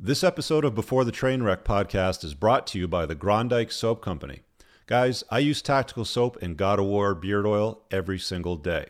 This 0.00 0.22
episode 0.22 0.64
of 0.64 0.76
Before 0.76 1.02
the 1.02 1.10
Trainwreck 1.10 1.64
podcast 1.64 2.22
is 2.22 2.34
brought 2.34 2.68
to 2.68 2.78
you 2.78 2.86
by 2.86 3.04
the 3.04 3.16
Grondike 3.16 3.72
Soap 3.72 4.00
Company. 4.00 4.42
Guys, 4.86 5.24
I 5.28 5.40
use 5.40 5.60
Tactical 5.60 6.04
Soap 6.04 6.40
and 6.40 6.56
God 6.56 6.78
of 6.78 6.84
War 6.84 7.16
beard 7.16 7.44
oil 7.44 7.82
every 7.90 8.20
single 8.20 8.54
day. 8.54 8.86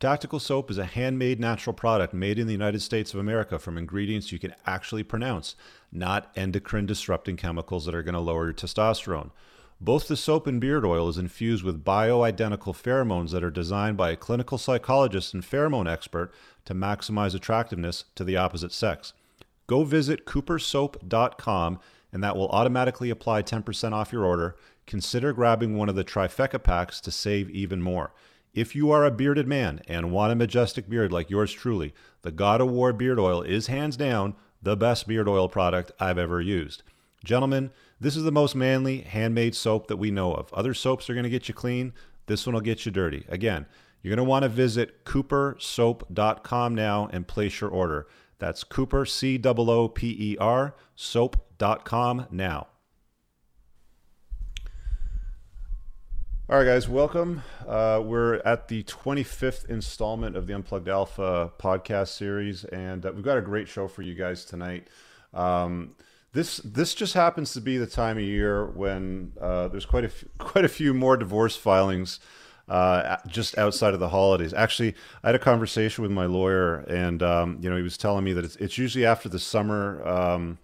Tactical 0.00 0.38
Soap 0.38 0.70
is 0.70 0.76
a 0.76 0.84
handmade 0.84 1.40
natural 1.40 1.72
product 1.72 2.12
made 2.12 2.38
in 2.38 2.46
the 2.46 2.52
United 2.52 2.80
States 2.82 3.14
of 3.14 3.20
America 3.20 3.58
from 3.58 3.78
ingredients 3.78 4.32
you 4.32 4.38
can 4.38 4.54
actually 4.66 5.02
pronounce, 5.02 5.56
not 5.90 6.30
endocrine 6.36 6.84
disrupting 6.84 7.38
chemicals 7.38 7.86
that 7.86 7.94
are 7.94 8.02
going 8.02 8.12
to 8.12 8.20
lower 8.20 8.44
your 8.44 8.52
testosterone. 8.52 9.30
Both 9.80 10.08
the 10.08 10.16
soap 10.16 10.46
and 10.46 10.60
beard 10.60 10.84
oil 10.84 11.08
is 11.08 11.16
infused 11.16 11.64
with 11.64 11.86
bioidentical 11.86 12.76
pheromones 12.76 13.30
that 13.30 13.42
are 13.42 13.50
designed 13.50 13.96
by 13.96 14.10
a 14.10 14.16
clinical 14.16 14.58
psychologist 14.58 15.32
and 15.32 15.42
pheromone 15.42 15.90
expert 15.90 16.34
to 16.66 16.74
maximize 16.74 17.34
attractiveness 17.34 18.04
to 18.14 18.24
the 18.24 18.36
opposite 18.36 18.72
sex. 18.72 19.14
Go 19.70 19.84
visit 19.84 20.26
coopersoap.com 20.26 21.78
and 22.12 22.24
that 22.24 22.36
will 22.36 22.48
automatically 22.48 23.08
apply 23.08 23.44
10% 23.44 23.92
off 23.92 24.12
your 24.12 24.24
order 24.24 24.56
consider 24.84 25.32
grabbing 25.32 25.76
one 25.76 25.88
of 25.88 25.94
the 25.94 26.02
trifecta 26.02 26.60
packs 26.60 27.00
to 27.00 27.12
save 27.12 27.48
even 27.50 27.80
more. 27.80 28.12
If 28.52 28.74
you 28.74 28.90
are 28.90 29.04
a 29.04 29.12
bearded 29.12 29.46
man 29.46 29.80
and 29.86 30.10
want 30.10 30.32
a 30.32 30.34
majestic 30.34 30.90
beard 30.90 31.12
like 31.12 31.30
yours 31.30 31.52
truly, 31.52 31.94
the 32.22 32.32
God 32.32 32.60
of 32.60 32.68
War 32.68 32.92
beard 32.92 33.20
oil 33.20 33.42
is 33.42 33.68
hands 33.68 33.96
down 33.96 34.34
the 34.60 34.76
best 34.76 35.06
beard 35.06 35.28
oil 35.28 35.48
product 35.48 35.92
I've 36.00 36.18
ever 36.18 36.40
used. 36.40 36.82
Gentlemen, 37.24 37.70
this 38.00 38.16
is 38.16 38.24
the 38.24 38.32
most 38.32 38.56
manly 38.56 39.02
handmade 39.02 39.54
soap 39.54 39.86
that 39.86 39.98
we 39.98 40.10
know 40.10 40.34
of. 40.34 40.52
Other 40.52 40.74
soaps 40.74 41.08
are 41.08 41.14
going 41.14 41.22
to 41.22 41.30
get 41.30 41.46
you 41.46 41.54
clean. 41.54 41.92
This 42.26 42.44
one 42.44 42.54
will 42.54 42.60
get 42.60 42.84
you 42.84 42.90
dirty. 42.90 43.24
Again, 43.28 43.66
you're 44.02 44.16
going 44.16 44.26
to 44.26 44.28
want 44.28 44.42
to 44.42 44.48
visit 44.48 45.04
coopersoap.com 45.04 46.74
now 46.74 47.08
and 47.12 47.28
place 47.28 47.60
your 47.60 47.70
order. 47.70 48.08
That's 48.40 48.64
Cooper, 48.64 49.04
C 49.04 49.40
O 49.44 49.54
O 49.56 49.88
P 49.88 50.16
E 50.18 50.36
R, 50.40 50.74
soap.com 50.96 52.26
now. 52.30 52.66
All 56.48 56.58
right, 56.58 56.64
guys, 56.64 56.88
welcome. 56.88 57.42
Uh, 57.68 58.02
we're 58.04 58.38
at 58.38 58.66
the 58.66 58.82
25th 58.82 59.70
installment 59.70 60.36
of 60.36 60.48
the 60.48 60.54
Unplugged 60.54 60.88
Alpha 60.88 61.52
podcast 61.60 62.08
series, 62.08 62.64
and 62.64 63.06
uh, 63.06 63.12
we've 63.14 63.22
got 63.22 63.38
a 63.38 63.42
great 63.42 63.68
show 63.68 63.86
for 63.86 64.02
you 64.02 64.14
guys 64.16 64.44
tonight. 64.44 64.88
Um, 65.32 65.94
this 66.32 66.56
this 66.58 66.94
just 66.94 67.14
happens 67.14 67.52
to 67.52 67.60
be 67.60 67.76
the 67.76 67.86
time 67.86 68.16
of 68.16 68.24
year 68.24 68.66
when 68.66 69.32
uh, 69.40 69.68
there's 69.68 69.86
quite 69.86 70.04
a 70.04 70.08
f- 70.08 70.24
quite 70.38 70.64
a 70.64 70.68
few 70.68 70.92
more 70.92 71.16
divorce 71.16 71.56
filings 71.56 72.18
uh, 72.70 73.16
just 73.26 73.58
outside 73.58 73.94
of 73.94 74.00
the 74.00 74.08
holidays. 74.08 74.54
Actually, 74.54 74.94
I 75.24 75.28
had 75.28 75.34
a 75.34 75.40
conversation 75.40 76.02
with 76.02 76.12
my 76.12 76.26
lawyer, 76.26 76.76
and 76.88 77.22
um, 77.22 77.58
you 77.60 77.68
know 77.68 77.76
he 77.76 77.82
was 77.82 77.98
telling 77.98 78.24
me 78.24 78.32
that 78.32 78.44
it's, 78.44 78.56
it's 78.56 78.78
usually 78.78 79.04
after 79.04 79.28
the 79.28 79.40
summer. 79.40 80.06
Um, 80.06 80.58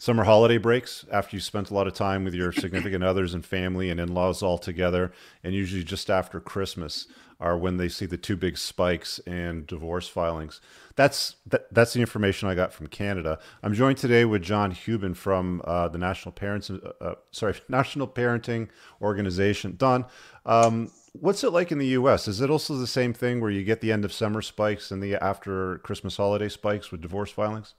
summer 0.00 0.22
holiday 0.22 0.58
breaks 0.58 1.04
after 1.10 1.34
you 1.34 1.40
spent 1.40 1.70
a 1.70 1.74
lot 1.74 1.88
of 1.88 1.92
time 1.92 2.22
with 2.22 2.32
your 2.32 2.52
significant 2.52 3.02
others 3.12 3.34
and 3.34 3.44
family 3.44 3.90
and 3.90 3.98
in-laws 3.98 4.44
all 4.44 4.56
together 4.56 5.10
and 5.42 5.54
usually 5.54 5.82
just 5.82 6.08
after 6.08 6.38
christmas 6.38 7.08
are 7.40 7.58
when 7.58 7.78
they 7.78 7.88
see 7.88 8.06
the 8.06 8.16
two 8.16 8.36
big 8.36 8.56
spikes 8.56 9.18
in 9.26 9.64
divorce 9.66 10.06
filings 10.06 10.60
that's 10.94 11.34
that, 11.44 11.66
that's 11.74 11.94
the 11.94 12.00
information 12.00 12.48
i 12.48 12.54
got 12.54 12.72
from 12.72 12.86
canada 12.86 13.40
i'm 13.64 13.74
joined 13.74 13.98
today 13.98 14.24
with 14.24 14.46
don 14.46 14.70
hubin 14.70 15.14
from 15.14 15.60
uh, 15.64 15.88
the 15.88 15.98
national 15.98 16.30
parents 16.30 16.70
uh, 16.70 16.92
uh, 17.00 17.14
sorry 17.32 17.54
national 17.68 18.06
parenting 18.06 18.68
organization 19.02 19.74
don 19.76 20.04
um, 20.46 20.88
what's 21.20 21.44
it 21.44 21.50
like 21.50 21.72
in 21.72 21.78
the 21.78 21.86
us 21.86 22.28
is 22.28 22.40
it 22.40 22.50
also 22.50 22.74
the 22.76 22.86
same 22.86 23.12
thing 23.12 23.40
where 23.40 23.50
you 23.50 23.64
get 23.64 23.80
the 23.80 23.92
end 23.92 24.04
of 24.04 24.12
summer 24.12 24.42
spikes 24.42 24.90
and 24.90 25.02
the 25.02 25.14
after 25.16 25.78
christmas 25.78 26.16
holiday 26.16 26.48
spikes 26.48 26.90
with 26.90 27.00
divorce 27.00 27.30
filings 27.30 27.74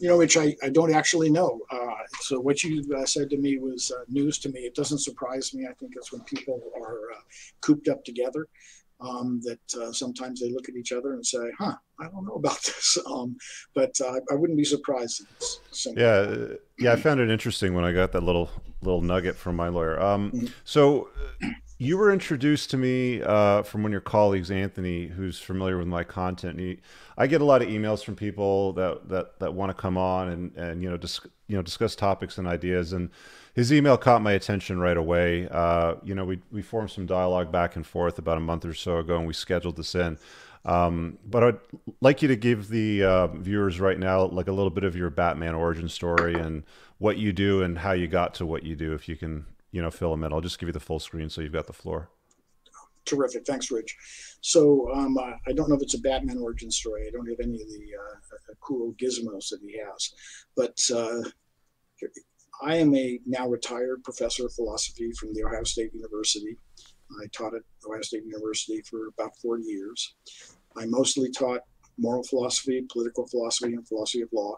you 0.00 0.08
know, 0.08 0.16
which 0.16 0.36
I, 0.36 0.56
I 0.62 0.68
don't 0.70 0.92
actually 0.92 1.30
know. 1.30 1.60
Uh, 1.70 1.94
so 2.20 2.40
what 2.40 2.62
you 2.62 2.84
uh, 2.96 3.06
said 3.06 3.30
to 3.30 3.36
me 3.36 3.58
was 3.58 3.92
uh, 3.92 4.04
news 4.08 4.38
to 4.40 4.48
me. 4.48 4.60
It 4.60 4.74
doesn't 4.74 4.98
surprise 4.98 5.54
me. 5.54 5.66
I 5.66 5.72
think 5.74 5.92
it's 5.96 6.12
when 6.12 6.22
people 6.22 6.60
are 6.76 7.12
uh, 7.12 7.20
cooped 7.60 7.88
up 7.88 8.04
together 8.04 8.48
um, 9.00 9.40
that 9.44 9.80
uh, 9.80 9.92
sometimes 9.92 10.40
they 10.40 10.50
look 10.50 10.68
at 10.68 10.76
each 10.76 10.92
other 10.92 11.14
and 11.14 11.24
say, 11.24 11.50
"Huh, 11.58 11.76
I 12.00 12.04
don't 12.04 12.24
know 12.24 12.34
about 12.34 12.62
this." 12.64 12.98
Um, 13.06 13.36
but 13.74 13.92
uh, 14.00 14.20
I 14.30 14.34
wouldn't 14.34 14.58
be 14.58 14.64
surprised. 14.64 15.22
yeah, 15.96 16.34
yeah, 16.78 16.92
I 16.92 16.96
found 16.96 17.20
it 17.20 17.30
interesting 17.30 17.74
when 17.74 17.84
I 17.84 17.92
got 17.92 18.12
that 18.12 18.22
little 18.22 18.50
little 18.82 19.02
nugget 19.02 19.36
from 19.36 19.56
my 19.56 19.68
lawyer. 19.68 20.00
Um, 20.00 20.30
mm-hmm. 20.30 20.46
So 20.64 21.08
you 21.78 21.98
were 21.98 22.12
introduced 22.12 22.70
to 22.70 22.76
me 22.76 23.20
uh, 23.22 23.62
from 23.62 23.82
one 23.82 23.90
of 23.90 23.92
your 23.92 24.00
colleagues, 24.00 24.50
Anthony, 24.50 25.06
who's 25.06 25.38
familiar 25.38 25.76
with 25.76 25.88
my 25.88 26.04
content. 26.04 26.60
He, 26.60 26.78
I 27.18 27.26
get 27.26 27.40
a 27.40 27.44
lot 27.44 27.62
of 27.62 27.68
emails 27.68 28.04
from 28.04 28.14
people 28.14 28.72
that 28.74 29.08
that, 29.08 29.38
that 29.40 29.54
want 29.54 29.70
to 29.70 29.74
come 29.74 29.98
on 29.98 30.28
and, 30.28 30.56
and 30.56 30.82
you 30.82 30.90
know 30.90 30.96
dis, 30.96 31.20
you 31.48 31.56
know 31.56 31.62
discuss 31.62 31.96
topics 31.96 32.38
and 32.38 32.46
ideas. 32.46 32.92
And 32.92 33.10
his 33.54 33.72
email 33.72 33.96
caught 33.96 34.22
my 34.22 34.32
attention 34.32 34.78
right 34.78 34.96
away. 34.96 35.48
Uh, 35.50 35.96
you 36.04 36.14
know, 36.14 36.24
we 36.24 36.40
we 36.52 36.62
formed 36.62 36.90
some 36.90 37.06
dialogue 37.06 37.50
back 37.50 37.74
and 37.74 37.86
forth 37.86 38.18
about 38.18 38.36
a 38.36 38.40
month 38.40 38.64
or 38.64 38.74
so 38.74 38.98
ago, 38.98 39.16
and 39.16 39.26
we 39.26 39.32
scheduled 39.32 39.76
this 39.76 39.94
in. 39.94 40.16
Um, 40.66 41.18
but 41.26 41.44
I'd 41.44 41.58
like 42.00 42.22
you 42.22 42.28
to 42.28 42.36
give 42.36 42.68
the 42.68 43.04
uh, 43.04 43.26
viewers 43.26 43.80
right 43.80 43.98
now 43.98 44.24
like 44.26 44.48
a 44.48 44.52
little 44.52 44.70
bit 44.70 44.84
of 44.84 44.96
your 44.96 45.10
Batman 45.10 45.54
origin 45.54 45.88
story 45.88 46.34
and 46.34 46.62
what 46.98 47.18
you 47.18 47.32
do 47.32 47.62
and 47.62 47.78
how 47.78 47.92
you 47.92 48.06
got 48.06 48.32
to 48.34 48.46
what 48.46 48.62
you 48.62 48.74
do, 48.74 48.94
if 48.94 49.08
you 49.08 49.16
can 49.16 49.44
you 49.74 49.82
know, 49.82 49.90
in. 49.90 50.32
I'll 50.32 50.40
just 50.40 50.60
give 50.60 50.68
you 50.68 50.72
the 50.72 50.78
full 50.78 51.00
screen 51.00 51.28
so 51.28 51.40
you've 51.40 51.52
got 51.52 51.66
the 51.66 51.72
floor. 51.72 52.08
Terrific. 53.04 53.44
Thanks, 53.44 53.72
Rich. 53.72 53.96
So 54.40 54.88
um, 54.94 55.18
uh, 55.18 55.32
I 55.48 55.52
don't 55.52 55.68
know 55.68 55.74
if 55.74 55.82
it's 55.82 55.94
a 55.94 56.00
Batman 56.00 56.38
origin 56.38 56.70
story. 56.70 57.06
I 57.08 57.10
don't 57.10 57.28
have 57.28 57.40
any 57.40 57.60
of 57.60 57.68
the 57.68 57.84
uh, 58.00 58.54
cool 58.60 58.94
gizmos 59.02 59.48
that 59.50 59.58
he 59.60 59.76
has. 59.76 60.14
But 60.56 60.80
uh, 60.94 61.28
I 62.62 62.76
am 62.76 62.94
a 62.94 63.18
now 63.26 63.48
retired 63.48 64.04
professor 64.04 64.46
of 64.46 64.54
philosophy 64.54 65.10
from 65.18 65.34
the 65.34 65.42
Ohio 65.42 65.64
State 65.64 65.92
University. 65.92 66.56
I 67.20 67.26
taught 67.32 67.56
at 67.56 67.62
Ohio 67.84 68.02
State 68.02 68.24
University 68.24 68.80
for 68.88 69.08
about 69.08 69.36
40 69.42 69.64
years. 69.64 70.14
I 70.76 70.86
mostly 70.86 71.32
taught 71.32 71.62
moral 71.98 72.22
philosophy, 72.22 72.86
political 72.92 73.26
philosophy, 73.26 73.74
and 73.74 73.86
philosophy 73.88 74.22
of 74.22 74.28
law. 74.32 74.56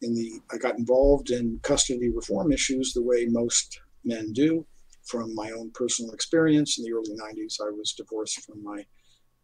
In 0.00 0.14
the, 0.14 0.40
I 0.50 0.56
got 0.56 0.78
involved 0.78 1.30
in 1.30 1.60
custody 1.62 2.10
reform 2.10 2.52
issues 2.52 2.94
the 2.94 3.02
way 3.02 3.26
most 3.26 3.80
men 4.06 4.32
do. 4.32 4.66
From 5.04 5.34
my 5.34 5.52
own 5.52 5.70
personal 5.72 6.12
experience 6.12 6.78
in 6.78 6.84
the 6.84 6.92
early 6.92 7.14
90s, 7.14 7.60
I 7.60 7.70
was 7.70 7.92
divorced 7.92 8.40
from 8.44 8.62
my 8.64 8.84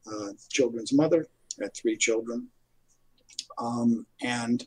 uh, 0.06 0.32
children's 0.50 0.92
mother. 0.92 1.26
I 1.60 1.64
had 1.64 1.74
three 1.74 1.96
children. 1.96 2.48
Um, 3.58 4.06
and 4.22 4.66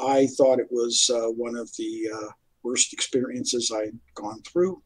I 0.00 0.26
thought 0.38 0.58
it 0.58 0.70
was 0.70 1.10
uh, 1.12 1.28
one 1.28 1.56
of 1.56 1.70
the 1.76 2.08
uh, 2.14 2.28
worst 2.62 2.92
experiences 2.92 3.70
I'd 3.74 3.98
gone 4.14 4.42
through. 4.42 4.82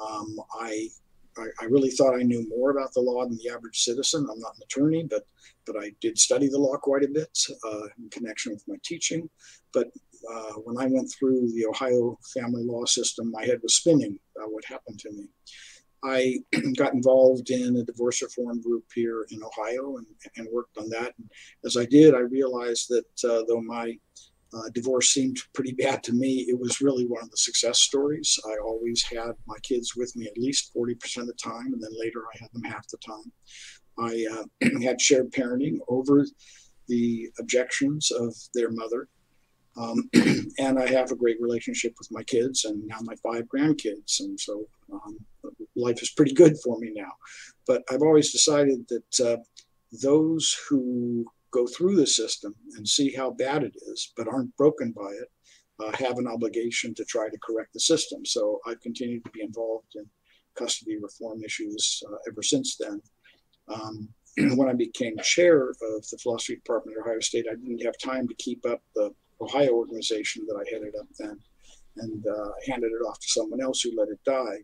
Um, 0.00 0.40
I, 0.58 0.88
I, 1.36 1.46
I, 1.60 1.64
really 1.66 1.90
thought 1.90 2.18
I 2.18 2.22
knew 2.22 2.48
more 2.48 2.70
about 2.70 2.92
the 2.94 3.00
law 3.00 3.24
than 3.24 3.36
the 3.36 3.50
average 3.50 3.80
citizen. 3.80 4.26
I'm 4.30 4.38
not 4.40 4.56
an 4.56 4.62
attorney, 4.64 5.04
but 5.08 5.26
but 5.66 5.76
I 5.76 5.92
did 6.00 6.18
study 6.18 6.48
the 6.48 6.58
law 6.58 6.76
quite 6.76 7.04
a 7.04 7.08
bit 7.08 7.38
uh, 7.64 7.86
in 7.98 8.08
connection 8.10 8.52
with 8.52 8.66
my 8.66 8.76
teaching. 8.82 9.28
But 9.72 9.88
uh, 10.28 10.52
when 10.64 10.78
I 10.78 10.86
went 10.86 11.12
through 11.12 11.50
the 11.52 11.66
Ohio 11.66 12.18
family 12.34 12.64
law 12.64 12.84
system, 12.84 13.30
my 13.30 13.44
head 13.44 13.60
was 13.62 13.76
spinning 13.76 14.18
about 14.36 14.52
what 14.52 14.64
happened 14.64 14.98
to 15.00 15.12
me. 15.12 15.28
I 16.02 16.38
got 16.76 16.94
involved 16.94 17.50
in 17.50 17.76
a 17.76 17.84
divorce 17.84 18.22
reform 18.22 18.60
group 18.60 18.84
here 18.94 19.26
in 19.30 19.40
Ohio 19.42 19.96
and, 19.96 20.06
and 20.36 20.48
worked 20.52 20.78
on 20.78 20.88
that. 20.90 21.14
And 21.18 21.30
as 21.64 21.76
I 21.76 21.84
did, 21.84 22.14
I 22.14 22.20
realized 22.20 22.88
that 22.88 23.30
uh, 23.30 23.44
though 23.48 23.60
my 23.60 23.98
uh, 24.52 24.68
divorce 24.74 25.10
seemed 25.10 25.38
pretty 25.54 25.72
bad 25.72 26.02
to 26.04 26.12
me, 26.12 26.46
it 26.48 26.58
was 26.58 26.80
really 26.80 27.06
one 27.06 27.22
of 27.22 27.30
the 27.30 27.36
success 27.36 27.78
stories. 27.78 28.38
I 28.46 28.56
always 28.64 29.02
had 29.02 29.32
my 29.46 29.56
kids 29.62 29.94
with 29.94 30.14
me 30.16 30.26
at 30.26 30.38
least 30.38 30.74
40% 30.74 31.18
of 31.18 31.26
the 31.26 31.34
time, 31.34 31.72
and 31.72 31.82
then 31.82 31.90
later 31.98 32.24
I 32.34 32.38
had 32.40 32.50
them 32.52 32.64
half 32.64 32.86
the 32.88 32.98
time. 32.98 33.32
I 33.98 34.26
uh, 34.32 34.68
had 34.82 35.00
shared 35.00 35.30
parenting 35.30 35.78
over 35.88 36.26
the 36.88 37.30
objections 37.38 38.10
of 38.10 38.34
their 38.54 38.70
mother 38.70 39.08
um, 39.76 40.08
and 40.58 40.78
I 40.78 40.86
have 40.88 41.10
a 41.10 41.16
great 41.16 41.40
relationship 41.40 41.94
with 41.98 42.08
my 42.10 42.22
kids 42.24 42.64
and 42.64 42.86
now 42.86 42.98
my 43.02 43.14
five 43.22 43.44
grandkids. 43.44 44.20
And 44.20 44.38
so 44.38 44.66
um, 44.92 45.18
life 45.76 46.02
is 46.02 46.10
pretty 46.10 46.34
good 46.34 46.56
for 46.62 46.78
me 46.78 46.92
now. 46.94 47.12
But 47.66 47.82
I've 47.90 48.02
always 48.02 48.32
decided 48.32 48.86
that 48.88 49.20
uh, 49.24 49.36
those 50.02 50.56
who 50.68 51.24
go 51.52 51.66
through 51.66 51.96
the 51.96 52.06
system 52.06 52.54
and 52.76 52.86
see 52.86 53.12
how 53.12 53.30
bad 53.30 53.64
it 53.64 53.74
is, 53.88 54.12
but 54.16 54.28
aren't 54.28 54.56
broken 54.56 54.92
by 54.92 55.10
it, 55.10 55.28
uh, 55.80 55.96
have 55.96 56.18
an 56.18 56.26
obligation 56.26 56.94
to 56.94 57.04
try 57.04 57.28
to 57.28 57.38
correct 57.44 57.72
the 57.72 57.80
system. 57.80 58.24
So 58.24 58.60
I've 58.66 58.80
continued 58.80 59.24
to 59.24 59.30
be 59.30 59.42
involved 59.42 59.92
in 59.94 60.06
custody 60.54 60.98
reform 61.00 61.42
issues 61.44 62.02
uh, 62.10 62.16
ever 62.28 62.42
since 62.42 62.76
then. 62.76 63.00
Um, 63.68 64.08
when 64.56 64.68
I 64.68 64.74
became 64.74 65.16
chair 65.22 65.70
of 65.70 65.78
the 66.10 66.18
philosophy 66.22 66.56
department 66.56 66.96
at 66.98 67.06
Ohio 67.06 67.20
State, 67.20 67.46
I 67.50 67.54
didn't 67.54 67.84
have 67.84 67.98
time 67.98 68.28
to 68.28 68.34
keep 68.34 68.64
up 68.66 68.82
the 68.94 69.12
Ohio 69.40 69.72
organization 69.72 70.44
that 70.46 70.56
I 70.56 70.68
headed 70.70 70.94
up 70.98 71.06
then, 71.18 71.38
and 71.96 72.26
uh, 72.26 72.50
handed 72.66 72.92
it 72.92 73.04
off 73.04 73.18
to 73.20 73.28
someone 73.28 73.60
else 73.60 73.80
who 73.80 73.92
let 73.96 74.08
it 74.08 74.20
die. 74.24 74.58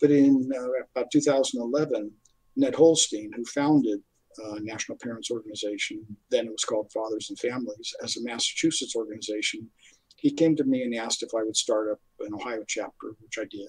But 0.00 0.10
in 0.10 0.50
uh, 0.54 0.84
about 0.94 1.10
2011, 1.10 2.10
Ned 2.56 2.74
Holstein, 2.74 3.30
who 3.34 3.44
founded 3.44 4.00
uh, 4.44 4.56
National 4.60 4.98
Parents 5.02 5.30
Organization, 5.30 6.04
then 6.30 6.46
it 6.46 6.52
was 6.52 6.64
called 6.64 6.90
Fathers 6.92 7.28
and 7.30 7.38
Families, 7.38 7.94
as 8.02 8.16
a 8.16 8.22
Massachusetts 8.22 8.96
organization, 8.96 9.68
he 10.16 10.30
came 10.30 10.54
to 10.56 10.64
me 10.64 10.82
and 10.82 10.94
asked 10.94 11.22
if 11.22 11.30
I 11.34 11.42
would 11.42 11.56
start 11.56 11.90
up 11.90 12.00
an 12.20 12.34
Ohio 12.34 12.62
chapter, 12.66 13.14
which 13.20 13.38
I 13.38 13.44
did. 13.50 13.68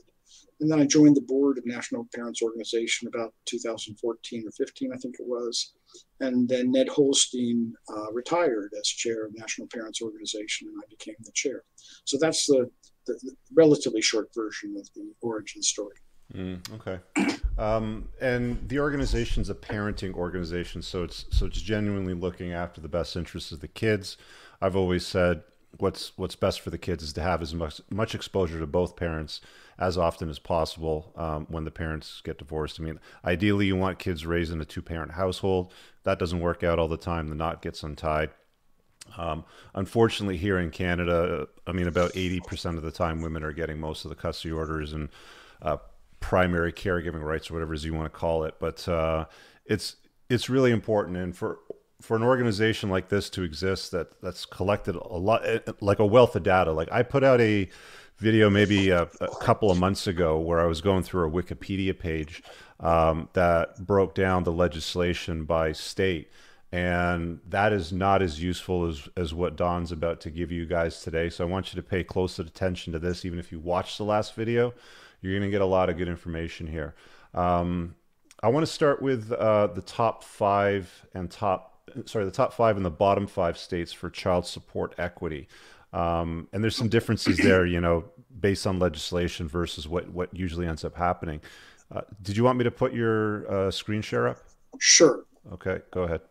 And 0.59 0.69
then 0.69 0.79
I 0.79 0.85
joined 0.85 1.15
the 1.15 1.21
board 1.21 1.57
of 1.57 1.65
National 1.65 2.07
Parents 2.13 2.41
Organization 2.41 3.07
about 3.07 3.33
2014 3.45 4.47
or 4.47 4.51
15, 4.51 4.91
I 4.93 4.97
think 4.97 5.15
it 5.19 5.25
was. 5.25 5.73
And 6.19 6.47
then 6.47 6.71
Ned 6.71 6.87
Holstein 6.87 7.73
uh, 7.91 8.11
retired 8.11 8.71
as 8.79 8.87
chair 8.87 9.25
of 9.25 9.31
National 9.35 9.67
Parents 9.67 10.01
Organization, 10.01 10.67
and 10.67 10.77
I 10.79 10.85
became 10.89 11.15
the 11.23 11.31
chair. 11.33 11.63
So 12.05 12.17
that's 12.19 12.45
the, 12.45 12.69
the, 13.07 13.13
the 13.23 13.35
relatively 13.55 14.01
short 14.01 14.29
version 14.35 14.75
of 14.77 14.87
the 14.93 15.11
origin 15.21 15.63
story. 15.63 15.95
Mm, 16.33 16.59
okay. 16.75 16.99
Um, 17.57 18.07
and 18.21 18.69
the 18.69 18.79
organization's 18.79 19.49
a 19.49 19.55
parenting 19.55 20.13
organization, 20.13 20.81
so 20.81 21.03
it's 21.03 21.25
so 21.31 21.45
it's 21.45 21.61
genuinely 21.61 22.13
looking 22.13 22.53
after 22.53 22.79
the 22.79 22.87
best 22.87 23.15
interests 23.15 23.51
of 23.51 23.59
the 23.59 23.67
kids. 23.67 24.15
I've 24.61 24.75
always 24.75 25.05
said 25.05 25.43
what's 25.77 26.17
what's 26.17 26.35
best 26.35 26.61
for 26.61 26.69
the 26.69 26.77
kids 26.77 27.03
is 27.03 27.13
to 27.13 27.21
have 27.21 27.41
as 27.41 27.53
much 27.53 27.81
much 27.89 28.15
exposure 28.15 28.59
to 28.59 28.67
both 28.67 28.95
parents 28.95 29.41
as 29.81 29.97
often 29.97 30.29
as 30.29 30.37
possible 30.37 31.11
um, 31.15 31.47
when 31.49 31.65
the 31.65 31.71
parents 31.71 32.21
get 32.23 32.37
divorced. 32.37 32.79
I 32.79 32.83
mean, 32.83 32.99
ideally, 33.25 33.65
you 33.65 33.75
want 33.75 33.97
kids 33.97 34.27
raised 34.27 34.53
in 34.53 34.61
a 34.61 34.65
two 34.65 34.83
parent 34.83 35.13
household. 35.13 35.73
That 36.03 36.19
doesn't 36.19 36.39
work 36.39 36.63
out 36.63 36.77
all 36.77 36.87
the 36.87 36.97
time. 36.97 37.29
The 37.29 37.35
knot 37.35 37.63
gets 37.63 37.81
untied. 37.81 38.29
Um, 39.17 39.43
unfortunately, 39.73 40.37
here 40.37 40.59
in 40.59 40.69
Canada, 40.69 41.47
I 41.65 41.71
mean, 41.71 41.87
about 41.87 42.13
80% 42.13 42.77
of 42.77 42.83
the 42.83 42.91
time, 42.91 43.23
women 43.23 43.43
are 43.43 43.51
getting 43.51 43.79
most 43.79 44.05
of 44.05 44.09
the 44.09 44.15
custody 44.15 44.51
orders 44.51 44.93
and 44.93 45.09
uh, 45.63 45.77
primary 46.19 46.71
caregiving 46.71 47.23
rights, 47.23 47.49
or 47.49 47.55
whatever 47.55 47.73
you 47.73 47.93
want 47.95 48.05
to 48.05 48.17
call 48.17 48.43
it. 48.43 48.55
But 48.59 48.87
uh, 48.87 49.25
it's 49.65 49.95
it's 50.29 50.47
really 50.47 50.71
important, 50.71 51.17
and 51.17 51.35
for 51.35 51.57
for 52.01 52.15
an 52.15 52.23
organization 52.23 52.89
like 52.89 53.09
this 53.09 53.29
to 53.31 53.41
exist 53.41 53.91
that 53.91 54.21
that's 54.21 54.45
collected 54.45 54.95
a 54.95 55.17
lot 55.17 55.43
like 55.81 55.99
a 55.99 56.05
wealth 56.05 56.35
of 56.35 56.41
data 56.41 56.71
like 56.71 56.91
i 56.91 57.03
put 57.03 57.23
out 57.23 57.39
a 57.39 57.69
video 58.21 58.49
maybe 58.49 58.91
a, 58.91 59.01
a 59.19 59.35
couple 59.41 59.71
of 59.71 59.79
months 59.79 60.05
ago 60.05 60.37
where 60.37 60.59
i 60.59 60.65
was 60.65 60.79
going 60.79 61.01
through 61.01 61.27
a 61.27 61.31
wikipedia 61.31 61.97
page 61.97 62.43
um, 62.81 63.29
that 63.33 63.85
broke 63.85 64.15
down 64.15 64.43
the 64.43 64.51
legislation 64.51 65.45
by 65.45 65.71
state. 65.71 66.29
And 66.73 67.41
that 67.49 67.73
is 67.73 67.91
not 67.91 68.21
as 68.21 68.41
useful 68.41 68.87
as, 68.87 69.09
as 69.17 69.33
what 69.33 69.57
don's 69.57 69.91
about 69.91 70.21
to 70.21 70.29
give 70.29 70.51
you 70.51 70.65
guys 70.65 71.01
today. 71.01 71.29
So 71.29 71.43
i 71.43 71.47
want 71.47 71.73
you 71.73 71.81
to 71.81 71.87
pay 71.87 72.03
close 72.03 72.39
attention 72.39 72.93
to 72.93 72.99
this. 72.99 73.25
Even 73.25 73.39
if 73.39 73.51
you 73.51 73.59
watched 73.59 73.97
the 73.97 74.05
last 74.05 74.35
video 74.35 74.73
you're 75.21 75.37
going 75.37 75.47
to 75.47 75.51
get 75.51 75.61
a 75.61 75.65
lot 75.65 75.87
of 75.89 75.97
good 75.97 76.07
information 76.07 76.67
here. 76.67 76.95
Um, 77.33 77.95
i 78.43 78.47
want 78.47 78.65
to 78.65 78.71
start 78.71 79.01
with 79.01 79.31
uh, 79.31 79.67
the 79.67 79.81
top 79.81 80.23
five 80.23 81.05
and 81.13 81.29
top 81.29 81.71
sorry, 82.05 82.25
the 82.25 82.31
top 82.31 82.53
five 82.53 82.77
and 82.77 82.85
the 82.85 82.89
bottom 82.89 83.27
five 83.27 83.57
states 83.57 83.91
for 83.91 84.09
child 84.09 84.45
support 84.45 84.95
equity. 84.97 85.47
Um, 85.93 86.47
and 86.53 86.63
there's 86.63 86.75
some 86.75 86.89
differences 86.89 87.37
there, 87.37 87.65
you 87.65 87.81
know, 87.81 88.05
based 88.39 88.65
on 88.65 88.79
legislation 88.79 89.47
versus 89.47 89.87
what, 89.87 90.09
what 90.09 90.35
usually 90.35 90.67
ends 90.67 90.85
up 90.85 90.95
happening. 90.95 91.41
Uh, 91.93 92.01
did 92.21 92.37
you 92.37 92.43
want 92.43 92.57
me 92.57 92.63
to 92.63 92.71
put 92.71 92.93
your 92.93 93.51
uh, 93.51 93.71
screen 93.71 94.01
share 94.01 94.27
up? 94.27 94.37
Sure. 94.79 95.25
Okay, 95.51 95.79
go 95.91 96.03
ahead. 96.03 96.21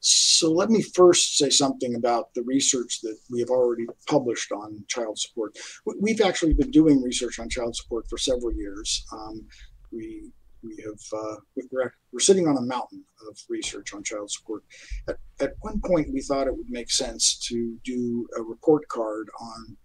So 0.00 0.52
let 0.52 0.70
me 0.70 0.82
first 0.82 1.36
say 1.36 1.50
something 1.50 1.96
about 1.96 2.32
the 2.34 2.42
research 2.42 3.00
that 3.00 3.18
we 3.28 3.40
have 3.40 3.48
already 3.50 3.86
published 4.06 4.52
on 4.52 4.84
child 4.86 5.18
support. 5.18 5.56
We've 6.00 6.20
actually 6.20 6.54
been 6.54 6.70
doing 6.70 7.02
research 7.02 7.40
on 7.40 7.48
child 7.48 7.74
support 7.74 8.08
for 8.08 8.16
several 8.16 8.52
years. 8.52 9.04
Um, 9.12 9.44
we 9.90 10.30
we 10.62 10.76
have 10.84 11.18
uh, 11.18 11.36
we're, 11.70 11.92
we're 12.12 12.20
sitting 12.20 12.46
on 12.46 12.56
a 12.56 12.62
mountain 12.62 13.04
of 13.28 13.38
research 13.48 13.94
on 13.94 14.02
child 14.02 14.30
support. 14.30 14.62
At, 15.08 15.16
at 15.40 15.54
one 15.60 15.80
point, 15.84 16.12
we 16.12 16.22
thought 16.22 16.46
it 16.46 16.56
would 16.56 16.70
make 16.70 16.90
sense 16.90 17.38
to 17.48 17.76
do 17.84 18.26
a 18.38 18.42
report 18.42 18.86
card 18.88 19.28
on 19.40 19.76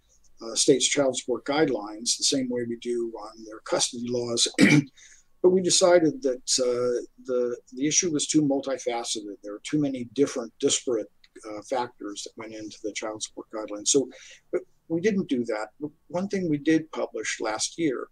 uh, 0.42 0.54
states' 0.54 0.88
child 0.88 1.16
support 1.16 1.44
guidelines, 1.44 2.16
the 2.16 2.24
same 2.24 2.48
way 2.48 2.62
we 2.68 2.76
do 2.76 3.12
on 3.18 3.44
their 3.44 3.60
custody 3.60 4.06
laws. 4.08 4.48
but 5.42 5.50
we 5.50 5.60
decided 5.60 6.22
that 6.22 6.42
uh, 6.60 7.02
the 7.26 7.56
the 7.72 7.86
issue 7.86 8.10
was 8.10 8.26
too 8.26 8.42
multifaceted. 8.42 9.36
There 9.42 9.54
are 9.54 9.62
too 9.64 9.80
many 9.80 10.08
different, 10.14 10.52
disparate 10.58 11.10
uh, 11.48 11.62
factors 11.62 12.24
that 12.24 12.32
went 12.36 12.54
into 12.54 12.78
the 12.82 12.92
child 12.92 13.22
support 13.22 13.48
guidelines. 13.54 13.88
So 13.88 14.08
we 14.88 15.00
didn't 15.00 15.28
do 15.28 15.44
that. 15.46 15.68
One 16.08 16.28
thing 16.28 16.48
we 16.48 16.58
did 16.58 16.90
publish 16.92 17.40
last 17.40 17.78
year 17.78 18.08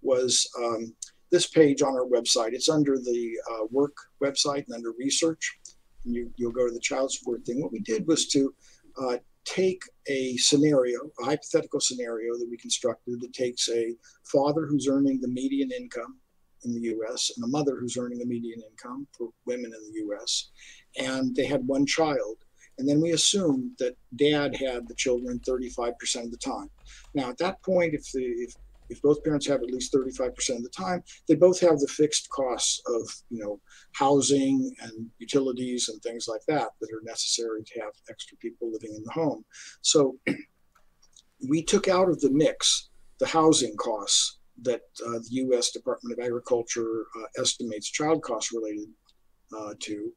was 0.00 0.48
um, 0.58 0.94
this 1.32 1.46
page 1.48 1.82
on 1.82 1.94
our 1.94 2.06
website. 2.06 2.52
It's 2.52 2.68
under 2.68 2.96
the 2.96 3.32
uh, 3.50 3.64
work 3.70 3.96
website 4.22 4.66
and 4.66 4.76
under 4.76 4.92
research. 4.92 5.58
And 6.04 6.14
you, 6.14 6.30
you'll 6.36 6.52
go 6.52 6.68
to 6.68 6.72
the 6.72 6.80
child 6.80 7.10
support 7.10 7.44
thing. 7.44 7.60
What 7.60 7.72
we 7.72 7.80
did 7.80 8.06
was 8.06 8.28
to 8.28 8.54
uh, 9.00 9.16
take 9.44 9.82
a 10.06 10.36
scenario, 10.36 11.00
a 11.20 11.24
hypothetical 11.24 11.80
scenario 11.80 12.34
that 12.38 12.46
we 12.48 12.56
constructed 12.56 13.20
that 13.20 13.32
takes 13.32 13.68
a 13.70 13.94
father 14.24 14.66
who's 14.66 14.88
earning 14.88 15.20
the 15.20 15.28
median 15.28 15.72
income 15.72 16.18
in 16.64 16.74
the 16.74 16.94
US 16.96 17.32
and 17.34 17.44
a 17.44 17.48
mother 17.48 17.76
who's 17.80 17.96
earning 17.96 18.18
the 18.18 18.26
median 18.26 18.60
income 18.70 19.06
for 19.16 19.30
women 19.46 19.72
in 19.74 19.92
the 19.92 20.14
US. 20.14 20.50
And 20.98 21.34
they 21.34 21.46
had 21.46 21.66
one 21.66 21.86
child. 21.86 22.36
And 22.78 22.88
then 22.88 23.00
we 23.00 23.12
assumed 23.12 23.72
that 23.78 23.96
dad 24.16 24.54
had 24.54 24.86
the 24.86 24.94
children 24.94 25.40
35% 25.40 26.24
of 26.24 26.30
the 26.30 26.36
time. 26.36 26.70
Now, 27.14 27.30
at 27.30 27.38
that 27.38 27.62
point, 27.62 27.94
if, 27.94 28.10
the, 28.12 28.22
if 28.22 28.54
if 28.88 29.00
both 29.02 29.22
parents 29.24 29.46
have 29.46 29.62
at 29.62 29.70
least 29.70 29.92
35% 29.94 30.28
of 30.56 30.62
the 30.62 30.68
time, 30.68 31.02
they 31.28 31.34
both 31.34 31.60
have 31.60 31.78
the 31.78 31.88
fixed 31.88 32.28
costs 32.30 32.82
of, 32.86 33.02
you 33.30 33.42
know, 33.42 33.60
housing 33.92 34.74
and 34.82 35.08
utilities 35.18 35.88
and 35.88 36.00
things 36.02 36.26
like 36.28 36.42
that 36.48 36.70
that 36.80 36.92
are 36.92 37.02
necessary 37.04 37.62
to 37.64 37.80
have 37.80 37.92
extra 38.10 38.36
people 38.38 38.70
living 38.70 38.94
in 38.94 39.02
the 39.04 39.12
home. 39.12 39.44
So 39.80 40.18
we 41.48 41.62
took 41.62 41.88
out 41.88 42.08
of 42.08 42.20
the 42.20 42.30
mix 42.30 42.90
the 43.18 43.26
housing 43.26 43.76
costs 43.76 44.38
that 44.62 44.82
uh, 45.06 45.18
the 45.18 45.28
U.S. 45.46 45.70
Department 45.70 46.18
of 46.18 46.24
Agriculture 46.24 47.06
uh, 47.18 47.40
estimates 47.40 47.88
child 47.88 48.22
costs 48.22 48.52
related 48.52 48.88
uh, 49.56 49.74
to, 49.80 50.12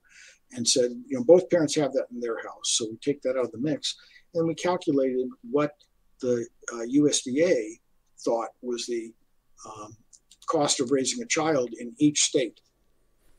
and 0.53 0.67
said, 0.67 0.91
you 1.07 1.17
know, 1.17 1.23
both 1.23 1.49
parents 1.49 1.75
have 1.75 1.93
that 1.93 2.07
in 2.11 2.19
their 2.19 2.37
house, 2.37 2.77
so 2.77 2.87
we 2.89 2.97
take 2.97 3.21
that 3.21 3.37
out 3.37 3.45
of 3.45 3.51
the 3.51 3.59
mix, 3.59 3.95
and 4.33 4.47
we 4.47 4.55
calculated 4.55 5.27
what 5.49 5.71
the 6.21 6.45
USDA 6.73 7.51
uh, 7.51 7.75
thought 8.25 8.49
was 8.61 8.85
the 8.85 9.13
um, 9.65 9.95
cost 10.47 10.79
of 10.79 10.91
raising 10.91 11.23
a 11.23 11.27
child 11.27 11.69
in 11.79 11.93
each 11.99 12.23
state. 12.23 12.59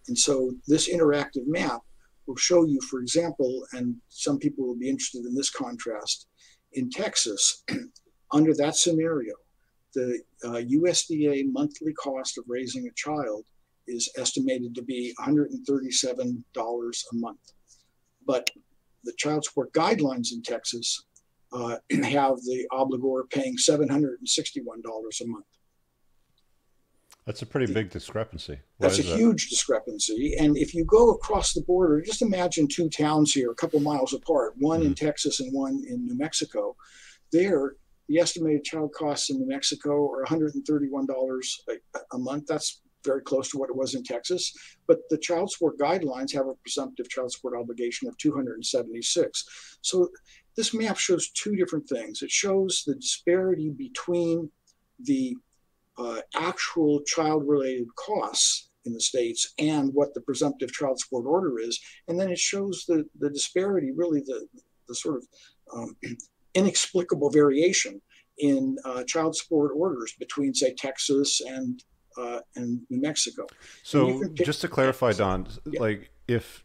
And 0.08 0.18
so 0.18 0.52
this 0.66 0.88
interactive 0.88 1.46
map 1.46 1.80
will 2.26 2.36
show 2.36 2.64
you, 2.64 2.80
for 2.90 3.00
example, 3.00 3.66
and 3.72 3.96
some 4.08 4.38
people 4.38 4.66
will 4.66 4.78
be 4.78 4.88
interested 4.88 5.24
in 5.24 5.34
this 5.34 5.50
contrast, 5.50 6.28
in 6.72 6.90
Texas, 6.90 7.64
under 8.32 8.54
that 8.54 8.76
scenario, 8.76 9.34
the 9.94 10.20
uh, 10.44 10.60
USDA 10.78 11.50
monthly 11.50 11.92
cost 11.94 12.38
of 12.38 12.44
raising 12.48 12.86
a 12.86 12.94
child 12.94 13.44
is 13.86 14.10
estimated 14.18 14.74
to 14.74 14.82
be 14.82 15.14
$137 15.20 16.42
a 17.12 17.16
month. 17.16 17.38
But 18.26 18.50
the 19.04 19.12
child 19.16 19.44
support 19.44 19.72
guidelines 19.72 20.32
in 20.32 20.42
Texas 20.42 21.04
uh, 21.52 21.76
and 21.90 22.04
have 22.06 22.36
the 22.36 22.66
obligor 22.72 23.28
paying 23.30 23.56
$761 23.56 25.20
a 25.20 25.26
month. 25.26 25.44
That's 27.26 27.42
a 27.42 27.46
pretty 27.46 27.72
big 27.72 27.90
discrepancy. 27.90 28.60
Why 28.76 28.86
That's 28.86 29.00
a 29.00 29.02
that? 29.02 29.16
huge 29.16 29.50
discrepancy. 29.50 30.36
And 30.38 30.56
if 30.56 30.74
you 30.74 30.84
go 30.84 31.10
across 31.10 31.54
the 31.54 31.62
border, 31.62 32.00
just 32.00 32.22
imagine 32.22 32.68
two 32.68 32.88
towns 32.88 33.32
here, 33.32 33.50
a 33.50 33.54
couple 33.54 33.80
miles 33.80 34.14
apart, 34.14 34.54
one 34.58 34.80
mm-hmm. 34.80 34.88
in 34.88 34.94
Texas 34.94 35.40
and 35.40 35.52
one 35.52 35.82
in 35.88 36.06
New 36.06 36.16
Mexico. 36.16 36.76
There, 37.32 37.74
the 38.08 38.20
estimated 38.20 38.62
child 38.62 38.92
costs 38.92 39.28
in 39.30 39.40
New 39.40 39.48
Mexico 39.48 40.08
are 40.08 40.24
$131 40.24 41.46
a, 41.68 41.98
a 42.12 42.18
month. 42.18 42.46
That's 42.46 42.80
very 43.04 43.22
close 43.22 43.48
to 43.50 43.58
what 43.58 43.70
it 43.70 43.76
was 43.76 43.96
in 43.96 44.04
Texas. 44.04 44.52
But 44.86 44.98
the 45.10 45.18
child 45.18 45.50
support 45.50 45.78
guidelines 45.78 46.32
have 46.32 46.46
a 46.46 46.54
presumptive 46.54 47.08
child 47.08 47.32
support 47.32 47.58
obligation 47.58 48.08
of 48.08 48.16
276. 48.18 49.78
So 49.80 50.08
this 50.56 50.72
map 50.74 50.96
shows 50.96 51.30
two 51.30 51.56
different 51.56 51.88
things. 51.88 52.22
It 52.22 52.30
shows 52.30 52.82
the 52.86 52.94
disparity 52.94 53.70
between 53.70 54.50
the 55.00 55.36
uh, 55.98 56.20
actual 56.34 57.00
child 57.02 57.44
related 57.46 57.88
costs 57.96 58.70
in 58.84 58.92
the 58.92 59.00
states 59.00 59.52
and 59.58 59.92
what 59.92 60.14
the 60.14 60.20
presumptive 60.20 60.72
child 60.72 60.98
support 60.98 61.26
order 61.26 61.58
is. 61.58 61.78
And 62.08 62.18
then 62.18 62.30
it 62.30 62.38
shows 62.38 62.84
the, 62.86 63.04
the 63.18 63.30
disparity, 63.30 63.92
really 63.94 64.20
the, 64.20 64.46
the 64.88 64.94
sort 64.94 65.16
of 65.16 65.26
um, 65.74 65.96
inexplicable 66.54 67.30
variation 67.30 68.00
in 68.38 68.76
uh, 68.84 69.02
child 69.04 69.36
support 69.36 69.72
orders 69.74 70.14
between, 70.18 70.54
say, 70.54 70.74
Texas 70.74 71.40
and 71.40 71.82
uh, 72.18 72.40
and 72.54 72.80
New 72.88 73.00
Mexico. 73.00 73.46
So, 73.82 74.24
just 74.32 74.62
to 74.62 74.68
clarify, 74.68 75.12
Don, 75.12 75.46
yeah. 75.66 75.80
like 75.80 76.10
if 76.28 76.64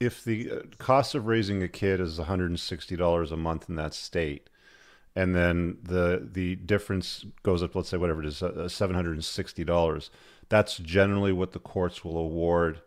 if 0.00 0.24
the 0.24 0.50
uh, 0.50 0.58
cost 0.78 1.14
of 1.14 1.26
raising 1.26 1.62
a 1.62 1.68
kid 1.68 2.00
is 2.00 2.18
one 2.18 2.26
hundred 2.26 2.50
and 2.50 2.60
sixty 2.60 2.96
dollars 2.96 3.32
a 3.32 3.36
month 3.36 3.68
in 3.68 3.76
that 3.76 3.94
state, 3.94 4.48
and 5.14 5.34
then 5.34 5.78
the 5.82 6.28
the 6.32 6.56
difference 6.56 7.24
goes 7.42 7.62
up, 7.62 7.74
let's 7.74 7.88
say 7.88 7.96
whatever 7.96 8.20
it 8.20 8.26
is, 8.26 8.42
uh, 8.42 8.68
seven 8.68 8.94
hundred 8.96 9.12
and 9.14 9.24
sixty 9.24 9.64
dollars. 9.64 10.10
That's 10.48 10.76
generally 10.76 11.32
what 11.32 11.52
the 11.52 11.58
courts 11.58 12.04
will 12.04 12.16
award 12.18 12.80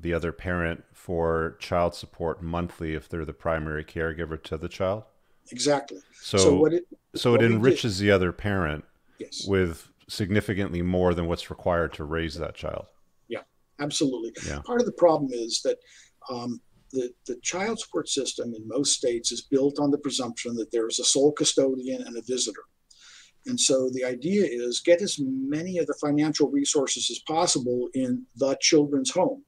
the 0.00 0.12
other 0.14 0.30
parent 0.30 0.84
for 0.92 1.56
child 1.58 1.94
support 1.94 2.42
monthly 2.42 2.94
if 2.94 3.08
they're 3.08 3.24
the 3.24 3.32
primary 3.32 3.82
caregiver 3.84 4.40
to 4.44 4.56
the 4.56 4.68
child. 4.68 5.02
exactly. 5.50 5.98
So, 6.20 6.38
So 6.38 6.54
what 6.56 6.72
it 6.74 6.86
so 7.14 7.34
it 7.34 7.40
we 7.40 7.48
did- 7.48 7.54
enriches 7.56 7.98
the 7.98 8.10
other 8.10 8.30
parent 8.32 8.84
yes, 9.18 9.44
with 9.46 9.88
significantly 10.06 10.82
more 10.82 11.14
than 11.14 11.26
what's 11.26 11.50
required 11.50 11.92
to 11.94 12.04
raise 12.04 12.34
that 12.36 12.54
child. 12.54 12.86
Absolutely. 13.80 14.32
Yeah. 14.46 14.60
Part 14.64 14.80
of 14.80 14.86
the 14.86 14.92
problem 14.92 15.30
is 15.32 15.60
that 15.62 15.78
um, 16.30 16.60
the 16.92 17.10
the 17.26 17.36
child 17.42 17.78
support 17.78 18.08
system 18.08 18.54
in 18.54 18.66
most 18.66 18.92
states 18.92 19.32
is 19.32 19.42
built 19.42 19.78
on 19.78 19.90
the 19.90 19.98
presumption 19.98 20.54
that 20.56 20.72
there 20.72 20.88
is 20.88 20.98
a 20.98 21.04
sole 21.04 21.32
custodian 21.32 22.02
and 22.02 22.16
a 22.16 22.22
visitor. 22.22 22.64
And 23.46 23.58
so 23.58 23.88
the 23.92 24.04
idea 24.04 24.44
is 24.44 24.80
get 24.80 25.00
as 25.00 25.18
many 25.20 25.78
of 25.78 25.86
the 25.86 25.96
financial 26.00 26.50
resources 26.50 27.10
as 27.10 27.20
possible 27.20 27.88
in 27.94 28.26
the 28.36 28.56
children's 28.60 29.10
home. 29.10 29.42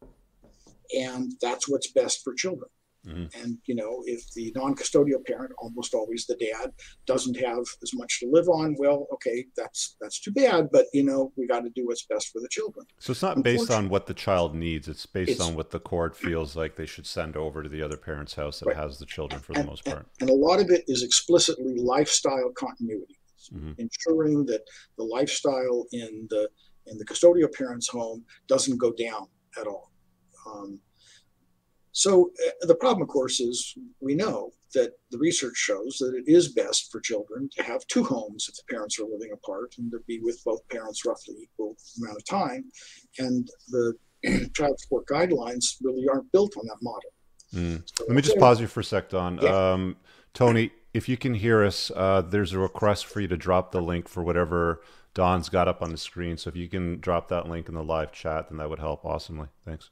And 0.96 1.32
that's 1.40 1.68
what's 1.68 1.92
best 1.92 2.24
for 2.24 2.34
children. 2.34 2.70
Mhm. 3.06 3.34
And, 3.42 3.58
you 3.64 3.74
know, 3.74 4.02
if 4.04 4.30
the 4.34 4.52
non 4.54 4.74
custodial 4.74 5.24
parent, 5.24 5.52
almost 5.58 5.94
always 5.94 6.26
the 6.26 6.36
dad, 6.36 6.72
doesn't 7.06 7.36
have 7.38 7.64
as 7.82 7.94
much 7.94 8.20
to 8.20 8.28
live 8.30 8.48
on, 8.48 8.76
well, 8.78 9.06
okay, 9.14 9.46
that's 9.56 9.96
that's 10.00 10.20
too 10.20 10.30
bad. 10.32 10.68
But, 10.70 10.86
you 10.92 11.02
know, 11.02 11.32
we 11.36 11.46
got 11.46 11.60
to 11.60 11.70
do 11.70 11.86
what's 11.86 12.04
best 12.04 12.28
for 12.28 12.40
the 12.40 12.48
children. 12.50 12.86
So 12.98 13.12
it's 13.12 13.22
not 13.22 13.42
based 13.42 13.70
on 13.70 13.88
what 13.88 14.06
the 14.06 14.12
child 14.14 14.54
needs. 14.54 14.86
It's 14.86 15.06
based 15.06 15.30
It's- 15.30 15.48
on 15.48 15.54
what 15.54 15.70
the 15.70 15.80
court 15.80 16.14
feels 16.14 16.56
like 16.56 16.76
they 16.76 16.86
should 16.86 17.06
send 17.06 17.36
over 17.36 17.62
to 17.62 17.68
the 17.70 17.80
other 17.82 17.96
parent's 17.96 18.34
house 18.34 18.60
that 18.60 18.66
Right. 18.66 18.76
has 18.76 18.98
the 18.98 19.06
children 19.06 19.40
for 19.40 19.54
the 19.54 19.64
most 19.64 19.84
part. 19.84 20.06
And 20.20 20.28
a 20.28 20.34
lot 20.34 20.60
of 20.60 20.70
it 20.70 20.84
is 20.86 21.02
explicitly 21.02 21.76
lifestyle 21.76 22.50
continuity, 22.52 23.18
Mhm. 23.50 23.76
ensuring 23.78 24.44
that 24.46 24.62
the 24.98 25.04
lifestyle 25.04 25.86
in 25.92 26.26
the 26.28 26.50
in 26.86 26.98
the 26.98 27.04
custodial 27.04 27.52
parent's 27.52 27.88
home 27.88 28.24
doesn't 28.48 28.78
go 28.78 28.90
down 28.92 29.28
at 29.56 29.66
all. 29.66 29.92
Um, 30.46 30.80
so 31.92 32.30
uh, 32.46 32.66
the 32.66 32.74
problem, 32.74 33.02
of 33.02 33.08
course, 33.08 33.40
is 33.40 33.74
we 34.00 34.14
know 34.14 34.50
that 34.74 34.92
the 35.10 35.18
research 35.18 35.56
shows 35.56 35.96
that 35.98 36.14
it 36.14 36.30
is 36.30 36.52
best 36.52 36.90
for 36.92 37.00
children 37.00 37.48
to 37.56 37.62
have 37.62 37.86
two 37.88 38.04
homes 38.04 38.46
if 38.48 38.54
the 38.56 38.72
parents 38.72 38.98
are 39.00 39.04
living 39.04 39.32
apart 39.32 39.74
and 39.78 39.90
to 39.90 39.98
be 40.06 40.20
with 40.20 40.42
both 40.44 40.66
parents 40.68 41.04
roughly 41.04 41.34
equal 41.42 41.76
amount 42.00 42.16
of 42.16 42.24
time. 42.24 42.64
And 43.18 43.48
the 43.68 43.94
child 44.54 44.78
support 44.78 45.06
guidelines 45.06 45.76
really 45.82 46.06
aren't 46.08 46.30
built 46.32 46.56
on 46.56 46.66
that 46.66 46.78
model. 46.82 47.10
Mm. 47.54 47.82
So 47.96 48.04
Let 48.06 48.16
me 48.16 48.22
just 48.22 48.38
pause 48.38 48.60
you 48.60 48.68
for 48.68 48.80
a 48.80 48.84
sec, 48.84 49.10
Don. 49.10 49.38
Yeah. 49.42 49.72
Um, 49.72 49.96
Tony, 50.34 50.70
if 50.94 51.08
you 51.08 51.16
can 51.16 51.34
hear 51.34 51.64
us, 51.64 51.90
uh, 51.96 52.22
there's 52.22 52.52
a 52.52 52.58
request 52.58 53.06
for 53.06 53.20
you 53.20 53.28
to 53.28 53.36
drop 53.36 53.72
the 53.72 53.80
link 53.80 54.08
for 54.08 54.22
whatever 54.22 54.82
Don's 55.14 55.48
got 55.48 55.66
up 55.66 55.82
on 55.82 55.90
the 55.90 55.98
screen. 55.98 56.36
So 56.36 56.48
if 56.48 56.56
you 56.56 56.68
can 56.68 57.00
drop 57.00 57.28
that 57.28 57.48
link 57.48 57.68
in 57.68 57.74
the 57.74 57.82
live 57.82 58.12
chat, 58.12 58.48
then 58.48 58.58
that 58.58 58.70
would 58.70 58.78
help 58.78 59.04
awesomely. 59.04 59.48
Thanks. 59.64 59.90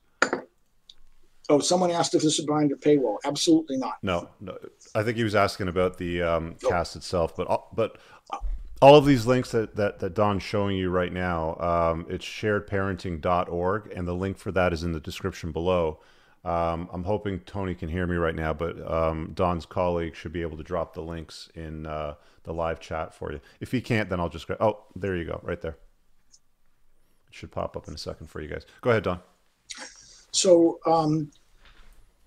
Oh, 1.50 1.60
someone 1.60 1.90
asked 1.90 2.14
if 2.14 2.22
this 2.22 2.38
is 2.38 2.44
behind 2.44 2.72
a 2.72 2.76
paywall. 2.76 3.16
Absolutely 3.24 3.78
not. 3.78 3.94
No, 4.02 4.28
no 4.40 4.58
I 4.94 5.02
think 5.02 5.16
he 5.16 5.24
was 5.24 5.34
asking 5.34 5.68
about 5.68 5.96
the 5.96 6.22
um, 6.22 6.56
Oh. 6.64 6.68
cast 6.68 6.94
itself, 6.96 7.34
but 7.36 7.46
all, 7.46 7.70
but 7.74 7.96
all 8.80 8.96
of 8.96 9.06
these 9.06 9.26
links 9.26 9.50
that, 9.52 9.74
that, 9.76 9.98
that 10.00 10.14
Don's 10.14 10.42
showing 10.42 10.76
you 10.76 10.90
right 10.90 11.12
now, 11.12 11.56
um, 11.58 12.06
it's 12.08 12.24
sharedparenting.org, 12.24 13.92
and 13.94 14.06
the 14.06 14.14
link 14.14 14.38
for 14.38 14.52
that 14.52 14.72
is 14.72 14.84
in 14.84 14.92
the 14.92 15.00
description 15.00 15.50
below. 15.52 16.00
Um, 16.44 16.88
I'm 16.92 17.02
hoping 17.04 17.40
Tony 17.40 17.74
can 17.74 17.88
hear 17.88 18.06
me 18.06 18.16
right 18.16 18.34
now, 18.34 18.52
but 18.52 18.78
um, 18.90 19.32
Don's 19.34 19.66
colleague 19.66 20.14
should 20.14 20.32
be 20.32 20.42
able 20.42 20.56
to 20.56 20.62
drop 20.62 20.94
the 20.94 21.02
links 21.02 21.50
in 21.54 21.86
uh, 21.86 22.14
the 22.44 22.52
live 22.54 22.78
chat 22.78 23.12
for 23.14 23.32
you. 23.32 23.40
If 23.60 23.72
he 23.72 23.80
can't, 23.80 24.08
then 24.08 24.20
I'll 24.20 24.28
just 24.28 24.46
go. 24.46 24.56
Oh, 24.60 24.84
there 24.94 25.16
you 25.16 25.24
go, 25.24 25.40
right 25.42 25.60
there. 25.60 25.76
It 27.28 27.34
should 27.34 27.50
pop 27.50 27.76
up 27.76 27.88
in 27.88 27.94
a 27.94 27.98
second 27.98 28.28
for 28.28 28.40
you 28.40 28.48
guys. 28.48 28.64
Go 28.80 28.90
ahead, 28.90 29.02
Don. 29.02 29.20
So 30.32 30.78
um, 30.86 31.30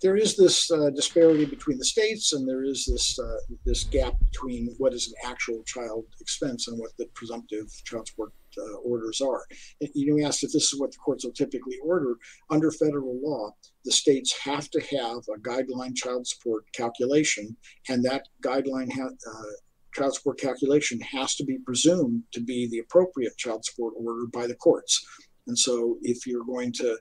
there 0.02 0.18
is 0.18 0.36
this 0.36 0.72
uh, 0.72 0.90
disparity 0.90 1.46
between 1.46 1.78
the 1.78 1.86
states, 1.86 2.34
and 2.34 2.48
there 2.48 2.64
is 2.64 2.86
this 2.86 3.20
uh, 3.20 3.56
this 3.66 3.84
gap 3.84 4.14
between 4.32 4.74
what 4.80 4.94
is 4.94 5.08
an 5.08 5.32
actual 5.32 5.64
child 5.64 6.06
expense 6.20 6.68
and 6.68 6.80
what 6.80 6.92
the 6.98 7.06
presumptive 7.14 7.68
child 7.86 8.08
support 8.08 8.34
uh, 8.58 8.78
orders 8.78 9.22
are. 9.22 9.46
And 9.80 9.90
You 9.94 10.18
know, 10.18 10.28
asked 10.28 10.44
if 10.44 10.52
this 10.52 10.74
is 10.74 10.80
what 10.80 10.92
the 10.92 10.98
courts 10.98 11.24
will 11.24 11.34
typically 11.34 11.78
order. 11.84 12.16
Under 12.50 12.72
federal 12.72 13.20
law, 13.22 13.52
the 13.86 13.92
states 13.92 14.36
have 14.44 14.70
to 14.72 14.80
have 14.80 15.18
a 15.30 15.40
guideline 15.40 15.96
child 15.96 16.28
support 16.28 16.66
calculation, 16.74 17.56
and 17.88 18.04
that 18.04 18.28
guideline 18.44 18.92
ha- 18.92 19.08
uh, 19.08 19.52
child 19.94 20.16
support 20.16 20.40
calculation 20.40 21.00
has 21.02 21.36
to 21.36 21.46
be 21.46 21.60
presumed 21.60 22.24
to 22.32 22.42
be 22.42 22.68
the 22.68 22.80
appropriate 22.80 23.38
child 23.38 23.64
support 23.66 23.94
order 23.98 24.26
by 24.34 24.48
the 24.48 24.56
courts. 24.56 25.06
And 25.48 25.58
so, 25.58 25.98
if 26.02 26.26
you're 26.26 26.46
going 26.46 26.72
to 26.74 26.98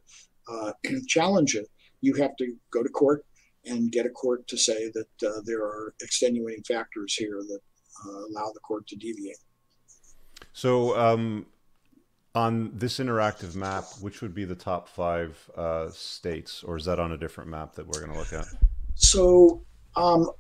uh, 0.50 0.72
challenge 1.06 1.54
it, 1.54 1.68
you 2.00 2.14
have 2.14 2.36
to 2.36 2.54
go 2.72 2.82
to 2.82 2.88
court 2.88 3.24
and 3.66 3.92
get 3.92 4.06
a 4.06 4.10
court 4.10 4.46
to 4.48 4.56
say 4.56 4.90
that 4.94 5.28
uh, 5.28 5.40
there 5.44 5.62
are 5.62 5.94
extenuating 6.00 6.62
factors 6.64 7.14
here 7.14 7.42
that 7.46 7.60
uh, 8.06 8.18
allow 8.30 8.50
the 8.52 8.60
court 8.60 8.86
to 8.88 8.96
deviate. 8.96 9.36
So, 10.52 10.96
um, 10.98 11.46
on 12.34 12.70
this 12.74 12.98
interactive 12.98 13.54
map, 13.56 13.84
which 14.00 14.22
would 14.22 14.34
be 14.34 14.44
the 14.44 14.54
top 14.54 14.88
five 14.88 15.50
uh, 15.56 15.90
states, 15.90 16.62
or 16.62 16.76
is 16.76 16.84
that 16.84 16.98
on 16.98 17.12
a 17.12 17.16
different 17.16 17.50
map 17.50 17.74
that 17.74 17.86
we're 17.86 18.00
going 18.00 18.12
to 18.12 18.18
look 18.18 18.32
at? 18.32 18.46
So, 18.94 19.62
um, 19.96 20.30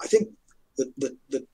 I 0.00 0.06
think 0.06 0.28
the, 0.76 0.92
the, 0.98 1.16
the 1.30 1.46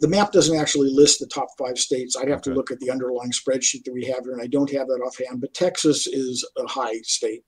the 0.00 0.08
map 0.08 0.32
doesn't 0.32 0.56
actually 0.56 0.90
list 0.90 1.20
the 1.20 1.26
top 1.26 1.48
five 1.58 1.78
states. 1.78 2.16
I'd 2.16 2.28
have 2.28 2.42
to 2.42 2.54
look 2.54 2.70
at 2.70 2.80
the 2.80 2.90
underlying 2.90 3.30
spreadsheet 3.30 3.84
that 3.84 3.92
we 3.92 4.04
have 4.06 4.24
here, 4.24 4.32
and 4.32 4.42
I 4.42 4.46
don't 4.46 4.70
have 4.72 4.86
that 4.88 5.02
offhand. 5.04 5.40
But 5.40 5.54
Texas 5.54 6.06
is 6.06 6.48
a 6.58 6.66
high 6.66 7.00
state. 7.02 7.42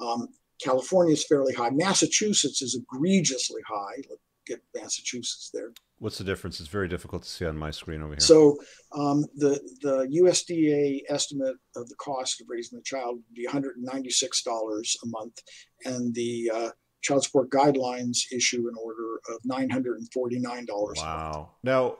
Um, 0.00 0.28
California 0.62 1.12
is 1.12 1.24
fairly 1.24 1.54
high. 1.54 1.70
Massachusetts 1.70 2.62
is 2.62 2.74
egregiously 2.74 3.62
high. 3.66 3.96
Let's 4.08 4.22
get 4.46 4.60
Massachusetts 4.74 5.50
there. 5.52 5.72
What's 5.98 6.18
the 6.18 6.24
difference? 6.24 6.60
It's 6.60 6.68
very 6.68 6.88
difficult 6.88 7.22
to 7.24 7.28
see 7.28 7.44
on 7.44 7.58
my 7.58 7.70
screen 7.70 8.02
over 8.02 8.12
here. 8.12 8.20
So 8.20 8.56
um, 8.92 9.26
the 9.36 9.60
the 9.82 10.06
USDA 10.22 11.02
estimate 11.08 11.56
of 11.76 11.88
the 11.88 11.94
cost 11.96 12.40
of 12.40 12.46
raising 12.48 12.78
a 12.78 12.82
child 12.82 13.16
would 13.16 13.34
be 13.34 13.46
$196 13.46 14.96
a 15.02 15.06
month, 15.06 15.38
and 15.84 16.14
the 16.14 16.50
uh, 16.54 16.70
child 17.02 17.24
support 17.24 17.50
guidelines 17.50 18.30
issue 18.32 18.68
an 18.68 18.74
order 18.82 19.20
of 19.28 19.42
$949. 19.42 20.96
wow. 20.96 21.50
Now, 21.62 21.96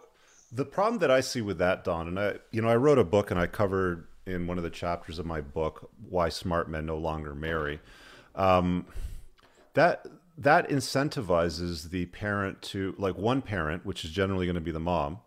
the 0.52 0.64
problem 0.64 0.98
that 1.00 1.10
I 1.10 1.20
see 1.20 1.40
with 1.40 1.58
that, 1.58 1.84
Don, 1.84 2.08
and 2.08 2.18
I, 2.18 2.34
you 2.50 2.60
know, 2.60 2.68
I 2.68 2.76
wrote 2.76 2.98
a 2.98 3.04
book 3.04 3.30
and 3.30 3.38
I 3.38 3.46
covered 3.46 4.06
in 4.26 4.46
one 4.46 4.58
of 4.58 4.64
the 4.64 4.70
chapters 4.70 5.18
of 5.18 5.26
my 5.26 5.40
book 5.40 5.90
why 6.08 6.28
smart 6.28 6.68
men 6.68 6.86
no 6.86 6.98
longer 6.98 7.34
marry. 7.34 7.80
Um, 8.34 8.86
that 9.74 10.06
that 10.38 10.68
incentivizes 10.68 11.90
the 11.90 12.06
parent 12.06 12.62
to 12.62 12.94
like 12.98 13.16
one 13.16 13.42
parent, 13.42 13.84
which 13.84 14.04
is 14.04 14.10
generally 14.10 14.46
going 14.46 14.54
to 14.54 14.60
be 14.60 14.70
the 14.70 14.80
mom, 14.80 15.18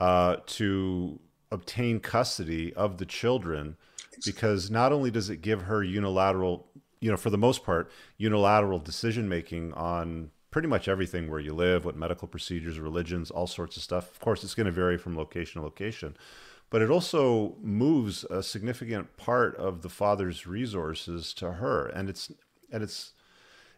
uh, 0.00 0.36
to 0.46 1.20
obtain 1.50 2.00
custody 2.00 2.72
of 2.74 2.98
the 2.98 3.04
children 3.04 3.76
because 4.24 4.70
not 4.70 4.92
only 4.92 5.10
does 5.10 5.28
it 5.28 5.42
give 5.42 5.62
her 5.62 5.82
unilateral, 5.82 6.66
you 7.04 7.10
know, 7.10 7.18
for 7.18 7.28
the 7.28 7.36
most 7.36 7.64
part, 7.64 7.90
unilateral 8.16 8.78
decision 8.78 9.28
making 9.28 9.74
on 9.74 10.30
pretty 10.50 10.68
much 10.68 10.88
everything 10.88 11.30
where 11.30 11.38
you 11.38 11.52
live, 11.52 11.84
what 11.84 11.96
medical 11.96 12.26
procedures, 12.26 12.78
religions, 12.78 13.30
all 13.30 13.46
sorts 13.46 13.76
of 13.76 13.82
stuff. 13.82 14.10
Of 14.10 14.20
course, 14.20 14.42
it's 14.42 14.54
going 14.54 14.64
to 14.64 14.72
vary 14.72 14.96
from 14.96 15.14
location 15.14 15.60
to 15.60 15.66
location, 15.66 16.16
but 16.70 16.80
it 16.80 16.88
also 16.88 17.56
moves 17.60 18.24
a 18.24 18.42
significant 18.42 19.18
part 19.18 19.54
of 19.56 19.82
the 19.82 19.90
father's 19.90 20.46
resources 20.46 21.34
to 21.34 21.52
her, 21.52 21.88
and 21.88 22.08
it's 22.08 22.32
and 22.72 22.82
it's 22.82 23.12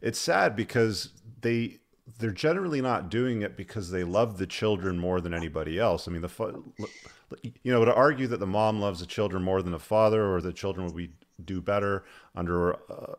it's 0.00 0.21
sad 0.21 0.54
because 0.54 1.09
they 1.40 1.80
they're 2.21 2.30
generally 2.30 2.80
not 2.80 3.11
doing 3.11 3.42
it 3.42 3.56
because 3.56 3.90
they 3.90 4.04
love 4.04 4.38
the 4.38 4.47
children 4.47 4.99
more 4.99 5.21
than 5.21 5.35
anybody 5.35 5.80
else. 5.80 6.06
I 6.06 6.12
mean, 6.12 6.23
the 6.23 6.62
you 7.64 7.73
know 7.73 7.85
to 7.85 7.92
argue 7.92 8.28
that 8.28 8.38
the 8.38 8.47
mom 8.47 8.80
loves 8.80 9.00
the 9.00 9.06
children 9.06 9.42
more 9.42 9.62
than 9.62 9.73
the 9.73 9.80
father, 9.80 10.33
or 10.33 10.40
the 10.40 10.52
children 10.52 10.87
would 10.87 10.95
be 10.95 11.11
do 11.45 11.61
better 11.61 12.05
under 12.35 12.75
uh, 12.75 13.14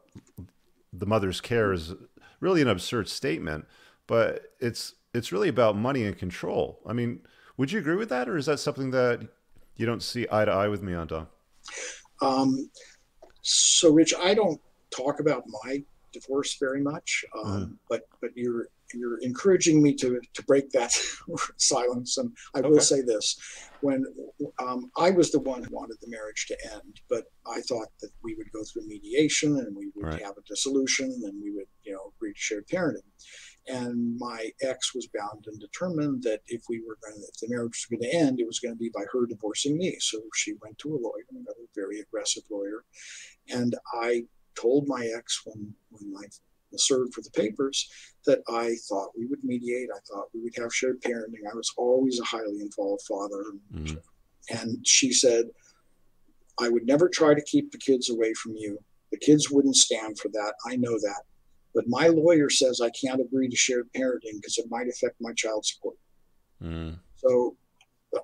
the 0.94 1.06
mother's 1.06 1.42
care 1.42 1.72
is 1.72 1.94
really 2.40 2.62
an 2.62 2.68
absurd 2.68 3.08
statement. 3.08 3.66
But 4.08 4.54
it's 4.60 4.96
it's 5.14 5.32
really 5.32 5.50
about 5.50 5.76
money 5.76 6.04
and 6.04 6.18
control. 6.18 6.80
I 6.86 6.94
mean, 6.94 7.22
would 7.58 7.72
you 7.72 7.80
agree 7.80 7.96
with 7.96 8.10
that, 8.10 8.30
or 8.30 8.38
is 8.38 8.46
that 8.46 8.60
something 8.60 8.92
that 8.92 9.28
you 9.76 9.86
don't 9.86 10.04
see 10.04 10.28
eye 10.32 10.46
to 10.46 10.52
eye 10.52 10.68
with 10.68 10.82
me 10.82 10.94
on, 10.94 11.08
Don? 11.08 11.28
Um, 12.22 12.70
so, 13.42 13.92
Rich, 13.92 14.14
I 14.20 14.34
don't 14.34 14.60
talk 14.96 15.20
about 15.20 15.44
my 15.64 15.84
divorce 16.14 16.58
very 16.60 16.82
much, 16.82 17.26
um, 17.44 17.80
but 17.90 18.08
but 18.22 18.32
you're 18.36 18.68
you're 18.94 19.20
encouraging 19.20 19.82
me 19.82 19.94
to 19.96 20.20
to 20.34 20.44
break 20.44 20.70
that 20.72 20.92
silence, 21.58 22.18
and 22.18 22.36
I 22.56 22.62
will 22.62 22.80
say 22.80 23.02
this: 23.02 23.38
when 23.82 24.06
um, 24.60 24.92
I 24.98 25.12
was 25.12 25.32
the 25.32 25.40
one 25.40 25.64
who 25.64 25.76
wanted 25.76 25.98
the 26.02 26.10
marriage 26.10 26.46
to 26.48 26.58
end, 26.74 27.02
but 27.10 27.26
I 27.46 27.62
thought 27.62 27.90
that 28.02 28.12
we 28.24 28.36
would 28.36 28.52
go 28.52 28.64
through 28.64 28.88
mediation 28.88 29.58
and 29.58 29.76
we 29.76 29.92
would 29.96 30.08
Right. 30.08 30.22
have 30.24 30.38
a 30.38 30.42
dissolution 30.48 31.08
and 31.26 31.42
we 31.42 31.52
would 31.52 31.68
you 31.84 31.94
know 31.94 32.14
agree 32.16 32.34
to 32.34 32.40
shared 32.40 32.68
parenting. 32.68 33.02
And 33.68 34.18
my 34.18 34.52
ex 34.62 34.96
was 34.96 35.08
bound 35.14 35.46
and 35.48 35.60
determined 35.60 36.24
that 36.24 36.40
if 36.48 36.64
we 36.70 36.82
were 36.88 36.98
going, 37.04 37.16
to, 37.16 37.28
if 37.28 37.40
the 37.42 37.50
marriage 37.50 37.86
was 37.90 38.00
going 38.00 38.10
to 38.10 38.18
end, 38.18 38.40
it 38.40 38.48
was 38.48 38.60
going 38.60 38.74
to 38.74 38.80
be 38.80 38.90
by 38.96 39.04
her 39.12 39.26
divorcing 39.26 39.78
me. 39.78 39.98
So 40.00 40.22
she 40.34 40.54
went 40.62 40.78
to 40.80 40.96
a 40.96 41.02
lawyer, 41.02 41.26
another 41.32 41.68
very 41.76 42.00
aggressive 42.00 42.44
lawyer, 42.50 42.86
and 43.50 43.76
I 43.94 44.24
told 44.56 44.88
my 44.88 45.06
ex 45.16 45.42
when 45.46 45.74
when 45.90 46.14
I 46.18 46.26
served 46.80 47.14
for 47.14 47.22
the 47.22 47.32
papers 47.32 47.90
that 48.26 48.40
I 48.50 48.76
thought 48.88 49.18
we 49.18 49.26
would 49.26 49.44
mediate. 49.44 49.90
I 49.94 50.00
thought 50.08 50.30
we 50.34 50.42
would 50.42 50.56
have 50.58 50.74
shared 50.74 51.02
parenting. 51.02 51.50
I 51.50 51.56
was 51.56 51.72
always 51.78 52.20
a 52.20 52.26
highly 52.26 52.62
involved 52.62 53.04
father. 53.08 53.44
Mm-hmm. 53.74 53.96
And 54.50 54.86
she 54.86 55.12
said, 55.12 55.46
I 56.60 56.70
would 56.70 56.86
never 56.86 57.10
try 57.10 57.34
to 57.34 57.42
keep 57.44 57.72
the 57.72 57.78
kids 57.78 58.10
away 58.10 58.34
from 58.34 58.56
you. 58.56 58.80
The 59.12 59.18
kids 59.18 59.50
wouldn't 59.52 59.76
stand 59.76 60.20
for 60.20 60.30
that. 60.30 60.54
I 60.66 60.76
know 60.76 60.94
that. 60.94 61.22
But 61.74 61.86
my 61.88 62.08
lawyer 62.08 62.50
says 62.50 62.82
I 62.82 62.90
can't 62.90 63.22
agree 63.22 63.48
to 63.48 63.56
shared 63.56 63.88
parenting 63.96 64.36
because 64.42 64.58
it 64.58 64.66
might 64.70 64.88
affect 64.88 65.16
my 65.22 65.32
child 65.34 65.66
support. 65.66 65.96
Mm. 66.62 66.98
So 67.16 67.56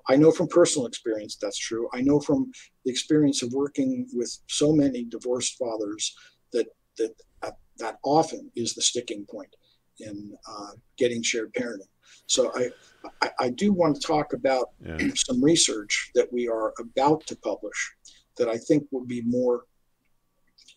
I 0.08 0.16
know 0.16 0.30
from 0.30 0.48
personal 0.48 0.86
experience 0.86 1.36
that's 1.40 1.58
true. 1.58 1.88
I 1.94 2.00
know 2.00 2.20
from 2.20 2.50
the 2.84 2.90
experience 2.90 3.42
of 3.42 3.52
working 3.52 4.08
with 4.12 4.36
so 4.48 4.72
many 4.72 5.04
divorced 5.04 5.56
fathers 5.56 6.14
that 6.52 6.66
that 6.98 7.14
uh, 7.42 7.50
that 7.78 7.98
often 8.04 8.50
is 8.56 8.74
the 8.74 8.82
sticking 8.82 9.26
point 9.30 9.54
in 10.00 10.36
uh, 10.48 10.72
getting 10.96 11.22
shared 11.22 11.52
parenting. 11.54 11.88
So 12.26 12.52
I, 12.54 12.70
I, 13.22 13.30
I 13.40 13.50
do 13.50 13.72
want 13.72 14.00
to 14.00 14.06
talk 14.06 14.32
about 14.32 14.70
yeah. 14.84 14.98
some 15.14 15.42
research 15.42 16.10
that 16.14 16.32
we 16.32 16.48
are 16.48 16.72
about 16.78 17.26
to 17.26 17.36
publish 17.36 17.92
that 18.38 18.48
I 18.48 18.56
think 18.56 18.84
will 18.90 19.06
be 19.06 19.22
more 19.22 19.64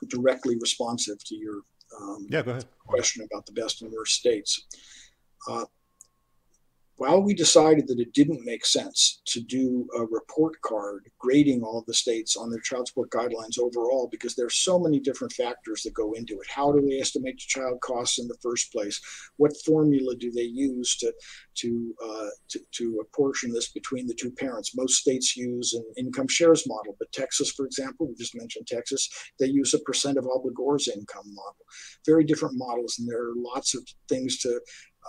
directly 0.09 0.55
responsive 0.59 1.23
to 1.25 1.35
your 1.35 1.61
um, 1.99 2.27
yeah, 2.29 2.41
go 2.41 2.51
ahead. 2.51 2.65
question 2.85 3.27
about 3.31 3.45
the 3.45 3.53
best 3.53 3.81
and 3.81 3.91
worst 3.91 4.15
states. 4.15 4.67
Uh, 5.49 5.65
while 6.97 7.21
we 7.21 7.33
decided 7.33 7.87
that 7.87 7.99
it 7.99 8.13
didn't 8.13 8.43
make 8.43 8.65
sense 8.65 9.21
to 9.25 9.39
do 9.39 9.87
a 9.95 10.01
report 10.05 10.59
card 10.61 11.09
grading 11.19 11.63
all 11.63 11.83
the 11.85 11.93
states 11.93 12.35
on 12.35 12.49
their 12.49 12.59
child 12.59 12.87
support 12.87 13.09
guidelines 13.11 13.59
overall, 13.59 14.07
because 14.11 14.35
there's 14.35 14.57
so 14.57 14.79
many 14.79 14.99
different 14.99 15.33
factors 15.33 15.83
that 15.83 15.93
go 15.93 16.13
into 16.13 16.33
it. 16.33 16.47
How 16.49 16.71
do 16.71 16.81
they 16.81 16.99
estimate 16.99 17.35
the 17.35 17.43
child 17.47 17.79
costs 17.81 18.19
in 18.19 18.27
the 18.27 18.37
first 18.41 18.71
place? 18.71 18.99
What 19.37 19.53
formula 19.65 20.15
do 20.15 20.31
they 20.31 20.41
use 20.41 20.97
to 20.97 21.13
to 21.59 21.95
uh, 22.03 22.29
to, 22.49 22.59
to 22.77 22.99
apportion 23.01 23.51
this 23.51 23.71
between 23.71 24.07
the 24.07 24.15
two 24.15 24.31
parents? 24.31 24.75
Most 24.75 24.95
states 24.95 25.37
use 25.37 25.73
an 25.73 25.85
income 25.97 26.27
shares 26.27 26.67
model, 26.67 26.95
but 26.97 27.11
Texas, 27.11 27.51
for 27.51 27.65
example, 27.65 28.07
we 28.07 28.15
just 28.15 28.35
mentioned 28.35 28.67
Texas, 28.67 29.07
they 29.39 29.47
use 29.47 29.73
a 29.73 29.79
percent 29.79 30.17
of 30.17 30.25
obligor's 30.25 30.87
income 30.87 31.29
model. 31.33 31.65
Very 32.05 32.23
different 32.23 32.55
models, 32.57 32.97
and 32.97 33.07
there 33.07 33.21
are 33.21 33.35
lots 33.35 33.75
of 33.75 33.87
things 34.09 34.39
to 34.39 34.59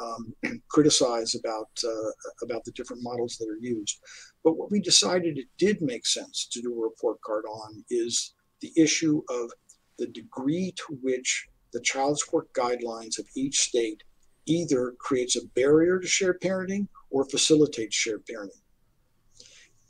um, 0.01 0.35
criticize 0.71 1.35
about 1.35 1.69
uh, 1.85 2.45
about 2.45 2.65
the 2.65 2.73
different 2.73 3.03
models 3.03 3.37
that 3.39 3.49
are 3.49 3.59
used. 3.61 3.99
But 4.45 4.57
what 4.57 4.71
we 4.71 4.81
decided 4.81 5.39
it 5.39 5.49
did 5.59 5.81
make 5.81 6.07
sense 6.07 6.49
to 6.53 6.61
do 6.61 6.73
a 6.73 6.83
report 6.83 7.21
card 7.23 7.45
on 7.45 7.85
is 7.91 8.35
the 8.61 8.73
issue 8.77 9.23
of 9.29 9.51
the 9.99 10.07
degree 10.09 10.73
to 10.77 10.99
which 11.03 11.49
the 11.73 11.81
child 11.81 12.19
support 12.19 12.53
guidelines 12.55 13.19
of 13.19 13.27
each 13.37 13.59
state 13.59 14.03
either 14.47 14.95
creates 14.99 15.37
a 15.37 15.47
barrier 15.55 15.99
to 15.99 16.07
shared 16.07 16.41
parenting 16.41 16.89
or 17.11 17.25
facilitates 17.27 17.95
shared 17.95 18.23
parenting. 18.27 18.63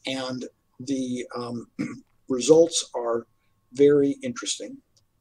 And 0.07 0.45
the 0.81 1.25
um, 1.37 1.67
results 2.29 2.91
are 2.95 3.27
very 3.73 4.17
interesting. 4.23 4.77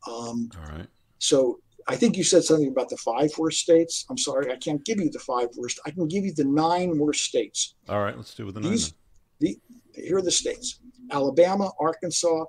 Um, 0.08 0.50
All 0.58 0.77
right. 0.77 0.88
So 1.20 1.60
I 1.89 1.96
think 1.96 2.17
you 2.17 2.24
said 2.24 2.44
something 2.44 2.67
about 2.67 2.89
the 2.89 2.98
five 2.98 3.32
worst 3.38 3.62
states. 3.62 4.06
I'm 4.10 4.17
sorry, 4.17 4.51
I 4.51 4.58
can't 4.58 4.84
give 4.84 5.00
you 5.00 5.10
the 5.10 5.20
five 5.20 5.48
worst. 5.56 5.79
I 5.86 5.91
can 5.91 6.08
give 6.08 6.25
you 6.25 6.34
the 6.34 6.44
nine 6.44 6.98
worst 6.98 7.24
states. 7.24 7.75
All 7.88 8.01
right, 8.01 8.15
let's 8.15 8.34
do 8.36 8.46
with 8.46 8.56
the 8.56 8.62
These, 8.62 8.91
nine. 8.91 8.98
The, 9.39 9.60
here 9.94 10.17
are 10.17 10.22
the 10.22 10.32
states: 10.32 10.79
Alabama, 11.12 11.72
Arkansas. 11.79 12.46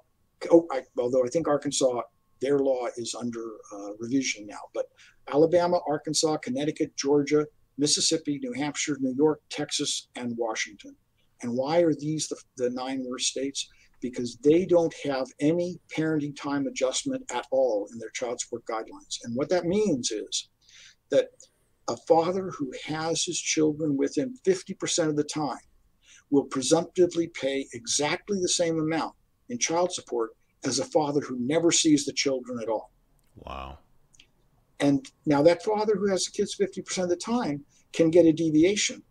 Oh, 0.51 0.67
I, 0.73 0.83
although 0.99 1.25
I 1.25 1.29
think 1.29 1.47
Arkansas, 1.47 2.01
their 2.41 2.59
law 2.59 2.87
is 2.97 3.15
under 3.15 3.45
uh, 3.73 3.91
revision 3.99 4.47
now, 4.47 4.61
but 4.75 4.87
Alabama, 5.33 5.81
Arkansas, 5.89 6.37
Connecticut, 6.39 6.97
Georgia, 6.97 7.47
Mississippi, 7.77 8.39
New 8.43 8.53
Hampshire, 8.53 8.97
New 9.01 9.15
York, 9.17 9.41
Texas, 9.51 10.09
and 10.17 10.37
Washington. 10.37 10.97
And 11.43 11.53
why 11.57 11.81
are 11.81 11.95
these 11.95 12.27
the, 12.29 12.37
the 12.57 12.71
nine 12.71 13.05
worst 13.07 13.29
states? 13.29 13.69
Because 14.01 14.37
they 14.43 14.65
don't 14.65 14.95
have 15.05 15.27
any 15.41 15.79
parenting 15.97 16.37
time 16.37 16.67
adjustment 16.67 17.23
at 17.33 17.47
all 17.51 17.89
in 17.93 17.99
their 17.99 18.11
child 18.11 18.41
support 18.41 18.65
guidelines. 18.67 19.19
And 19.25 19.35
what 19.35 19.49
that 19.51 19.65
means 19.65 20.11
is 20.11 20.49
that 21.11 21.29
a 21.89 21.97
father 22.09 22.51
who 22.51 22.73
has 22.87 23.25
his 23.25 23.41
children 23.41 23.97
with 23.97 24.17
him 24.17 24.35
50% 24.47 25.09
of 25.09 25.17
the 25.17 25.25
time 25.25 25.59
will 26.31 26.45
presumptively 26.45 27.29
pay 27.29 27.67
exactly 27.73 28.39
the 28.41 28.49
same 28.49 28.79
amount 28.79 29.15
in 29.49 29.59
child 29.59 29.93
support 29.93 30.31
as 30.65 30.79
a 30.79 30.85
father 30.85 31.21
who 31.21 31.39
never 31.41 31.73
sees 31.73 32.05
the 32.05 32.13
children 32.13 32.59
at 32.63 32.69
all. 32.69 32.93
Wow. 33.37 33.79
And 34.81 35.11
now 35.27 35.43
that 35.43 35.65
father 35.65 35.97
who 35.97 36.09
has 36.09 36.25
the 36.25 36.33
kids 36.33 36.57
50% 36.57 37.05
of 37.05 37.09
the 37.09 37.17
time 37.17 37.65
can 37.93 38.11
get 38.11 38.27
a 38.27 38.33
deviation, 38.33 39.03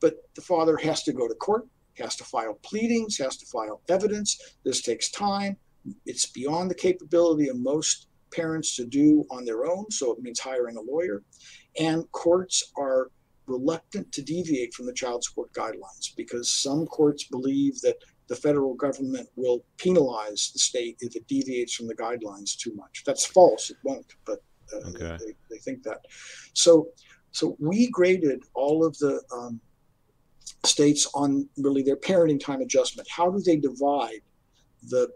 but 0.00 0.16
the 0.34 0.42
father 0.42 0.76
has 0.78 1.02
to 1.04 1.12
go 1.12 1.28
to 1.28 1.34
court 1.34 1.66
has 1.98 2.16
to 2.16 2.24
file 2.24 2.58
pleadings, 2.62 3.18
has 3.18 3.36
to 3.38 3.46
file 3.46 3.80
evidence. 3.88 4.56
This 4.64 4.82
takes 4.82 5.10
time. 5.10 5.56
It's 6.06 6.26
beyond 6.26 6.70
the 6.70 6.74
capability 6.74 7.48
of 7.48 7.58
most 7.58 8.08
parents 8.32 8.74
to 8.76 8.84
do 8.84 9.24
on 9.30 9.44
their 9.44 9.66
own, 9.66 9.90
so 9.90 10.12
it 10.12 10.20
means 10.20 10.40
hiring 10.40 10.76
a 10.76 10.80
lawyer. 10.80 11.22
And 11.78 12.10
courts 12.12 12.72
are 12.76 13.10
reluctant 13.46 14.10
to 14.12 14.22
deviate 14.22 14.72
from 14.72 14.86
the 14.86 14.92
child 14.92 15.22
support 15.22 15.52
guidelines 15.52 16.14
because 16.16 16.50
some 16.50 16.86
courts 16.86 17.24
believe 17.24 17.80
that 17.82 17.96
the 18.28 18.36
federal 18.36 18.74
government 18.74 19.28
will 19.36 19.64
penalize 19.76 20.50
the 20.52 20.58
state 20.58 20.96
if 21.00 21.14
it 21.14 21.26
deviates 21.28 21.74
from 21.74 21.86
the 21.86 21.94
guidelines 21.94 22.56
too 22.56 22.74
much. 22.74 23.02
That's 23.04 23.26
false. 23.26 23.70
It 23.70 23.76
won't, 23.84 24.14
but 24.24 24.42
uh, 24.72 24.88
okay. 24.88 25.18
they, 25.20 25.32
they, 25.50 25.58
think 25.58 25.82
that. 25.82 26.00
So, 26.54 26.88
so 27.32 27.54
we 27.58 27.90
graded 27.90 28.42
all 28.54 28.84
of 28.84 28.96
the 28.98 29.20
um, 29.30 29.60
states 30.66 31.08
on 31.14 31.48
really 31.58 31.82
their 31.82 31.96
parenting 31.96 32.40
time 32.40 32.60
adjustment. 32.60 33.08
How 33.10 33.30
do 33.30 33.40
they 33.40 33.56
divide 33.56 34.20
the 34.88 35.08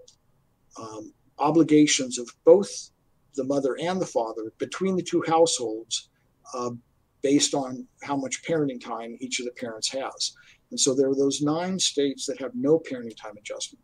um, 0.81 1.13
obligations 1.39 2.19
of 2.19 2.29
both 2.45 2.91
the 3.35 3.45
mother 3.45 3.77
and 3.81 4.01
the 4.01 4.07
father 4.07 4.53
between 4.59 4.97
the 4.97 5.03
two 5.03 5.23
households 5.27 6.11
uh, 6.55 6.71
based 7.23 7.55
on 7.55 7.87
how 8.03 8.17
much 8.17 8.43
parenting 8.45 8.81
time 8.81 9.17
each 9.21 9.41
of 9.41 9.47
the 9.47 9.53
parents 9.53 9.89
has? 9.89 10.35
And 10.71 10.79
so 10.79 10.95
there 10.95 11.09
are 11.09 11.15
those 11.15 11.41
nine 11.41 11.79
states 11.79 12.27
that 12.27 12.41
have 12.41 12.53
no 12.55 12.79
parenting 12.79 13.17
time 13.17 13.37
adjustment. 13.39 13.83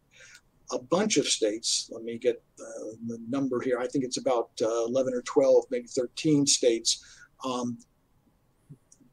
A 0.73 0.79
bunch 0.79 1.19
of 1.19 1.27
states, 1.27 1.89
let 1.93 2.05
me 2.05 2.19
get 2.19 2.43
uh, 2.59 2.97
the 3.07 3.19
number 3.29 3.61
here, 3.61 3.79
I 3.79 3.87
think 3.87 4.05
it's 4.05 4.17
about 4.19 4.51
uh, 4.63 4.85
11 4.87 5.15
or 5.15 5.23
12, 5.23 5.65
maybe 5.71 5.87
13 5.87 6.47
states, 6.47 7.05
um, 7.45 7.79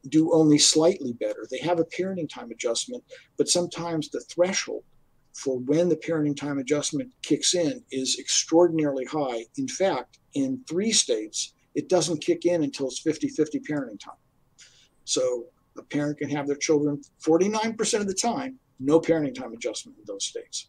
do 0.08 0.32
only 0.32 0.58
slightly 0.58 1.12
better. 1.14 1.46
They 1.50 1.58
have 1.58 1.78
a 1.78 1.84
parenting 1.84 2.28
time 2.28 2.50
adjustment, 2.50 3.04
but 3.36 3.48
sometimes 3.48 4.08
the 4.08 4.20
threshold 4.20 4.84
for 5.34 5.58
when 5.60 5.88
the 5.88 5.96
parenting 5.96 6.36
time 6.36 6.58
adjustment 6.58 7.10
kicks 7.22 7.54
in 7.54 7.82
is 7.90 8.18
extraordinarily 8.18 9.04
high. 9.04 9.46
In 9.56 9.68
fact, 9.68 10.18
in 10.34 10.62
three 10.68 10.92
states, 10.92 11.54
it 11.74 11.88
doesn't 11.88 12.22
kick 12.22 12.44
in 12.44 12.62
until 12.62 12.86
it's 12.86 13.00
50 13.00 13.28
50 13.28 13.60
parenting 13.60 13.98
time. 13.98 14.14
So 15.04 15.46
a 15.78 15.82
parent 15.82 16.18
can 16.18 16.28
have 16.30 16.46
their 16.46 16.56
children 16.56 17.00
49% 17.24 18.00
of 18.00 18.06
the 18.06 18.14
time, 18.14 18.58
no 18.78 19.00
parenting 19.00 19.34
time 19.34 19.52
adjustment 19.52 19.98
in 19.98 20.04
those 20.06 20.24
states. 20.24 20.68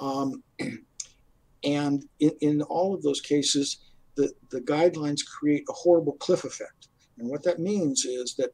Um, 0.00 0.42
and 1.64 2.04
in, 2.20 2.32
in 2.40 2.62
all 2.62 2.94
of 2.94 3.02
those 3.02 3.20
cases, 3.20 3.78
the, 4.16 4.32
the 4.50 4.60
guidelines 4.60 5.20
create 5.26 5.64
a 5.68 5.72
horrible 5.72 6.14
cliff 6.14 6.44
effect 6.44 6.88
and 7.18 7.28
what 7.28 7.42
that 7.44 7.58
means 7.58 8.04
is 8.04 8.34
that 8.36 8.50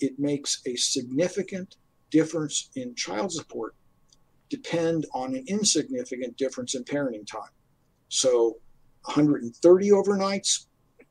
it 0.00 0.18
makes 0.18 0.60
a 0.66 0.76
significant 0.76 1.76
difference 2.10 2.70
in 2.76 2.94
child 2.94 3.32
support 3.32 3.74
depend 4.50 5.06
on 5.14 5.34
an 5.34 5.44
insignificant 5.48 6.36
difference 6.36 6.74
in 6.74 6.84
parenting 6.84 7.26
time. 7.26 7.50
So 8.08 8.58
130 9.06 9.90
overnights, 9.90 10.66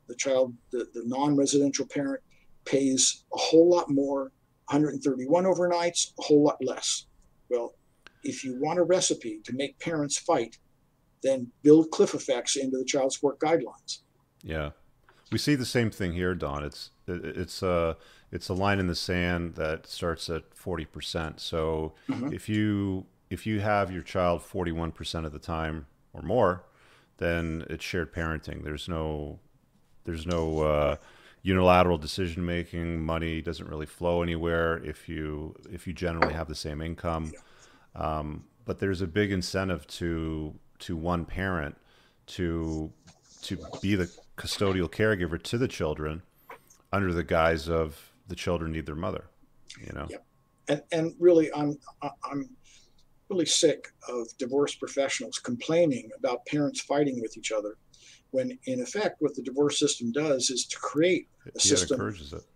the 0.08 0.16
child, 0.16 0.54
the, 0.72 0.88
the 0.94 1.04
non-residential 1.06 1.86
parent 1.86 2.22
pays 2.66 3.26
a 3.34 3.38
whole 3.38 3.70
lot 3.70 3.90
more, 3.90 4.32
131 4.70 5.44
overnights, 5.44 6.14
a 6.20 6.24
whole 6.24 6.44
lot 6.44 6.58
less. 6.64 7.06
Well, 7.50 7.74
if 8.24 8.44
you 8.44 8.60
want 8.60 8.80
a 8.80 8.84
recipe 8.84 9.42
to 9.44 9.54
make 9.54 9.78
parents 9.80 10.18
fight, 10.18 10.58
then 11.22 11.52
build 11.62 11.92
cliff 11.92 12.14
effects 12.14 12.56
into 12.56 12.78
the 12.78 12.86
child 12.86 13.12
support 13.12 13.40
guidelines. 13.40 14.00
Yeah. 14.42 14.72
We 15.32 15.38
see 15.38 15.56
the 15.56 15.66
same 15.66 15.90
thing 15.90 16.14
here, 16.14 16.36
Don. 16.36 16.64
It's 16.64 16.92
it's 17.08 17.62
a 17.64 17.98
it's 18.32 18.50
a 18.50 18.54
line 18.54 18.80
in 18.80 18.88
the 18.88 18.96
sand 18.96 19.56
that 19.56 19.88
starts 19.88 20.30
at 20.30 20.44
forty 20.54 20.86
percent. 20.86 21.40
So 21.40 21.94
mm-hmm. 22.10 22.34
if 22.34 22.50
you 22.50 23.06
if 23.30 23.46
you 23.46 23.60
have 23.60 23.92
your 23.92 24.04
child 24.04 24.42
forty 24.42 24.72
one 24.72 24.92
percent 24.92 25.26
of 25.26 25.32
the 25.32 25.40
time 25.40 25.86
or 26.14 26.22
more, 26.22 26.64
then 27.18 27.66
it's 27.70 27.84
shared 27.84 28.14
parenting. 28.14 28.64
There's 28.64 28.88
no 28.88 29.40
there's 30.06 30.26
no 30.26 30.60
uh, 30.60 30.96
unilateral 31.42 31.98
decision 31.98 32.46
making. 32.46 33.04
Money 33.04 33.42
doesn't 33.42 33.68
really 33.68 33.86
flow 33.86 34.22
anywhere 34.22 34.78
if 34.84 35.08
you 35.08 35.56
if 35.72 35.88
you 35.88 35.94
generally 35.94 36.34
have 36.34 36.48
the 36.48 36.56
same 36.56 36.82
income. 36.82 37.32
Um, 37.96 38.46
but 38.66 38.80
there's 38.80 39.02
a 39.02 39.08
big 39.08 39.32
incentive 39.32 39.86
to 39.88 40.56
to 40.80 40.96
one 40.96 41.26
parent 41.26 41.78
to 42.26 42.92
to 43.44 43.58
be 43.82 43.96
the 43.96 44.10
custodial 44.38 44.90
caregiver 44.90 45.42
to 45.42 45.58
the 45.58 45.68
children 45.68 46.24
under 46.94 47.12
the 47.12 47.24
guise 47.24 47.68
of 47.68 48.00
the 48.28 48.36
children 48.36 48.72
need 48.72 48.86
their 48.86 48.96
mother. 48.96 49.26
You 49.80 49.92
know. 49.94 50.08
Yeah. 50.10 50.18
And 50.70 50.82
and 50.92 51.16
really, 51.20 51.52
I'm 51.54 51.78
I'm 52.02 52.50
really 53.30 53.46
sick 53.46 53.92
of 54.08 54.28
divorce 54.38 54.76
professionals 54.76 55.40
complaining 55.40 56.10
about 56.18 56.46
parents 56.46 56.80
fighting 56.80 57.20
with 57.22 57.38
each 57.38 57.52
other 57.52 57.78
when 58.32 58.58
in 58.66 58.82
effect 58.82 59.22
what 59.22 59.36
the 59.36 59.42
divorce 59.42 59.80
system 59.80 60.12
does 60.12 60.50
is 60.50 60.66
to 60.66 60.78
create 60.78 61.28
a 61.46 61.52
yeah, 61.56 61.62
system 61.62 62.00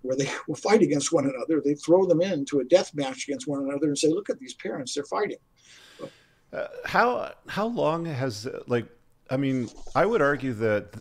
where 0.01 0.15
they 0.15 0.29
will 0.47 0.55
fight 0.55 0.81
against 0.81 1.11
one 1.11 1.25
another 1.25 1.61
they 1.63 1.75
throw 1.75 2.05
them 2.05 2.21
into 2.21 2.59
a 2.59 2.63
death 2.65 2.93
match 2.93 3.27
against 3.27 3.47
one 3.47 3.63
another 3.63 3.87
and 3.87 3.97
say 3.97 4.07
look 4.07 4.29
at 4.29 4.39
these 4.39 4.53
parents 4.55 4.93
they're 4.93 5.03
fighting 5.05 5.37
uh, 6.53 6.67
how 6.85 7.31
how 7.47 7.67
long 7.67 8.05
has 8.05 8.47
like 8.67 8.87
i 9.29 9.37
mean 9.37 9.69
i 9.95 10.05
would 10.05 10.21
argue 10.21 10.53
that 10.53 10.93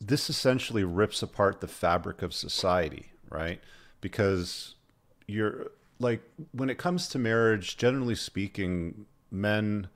this 0.00 0.30
essentially 0.30 0.84
rips 0.84 1.22
apart 1.22 1.60
the 1.60 1.68
fabric 1.68 2.22
of 2.22 2.32
society 2.32 3.12
right 3.30 3.60
because 4.00 4.74
you're 5.26 5.70
like 5.98 6.22
when 6.52 6.70
it 6.70 6.78
comes 6.78 7.08
to 7.08 7.18
marriage 7.18 7.76
generally 7.76 8.14
speaking 8.14 9.06
men 9.30 9.88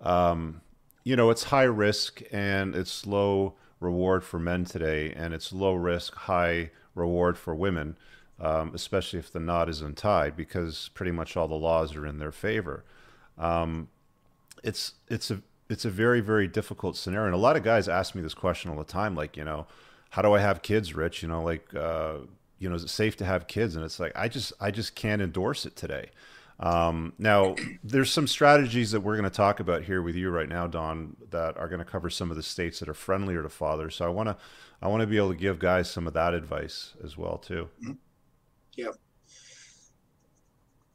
um 0.00 0.60
you 1.04 1.16
know, 1.16 1.30
it's 1.30 1.44
high 1.44 1.62
risk 1.64 2.22
and 2.30 2.74
it's 2.74 3.06
low 3.06 3.54
reward 3.80 4.24
for 4.24 4.38
men 4.38 4.64
today, 4.64 5.12
and 5.12 5.34
it's 5.34 5.52
low 5.52 5.74
risk, 5.74 6.14
high 6.14 6.70
reward 6.94 7.36
for 7.36 7.54
women, 7.54 7.96
um, 8.40 8.72
especially 8.74 9.18
if 9.18 9.32
the 9.32 9.40
knot 9.40 9.68
is 9.68 9.80
untied, 9.80 10.36
because 10.36 10.90
pretty 10.94 11.12
much 11.12 11.36
all 11.36 11.48
the 11.48 11.54
laws 11.54 11.96
are 11.96 12.06
in 12.06 12.18
their 12.18 12.32
favor. 12.32 12.84
Um, 13.36 13.88
it's 14.62 14.94
it's 15.08 15.30
a 15.30 15.42
it's 15.72 15.84
a 15.84 15.90
very 15.90 16.20
very 16.20 16.46
difficult 16.46 16.96
scenario, 16.96 17.26
and 17.26 17.34
a 17.34 17.38
lot 17.38 17.56
of 17.56 17.62
guys 17.62 17.88
ask 17.88 18.14
me 18.14 18.22
this 18.22 18.34
question 18.34 18.70
all 18.70 18.76
the 18.76 18.84
time, 18.84 19.14
like 19.14 19.36
you 19.36 19.44
know, 19.44 19.66
how 20.10 20.22
do 20.22 20.34
I 20.34 20.40
have 20.40 20.62
kids, 20.62 20.94
Rich? 20.94 21.22
You 21.22 21.28
know, 21.28 21.42
like 21.42 21.74
uh, 21.74 22.18
you 22.58 22.68
know, 22.68 22.76
is 22.76 22.84
it 22.84 22.90
safe 22.90 23.16
to 23.16 23.24
have 23.24 23.46
kids? 23.46 23.74
And 23.74 23.84
it's 23.84 23.98
like 23.98 24.12
I 24.14 24.28
just 24.28 24.52
I 24.60 24.70
just 24.70 24.94
can't 24.94 25.22
endorse 25.22 25.66
it 25.66 25.74
today. 25.74 26.10
Um, 26.60 27.12
now, 27.18 27.56
there's 27.82 28.10
some 28.10 28.28
strategies 28.28 28.92
that 28.92 29.00
we're 29.00 29.16
going 29.16 29.28
to 29.28 29.36
talk 29.36 29.58
about 29.58 29.82
here 29.82 30.00
with 30.00 30.14
you 30.14 30.30
right 30.30 30.48
now, 30.48 30.68
Don, 30.68 31.16
that 31.30 31.56
are 31.56 31.66
going 31.66 31.80
to 31.80 31.84
cover 31.84 32.08
some 32.08 32.30
of 32.30 32.36
the 32.36 32.42
states 32.42 32.78
that 32.78 32.88
are 32.88 32.94
friendlier 32.94 33.42
to 33.42 33.48
fathers. 33.48 33.96
So 33.96 34.04
I 34.04 34.08
want 34.08 34.28
to, 34.28 34.36
I 34.80 34.86
want 34.86 35.00
to 35.00 35.08
be 35.08 35.16
able 35.16 35.30
to 35.30 35.36
give 35.36 35.58
guys 35.58 35.90
some 35.90 36.06
of 36.06 36.12
that 36.12 36.34
advice 36.34 36.94
as 37.02 37.18
well 37.18 37.38
too. 37.38 37.68
Mm-hmm. 37.82 37.92
Yeah. 38.76 38.90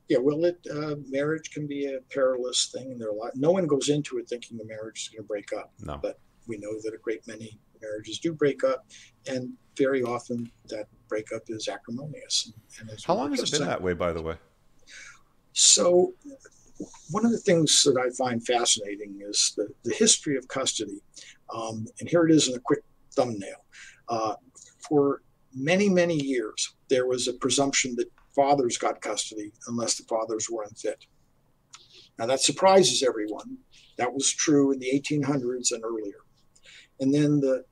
Yeah. 0.10 0.20
Well, 0.20 0.46
it 0.46 0.66
uh, 0.72 0.96
marriage 1.10 1.52
can 1.52 1.68
be 1.68 1.86
a 1.94 2.00
perilous 2.14 2.72
thing, 2.74 2.92
and 2.92 3.02
there 3.02 3.10
are 3.10 3.12
a 3.12 3.16
lot. 3.16 3.36
No 3.36 3.52
one 3.52 3.68
goes 3.68 3.90
into 3.90 4.18
it 4.18 4.30
thinking 4.30 4.58
the 4.58 4.66
marriage 4.66 5.04
is 5.04 5.10
going 5.10 5.24
to 5.24 5.28
break 5.28 5.52
up. 5.54 5.74
No. 5.84 6.00
But 6.02 6.20
we 6.48 6.58
know 6.58 6.80
that 6.84 6.94
a 6.94 6.98
great 6.98 7.28
many 7.28 7.60
marriages 7.82 8.20
do 8.20 8.34
break 8.34 8.64
up, 8.64 8.86
and 9.30 9.54
very 9.78 10.04
often 10.04 10.52
that 10.70 10.88
breakup 11.08 11.44
is 11.50 11.68
acrimonious. 11.68 12.52
And, 12.80 12.90
and 12.90 13.04
How 13.04 13.16
long 13.16 13.32
has 13.32 13.42
it 13.42 13.52
been 13.52 13.68
that 13.68 13.82
way, 13.82 13.94
by 13.94 14.14
the 14.14 14.22
way? 14.22 14.36
So, 15.54 16.14
one 17.12 17.26
of 17.26 17.32
the 17.32 17.38
things 17.38 17.84
that 17.84 17.98
I 17.98 18.10
find 18.16 18.46
fascinating 18.46 19.20
is 19.22 19.54
the, 19.58 19.68
the 19.84 19.94
history 19.94 20.38
of 20.38 20.48
custody. 20.48 21.02
Um, 21.54 21.88
and 22.00 22.10
here 22.10 22.26
it 22.26 22.32
is 22.32 22.48
in 22.48 22.56
a 22.56 22.60
quick 22.60 22.84
thumbnail. 23.16 23.66
Uh, 24.10 24.36
for 24.88 25.22
many, 25.54 25.90
many 25.90 26.16
years, 26.16 26.76
there 26.90 27.08
was 27.08 27.28
a 27.28 27.34
presumption 27.34 27.96
that 27.96 28.10
fathers 28.38 28.78
got 28.78 29.02
custody 29.02 29.52
unless 29.68 29.96
the 29.96 30.04
fathers 30.04 30.48
were 30.50 30.64
unfit. 30.64 31.06
Now, 32.18 32.28
that 32.28 32.40
surprises 32.40 33.04
everyone. 33.04 33.58
That 33.98 34.14
was 34.14 34.32
true 34.32 34.72
in 34.72 34.80
the 34.80 34.88
1800s 34.88 35.72
and 35.72 35.84
earlier. 35.84 36.22
And 37.00 37.14
then 37.14 37.42
the, 37.42 37.66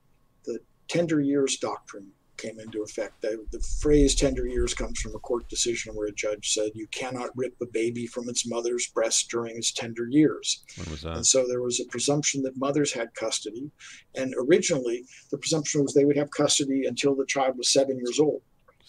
the 0.44 0.58
tender 0.88 1.20
years 1.20 1.56
doctrine 1.56 2.10
came 2.36 2.60
into 2.60 2.82
effect. 2.82 3.22
The, 3.22 3.44
the, 3.50 3.60
phrase 3.80 4.14
tender 4.14 4.46
years 4.46 4.74
comes 4.74 5.00
from 5.00 5.14
a 5.14 5.18
court 5.18 5.48
decision 5.48 5.94
where 5.94 6.08
a 6.08 6.12
judge 6.12 6.52
said 6.52 6.72
you 6.74 6.86
cannot 6.88 7.30
rip 7.34 7.54
a 7.62 7.66
baby 7.66 8.06
from 8.06 8.28
its 8.28 8.46
mother's 8.46 8.86
breast 8.88 9.30
during 9.30 9.56
its 9.56 9.72
tender 9.72 10.06
years. 10.08 10.62
When 10.76 10.90
was 10.90 11.02
that? 11.02 11.16
And 11.16 11.26
so 11.26 11.46
there 11.46 11.62
was 11.62 11.80
a 11.80 11.86
presumption 11.86 12.42
that 12.42 12.58
mothers 12.58 12.92
had 12.92 13.14
custody. 13.14 13.70
And 14.14 14.34
originally, 14.38 15.06
the 15.30 15.38
presumption 15.38 15.82
was 15.82 15.94
they 15.94 16.04
would 16.04 16.18
have 16.18 16.30
custody 16.30 16.84
until 16.86 17.14
the 17.14 17.26
child 17.26 17.56
was 17.56 17.72
seven 17.72 17.96
years 17.96 18.20
old. 18.20 18.42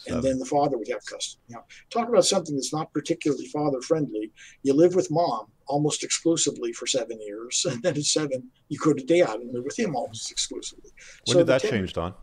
And 0.08 0.22
then 0.22 0.38
the 0.38 0.46
father 0.46 0.78
would 0.78 0.88
have 0.90 1.06
custody. 1.06 1.42
Now, 1.50 1.66
talk 1.90 2.08
about 2.08 2.26
something 2.26 2.56
that's 2.56 2.74
not 2.74 2.94
particularly 2.94 3.48
father 3.48 3.82
friendly. 3.82 4.32
You 4.64 4.74
live 4.74 4.96
with 4.96 5.10
mom 5.10 5.48
almost 5.66 6.04
exclusively 6.04 6.72
for 6.72 6.86
seven 6.88 7.20
years. 7.22 7.66
And 7.70 7.82
then 7.82 7.98
at 7.98 8.04
seven, 8.04 8.50
you 8.70 8.78
go 8.78 8.94
to 8.94 9.04
dad 9.04 9.40
and 9.40 9.54
live 9.54 9.64
with 9.64 9.78
him 9.78 9.96
almost 9.96 10.32
exclusively. 10.32 10.92
When 11.26 11.34
so 11.34 11.40
did 11.40 11.48
that 11.48 11.62
change, 11.62 11.94
Don? 11.94 12.14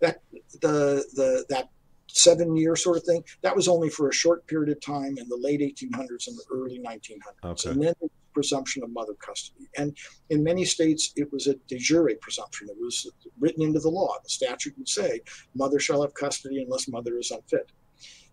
that 0.00 0.20
the 0.60 1.04
the 1.14 1.44
that 1.48 1.68
seven 2.08 2.56
year 2.56 2.74
sort 2.74 2.96
of 2.96 3.04
thing 3.04 3.22
that 3.42 3.54
was 3.54 3.68
only 3.68 3.88
for 3.88 4.08
a 4.08 4.12
short 4.12 4.46
period 4.46 4.68
of 4.68 4.80
time 4.80 5.16
in 5.16 5.28
the 5.28 5.36
late 5.36 5.60
1800s 5.60 6.26
and 6.26 6.36
the 6.36 6.44
early 6.52 6.80
1900s 6.80 7.44
okay. 7.44 7.70
and 7.70 7.82
then 7.82 7.94
the 8.00 8.10
presumption 8.32 8.82
of 8.82 8.90
mother 8.90 9.14
custody 9.14 9.68
and 9.76 9.96
in 10.30 10.42
many 10.42 10.64
states 10.64 11.12
it 11.16 11.30
was 11.32 11.46
a 11.46 11.54
de 11.68 11.78
jure 11.78 12.14
presumption 12.20 12.68
it 12.68 12.76
was 12.78 13.10
written 13.38 13.62
into 13.62 13.80
the 13.80 13.88
law 13.88 14.14
the 14.22 14.30
statute 14.30 14.76
would 14.78 14.88
say 14.88 15.20
mother 15.54 15.78
shall 15.78 16.02
have 16.02 16.14
custody 16.14 16.62
unless 16.62 16.88
mother 16.88 17.18
is 17.18 17.30
unfit 17.30 17.70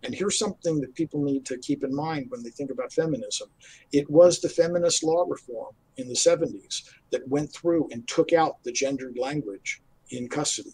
and 0.02 0.14
here's 0.14 0.38
something 0.38 0.80
that 0.80 0.94
people 0.94 1.22
need 1.22 1.44
to 1.46 1.58
keep 1.58 1.82
in 1.82 1.94
mind 1.94 2.26
when 2.28 2.42
they 2.42 2.50
think 2.50 2.70
about 2.70 2.92
feminism. 2.92 3.48
It 3.92 4.08
was 4.08 4.40
the 4.40 4.48
feminist 4.48 5.02
law 5.02 5.24
reform 5.28 5.74
in 5.96 6.08
the 6.08 6.14
70s 6.14 6.88
that 7.10 7.26
went 7.28 7.52
through 7.52 7.88
and 7.90 8.06
took 8.06 8.32
out 8.32 8.62
the 8.62 8.72
gendered 8.72 9.18
language 9.18 9.82
in 10.10 10.28
custody 10.28 10.70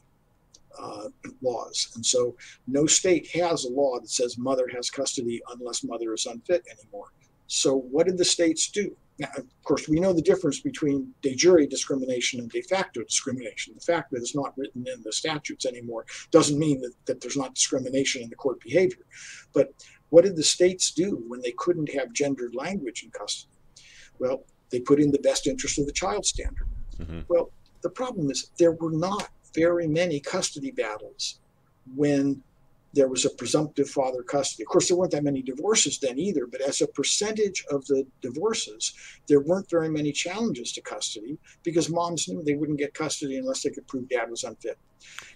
uh, 0.79 1.09
laws. 1.41 1.93
And 1.95 2.05
so 2.05 2.37
no 2.67 2.87
state 2.87 3.29
has 3.31 3.65
a 3.65 3.71
law 3.71 3.99
that 4.01 4.11
says 4.11 4.37
mother 4.37 4.69
has 4.75 4.91
custody 4.91 5.41
unless 5.53 5.85
mother 5.85 6.13
is 6.13 6.27
unfit 6.27 6.65
anymore. 6.71 7.09
So 7.47 7.77
what 7.77 8.07
did 8.07 8.19
the 8.19 8.25
states 8.25 8.69
do? 8.69 8.95
Now, 9.19 9.29
of 9.37 9.45
course, 9.63 9.89
we 9.89 10.01
know 10.01 10.13
the 10.13 10.23
difference 10.23 10.61
between 10.61 11.15
de 11.23 11.35
jure 11.35 11.67
discrimination 11.67 12.41
and 12.41 12.51
de 12.51 12.63
facto 12.63 13.03
discrimination. 13.03 13.75
The 13.75 13.93
fact 13.93 14.11
that 14.11 14.19
it's 14.19 14.35
not 14.35 14.57
written 14.57 14.85
in 14.93 15.03
the 15.03 15.13
statutes 15.13 15.67
anymore 15.67 16.05
doesn't 16.33 16.59
mean 16.59 16.81
that, 16.81 16.93
that 17.07 17.21
there's 17.21 17.37
not 17.37 17.55
discrimination 17.55 18.23
in 18.23 18.29
the 18.29 18.37
court 18.37 18.61
behavior. 18.61 19.05
But 19.53 19.73
what 20.11 20.25
did 20.25 20.37
the 20.37 20.43
states 20.43 20.91
do 20.91 21.23
when 21.29 21.41
they 21.41 21.53
couldn't 21.53 21.93
have 21.95 22.13
gendered 22.13 22.55
language 22.55 23.05
in 23.05 23.11
custody? 23.11 23.53
Well, 24.19 24.45
they 24.71 24.81
put 24.81 25.01
in 25.01 25.13
the 25.13 25.19
best 25.19 25.47
interest 25.47 25.79
of 25.79 25.87
the 25.87 25.93
child 25.93 26.27
standard. 26.27 26.67
Mm-hmm. 26.99 27.21
Well, 27.29 27.51
the 27.83 27.91
problem 27.91 28.31
is 28.31 28.51
there 28.59 28.73
were 28.73 28.93
not 28.93 29.29
very 29.55 29.87
many 29.87 30.19
custody 30.19 30.73
battles 30.73 31.39
when 31.95 32.43
there 32.95 33.09
was 33.09 33.25
a 33.25 33.31
presumptive 33.31 33.91
father 33.91 34.23
custody. 34.23 34.63
Of 34.63 34.69
course, 34.69 34.89
there 34.89 34.97
weren't 34.97 35.11
that 35.13 35.25
many 35.25 35.43
divorces 35.43 35.99
then 35.99 36.19
either, 36.19 36.47
but 36.47 36.61
as 36.61 36.81
a 36.81 36.87
percentage 36.87 37.65
of 37.71 37.85
the 37.87 38.07
divorces, 38.23 38.95
there 39.27 39.41
weren't 39.41 39.69
very 39.69 39.89
many 39.89 40.13
challenges 40.13 40.73
to 40.73 40.81
custody 40.81 41.37
because 41.65 41.91
moms 41.91 42.29
knew 42.29 42.43
they 42.43 42.55
wouldn't 42.55 42.79
get 42.79 42.95
custody 42.95 43.37
unless 43.39 43.63
they 43.63 43.71
could 43.71 43.87
prove 43.89 44.09
dad 44.09 44.31
was 44.31 44.45
unfit. 44.45 44.79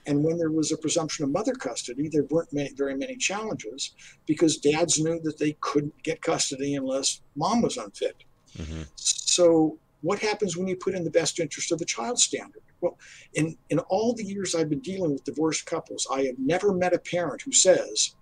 And 0.07 0.23
when 0.23 0.39
there 0.39 0.53
was 0.53 0.73
a 0.73 0.79
presumption 0.79 1.25
of 1.25 1.31
mother 1.31 1.55
custody, 1.55 2.09
there 2.09 2.25
weren't 2.25 2.53
many, 2.53 2.71
very 2.75 2.97
many 2.97 3.17
challenges 3.17 3.95
because 4.27 4.57
dads 4.59 5.01
knew 5.01 5.21
that 5.25 5.39
they 5.39 5.57
couldn't 5.61 6.03
get 6.03 6.23
custody 6.23 6.77
unless 6.77 7.21
mom 7.37 7.63
was 7.63 7.77
unfit. 7.77 8.25
Mm-hmm. 8.57 8.83
So, 8.97 9.79
what 10.01 10.21
happens 10.21 10.57
when 10.57 10.69
you 10.69 10.77
put 10.77 10.95
in 10.95 11.03
the 11.03 11.11
best 11.11 11.41
interest 11.41 11.73
of 11.73 11.79
the 11.79 11.85
child 11.85 12.19
standard? 12.21 12.63
Well, 12.81 12.99
in, 13.35 13.57
in 13.71 13.79
all 13.81 14.15
the 14.15 14.25
years 14.25 14.55
I've 14.55 14.71
been 14.71 14.81
dealing 14.81 15.13
with 15.13 15.25
divorced 15.25 15.67
couples, 15.67 16.07
I 16.11 16.23
have 16.23 16.39
never 16.39 16.73
met 16.73 16.95
a 16.95 16.99
parent 16.99 17.43
who 17.43 17.53
says, 17.53 18.15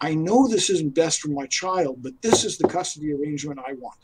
I 0.00 0.14
know 0.14 0.48
this 0.48 0.70
isn't 0.70 0.94
best 0.94 1.20
for 1.20 1.28
my 1.28 1.46
child, 1.46 2.02
but 2.02 2.20
this 2.22 2.44
is 2.44 2.56
the 2.56 2.68
custody 2.68 3.12
arrangement 3.12 3.60
I 3.60 3.74
want. 3.74 3.98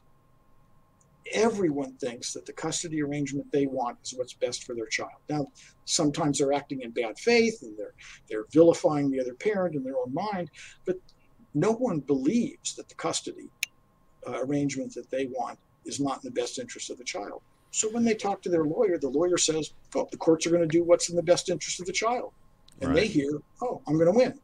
Everyone 1.33 1.95
thinks 1.95 2.33
that 2.35 2.47
the 2.47 2.53
custody 2.53 3.03
arrangement 3.03 3.51
they 3.51 3.67
want 3.67 3.99
is 4.05 4.15
what's 4.15 4.35
best 4.35 4.65
for 4.65 4.75
their 4.75 4.87
child. 4.87 5.19
Now, 5.29 5.47
sometimes 5.85 6.39
they're 6.39 6.53
acting 6.53 6.83
in 6.83 6.91
bad 6.91 7.19
faith 7.19 7.63
and 7.63 7.77
they're 7.77 7.95
they're 8.29 8.45
vilifying 8.53 9.11
the 9.11 9.21
other 9.21 9.35
parent 9.35 9.75
in 9.75 9.83
their 9.83 9.97
own 9.97 10.15
mind, 10.15 10.51
but 10.85 10.99
no 11.55 11.73
one 11.73 12.01
believes 12.01 12.77
that 12.77 12.89
the 12.89 12.95
custody 12.95 13.49
uh, 14.29 14.41
arrangement 14.43 14.95
that 14.95 15.11
they 15.11 15.27
want 15.27 15.59
is 15.85 15.99
not 15.99 16.23
in 16.23 16.33
the 16.33 16.41
best 16.41 16.59
interest 16.59 16.91
of 16.91 16.99
the 16.99 17.05
child. 17.05 17.41
So 17.77 17.91
when 17.91 18.05
they 18.05 18.15
talk 18.15 18.41
to 18.41 18.49
their 18.49 18.65
lawyer, 18.65 18.97
the 18.97 19.11
lawyer 19.11 19.37
says, 19.37 19.73
"Oh, 19.95 20.09
the 20.11 20.17
courts 20.17 20.47
are 20.47 20.51
going 20.51 20.63
to 20.63 20.67
do 20.67 20.83
what's 20.83 21.11
in 21.11 21.17
the 21.17 21.23
best 21.23 21.51
interest 21.51 21.79
of 21.79 21.85
the 21.85 21.93
child," 21.93 22.33
and 22.81 22.89
right. 22.89 23.01
they 23.01 23.07
hear, 23.07 23.43
"Oh, 23.61 23.83
I'm 23.87 23.99
going 23.99 24.11
to 24.11 24.19
win." 24.19 24.41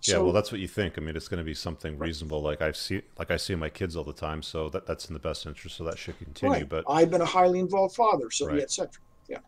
Yeah, 0.00 0.14
so, 0.14 0.24
well, 0.24 0.32
that's 0.32 0.50
what 0.50 0.62
you 0.62 0.66
think. 0.66 0.96
I 0.96 1.02
mean, 1.02 1.14
it's 1.14 1.28
going 1.28 1.36
to 1.36 1.44
be 1.44 1.52
something 1.52 1.98
reasonable, 1.98 2.40
like 2.40 2.62
I 2.62 2.72
see, 2.72 3.02
like 3.18 3.30
I 3.30 3.36
see 3.36 3.54
my 3.54 3.68
kids 3.68 3.96
all 3.96 4.04
the 4.04 4.14
time. 4.14 4.42
So 4.42 4.70
that 4.70 4.86
that's 4.86 5.08
in 5.08 5.12
the 5.12 5.20
best 5.20 5.44
interest. 5.44 5.76
So 5.76 5.84
that 5.84 5.98
should 5.98 6.18
continue. 6.20 6.54
Right. 6.54 6.68
But 6.70 6.84
I've 6.88 7.10
been 7.10 7.20
a 7.20 7.26
highly 7.26 7.58
involved 7.58 7.94
father, 7.94 8.30
so 8.30 8.46
right. 8.46 8.56
yeah, 8.56 8.62
etc. 8.62 8.92
Yeah. 9.28 9.38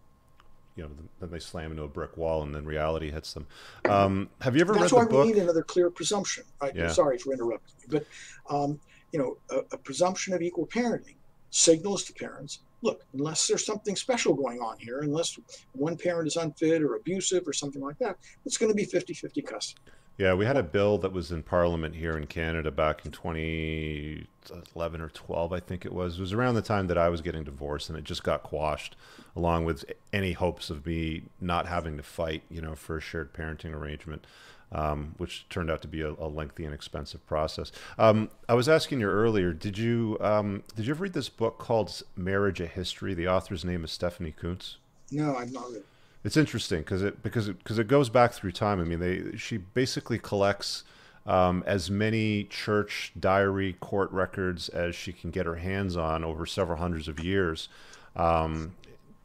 You 0.76 0.82
know, 0.82 0.90
then 1.18 1.30
they 1.30 1.38
slam 1.38 1.70
into 1.70 1.84
a 1.84 1.88
brick 1.88 2.18
wall, 2.18 2.42
and 2.42 2.54
then 2.54 2.66
reality 2.66 3.10
hits 3.10 3.32
them. 3.32 3.46
Um, 3.88 4.28
have 4.42 4.56
you 4.56 4.60
ever 4.60 4.74
that's 4.74 4.92
read 4.92 5.06
the 5.06 5.06
book? 5.06 5.08
That's 5.08 5.16
why 5.16 5.24
we 5.24 5.32
need 5.32 5.42
another 5.42 5.62
clear 5.62 5.88
presumption. 5.88 6.44
Right? 6.60 6.76
Yeah. 6.76 6.88
Sorry 6.88 7.16
for 7.16 7.32
interrupting, 7.32 7.76
but 7.88 8.04
um, 8.50 8.78
you 9.10 9.18
know, 9.18 9.38
a, 9.48 9.74
a 9.74 9.78
presumption 9.78 10.34
of 10.34 10.42
equal 10.42 10.66
parenting 10.66 11.16
signals 11.48 12.04
to 12.04 12.12
parents 12.12 12.58
look, 12.82 13.04
unless 13.14 13.46
there's 13.46 13.64
something 13.64 13.96
special 13.96 14.34
going 14.34 14.60
on 14.60 14.78
here, 14.78 15.00
unless 15.00 15.38
one 15.72 15.96
parent 15.96 16.26
is 16.26 16.36
unfit 16.36 16.82
or 16.82 16.96
abusive 16.96 17.46
or 17.46 17.52
something 17.52 17.80
like 17.80 17.98
that, 17.98 18.16
it's 18.44 18.58
going 18.58 18.70
to 18.70 18.76
be 18.76 18.84
50 18.84 19.14
50 19.14 19.42
custody. 19.42 19.80
Yeah, 20.18 20.34
we 20.34 20.44
had 20.44 20.58
a 20.58 20.62
bill 20.62 20.98
that 20.98 21.12
was 21.12 21.32
in 21.32 21.42
Parliament 21.42 21.94
here 21.94 22.18
in 22.18 22.26
Canada 22.26 22.70
back 22.70 23.06
in 23.06 23.12
2011 23.12 25.00
or 25.00 25.08
12, 25.08 25.52
I 25.52 25.60
think 25.60 25.86
it 25.86 25.92
was. 25.92 26.18
It 26.18 26.20
was 26.20 26.34
around 26.34 26.54
the 26.54 26.62
time 26.62 26.86
that 26.88 26.98
I 26.98 27.08
was 27.08 27.22
getting 27.22 27.44
divorced, 27.44 27.88
and 27.88 27.98
it 27.98 28.04
just 28.04 28.22
got 28.22 28.42
quashed, 28.42 28.94
along 29.34 29.64
with 29.64 29.86
any 30.12 30.32
hopes 30.32 30.68
of 30.68 30.84
me 30.84 31.22
not 31.40 31.66
having 31.66 31.96
to 31.96 32.02
fight, 32.02 32.42
you 32.50 32.60
know, 32.60 32.74
for 32.74 32.98
a 32.98 33.00
shared 33.00 33.32
parenting 33.32 33.72
arrangement, 33.72 34.26
um, 34.72 35.14
which 35.18 35.46
turned 35.48 35.70
out 35.70 35.82
to 35.82 35.88
be 35.88 36.00
a, 36.00 36.10
a 36.10 36.28
lengthy 36.28 36.64
and 36.64 36.74
expensive 36.74 37.24
process. 37.26 37.70
Um, 37.98 38.30
I 38.48 38.54
was 38.54 38.68
asking 38.68 39.00
you 39.00 39.08
earlier, 39.08 39.52
did 39.52 39.78
you 39.78 40.16
um, 40.20 40.62
did 40.74 40.86
you 40.86 40.94
ever 40.94 41.04
read 41.04 41.12
this 41.12 41.28
book 41.28 41.58
called 41.58 42.02
Marriage: 42.16 42.60
A 42.60 42.66
History? 42.66 43.14
The 43.14 43.28
author's 43.28 43.64
name 43.64 43.84
is 43.84 43.92
Stephanie 43.92 44.34
Coontz. 44.38 44.76
No, 45.10 45.36
I've 45.36 45.52
not 45.52 45.70
read. 45.70 45.82
It's 46.24 46.36
interesting 46.36 46.80
because 46.80 47.02
it 47.02 47.22
because 47.22 47.48
it 47.48 47.58
because 47.58 47.78
it 47.78 47.88
goes 47.88 48.08
back 48.08 48.32
through 48.32 48.52
time. 48.52 48.80
I 48.80 48.84
mean, 48.84 49.00
they 49.00 49.36
she 49.36 49.58
basically 49.58 50.18
collects 50.18 50.84
um, 51.26 51.62
as 51.66 51.90
many 51.90 52.44
church 52.44 53.12
diary 53.18 53.74
court 53.80 54.10
records 54.12 54.68
as 54.68 54.94
she 54.94 55.12
can 55.12 55.30
get 55.30 55.46
her 55.46 55.56
hands 55.56 55.96
on 55.96 56.24
over 56.24 56.46
several 56.46 56.78
hundreds 56.78 57.08
of 57.08 57.20
years. 57.20 57.68
Um, 58.16 58.74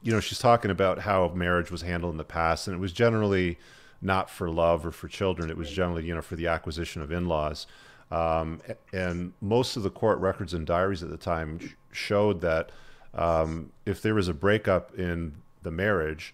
you 0.01 0.11
know, 0.11 0.19
she's 0.19 0.39
talking 0.39 0.71
about 0.71 0.99
how 0.99 1.29
marriage 1.29 1.71
was 1.71 1.81
handled 1.81 2.13
in 2.13 2.17
the 2.17 2.23
past, 2.23 2.67
and 2.67 2.75
it 2.75 2.79
was 2.79 2.93
generally 2.93 3.57
not 4.01 4.29
for 4.29 4.49
love 4.49 4.85
or 4.85 4.91
for 4.91 5.07
children. 5.07 5.49
It 5.49 5.57
was 5.57 5.71
generally, 5.71 6.05
you 6.05 6.15
know, 6.15 6.21
for 6.21 6.35
the 6.35 6.47
acquisition 6.47 7.01
of 7.01 7.11
in-laws. 7.11 7.67
Um, 8.11 8.61
and 8.93 9.33
most 9.41 9.75
of 9.75 9.83
the 9.83 9.89
court 9.89 10.19
records 10.19 10.53
and 10.53 10.65
diaries 10.65 11.03
at 11.03 11.09
the 11.09 11.17
time 11.17 11.59
showed 11.91 12.41
that 12.41 12.71
um, 13.13 13.71
if 13.85 14.01
there 14.01 14.15
was 14.15 14.27
a 14.27 14.33
breakup 14.33 14.97
in 14.97 15.35
the 15.63 15.71
marriage, 15.71 16.33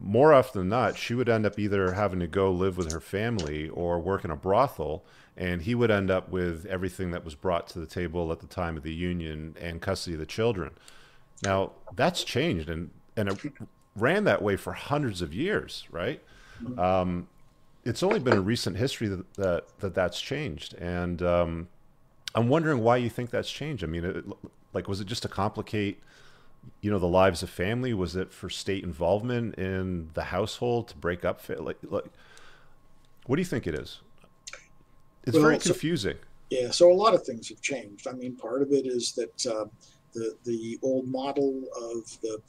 more 0.00 0.32
often 0.32 0.62
than 0.62 0.68
not, 0.68 0.96
she 0.96 1.14
would 1.14 1.28
end 1.28 1.44
up 1.44 1.58
either 1.58 1.92
having 1.92 2.20
to 2.20 2.26
go 2.26 2.50
live 2.50 2.76
with 2.76 2.92
her 2.92 3.00
family 3.00 3.68
or 3.68 3.98
work 3.98 4.24
in 4.24 4.30
a 4.30 4.36
brothel, 4.36 5.04
and 5.36 5.62
he 5.62 5.74
would 5.74 5.90
end 5.90 6.10
up 6.10 6.30
with 6.30 6.64
everything 6.66 7.10
that 7.10 7.24
was 7.24 7.34
brought 7.34 7.68
to 7.68 7.78
the 7.78 7.86
table 7.86 8.30
at 8.32 8.40
the 8.40 8.46
time 8.46 8.76
of 8.76 8.82
the 8.82 8.94
union 8.94 9.56
and 9.60 9.82
custody 9.82 10.14
of 10.14 10.20
the 10.20 10.26
children. 10.26 10.70
Now 11.42 11.72
that's 11.94 12.24
changed, 12.24 12.70
and 12.70 12.90
and 13.16 13.28
it 13.28 13.52
ran 13.96 14.24
that 14.24 14.42
way 14.42 14.56
for 14.56 14.72
hundreds 14.72 15.20
of 15.20 15.34
years, 15.34 15.86
right? 15.90 16.22
Um, 16.78 17.28
it's 17.84 18.02
only 18.02 18.18
been 18.18 18.34
in 18.34 18.44
recent 18.44 18.76
history 18.76 19.08
that, 19.08 19.34
that, 19.34 19.64
that 19.78 19.94
that's 19.94 20.20
changed, 20.20 20.74
and 20.74 21.22
um, 21.22 21.68
I'm 22.34 22.48
wondering 22.48 22.82
why 22.82 22.98
you 22.98 23.08
think 23.08 23.30
that's 23.30 23.50
changed. 23.50 23.82
I 23.82 23.86
mean, 23.86 24.04
it, 24.04 24.24
like, 24.72 24.88
was 24.88 25.00
it 25.00 25.06
just 25.06 25.22
to 25.22 25.28
complicate? 25.28 26.00
you 26.80 26.90
know 26.90 26.98
the 26.98 27.06
lives 27.06 27.42
of 27.42 27.50
family 27.50 27.94
was 27.94 28.16
it 28.16 28.32
for 28.32 28.50
state 28.50 28.84
involvement 28.84 29.54
in 29.56 30.10
the 30.14 30.24
household 30.24 30.88
to 30.88 30.96
break 30.96 31.24
up 31.24 31.40
like, 31.48 31.78
like 31.82 32.04
what 33.26 33.36
do 33.36 33.42
you 33.42 33.46
think 33.46 33.66
it 33.66 33.74
is 33.74 34.00
it's 35.24 35.34
well, 35.34 35.42
very 35.42 35.58
confusing 35.58 36.16
so, 36.16 36.58
yeah 36.58 36.70
so 36.70 36.90
a 36.90 36.94
lot 36.94 37.14
of 37.14 37.24
things 37.24 37.48
have 37.48 37.60
changed 37.60 38.06
i 38.08 38.12
mean 38.12 38.34
part 38.36 38.62
of 38.62 38.72
it 38.72 38.86
is 38.86 39.12
that 39.12 39.46
uh, 39.46 39.64
the 40.12 40.36
the 40.44 40.78
old 40.82 41.06
model 41.06 41.62
of 41.76 42.20
the 42.20 42.40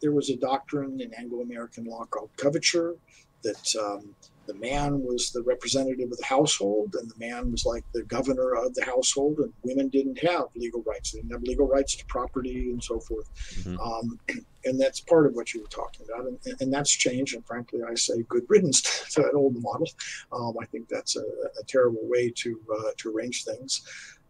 there 0.00 0.12
was 0.12 0.30
a 0.30 0.36
doctrine 0.36 1.00
in 1.00 1.12
anglo-american 1.14 1.84
law 1.84 2.04
called 2.04 2.30
coverture 2.36 2.94
that 3.42 3.74
um, 3.76 4.14
the 4.48 4.54
man 4.54 5.02
was 5.02 5.30
the 5.30 5.42
representative 5.42 6.10
of 6.10 6.16
the 6.16 6.24
household 6.24 6.96
and 6.98 7.08
the 7.08 7.18
man 7.18 7.52
was 7.52 7.66
like 7.66 7.84
the 7.92 8.02
governor 8.04 8.54
of 8.54 8.74
the 8.74 8.84
household 8.84 9.38
and 9.38 9.52
women 9.62 9.88
didn't 9.88 10.18
have 10.20 10.44
legal 10.56 10.82
rights. 10.84 11.12
They 11.12 11.20
didn't 11.20 11.32
have 11.32 11.42
legal 11.42 11.68
rights 11.68 11.94
to 11.96 12.06
property 12.06 12.70
and 12.70 12.82
so 12.82 12.98
forth. 12.98 13.28
Mm-hmm. 13.60 13.78
um, 13.78 14.18
and 14.64 14.80
that's 14.80 15.00
part 15.00 15.26
of 15.26 15.34
what 15.34 15.52
you 15.52 15.60
were 15.60 15.68
talking 15.68 16.06
about. 16.08 16.26
And, 16.26 16.38
and, 16.60 16.72
that's 16.72 16.90
changed. 16.90 17.34
And 17.34 17.46
frankly 17.46 17.80
i 17.88 17.94
say 17.94 18.24
good 18.28 18.44
riddance 18.48 18.80
to 19.12 19.22
that 19.22 19.34
old 19.34 19.62
model. 19.62 19.88
Um, 20.32 20.54
i 20.60 20.64
think 20.64 20.88
that's 20.88 21.16
a, 21.16 21.24
a 21.60 21.64
terrible 21.66 22.02
way 22.02 22.32
to 22.36 22.60
uh, 22.74 22.90
to 22.96 23.14
arrange 23.14 23.44
things. 23.44 23.82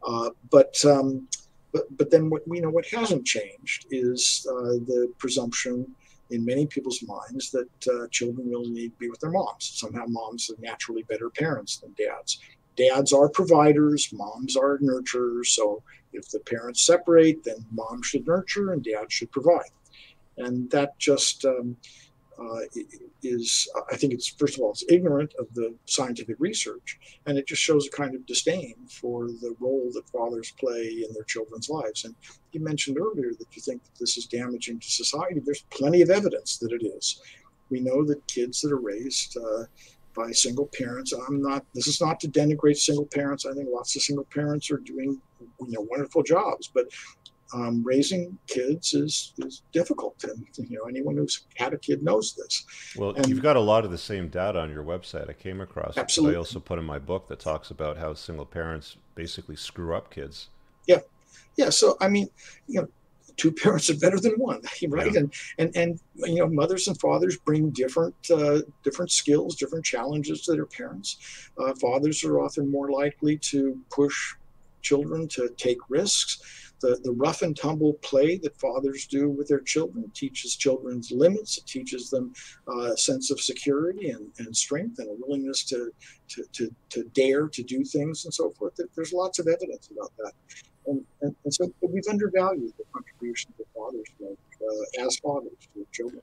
Uh, 0.07 0.31
but 0.51 0.85
um, 0.85 1.29
but 1.73 1.85
but 1.97 2.11
then 2.11 2.29
what 2.29 2.47
we 2.49 2.61
know 2.61 2.71
what 2.71 2.87
hasn't 2.87 3.25
changed 3.25 3.87
is 3.91 4.47
uh, 4.51 4.79
the 4.91 5.13
presumption 5.19 5.95
in 6.31 6.45
many 6.45 6.67
people's 6.67 7.03
minds 7.03 7.51
that 7.51 7.69
uh, 7.89 8.07
children 8.11 8.49
really 8.49 8.71
need 8.71 8.93
to 8.93 8.99
be 8.99 9.11
with 9.11 9.21
their 9.21 9.31
moms. 9.31 9.73
Somehow, 9.75 10.05
moms 10.07 10.51
are 10.51 10.61
naturally 10.61 11.03
better 11.05 11.31
parents 11.31 11.79
than 11.79 11.95
dads. 11.97 12.41
Dads 12.77 13.13
are 13.13 13.29
providers, 13.29 14.13
moms 14.13 14.57
are 14.57 14.79
nurturers. 14.79 15.47
So, 15.47 15.83
if 16.13 16.31
the 16.31 16.41
parents 16.41 16.83
separate, 16.83 17.45
then 17.45 17.65
mom 17.73 18.03
should 18.03 18.27
nurture 18.27 18.73
and 18.73 18.83
dad 18.83 19.11
should 19.13 19.31
provide. 19.31 19.71
And 20.39 20.71
that 20.71 20.99
just 20.99 21.45
um, 21.45 21.77
uh, 22.41 22.61
is, 23.23 23.69
I 23.91 23.97
think 23.97 24.13
it's, 24.13 24.29
first 24.29 24.57
of 24.57 24.63
all, 24.63 24.71
it's 24.71 24.85
ignorant 24.89 25.35
of 25.39 25.53
the 25.55 25.75
scientific 25.87 26.37
research, 26.39 26.99
and 27.27 27.37
it 27.37 27.47
just 27.47 27.63
shows 27.63 27.87
a 27.87 27.91
kind 27.91 28.15
of 28.15 28.25
disdain 28.27 28.75
for 28.89 29.27
the 29.27 29.57
role 29.59 29.91
that 29.95 30.09
fathers 30.09 30.53
play 30.59 31.05
in 31.07 31.13
their 31.15 31.25
children's 31.25 31.69
lives. 31.69 32.05
And 32.05 32.15
you 32.53 32.61
mentioned 32.61 32.99
earlier 32.99 33.33
that 33.39 33.57
you 33.57 33.63
think 33.63 33.83
that 33.83 33.99
this 33.99 34.17
is 34.17 34.27
damaging 34.27 34.79
to 34.81 34.91
society. 34.91 35.41
There's 35.41 35.65
plenty 35.71 36.03
of 36.03 36.11
evidence 36.11 36.59
that 36.59 36.73
it 36.73 36.85
is. 36.85 37.21
We 37.71 37.81
know 37.81 38.05
that 38.05 38.27
kids 38.29 38.61
that 38.61 38.73
are 38.73 38.81
raised 38.81 39.37
uh, 39.37 39.65
by 40.15 40.31
single 40.33 40.71
parents, 40.79 41.13
I'm 41.13 41.43
not, 41.43 41.65
this 41.75 41.87
is 41.87 42.01
not 42.01 42.19
to 42.21 42.29
denigrate 42.29 42.79
single 42.79 43.07
parents. 43.07 43.47
I 43.47 43.53
think 43.53 43.69
lots 43.71 43.95
of 43.97 44.03
single 44.03 44.25
parents 44.33 44.71
are 44.71 44.79
doing 44.79 45.21
you 45.61 45.73
know 45.73 45.87
wonderful 45.91 46.23
jobs 46.23 46.71
but 46.73 46.87
um, 47.55 47.83
raising 47.83 48.39
kids 48.47 48.95
is 48.95 49.33
is 49.39 49.63
difficult. 49.73 50.23
And 50.25 50.47
you 50.57 50.79
know, 50.79 50.85
anyone 50.85 51.17
who's 51.17 51.45
had 51.57 51.73
a 51.73 51.79
kid 51.79 52.03
knows 52.03 52.35
this. 52.35 52.65
Well, 52.97 53.11
and, 53.11 53.29
you've 53.29 53.43
got 53.43 53.57
a 53.57 53.61
lot 53.61 53.85
of 53.85 53.91
the 53.91 53.99
same 53.99 54.29
data 54.29 54.61
on 54.61 54.71
your 54.71 54.85
website. 54.85 55.31
I 55.31 55.33
came 55.33 55.61
across. 55.61 55.97
Absolutely. 55.97 56.37
I 56.37 56.39
also 56.39 56.61
put 56.61 56.79
in 56.79 56.85
my 56.85 56.99
book 56.99 57.29
that 57.29 57.41
talks 57.41 57.71
about 57.71 57.97
how 57.97 58.15
single 58.15 58.47
parents 58.47 58.97
basically 59.15 59.57
screw 59.57 59.95
up 59.95 60.11
kids. 60.11 60.49
Yeah, 60.87 61.01
yeah. 61.57 61.71
So 61.71 61.97
I 62.01 62.09
mean, 62.09 62.29
you 62.67 62.83
know, 62.83 62.89
two 63.37 63.53
parents 63.63 63.89
are 63.89 63.97
better 63.97 64.21
than 64.21 64.35
one, 64.35 64.61
right? 64.89 65.13
Yeah. 65.13 65.21
And 65.21 65.35
and 65.59 65.77
and 65.77 66.01
you 66.17 66.41
know, 66.41 66.49
mothers 66.49 66.87
and 66.89 67.01
fathers 67.01 67.39
bring 67.39 67.71
different 67.71 68.15
uh, 68.31 68.61
different 68.85 69.11
skills, 69.11 69.57
different 69.57 69.85
challenges 69.85 70.43
to 70.43 70.53
their 70.53 70.67
parents. 70.67 71.51
Uh, 71.59 71.73
fathers 71.81 72.23
are 72.25 72.41
often 72.41 72.71
more 72.71 72.91
likely 72.91 73.39
to 73.39 73.79
push 73.91 74.35
children 74.83 75.27
to 75.29 75.49
take 75.57 75.79
risks 75.89 76.68
the, 76.81 76.99
the 77.03 77.13
rough 77.13 77.43
and 77.43 77.57
tumble 77.57 77.95
play 77.95 78.39
that 78.39 78.59
fathers 78.59 79.07
do 79.07 79.29
with 79.29 79.49
their 79.49 79.61
children 79.61 80.11
teaches 80.15 80.57
children's 80.57 81.11
limits. 81.11 81.59
It 81.59 81.67
teaches 81.67 82.11
them 82.11 82.33
uh, 82.69 82.93
a 82.93 82.97
sense 82.97 83.31
of 83.31 83.41
security 83.41 84.11
and, 84.11 84.31
and 84.39 84.57
strength 84.57 84.99
and 84.99 85.09
a 85.09 85.15
willingness 85.27 85.65
to, 85.65 85.93
to, 86.29 86.45
to, 86.53 86.75
to 86.91 87.05
dare 87.15 87.49
to 87.49 87.63
do 87.63 87.85
things 87.85 88.25
and 88.25 88.33
so 88.33 88.51
forth. 88.51 88.79
There's 88.95 89.13
lots 89.13 89.39
of 89.39 89.49
evidence 89.49 89.89
about 89.91 90.13
that. 90.19 90.33
And, 90.87 91.05
and, 91.21 91.35
and 91.45 91.55
so 91.55 91.71
we've 91.83 92.09
undervalued 92.09 92.73
the 92.79 92.85
contribution 92.93 93.53
that 93.59 93.67
fathers 93.75 94.07
make 94.21 94.39
uh, 94.63 95.07
as 95.07 95.19
fathers 95.19 95.53
to 95.61 95.69
their 95.75 95.85
children. 95.93 96.23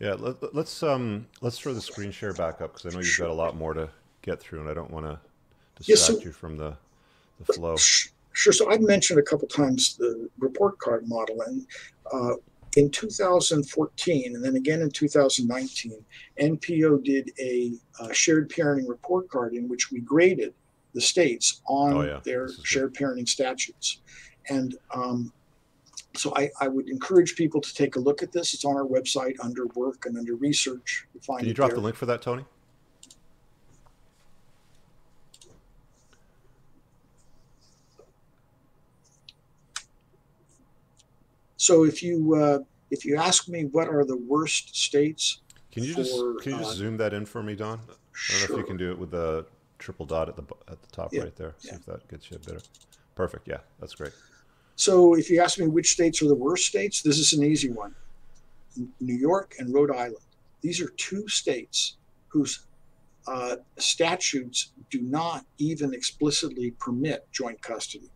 Yeah, 0.00 0.14
let, 0.14 0.42
us 0.42 0.50
let's, 0.52 0.82
um, 0.82 1.26
let's 1.40 1.58
throw 1.58 1.72
the 1.72 1.80
screen 1.80 2.10
share 2.10 2.34
back 2.34 2.60
up 2.60 2.74
because 2.74 2.92
I 2.92 2.96
know 2.96 3.02
you've 3.02 3.18
got 3.18 3.30
a 3.30 3.32
lot 3.32 3.56
more 3.56 3.74
to 3.74 3.88
get 4.22 4.40
through, 4.40 4.60
and 4.60 4.68
I 4.68 4.74
don't 4.74 4.90
want 4.90 5.06
to 5.06 5.18
distract 5.76 5.88
yes, 5.88 6.06
so, 6.06 6.20
you 6.20 6.32
from 6.32 6.56
the, 6.56 6.76
the 7.38 7.52
flow. 7.52 7.76
Sure. 8.34 8.52
So 8.52 8.70
I've 8.70 8.80
mentioned 8.82 9.18
a 9.18 9.22
couple 9.22 9.48
times 9.48 9.96
the 9.96 10.28
report 10.38 10.78
card 10.78 11.08
model, 11.08 11.40
and 11.42 11.66
uh, 12.12 12.34
in 12.76 12.90
2014 12.90 14.34
and 14.34 14.44
then 14.44 14.56
again 14.56 14.82
in 14.82 14.90
2019, 14.90 16.04
NPO 16.40 17.04
did 17.04 17.30
a 17.40 17.72
uh, 18.00 18.12
shared 18.12 18.50
parenting 18.50 18.88
report 18.88 19.28
card 19.28 19.54
in 19.54 19.68
which 19.68 19.90
we 19.90 20.00
graded 20.00 20.52
the 20.94 21.00
states 21.00 21.60
on 21.66 21.92
oh, 21.92 22.02
yeah. 22.02 22.20
their 22.24 22.48
shared 22.64 22.94
good. 22.94 23.04
parenting 23.04 23.28
statutes. 23.28 24.00
And 24.48 24.76
um, 24.94 25.32
so 26.14 26.32
I, 26.36 26.50
I, 26.60 26.68
would 26.68 26.88
encourage 26.88 27.34
people 27.34 27.60
to 27.60 27.74
take 27.74 27.96
a 27.96 27.98
look 27.98 28.22
at 28.22 28.30
this. 28.32 28.54
It's 28.54 28.64
on 28.64 28.76
our 28.76 28.84
website 28.84 29.34
under 29.42 29.66
work 29.74 30.06
and 30.06 30.16
under 30.16 30.36
research. 30.36 31.06
You 31.14 31.20
find 31.20 31.40
Can 31.40 31.48
you 31.48 31.54
drop 31.54 31.70
there. 31.70 31.76
the 31.76 31.82
link 31.82 31.96
for 31.96 32.06
that, 32.06 32.22
Tony? 32.22 32.44
So 41.64 41.84
if 41.84 42.02
you 42.02 42.34
uh, 42.34 42.58
if 42.90 43.06
you 43.06 43.16
ask 43.16 43.48
me 43.48 43.64
what 43.64 43.88
are 43.88 44.04
the 44.04 44.18
worst 44.18 44.76
states, 44.76 45.40
can 45.72 45.82
you 45.82 45.94
for, 45.94 46.02
just 46.02 46.42
can 46.42 46.52
you 46.52 46.58
just 46.58 46.72
uh, 46.72 46.74
zoom 46.74 46.98
that 46.98 47.14
in 47.14 47.24
for 47.24 47.42
me, 47.42 47.54
Don? 47.54 47.78
I 47.78 47.86
don't 47.86 47.96
sure. 48.12 48.48
know 48.48 48.54
if 48.56 48.60
you 48.60 48.66
can 48.66 48.76
do 48.76 48.90
it 48.90 48.98
with 48.98 49.10
the 49.10 49.46
triple 49.78 50.04
dot 50.04 50.28
at 50.28 50.36
the 50.36 50.42
at 50.68 50.82
the 50.82 50.88
top 50.88 51.14
yeah, 51.14 51.22
right 51.22 51.36
there. 51.36 51.54
See 51.60 51.68
yeah. 51.68 51.76
if 51.76 51.86
that 51.86 52.06
gets 52.08 52.30
you 52.30 52.36
better. 52.36 52.60
Perfect. 53.14 53.48
Yeah, 53.48 53.60
that's 53.80 53.94
great. 53.94 54.12
So 54.76 55.14
if 55.14 55.30
you 55.30 55.40
ask 55.40 55.58
me 55.58 55.66
which 55.66 55.90
states 55.92 56.20
are 56.20 56.28
the 56.28 56.34
worst 56.34 56.66
states, 56.66 57.00
this 57.00 57.18
is 57.18 57.32
an 57.32 57.42
easy 57.42 57.70
one. 57.70 57.94
New 59.00 59.16
York 59.16 59.54
and 59.58 59.72
Rhode 59.72 59.90
Island. 59.90 60.26
These 60.60 60.82
are 60.82 60.88
two 60.98 61.26
states 61.28 61.96
whose 62.28 62.66
uh, 63.26 63.56
statutes 63.78 64.72
do 64.90 65.00
not 65.00 65.46
even 65.56 65.94
explicitly 65.94 66.72
permit 66.72 67.26
joint 67.32 67.62
custody. 67.62 68.10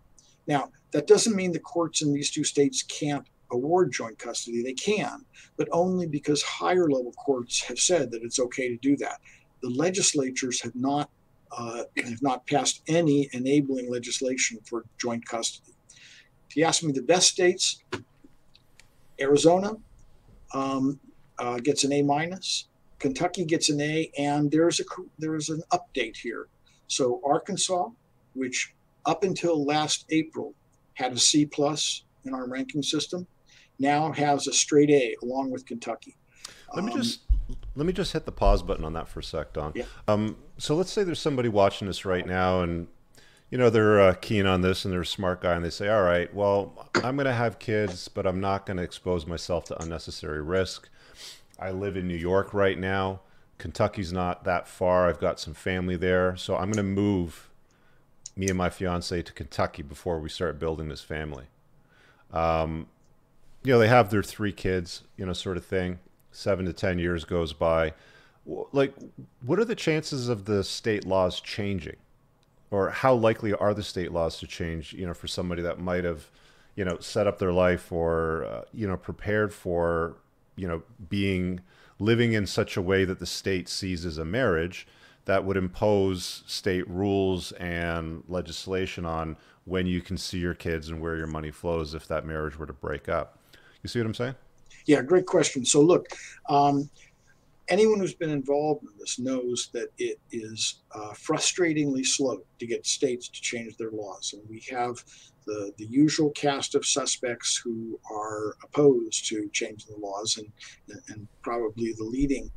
Now, 0.46 0.70
that 0.90 1.06
doesn't 1.06 1.34
mean 1.34 1.52
the 1.52 1.60
courts 1.60 2.02
in 2.02 2.12
these 2.12 2.30
two 2.30 2.44
states 2.44 2.82
can't 2.82 3.26
award 3.52 3.92
joint 3.92 4.18
custody, 4.18 4.62
they 4.62 4.74
can, 4.74 5.24
but 5.56 5.68
only 5.72 6.06
because 6.06 6.42
higher 6.42 6.88
level 6.88 7.12
courts 7.12 7.62
have 7.62 7.78
said 7.78 8.10
that 8.10 8.22
it's 8.22 8.38
okay 8.38 8.68
to 8.68 8.76
do 8.76 8.96
that. 8.98 9.20
The 9.62 9.70
legislatures 9.70 10.60
have 10.62 10.74
not 10.74 11.10
uh, 11.50 11.84
have 11.96 12.22
not 12.22 12.46
passed 12.46 12.82
any 12.88 13.28
enabling 13.32 13.90
legislation 13.90 14.58
for 14.64 14.84
joint 14.98 15.24
custody. 15.24 15.72
If 16.48 16.56
you 16.56 16.64
ask 16.64 16.82
me 16.82 16.92
the 16.92 17.02
best 17.02 17.28
states, 17.28 17.82
Arizona 19.20 19.72
um, 20.52 21.00
uh, 21.38 21.58
gets 21.58 21.84
an 21.84 21.92
A 21.92 22.02
minus, 22.02 22.68
Kentucky 22.98 23.44
gets 23.44 23.70
an 23.70 23.80
A, 23.80 24.10
and 24.18 24.50
there's 24.50 24.80
a 24.80 24.84
there's 25.18 25.48
an 25.48 25.62
update 25.72 26.16
here. 26.16 26.48
So 26.86 27.20
Arkansas, 27.24 27.88
which 28.34 28.74
up 29.06 29.24
until 29.24 29.64
last 29.64 30.04
April 30.10 30.54
had 30.94 31.12
a 31.12 31.18
C 31.18 31.46
plus 31.46 32.04
in 32.24 32.34
our 32.34 32.48
ranking 32.48 32.82
system, 32.82 33.26
now 33.78 34.12
has 34.12 34.46
a 34.46 34.52
straight 34.52 34.90
A 34.90 35.16
along 35.22 35.50
with 35.50 35.66
Kentucky. 35.66 36.16
Let 36.74 36.84
me 36.84 36.92
um, 36.92 36.98
just 36.98 37.20
let 37.76 37.86
me 37.86 37.92
just 37.92 38.12
hit 38.12 38.26
the 38.26 38.32
pause 38.32 38.62
button 38.62 38.84
on 38.84 38.92
that 38.94 39.08
for 39.08 39.20
a 39.20 39.22
sec, 39.22 39.52
Don. 39.52 39.72
Yeah. 39.74 39.84
Um, 40.06 40.36
so 40.58 40.74
let's 40.74 40.90
say 40.90 41.04
there's 41.04 41.20
somebody 41.20 41.48
watching 41.48 41.86
this 41.86 42.04
right 42.04 42.26
now, 42.26 42.60
and 42.60 42.88
you 43.50 43.58
know 43.58 43.70
they're 43.70 44.00
uh, 44.00 44.14
keen 44.14 44.46
on 44.46 44.60
this, 44.60 44.84
and 44.84 44.92
they're 44.92 45.02
a 45.02 45.06
smart 45.06 45.40
guy, 45.40 45.54
and 45.54 45.64
they 45.64 45.70
say, 45.70 45.88
"All 45.88 46.02
right, 46.02 46.32
well, 46.34 46.88
I'm 46.96 47.16
going 47.16 47.26
to 47.26 47.32
have 47.32 47.58
kids, 47.58 48.08
but 48.08 48.26
I'm 48.26 48.40
not 48.40 48.66
going 48.66 48.76
to 48.76 48.82
expose 48.82 49.26
myself 49.26 49.64
to 49.66 49.82
unnecessary 49.82 50.42
risk. 50.42 50.88
I 51.58 51.70
live 51.70 51.96
in 51.96 52.06
New 52.06 52.16
York 52.16 52.52
right 52.52 52.78
now. 52.78 53.20
Kentucky's 53.58 54.12
not 54.12 54.44
that 54.44 54.68
far. 54.68 55.08
I've 55.08 55.18
got 55.18 55.40
some 55.40 55.54
family 55.54 55.96
there, 55.96 56.36
so 56.36 56.56
I'm 56.56 56.70
going 56.70 56.76
to 56.76 56.82
move 56.82 57.48
me 58.36 58.48
and 58.48 58.58
my 58.58 58.70
fiance 58.70 59.22
to 59.22 59.32
Kentucky 59.32 59.82
before 59.82 60.20
we 60.20 60.28
start 60.28 60.58
building 60.58 60.88
this 60.88 61.02
family." 61.02 61.46
Um, 62.32 62.88
you 63.68 63.74
know, 63.74 63.80
they 63.80 63.88
have 63.88 64.08
their 64.08 64.22
three 64.22 64.50
kids, 64.50 65.02
you 65.18 65.26
know, 65.26 65.34
sort 65.34 65.58
of 65.58 65.66
thing. 65.66 65.98
Seven 66.32 66.64
to 66.64 66.72
ten 66.72 66.98
years 66.98 67.26
goes 67.26 67.52
by. 67.52 67.92
Like, 68.46 68.94
what 69.44 69.58
are 69.58 69.64
the 69.66 69.74
chances 69.74 70.30
of 70.30 70.46
the 70.46 70.64
state 70.64 71.06
laws 71.06 71.38
changing, 71.38 71.96
or 72.70 72.88
how 72.88 73.12
likely 73.12 73.52
are 73.52 73.74
the 73.74 73.82
state 73.82 74.10
laws 74.10 74.38
to 74.38 74.46
change? 74.46 74.94
You 74.94 75.06
know, 75.06 75.12
for 75.12 75.26
somebody 75.26 75.60
that 75.60 75.78
might 75.78 76.04
have, 76.04 76.30
you 76.76 76.84
know, 76.86 76.98
set 77.00 77.26
up 77.26 77.38
their 77.38 77.52
life 77.52 77.92
or 77.92 78.44
uh, 78.46 78.62
you 78.72 78.88
know 78.88 78.96
prepared 78.96 79.52
for, 79.52 80.16
you 80.56 80.66
know, 80.66 80.82
being 81.10 81.60
living 81.98 82.32
in 82.32 82.46
such 82.46 82.74
a 82.74 82.80
way 82.80 83.04
that 83.04 83.18
the 83.18 83.26
state 83.26 83.68
sees 83.68 84.06
as 84.06 84.16
a 84.16 84.24
marriage 84.24 84.86
that 85.26 85.44
would 85.44 85.58
impose 85.58 86.42
state 86.46 86.88
rules 86.88 87.52
and 87.52 88.24
legislation 88.28 89.04
on 89.04 89.36
when 89.66 89.86
you 89.86 90.00
can 90.00 90.16
see 90.16 90.38
your 90.38 90.54
kids 90.54 90.88
and 90.88 91.02
where 91.02 91.16
your 91.16 91.26
money 91.26 91.50
flows 91.50 91.92
if 91.92 92.08
that 92.08 92.24
marriage 92.24 92.58
were 92.58 92.64
to 92.64 92.72
break 92.72 93.10
up. 93.10 93.37
You 93.82 93.88
see 93.88 94.00
what 94.00 94.06
I'm 94.06 94.14
saying? 94.14 94.34
Yeah, 94.86 95.02
great 95.02 95.26
question. 95.26 95.64
So, 95.64 95.80
look, 95.80 96.06
um, 96.48 96.88
anyone 97.68 98.00
who's 98.00 98.14
been 98.14 98.30
involved 98.30 98.82
in 98.82 98.90
this 98.98 99.18
knows 99.18 99.68
that 99.72 99.88
it 99.98 100.18
is 100.32 100.82
uh, 100.94 101.12
frustratingly 101.12 102.04
slow 102.04 102.40
to 102.58 102.66
get 102.66 102.86
states 102.86 103.28
to 103.28 103.40
change 103.40 103.76
their 103.76 103.90
laws. 103.90 104.34
And 104.34 104.42
we 104.48 104.62
have 104.70 105.04
the, 105.46 105.72
the 105.76 105.86
usual 105.86 106.30
cast 106.30 106.74
of 106.74 106.86
suspects 106.86 107.60
who 107.62 107.98
are 108.10 108.56
opposed 108.64 109.26
to 109.28 109.48
changing 109.52 109.94
the 109.94 110.00
laws, 110.00 110.38
and, 110.38 110.50
and 111.08 111.28
probably 111.42 111.92
the 111.92 112.04
leading 112.04 112.50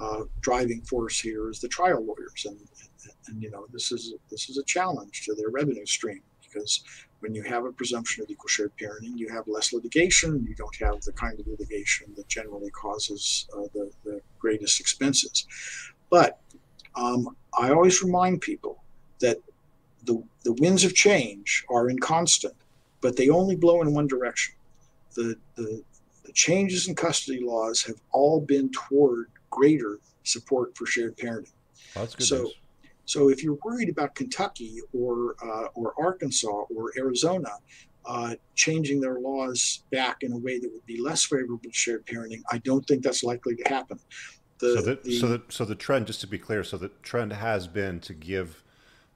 uh, 0.00 0.22
driving 0.40 0.82
force 0.82 1.18
here 1.18 1.50
is 1.50 1.60
the 1.60 1.68
trial 1.68 2.04
lawyers. 2.04 2.46
And, 2.46 2.58
and, 2.58 3.12
and, 3.28 3.42
you 3.42 3.50
know, 3.50 3.66
this 3.72 3.90
is, 3.92 4.14
this 4.30 4.48
is 4.48 4.58
a 4.58 4.64
challenge 4.64 5.22
to 5.24 5.34
their 5.34 5.50
revenue 5.50 5.86
stream 5.86 6.22
because 6.42 6.82
when 7.20 7.34
you 7.34 7.42
have 7.42 7.64
a 7.64 7.72
presumption 7.72 8.22
of 8.22 8.30
equal 8.30 8.48
shared 8.48 8.72
parenting, 8.80 9.16
you 9.16 9.28
have 9.28 9.48
less 9.48 9.72
litigation. 9.72 10.46
You 10.48 10.54
don't 10.54 10.76
have 10.76 11.00
the 11.02 11.12
kind 11.12 11.38
of 11.38 11.46
litigation 11.46 12.12
that 12.16 12.28
generally 12.28 12.70
causes 12.70 13.46
uh, 13.56 13.62
the, 13.74 13.90
the 14.04 14.20
greatest 14.38 14.80
expenses. 14.80 15.46
But 16.10 16.40
um, 16.94 17.36
I 17.58 17.70
always 17.70 18.02
remind 18.02 18.40
people 18.40 18.82
that 19.20 19.38
the, 20.04 20.22
the 20.44 20.52
winds 20.54 20.84
of 20.84 20.94
change 20.94 21.64
are 21.68 21.90
inconstant, 21.90 22.54
but 23.00 23.16
they 23.16 23.28
only 23.28 23.56
blow 23.56 23.82
in 23.82 23.92
one 23.92 24.06
direction. 24.06 24.54
The, 25.14 25.36
the, 25.56 25.82
the 26.24 26.32
changes 26.32 26.88
in 26.88 26.94
custody 26.94 27.40
laws 27.42 27.82
have 27.82 28.00
all 28.12 28.40
been 28.40 28.70
toward 28.70 29.28
greater 29.50 29.98
support 30.22 30.76
for 30.76 30.86
shared 30.86 31.16
parenting. 31.16 31.52
that's 31.94 32.14
good 32.14 32.26
so, 32.26 32.42
news. 32.42 32.54
So 33.08 33.30
if 33.30 33.42
you're 33.42 33.56
worried 33.64 33.88
about 33.88 34.14
Kentucky 34.14 34.80
or 34.92 35.34
uh, 35.42 35.68
or 35.74 35.94
Arkansas 35.98 36.46
or 36.46 36.92
Arizona 36.98 37.52
uh, 38.04 38.34
changing 38.54 39.00
their 39.00 39.18
laws 39.18 39.82
back 39.90 40.18
in 40.20 40.32
a 40.32 40.36
way 40.36 40.58
that 40.58 40.70
would 40.70 40.84
be 40.84 41.00
less 41.00 41.24
favorable 41.24 41.58
to 41.62 41.72
shared 41.72 42.04
parenting, 42.04 42.42
I 42.52 42.58
don't 42.58 42.86
think 42.86 43.02
that's 43.02 43.24
likely 43.24 43.56
to 43.56 43.68
happen. 43.68 43.98
The, 44.58 44.74
so, 44.76 44.82
the, 44.82 44.98
the, 45.02 45.18
so, 45.18 45.26
the, 45.26 45.42
so 45.48 45.64
the 45.64 45.74
trend, 45.74 46.06
just 46.06 46.20
to 46.20 46.26
be 46.26 46.36
clear, 46.36 46.62
so 46.62 46.76
the 46.76 46.90
trend 47.02 47.32
has 47.32 47.66
been 47.66 47.98
to 48.00 48.12
give 48.12 48.62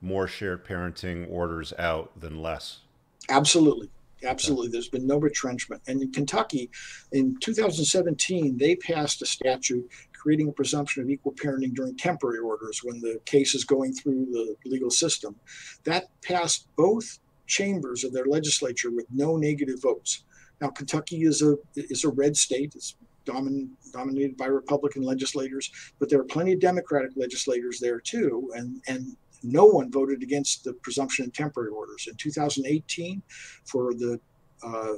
more 0.01 0.27
shared 0.27 0.65
parenting 0.65 1.31
orders 1.31 1.75
out 1.79 2.19
than 2.19 2.41
less. 2.41 2.79
Absolutely. 3.29 3.91
Absolutely. 4.25 4.69
Okay. 4.69 4.73
There's 4.73 4.89
been 4.89 5.07
no 5.07 5.19
retrenchment. 5.19 5.83
And 5.87 6.01
in 6.01 6.13
Kentucky, 6.13 6.71
in 7.13 7.37
2017, 7.41 8.57
they 8.57 8.77
passed 8.77 9.21
a 9.21 9.27
statute 9.27 9.89
creating 10.23 10.49
a 10.49 10.53
presumption 10.53 11.03
of 11.03 11.11
equal 11.11 11.33
parenting 11.33 11.75
during 11.75 11.97
temporary 11.97 12.39
orders 12.39 12.81
when 12.85 13.01
the 13.01 13.21
case 13.25 13.55
is 13.55 13.65
going 13.65 13.93
through 13.93 14.27
the 14.27 14.55
legal 14.65 14.91
system. 14.91 15.35
That 15.85 16.05
passed 16.23 16.69
both 16.77 17.19
chambers 17.47 18.05
of 18.05 18.13
their 18.13 18.27
legislature 18.27 18.91
with 18.91 19.07
no 19.11 19.37
negative 19.37 19.83
votes. 19.83 20.25
Now, 20.61 20.69
Kentucky 20.69 21.23
is 21.23 21.43
a 21.43 21.57
is 21.75 22.05
a 22.05 22.09
red 22.09 22.37
state. 22.37 22.75
It's 22.77 22.95
domin, 23.27 23.71
dominated 23.93 24.37
by 24.37 24.47
Republican 24.47 25.03
legislators, 25.03 25.71
but 25.99 26.09
there 26.09 26.21
are 26.21 26.25
plenty 26.25 26.53
of 26.53 26.61
Democratic 26.61 27.11
legislators 27.17 27.81
there 27.81 27.99
too, 27.99 28.53
and 28.55 28.81
and 28.87 29.17
no 29.43 29.65
one 29.65 29.91
voted 29.91 30.23
against 30.23 30.63
the 30.63 30.73
presumption 30.73 31.25
in 31.25 31.33
temporary 31.33 31.71
orders. 31.71 32.07
In 32.09 32.15
2018, 32.15 33.21
for 33.65 33.93
the 33.93 34.21
uh, 34.63 34.95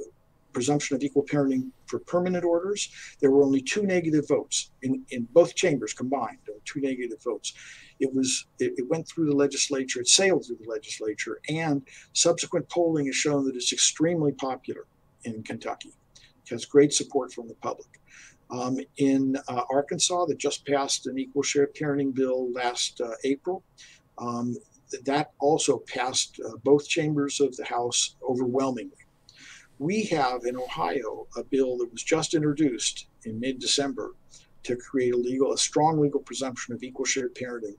presumption 0.55 0.95
of 0.95 1.03
equal 1.03 1.25
parenting 1.25 1.69
for 1.85 1.99
permanent 1.99 2.45
orders, 2.45 2.89
there 3.19 3.29
were 3.29 3.43
only 3.43 3.61
two 3.61 3.83
negative 3.83 4.25
votes 4.27 4.71
in, 4.83 5.03
in 5.09 5.27
both 5.33 5.53
chambers 5.53 5.93
combined, 5.93 6.37
two 6.63 6.79
negative 6.79 7.21
votes. 7.21 7.53
It 7.99 8.11
was 8.15 8.47
it, 8.59 8.71
it, 8.77 8.87
went 8.89 9.05
through 9.05 9.25
the 9.25 9.35
legislature, 9.35 9.99
it 9.99 10.07
sailed 10.07 10.45
through 10.45 10.59
the 10.63 10.69
legislature, 10.69 11.41
and 11.49 11.85
subsequent 12.13 12.69
polling 12.69 13.07
has 13.07 13.17
shown 13.17 13.43
that 13.45 13.55
it's 13.55 13.73
extremely 13.73 14.31
popular 14.31 14.87
in 15.25 15.43
Kentucky. 15.43 15.93
It 16.15 16.49
has 16.51 16.63
great 16.65 16.93
support 16.93 17.33
from 17.33 17.49
the 17.49 17.55
public. 17.55 17.89
Um, 18.49 18.77
in 18.97 19.35
uh, 19.49 19.63
Arkansas, 19.69 20.25
that 20.27 20.37
just 20.37 20.65
passed 20.65 21.05
an 21.07 21.19
equal 21.19 21.43
share 21.43 21.67
parenting 21.67 22.15
bill 22.15 22.51
last 22.53 23.01
uh, 23.01 23.11
April. 23.25 23.63
Um, 24.17 24.55
that 25.03 25.31
also 25.39 25.79
passed 25.79 26.39
uh, 26.45 26.55
both 26.63 26.87
chambers 26.87 27.41
of 27.41 27.57
the 27.57 27.65
House 27.65 28.15
overwhelmingly. 28.23 29.04
We 29.79 30.03
have 30.05 30.45
in 30.45 30.55
Ohio 30.55 31.27
a 31.35 31.43
bill 31.43 31.77
that 31.77 31.91
was 31.91 32.03
just 32.03 32.33
introduced 32.33 33.07
in 33.25 33.39
mid 33.39 33.59
December 33.59 34.15
to 34.63 34.75
create 34.75 35.13
a 35.13 35.17
legal, 35.17 35.53
a 35.53 35.57
strong 35.57 35.99
legal 35.99 36.19
presumption 36.19 36.73
of 36.73 36.81
equal 36.81 37.05
shared 37.05 37.35
parenting. 37.35 37.75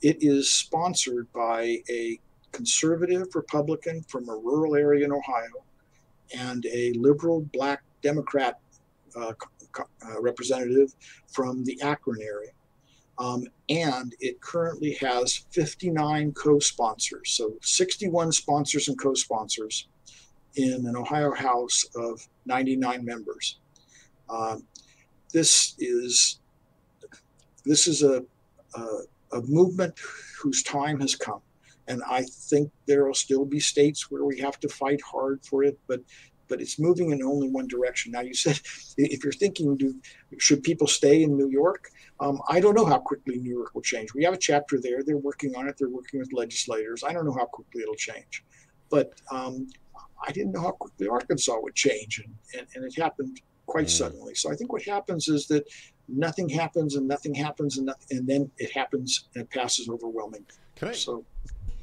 It 0.00 0.18
is 0.20 0.50
sponsored 0.50 1.30
by 1.32 1.78
a 1.90 2.20
conservative 2.52 3.34
Republican 3.34 4.02
from 4.02 4.28
a 4.28 4.36
rural 4.36 4.76
area 4.76 5.04
in 5.04 5.12
Ohio 5.12 5.64
and 6.36 6.64
a 6.66 6.92
liberal 6.92 7.40
black 7.52 7.82
Democrat 8.02 8.60
uh, 9.16 9.32
uh, 9.78 10.20
representative 10.20 10.94
from 11.32 11.64
the 11.64 11.80
Akron 11.82 12.22
area. 12.22 12.52
Um, 13.18 13.46
and 13.68 14.14
it 14.20 14.40
currently 14.40 14.94
has 15.00 15.46
59 15.50 16.32
co 16.32 16.58
sponsors, 16.58 17.30
so 17.30 17.54
61 17.62 18.32
sponsors 18.32 18.88
and 18.88 18.98
co 18.98 19.14
sponsors 19.14 19.88
in 20.56 20.86
an 20.86 20.96
Ohio 20.96 21.32
House 21.32 21.84
of 21.96 22.26
99 22.46 23.04
members. 23.04 23.58
Um, 24.28 24.64
this 25.32 25.74
is 25.78 26.40
this 27.64 27.86
is 27.86 28.02
a, 28.02 28.24
a, 28.74 28.82
a 29.32 29.42
movement 29.42 29.98
whose 30.40 30.62
time 30.62 31.00
has 31.00 31.16
come, 31.16 31.40
and 31.88 32.02
I 32.08 32.22
think 32.22 32.70
there 32.86 33.04
will 33.06 33.14
still 33.14 33.44
be 33.44 33.58
states 33.58 34.10
where 34.10 34.24
we 34.24 34.38
have 34.40 34.60
to 34.60 34.68
fight 34.68 35.00
hard 35.02 35.40
for 35.44 35.64
it, 35.64 35.78
but 35.86 36.00
but 36.48 36.60
it's 36.60 36.78
moving 36.78 37.10
in 37.10 37.22
only 37.22 37.48
one 37.48 37.66
direction. 37.66 38.12
Now, 38.12 38.20
you 38.20 38.34
said 38.34 38.60
if 38.96 39.24
you're 39.24 39.32
thinking, 39.32 39.76
do 39.76 39.94
should 40.38 40.62
people 40.62 40.86
stay 40.86 41.22
in 41.22 41.36
New 41.36 41.48
York? 41.50 41.90
Um, 42.20 42.40
I 42.48 42.60
don't 42.60 42.74
know 42.74 42.86
how 42.86 42.98
quickly 42.98 43.38
New 43.38 43.50
York 43.50 43.74
will 43.74 43.82
change. 43.82 44.14
We 44.14 44.24
have 44.24 44.34
a 44.34 44.38
chapter 44.38 44.80
there. 44.80 45.02
They're 45.02 45.16
working 45.16 45.54
on 45.56 45.68
it. 45.68 45.76
They're 45.78 45.88
working 45.88 46.20
with 46.20 46.32
legislators. 46.32 47.02
I 47.02 47.12
don't 47.12 47.24
know 47.24 47.34
how 47.34 47.46
quickly 47.46 47.82
it'll 47.82 47.94
change, 47.96 48.44
but 48.90 49.12
um, 49.30 49.68
I 50.26 50.32
didn't 50.32 50.52
know 50.52 50.62
how 50.62 50.72
quickly 50.72 51.08
Arkansas 51.08 51.56
would 51.60 51.74
change, 51.74 52.22
and, 52.24 52.34
and, 52.58 52.66
and 52.74 52.84
it 52.84 53.00
happened 53.00 53.40
quite 53.66 53.86
mm. 53.86 53.90
suddenly. 53.90 54.34
So 54.34 54.50
I 54.50 54.56
think 54.56 54.72
what 54.72 54.82
happens 54.82 55.28
is 55.28 55.46
that 55.48 55.64
nothing 56.08 56.48
happens 56.48 56.96
and 56.96 57.06
nothing 57.06 57.34
happens 57.34 57.76
and 57.76 57.86
nothing, 57.86 58.18
and 58.18 58.26
then 58.26 58.50
it 58.58 58.70
happens 58.72 59.28
and 59.34 59.44
it 59.44 59.50
passes 59.50 59.88
overwhelming. 59.88 60.44
Can 60.76 60.88
I? 60.88 60.92
So, 60.92 61.24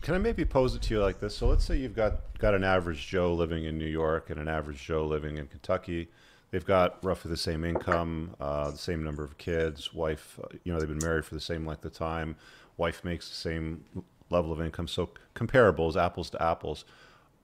can 0.01 0.15
I 0.15 0.17
maybe 0.17 0.45
pose 0.45 0.75
it 0.75 0.81
to 0.83 0.95
you 0.95 1.01
like 1.01 1.19
this? 1.19 1.35
So 1.35 1.47
let's 1.47 1.63
say 1.63 1.77
you've 1.77 1.95
got 1.95 2.37
got 2.39 2.53
an 2.53 2.63
average 2.63 3.07
Joe 3.07 3.33
living 3.33 3.65
in 3.65 3.77
New 3.77 3.85
York 3.85 4.29
and 4.29 4.39
an 4.39 4.47
average 4.47 4.83
Joe 4.83 5.05
living 5.05 5.37
in 5.37 5.47
Kentucky. 5.47 6.09
They've 6.49 6.65
got 6.65 7.03
roughly 7.03 7.29
the 7.29 7.37
same 7.37 7.63
income, 7.63 8.35
uh, 8.39 8.71
the 8.71 8.77
same 8.77 9.03
number 9.03 9.23
of 9.23 9.37
kids. 9.37 9.93
Wife, 9.93 10.37
uh, 10.43 10.47
you 10.65 10.73
know, 10.73 10.79
they've 10.79 10.89
been 10.89 10.97
married 10.97 11.23
for 11.23 11.33
the 11.33 11.41
same 11.41 11.65
length 11.65 11.85
of 11.85 11.93
time. 11.93 12.35
Wife 12.75 13.05
makes 13.05 13.29
the 13.29 13.35
same 13.35 13.85
level 14.29 14.51
of 14.51 14.59
income, 14.59 14.87
so 14.87 15.11
comparables, 15.35 15.95
apples 15.95 16.29
to 16.31 16.43
apples. 16.43 16.83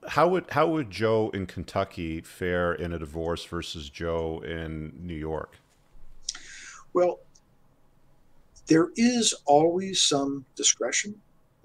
How 0.06 0.28
would 0.28 0.44
how 0.50 0.68
would 0.68 0.90
Joe 0.90 1.30
in 1.34 1.46
Kentucky 1.46 2.20
fare 2.20 2.72
in 2.72 2.92
a 2.92 2.98
divorce 2.98 3.44
versus 3.44 3.90
Joe 3.90 4.42
in 4.46 4.92
New 5.00 5.14
York? 5.14 5.58
Well, 6.92 7.20
there 8.66 8.90
is 8.96 9.34
always 9.44 10.00
some 10.00 10.44
discretion 10.54 11.14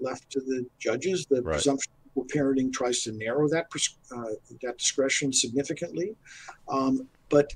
left 0.00 0.30
to 0.30 0.40
the 0.40 0.66
judges. 0.78 1.26
The 1.26 1.42
right. 1.42 1.54
presumption 1.54 1.92
of 2.16 2.26
parenting 2.26 2.72
tries 2.72 3.02
to 3.04 3.12
narrow 3.12 3.48
that 3.48 3.66
uh, 4.14 4.24
that 4.62 4.78
discretion 4.78 5.32
significantly, 5.32 6.16
um, 6.68 7.06
but 7.28 7.52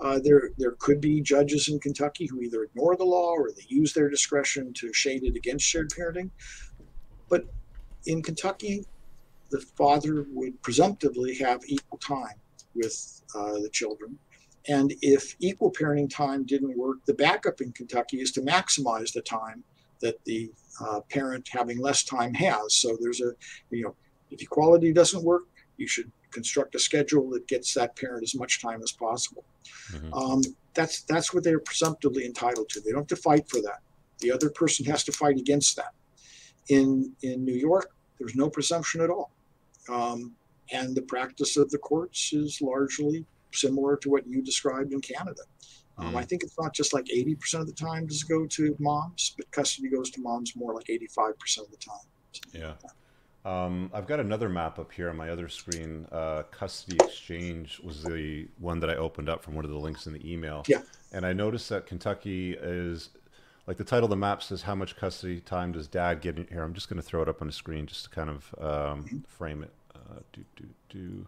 uh, 0.00 0.18
there 0.18 0.50
there 0.58 0.72
could 0.78 1.00
be 1.00 1.20
judges 1.20 1.68
in 1.68 1.78
Kentucky 1.78 2.26
who 2.26 2.40
either 2.40 2.64
ignore 2.64 2.96
the 2.96 3.04
law 3.04 3.32
or 3.32 3.50
they 3.50 3.64
use 3.68 3.92
their 3.92 4.08
discretion 4.08 4.72
to 4.74 4.92
shade 4.92 5.24
it 5.24 5.36
against 5.36 5.64
shared 5.64 5.90
parenting. 5.90 6.30
But 7.28 7.46
in 8.06 8.22
Kentucky, 8.22 8.84
the 9.52 9.60
father 9.60 10.26
would 10.30 10.60
presumptively 10.62 11.36
have 11.36 11.60
equal 11.66 11.98
time 11.98 12.38
with 12.74 13.22
uh, 13.36 13.52
the 13.64 13.70
children. 13.70 14.18
And 14.68 14.94
if 15.02 15.36
equal 15.40 15.70
parenting 15.70 16.10
time 16.10 16.44
didn't 16.44 16.76
work, 16.76 16.98
the 17.06 17.14
backup 17.14 17.60
in 17.60 17.72
Kentucky 17.72 18.20
is 18.20 18.32
to 18.32 18.40
maximize 18.40 19.12
the 19.12 19.22
time 19.22 19.62
that 20.00 20.16
the 20.24 20.50
uh, 20.80 21.00
parent 21.10 21.48
having 21.52 21.78
less 21.78 22.02
time 22.02 22.34
has. 22.34 22.74
So 22.74 22.96
there's 23.00 23.20
a, 23.20 23.32
you 23.70 23.84
know, 23.84 23.94
if 24.30 24.40
equality 24.40 24.92
doesn't 24.92 25.22
work, 25.22 25.42
you 25.76 25.86
should 25.86 26.10
construct 26.30 26.74
a 26.74 26.78
schedule 26.78 27.28
that 27.30 27.46
gets 27.46 27.74
that 27.74 27.94
parent 27.96 28.22
as 28.22 28.34
much 28.34 28.62
time 28.62 28.82
as 28.82 28.92
possible. 28.92 29.44
Mm-hmm. 29.92 30.14
Um, 30.14 30.40
that's 30.74 31.02
that's 31.02 31.34
what 31.34 31.44
they're 31.44 31.60
presumptively 31.60 32.24
entitled 32.24 32.68
to. 32.70 32.80
They 32.80 32.90
don't 32.92 33.00
have 33.00 33.06
to 33.08 33.16
fight 33.16 33.48
for 33.48 33.60
that. 33.60 33.80
The 34.20 34.32
other 34.32 34.48
person 34.48 34.86
has 34.86 35.04
to 35.04 35.12
fight 35.12 35.36
against 35.36 35.76
that. 35.76 35.92
In 36.68 37.12
in 37.22 37.44
New 37.44 37.54
York, 37.54 37.90
there's 38.18 38.34
no 38.34 38.48
presumption 38.48 39.00
at 39.00 39.10
all, 39.10 39.30
um, 39.88 40.32
and 40.72 40.94
the 40.94 41.02
practice 41.02 41.56
of 41.56 41.70
the 41.70 41.78
courts 41.78 42.32
is 42.32 42.60
largely 42.60 43.24
similar 43.52 43.96
to 43.98 44.10
what 44.10 44.26
you 44.26 44.42
described 44.42 44.92
in 44.92 45.00
Canada. 45.00 45.42
Um, 45.98 46.16
I 46.16 46.22
mm. 46.22 46.28
think 46.28 46.42
it's 46.42 46.58
not 46.58 46.72
just 46.72 46.94
like 46.94 47.04
80% 47.04 47.60
of 47.60 47.66
the 47.66 47.72
time 47.72 48.06
does 48.06 48.22
it 48.22 48.28
go 48.28 48.46
to 48.46 48.76
moms, 48.78 49.34
but 49.36 49.50
custody 49.50 49.90
goes 49.90 50.10
to 50.12 50.20
moms 50.20 50.56
more 50.56 50.74
like 50.74 50.86
85% 50.86 51.58
of 51.58 51.70
the 51.70 51.76
time. 51.76 52.06
Yeah. 52.52 52.72
Um, 53.44 53.90
I've 53.92 54.06
got 54.06 54.20
another 54.20 54.48
map 54.48 54.78
up 54.78 54.92
here 54.92 55.10
on 55.10 55.16
my 55.16 55.30
other 55.30 55.48
screen. 55.48 56.06
Uh, 56.12 56.44
Custody 56.50 56.96
X 57.02 57.18
Change 57.18 57.80
was 57.80 58.02
the 58.02 58.48
one 58.58 58.78
that 58.80 58.88
I 58.88 58.94
opened 58.94 59.28
up 59.28 59.42
from 59.42 59.54
one 59.54 59.64
of 59.64 59.70
the 59.70 59.78
links 59.78 60.06
in 60.06 60.12
the 60.12 60.32
email. 60.32 60.62
Yeah. 60.68 60.82
And 61.12 61.26
I 61.26 61.32
noticed 61.32 61.68
that 61.70 61.86
Kentucky 61.86 62.52
is 62.52 63.10
like 63.66 63.76
the 63.76 63.84
title 63.84 64.04
of 64.04 64.10
the 64.10 64.16
map 64.16 64.42
says 64.42 64.62
how 64.62 64.74
much 64.74 64.96
custody 64.96 65.40
time 65.40 65.72
does 65.72 65.86
dad 65.86 66.20
get 66.20 66.36
in 66.36 66.46
here. 66.48 66.62
I'm 66.62 66.74
just 66.74 66.88
going 66.88 67.00
to 67.00 67.02
throw 67.02 67.22
it 67.22 67.28
up 67.28 67.40
on 67.40 67.46
the 67.46 67.52
screen 67.52 67.86
just 67.86 68.04
to 68.04 68.10
kind 68.10 68.30
of 68.30 68.54
um, 68.58 69.04
mm-hmm. 69.04 69.18
frame 69.28 69.62
it. 69.62 69.72
Uh, 69.94 70.20
do 70.32 70.44
do 70.56 70.64
do. 70.88 71.26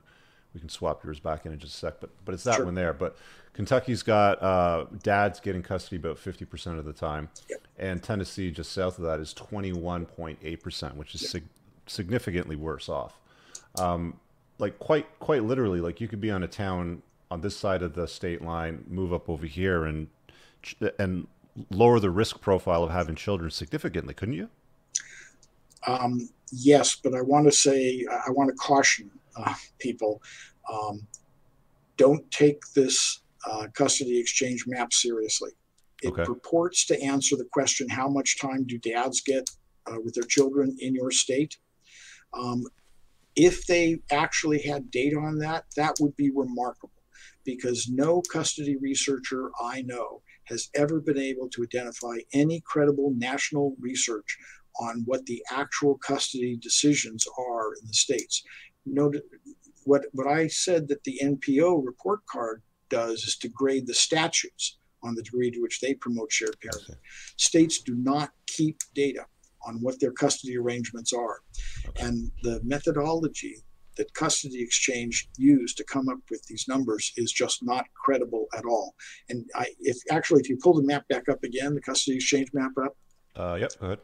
We 0.52 0.60
can 0.60 0.68
swap 0.68 1.04
yours 1.04 1.18
back 1.18 1.46
in 1.46 1.52
in 1.52 1.58
just 1.58 1.74
a 1.74 1.78
sec, 1.78 1.94
but 2.00 2.10
but 2.24 2.34
it's 2.34 2.44
that 2.44 2.56
sure. 2.56 2.64
one 2.64 2.74
there. 2.74 2.92
But 2.92 3.16
Kentucky's 3.54 4.02
got 4.02 4.42
uh, 4.42 4.86
dad's 5.02 5.40
getting 5.40 5.62
custody 5.62 5.96
about 5.96 6.16
50% 6.16 6.78
of 6.78 6.84
the 6.84 6.92
time, 6.92 7.28
yep. 7.48 7.66
and 7.78 8.02
Tennessee, 8.02 8.50
just 8.50 8.72
south 8.72 8.98
of 8.98 9.04
that, 9.04 9.20
is 9.20 9.34
21.8%, 9.34 10.94
which 10.94 11.14
is 11.14 11.22
yep. 11.22 11.30
sig- 11.30 11.48
significantly 11.86 12.56
worse 12.56 12.88
off. 12.88 13.18
Um, 13.78 14.18
like 14.58 14.78
quite 14.78 15.06
quite 15.18 15.44
literally, 15.44 15.80
like 15.80 16.00
you 16.00 16.08
could 16.08 16.20
be 16.20 16.30
on 16.30 16.42
a 16.42 16.48
town 16.48 17.02
on 17.30 17.40
this 17.40 17.56
side 17.56 17.82
of 17.82 17.94
the 17.94 18.06
state 18.06 18.42
line, 18.42 18.84
move 18.88 19.12
up 19.12 19.28
over 19.28 19.46
here, 19.46 19.84
and 19.84 20.08
and 20.98 21.26
lower 21.70 22.00
the 22.00 22.10
risk 22.10 22.40
profile 22.40 22.84
of 22.84 22.90
having 22.90 23.14
children 23.14 23.50
significantly, 23.50 24.14
couldn't 24.14 24.34
you? 24.34 24.48
Um, 25.86 26.28
yes, 26.50 26.96
but 26.96 27.14
I 27.14 27.20
want 27.20 27.46
to 27.46 27.52
say 27.52 28.06
I 28.10 28.30
want 28.30 28.50
to 28.50 28.56
caution 28.56 29.10
uh, 29.36 29.54
people: 29.78 30.22
um, 30.72 31.06
don't 31.96 32.28
take 32.30 32.62
this 32.74 33.20
uh, 33.48 33.66
Custody 33.74 34.20
X 34.20 34.32
Change 34.32 34.64
map 34.66 34.92
seriously. 34.92 35.50
It 36.02 36.12
okay. 36.12 36.24
purports 36.24 36.86
to 36.86 37.00
answer 37.00 37.36
the 37.36 37.46
question 37.52 37.88
how 37.88 38.08
much 38.08 38.38
time 38.38 38.64
do 38.64 38.78
dads 38.78 39.20
get 39.20 39.48
uh, 39.86 39.96
with 40.02 40.14
their 40.14 40.24
children 40.24 40.76
in 40.80 40.94
your 40.94 41.10
state? 41.10 41.56
Um, 42.32 42.64
if 43.36 43.66
they 43.66 44.00
actually 44.10 44.60
had 44.60 44.90
data 44.90 45.16
on 45.16 45.38
that, 45.38 45.64
that 45.76 45.96
would 46.00 46.16
be 46.16 46.30
remarkable 46.30 46.90
because 47.44 47.88
no 47.88 48.22
custody 48.30 48.76
researcher 48.76 49.50
I 49.60 49.82
know 49.82 50.22
has 50.46 50.68
ever 50.74 51.00
been 51.00 51.18
able 51.18 51.48
to 51.50 51.62
identify 51.62 52.16
any 52.32 52.60
credible 52.60 53.12
national 53.16 53.76
research 53.80 54.36
on 54.80 55.02
what 55.06 55.24
the 55.26 55.42
actual 55.50 55.96
custody 55.98 56.56
decisions 56.56 57.26
are 57.38 57.74
in 57.74 57.86
the 57.86 57.94
states. 57.94 58.42
Note 58.86 59.16
what, 59.84 60.06
what 60.12 60.26
I 60.26 60.48
said 60.48 60.88
that 60.88 61.04
the 61.04 61.20
NPO 61.22 61.84
report 61.84 62.20
card 62.26 62.62
does 62.88 63.22
is 63.22 63.36
to 63.38 63.48
grade 63.48 63.86
the 63.86 63.94
statutes 63.94 64.78
on 65.02 65.14
the 65.14 65.22
degree 65.22 65.50
to 65.50 65.60
which 65.60 65.80
they 65.80 65.94
promote 65.94 66.32
shared 66.32 66.56
parenting. 66.60 66.96
States 67.36 67.82
do 67.82 67.94
not 67.94 68.30
keep 68.46 68.78
data 68.94 69.26
on 69.66 69.76
what 69.80 70.00
their 70.00 70.12
custody 70.12 70.56
arrangements 70.56 71.12
are. 71.12 71.40
And 72.00 72.30
the 72.42 72.60
methodology 72.64 73.56
that 73.96 74.12
Custody 74.14 74.62
X 74.62 74.76
Change 74.76 75.28
used 75.36 75.76
to 75.76 75.84
come 75.84 76.08
up 76.08 76.18
with 76.30 76.44
these 76.46 76.66
numbers 76.68 77.12
is 77.16 77.32
just 77.32 77.64
not 77.64 77.86
credible 77.94 78.46
at 78.56 78.64
all. 78.64 78.94
And 79.28 79.44
I, 79.54 79.66
if 79.80 79.96
actually, 80.10 80.40
if 80.40 80.48
you 80.48 80.56
pull 80.56 80.74
the 80.74 80.82
map 80.82 81.06
back 81.08 81.28
up 81.28 81.42
again, 81.44 81.74
the 81.74 81.80
Custody 81.80 82.16
X 82.16 82.24
Change 82.24 82.50
map 82.52 82.72
up. 82.82 82.96
Uh, 83.36 83.56
yep, 83.60 83.72
go 83.80 83.86
ahead. 83.86 83.98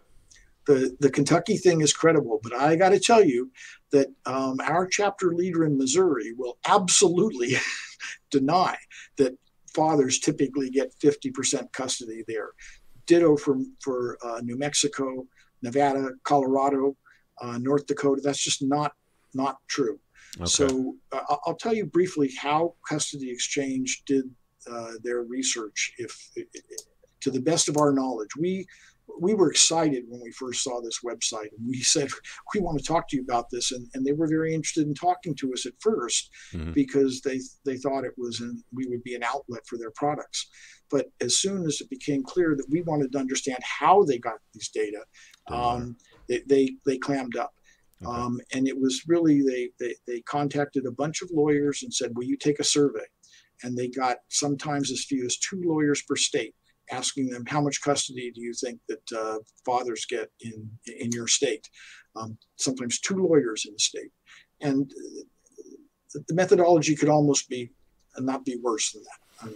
The, 0.67 0.97
the 1.01 1.11
Kentucky 1.11 1.57
thing 1.57 1.81
is 1.81 1.93
credible, 1.93 2.39
but 2.43 2.55
I 2.55 2.77
got 2.77 2.91
to 2.91 3.01
tell 3.01 3.25
you 3.25 3.51
that 3.93 4.09
um, 4.27 4.59
our 4.63 4.87
chapter 4.87 5.35
leader 5.35 5.65
in 5.65 5.77
Missouri 5.77 6.33
will 6.37 6.59
absolutely 6.67 7.55
deny 8.31 8.77
that 9.17 9.37
fathers 9.75 10.19
typically 10.19 10.71
get 10.71 10.95
50% 11.03 11.73
custody 11.73 12.25
there. 12.29 12.51
Ditto 13.07 13.37
for, 13.37 13.59
for 13.83 14.19
uh, 14.23 14.41
New 14.43 14.59
Mexico, 14.59 15.27
Nevada, 15.63 16.11
Colorado, 16.25 16.97
uh, 17.41 17.59
North 17.59 17.87
Dakota. 17.87 18.21
That's 18.23 18.43
just 18.43 18.63
not 18.63 18.93
not 19.35 19.59
true. 19.69 19.99
Okay. 20.37 20.47
So 20.47 20.97
uh, 21.13 21.37
I'll 21.47 21.57
tell 21.57 21.75
you 21.75 21.87
briefly 21.87 22.31
how 22.41 22.75
Custody 22.89 23.33
X 23.33 23.47
Change 23.47 24.03
did 24.07 24.25
uh, 24.71 24.93
their 25.03 25.23
research. 25.23 25.93
If, 25.99 26.17
to 27.21 27.31
the 27.31 27.41
best 27.41 27.69
of 27.69 27.77
our 27.77 27.93
knowledge, 27.93 28.31
we 28.39 28.67
we 29.19 29.35
were 29.35 29.51
excited 29.51 30.05
when 30.09 30.21
we 30.21 30.31
first 30.31 30.63
saw 30.63 30.81
this 30.81 31.01
website 31.05 31.51
and 31.57 31.67
we 31.67 31.81
said 31.83 32.09
we 32.55 32.61
want 32.61 32.79
to 32.79 32.85
talk 32.85 33.09
to 33.09 33.17
you 33.17 33.23
about 33.23 33.51
this 33.51 33.73
and, 33.73 33.87
and 33.95 34.05
they 34.05 34.13
were 34.13 34.29
very 34.29 34.55
interested 34.55 34.87
in 34.87 34.95
talking 34.95 35.35
to 35.35 35.53
us 35.53 35.67
at 35.67 35.79
1st 35.81 36.29
mm-hmm. 36.55 36.73
because 36.73 37.21
they 37.23 37.41
they 37.65 37.77
thought 37.77 38.05
it 38.05 38.15
was 38.17 38.41
an, 38.41 38.63
we 38.73 38.87
would 38.87 39.03
be 39.03 39.15
an 39.15 39.23
outlet 39.25 39.67
for 39.67 39.79
their 39.79 39.91
products 39.93 40.49
but 40.91 41.07
as 41.21 41.39
soon 41.39 41.65
as 41.65 41.81
it 41.81 41.91
became 41.91 42.23
clear 42.23 42.55
that 42.57 42.69
we 42.71 42.83
wanted 42.83 43.13
to 43.13 43.19
understand 43.19 43.59
how 43.63 44.03
they 44.05 44.19
got 44.19 44.39
these 44.55 44.69
data 44.69 45.03
um, 45.49 45.97
they, 46.29 46.43
they, 46.47 46.71
they 46.87 46.99
clammed 46.99 47.37
up 47.37 47.53
okay. 48.05 48.21
um, 48.21 48.41
and 48.55 48.67
it 48.69 48.79
was 48.79 49.03
really 49.07 49.43
they, 49.43 49.71
they 49.79 49.95
they 50.07 50.21
contacted 50.23 50.87
a 50.87 50.93
bunch 50.93 51.23
of 51.23 51.31
lawyers 51.33 51.83
and 51.83 51.93
said 51.93 52.13
will 52.15 52.25
you 52.25 52.37
take 52.37 52.59
a 52.59 52.65
survey 52.65 53.05
and 53.63 53.77
they 53.77 53.89
got 53.89 54.19
sometimes 54.29 54.91
as 54.91 55.05
few 55.05 55.25
as 55.25 55.37
two 55.37 55.61
lawyers 55.65 56.03
per 56.03 56.17
state 56.17 56.55
asking 56.91 57.29
them 57.29 57.45
how 57.47 57.61
much 57.61 57.83
custody 57.83 58.31
do 58.35 58.41
you 58.41 58.53
think 58.53 58.81
that 58.89 59.13
uh, 59.17 59.39
fathers 59.65 60.07
get 60.09 60.31
in 60.41 60.71
in 60.99 61.11
your 61.13 61.29
state? 61.29 61.69
Um, 62.17 62.37
sometimes 62.57 63.01
two 63.01 63.17
lawyers 63.17 63.65
in 63.67 63.73
the 63.73 63.79
state, 63.79 64.11
and 64.61 64.91
the 66.15 66.35
methodology 66.35 66.97
could 66.97 67.09
almost 67.09 67.49
be 67.49 67.71
uh, 68.17 68.21
not 68.21 68.45
be 68.45 68.57
worse 68.63 68.93
than 68.93 69.03
that. 69.03 69.47
Um, 69.47 69.55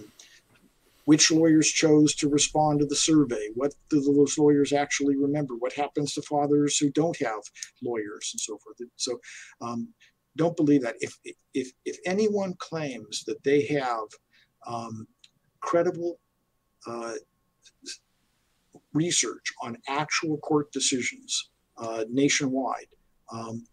which 1.05 1.31
lawyers 1.31 1.69
chose 1.69 2.15
to 2.17 2.29
respond 2.29 2.81
to 2.81 2.87
the 2.87 2.97
survey? 2.97 3.49
What 3.55 3.75
do 3.91 4.01
those 4.01 4.39
lawyers 4.39 4.73
actually 4.73 5.17
remember? 5.17 5.55
What 5.57 5.73
happens 5.73 6.15
to 6.15 6.23
fathers 6.23 6.79
who 6.79 6.91
don't 6.91 7.19
have 7.21 7.41
lawyers 7.83 8.31
and 8.33 8.41
so 8.41 8.59
forth? 8.59 8.77
So, 8.97 9.21
um, 9.61 9.89
don't 10.37 10.57
believe 10.57 10.83
that. 10.83 10.97
If 11.01 11.17
if 11.55 11.71
if 11.85 11.99
anyone 12.07 12.55
claims 12.59 13.25
that 13.27 13.43
they 13.45 13.67
have 13.67 14.09
um, 14.67 15.07
credible 15.61 16.19
uh, 16.87 17.15
research 18.93 19.53
on 19.63 19.77
actual 19.89 20.39
court 20.39 20.73
decisions 20.73 21.51
uh, 21.79 22.05
nationwide. 22.11 22.87
Um, 23.33 23.67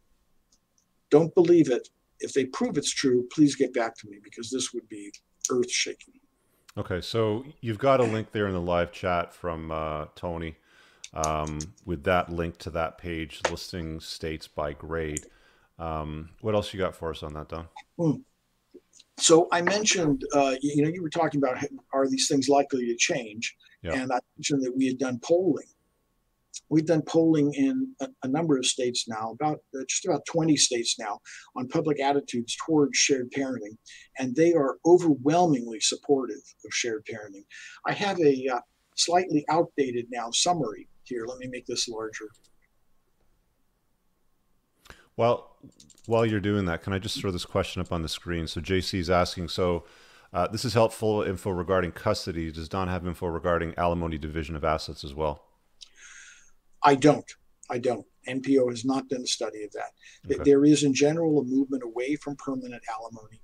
don't 1.10 1.34
believe 1.36 1.70
it. 1.70 1.88
If 2.20 2.34
they 2.34 2.46
prove 2.46 2.78
it's 2.78 2.94
true, 2.94 3.28
please 3.34 3.56
get 3.56 3.74
back 3.74 3.96
to 3.98 4.10
me 4.10 4.18
because 4.24 4.50
this 4.50 4.74
would 4.74 4.88
be 4.90 5.12
earth 5.50 5.72
shaking. 5.72 6.21
Okay, 6.78 7.02
so 7.02 7.46
you've 7.60 7.80
got 7.80 8.00
a 8.00 8.04
link 8.04 8.32
there 8.32 8.48
in 8.48 8.54
the 8.54 8.62
live 8.62 8.92
chat 8.92 9.34
from 9.34 9.72
uh, 9.72 10.06
Tony. 10.16 10.56
um, 11.14 11.60
with 11.86 12.04
that 12.04 12.32
link 12.32 12.58
to 12.60 12.70
that 12.72 12.98
page 12.98 13.42
listing 13.50 14.00
states 14.00 14.48
by 14.48 14.74
grade. 14.74 15.26
Um, 15.80 16.30
what 16.42 16.56
else 16.56 16.74
you 16.74 16.80
got 16.80 16.96
for 16.96 17.10
us 17.12 17.24
on 17.24 17.34
that, 17.34 17.50
Don? 17.50 17.68
Hmm. 17.98 18.22
So 19.18 19.48
I 19.52 19.62
mentioned, 19.62 20.24
uh, 20.34 20.56
you, 20.62 20.74
you 20.76 20.84
know, 20.84 20.90
you 20.90 21.02
were 21.02 21.10
talking 21.10 21.40
about 21.40 21.64
are 21.94 22.08
these 22.08 22.28
things 22.28 22.50
likely 22.50 22.86
to 22.88 22.96
change, 22.96 23.56
yeah. 23.84 23.94
and 23.94 24.12
I 24.12 24.20
mentioned 24.38 24.64
that 24.64 24.76
we 24.76 24.88
had 24.88 24.98
done 24.98 25.20
polling. 25.20 25.68
We've 26.70 26.86
done 26.86 27.02
polling 27.02 27.54
in 27.54 27.94
a, 28.02 28.08
a 28.24 28.28
number 28.28 28.58
of 28.58 28.66
states 28.66 29.08
now, 29.08 29.32
about 29.32 29.60
uh, 29.76 29.84
just 29.88 30.06
about 30.06 30.26
20 30.26 30.56
states 30.58 30.98
now, 31.00 31.20
on 31.56 31.68
public 31.68 32.00
attitudes 32.00 32.56
towards 32.66 32.98
shared 32.98 33.32
parenting, 33.32 33.78
and 34.20 34.36
they 34.36 34.54
are 34.54 34.78
overwhelmingly 34.86 35.80
supportive 35.80 36.42
of 36.66 36.74
shared 36.74 37.06
parenting. 37.06 37.44
I 37.86 37.94
have 37.94 38.20
a 38.20 38.48
uh, 38.48 38.60
slightly 38.96 39.46
outdated 39.50 40.08
now 40.12 40.32
summary 40.32 40.88
here. 41.04 41.26
Let 41.28 41.40
me 41.40 41.48
make 41.48 41.66
this 41.66 41.88
larger. 41.88 42.30
Well, 45.18 45.58
while 46.06 46.26
you're 46.26 46.40
doing 46.40 46.66
that, 46.66 46.84
can 46.84 46.94
I 46.94 47.00
just 47.00 47.20
throw 47.20 47.32
this 47.32 47.46
question 47.46 47.82
up 47.82 47.92
on 47.92 48.02
the 48.02 48.10
screen? 48.10 48.48
So 48.48 48.62
JC 48.62 49.00
is 49.00 49.10
asking, 49.10 49.50
so 49.50 49.86
uh, 50.34 50.48
this 50.48 50.64
is 50.66 50.74
helpful 50.74 51.22
info 51.22 51.52
regarding 51.52 51.92
custody. 51.92 52.52
Does 52.52 52.70
Don 52.70 52.88
have 52.88 53.06
info 53.06 53.28
regarding 53.28 53.76
alimony 53.78 54.18
division 54.18 54.56
of 54.56 54.64
assets 54.64 55.04
as 55.04 55.14
well? 55.14 55.44
I 56.84 56.96
don't. 56.96 57.30
I 57.70 57.78
don't. 57.78 58.06
NPO 58.28 58.70
has 58.70 58.86
not 58.86 59.08
done 59.10 59.22
a 59.22 59.28
study 59.28 59.64
of 59.64 59.72
that. 59.72 59.92
Okay. 60.30 60.44
There 60.44 60.66
is, 60.66 60.84
in 60.84 60.94
general, 60.94 61.40
a 61.40 61.44
movement 61.44 61.84
away 61.84 62.16
from 62.16 62.36
permanent 62.36 62.84
alimony, 62.90 63.42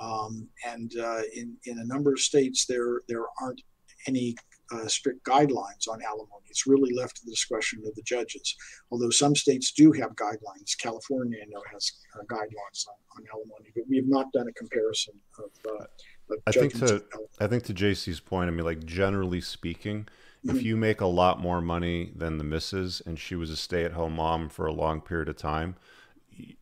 um, 0.00 0.48
and 0.66 0.92
uh, 0.98 1.22
in 1.34 1.56
in 1.66 1.78
a 1.78 1.84
number 1.84 2.12
of 2.12 2.20
states, 2.20 2.66
there 2.66 3.02
there 3.08 3.24
aren't 3.40 3.62
any 4.08 4.34
uh, 4.72 4.86
strict 4.88 5.24
guidelines 5.24 5.88
on 5.88 6.02
alimony. 6.02 6.46
It's 6.48 6.66
really 6.66 6.92
left 6.92 7.16
to 7.16 7.24
the 7.24 7.30
discretion 7.30 7.82
of 7.86 7.94
the 7.94 8.02
judges. 8.02 8.56
Although 8.90 9.10
some 9.10 9.36
states 9.36 9.72
do 9.72 9.92
have 9.92 10.10
guidelines, 10.16 10.76
California 10.78 11.38
I 11.40 11.46
know 11.48 11.62
has 11.72 11.92
uh, 12.14 12.24
guidelines 12.24 12.86
on, 12.88 12.96
on, 13.16 13.24
alimony, 13.32 13.70
but 13.74 13.84
we 13.88 13.96
have 13.96 14.08
not 14.08 14.32
done 14.32 14.48
a 14.48 14.52
comparison 14.52 15.14
of. 15.38 15.50
Uh, 15.64 15.84
of 16.30 16.38
I 16.46 16.52
think 16.52 16.76
to 16.80 17.04
I 17.38 17.46
think 17.46 17.62
to 17.64 17.74
JC's 17.74 18.20
point, 18.20 18.48
I 18.48 18.52
mean, 18.52 18.64
like 18.64 18.84
generally 18.84 19.40
speaking. 19.40 20.08
If 20.48 20.62
you 20.62 20.76
make 20.76 21.00
a 21.00 21.06
lot 21.06 21.40
more 21.40 21.60
money 21.60 22.12
than 22.14 22.38
the 22.38 22.44
missus, 22.44 23.02
and 23.04 23.18
she 23.18 23.34
was 23.34 23.50
a 23.50 23.56
stay-at-home 23.56 24.16
mom 24.16 24.48
for 24.48 24.66
a 24.66 24.72
long 24.72 25.00
period 25.00 25.28
of 25.28 25.36
time, 25.36 25.76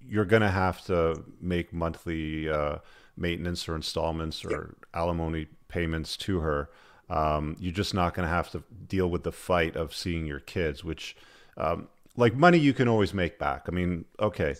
you're 0.00 0.24
going 0.24 0.42
to 0.42 0.50
have 0.50 0.84
to 0.86 1.24
make 1.40 1.72
monthly 1.72 2.48
uh, 2.48 2.78
maintenance 3.16 3.68
or 3.68 3.74
installments 3.74 4.44
or 4.44 4.76
alimony 4.94 5.46
payments 5.68 6.16
to 6.16 6.40
her 6.40 6.70
um, 7.10 7.56
you're 7.58 7.72
just 7.72 7.94
not 7.94 8.14
going 8.14 8.26
to 8.26 8.34
have 8.34 8.50
to 8.50 8.62
deal 8.88 9.08
with 9.08 9.24
the 9.24 9.32
fight 9.32 9.76
of 9.76 9.94
seeing 9.94 10.26
your 10.26 10.40
kids, 10.40 10.82
which, 10.82 11.16
um, 11.56 11.88
like 12.16 12.34
money, 12.34 12.58
you 12.58 12.72
can 12.72 12.88
always 12.88 13.12
make 13.12 13.38
back. 13.38 13.64
I 13.68 13.72
mean, 13.72 14.04
okay, 14.18 14.56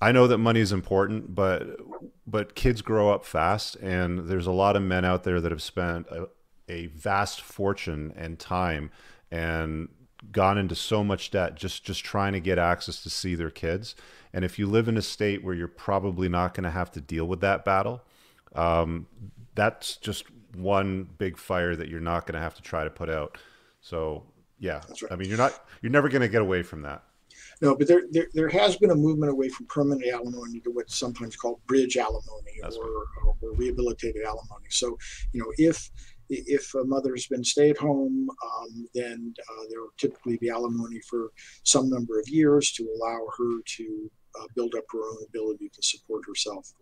I 0.00 0.12
know 0.12 0.26
that 0.26 0.38
money 0.38 0.60
is 0.60 0.72
important, 0.72 1.34
but 1.34 1.78
but 2.26 2.54
kids 2.54 2.80
grow 2.80 3.10
up 3.12 3.24
fast, 3.24 3.76
and 3.76 4.28
there's 4.28 4.46
a 4.46 4.52
lot 4.52 4.76
of 4.76 4.82
men 4.82 5.04
out 5.04 5.24
there 5.24 5.40
that 5.40 5.52
have 5.52 5.62
spent 5.62 6.06
a, 6.08 6.28
a 6.68 6.86
vast 6.86 7.40
fortune 7.40 8.12
and 8.16 8.38
time 8.38 8.90
and 9.30 9.88
gone 10.32 10.56
into 10.56 10.74
so 10.74 11.04
much 11.04 11.30
debt 11.30 11.54
just 11.54 11.84
just 11.84 12.02
trying 12.02 12.32
to 12.32 12.40
get 12.40 12.58
access 12.58 13.02
to 13.02 13.10
see 13.10 13.34
their 13.34 13.50
kids. 13.50 13.94
And 14.32 14.44
if 14.44 14.58
you 14.58 14.66
live 14.66 14.88
in 14.88 14.96
a 14.96 15.02
state 15.02 15.44
where 15.44 15.54
you're 15.54 15.68
probably 15.68 16.28
not 16.28 16.54
going 16.54 16.64
to 16.64 16.70
have 16.70 16.90
to 16.92 17.00
deal 17.00 17.26
with 17.26 17.40
that 17.40 17.64
battle, 17.64 18.02
um, 18.54 19.06
that's 19.54 19.96
just 19.96 20.24
one 20.54 21.08
big 21.18 21.36
fire 21.36 21.76
that 21.76 21.88
you're 21.88 22.00
not 22.00 22.26
going 22.26 22.34
to 22.34 22.40
have 22.40 22.54
to 22.54 22.62
try 22.62 22.84
to 22.84 22.90
put 22.90 23.10
out. 23.10 23.38
So 23.80 24.24
yeah, 24.58 24.80
right. 25.02 25.12
I 25.12 25.16
mean, 25.16 25.28
you're 25.28 25.38
not, 25.38 25.66
you're 25.82 25.92
never 25.92 26.08
going 26.08 26.22
to 26.22 26.28
get 26.28 26.42
away 26.42 26.62
from 26.62 26.82
that. 26.82 27.02
No, 27.60 27.74
but 27.76 27.86
there, 27.86 28.02
there, 28.10 28.28
there 28.34 28.48
has 28.48 28.76
been 28.76 28.90
a 28.90 28.94
movement 28.94 29.30
away 29.30 29.48
from 29.48 29.66
permanent 29.66 30.06
alimony 30.06 30.60
to 30.60 30.70
what's 30.70 30.96
sometimes 30.96 31.36
called 31.36 31.60
bridge 31.66 31.96
alimony 31.96 32.60
or, 32.62 33.06
or, 33.24 33.36
or, 33.42 33.52
rehabilitated 33.52 34.24
alimony. 34.24 34.66
So, 34.70 34.98
you 35.32 35.40
know, 35.40 35.52
if 35.56 35.90
if 36.46 36.74
a 36.74 36.84
mother's 36.84 37.26
been 37.26 37.44
stay 37.44 37.70
at 37.70 37.78
home, 37.78 38.28
um, 38.30 38.88
then 38.94 39.34
uh, 39.38 39.64
there 39.70 39.80
will 39.80 39.94
typically 39.98 40.36
be 40.38 40.50
alimony 40.50 41.00
for 41.08 41.30
some 41.62 41.88
number 41.88 42.18
of 42.18 42.28
years 42.28 42.72
to 42.72 42.88
allow 42.96 43.20
her 43.38 43.60
to 43.64 44.10
uh, 44.40 44.46
build 44.56 44.74
up 44.74 44.84
her 44.92 44.98
own 44.98 45.18
ability 45.28 45.70
to 45.72 45.82
support 45.82 46.22
herself 46.26 46.72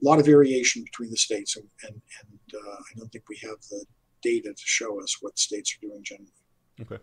a 0.00 0.08
lot 0.08 0.18
of 0.18 0.26
variation 0.26 0.82
between 0.82 1.10
the 1.10 1.16
states, 1.16 1.56
and, 1.56 1.66
and, 1.84 1.94
and 1.94 2.40
uh, 2.54 2.76
I 2.76 2.98
don't 2.98 3.10
think 3.10 3.24
we 3.28 3.38
have 3.42 3.60
the 3.70 3.84
data 4.22 4.48
to 4.48 4.62
show 4.64 5.00
us 5.02 5.18
what 5.20 5.38
states 5.38 5.76
are 5.76 5.86
doing 5.86 6.02
generally. 6.02 6.32
Okay. 6.80 6.98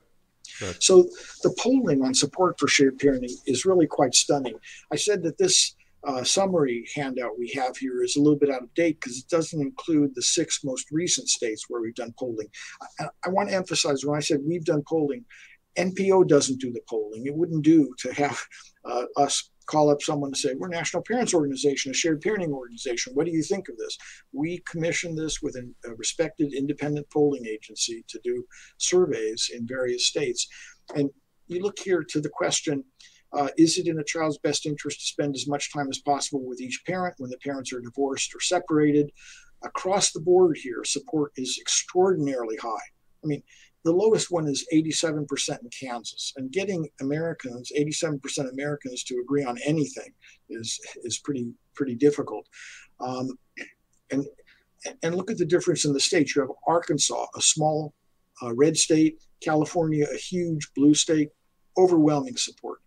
So 0.80 1.04
the 1.44 1.54
polling 1.60 2.04
on 2.04 2.14
support 2.14 2.58
for 2.58 2.68
shared 2.68 2.98
parenting 3.00 3.34
is 3.46 3.66
really 3.66 3.86
quite 3.86 4.16
stunning. 4.16 4.56
I 4.92 4.96
said 4.96 5.22
that 5.24 5.38
this 5.38 5.76
uh, 6.06 6.24
summary 6.24 6.88
handout 6.96 7.38
we 7.38 7.52
have 7.56 7.76
here 7.78 8.04
is 8.04 8.16
a 8.16 8.22
little 8.22 8.38
bit 8.38 8.50
out 8.50 8.64
of 8.64 8.74
date 8.74 9.00
because 9.00 9.18
it 9.18 9.28
doesn't 9.30 9.62
include 9.62 10.14
the 10.16 10.22
six 10.22 10.64
most 10.64 10.88
recent 10.92 11.28
states 11.28 11.66
where 11.68 11.82
we've 11.82 11.96
done 11.96 12.14
polling. 12.18 12.48
I, 13.00 13.06
I 13.26 13.30
want 13.30 13.50
to 13.50 13.56
emphasize 13.56 14.06
when 14.06 14.18
I 14.18 14.22
said 14.22 14.40
we've 14.44 14.66
done 14.66 14.84
polling, 14.88 15.26
NPO 15.78 16.28
doesn't 16.28 16.60
do 16.60 16.72
the 16.72 16.82
polling. 16.90 17.26
It 17.26 17.36
wouldn't 17.36 17.64
do 17.64 17.94
to 18.00 18.14
have 18.14 18.42
uh, 18.86 19.06
us 19.18 19.52
call 19.68 19.90
up 19.90 20.02
someone 20.02 20.30
and 20.30 20.38
say, 20.38 20.56
We're 20.56 20.68
a 20.68 20.72
National 20.72 21.04
Parents 21.04 21.34
Organization, 21.34 21.92
a 21.92 21.94
shared 21.94 22.22
parenting 22.22 22.52
organization. 22.52 23.14
What 23.14 23.26
do 23.26 23.32
you 23.32 23.44
think 23.44 23.70
of 23.70 23.78
this? 23.78 23.98
We 24.32 24.64
commissioned 24.70 25.18
this 25.18 25.42
with 25.42 25.56
a 25.56 25.94
respected 25.96 26.54
independent 26.54 27.10
polling 27.12 27.46
agency 27.46 28.04
to 28.08 28.20
do 28.24 28.46
surveys 28.78 29.52
in 29.54 29.68
various 29.68 30.08
states. 30.08 30.48
And 30.96 31.10
you 31.48 31.62
look 31.62 31.78
here 31.80 32.04
to 32.04 32.22
the 32.22 32.30
question 32.30 32.84
uh, 33.34 33.50
Is 33.58 33.78
it 33.78 33.88
in 33.88 34.00
a 34.00 34.04
child's 34.04 34.38
best 34.38 34.66
interest 34.66 35.00
to 35.00 35.06
spend 35.06 35.36
as 35.36 35.48
much 35.48 35.74
time 35.74 35.88
as 35.90 36.00
possible 36.00 36.46
with 36.46 36.62
each 36.62 36.84
parent 36.86 37.16
when 37.18 37.30
the 37.30 37.38
parents 37.38 37.74
are 37.74 37.82
divorced 37.82 38.34
or 38.34 38.40
separated? 38.40 39.12
Across 39.64 40.12
the 40.12 40.20
board 40.20 40.58
here, 40.58 40.84
support 40.84 41.32
is 41.36 41.58
extraordinarily 41.60 42.58
high. 42.58 42.88
I 43.24 43.28
mean, 43.28 43.42
the 43.84 43.92
lowest 43.92 44.32
one 44.32 44.48
is 44.48 44.68
87% 44.74 45.28
in 45.62 45.70
Kansas. 45.70 46.34
And 46.36 46.52
getting 46.52 46.90
Americans, 47.02 47.72
87% 47.78 48.52
Americans 48.52 49.04
to 49.06 49.20
agree 49.20 49.44
on 49.44 49.58
anything 49.66 50.14
is, 50.50 50.80
is 51.04 51.20
pretty, 51.20 51.52
pretty 51.74 51.96
difficult. 51.96 52.48
Um, 53.00 53.30
and, 54.12 54.26
and 55.04 55.16
look 55.16 55.32
at 55.32 55.38
the 55.38 55.46
difference 55.46 55.86
in 55.86 55.94
the 55.94 56.00
states. 56.00 56.36
You 56.36 56.42
have 56.42 56.52
Arkansas, 56.68 57.26
a 57.36 57.42
small 57.42 57.94
uh, 58.42 58.54
red 58.54 58.78
state, 58.78 59.22
California, 59.42 60.06
a 60.14 60.18
huge 60.18 60.72
blue 60.76 60.94
state, 60.94 61.30
overwhelming 61.78 62.38
support. 62.38 62.80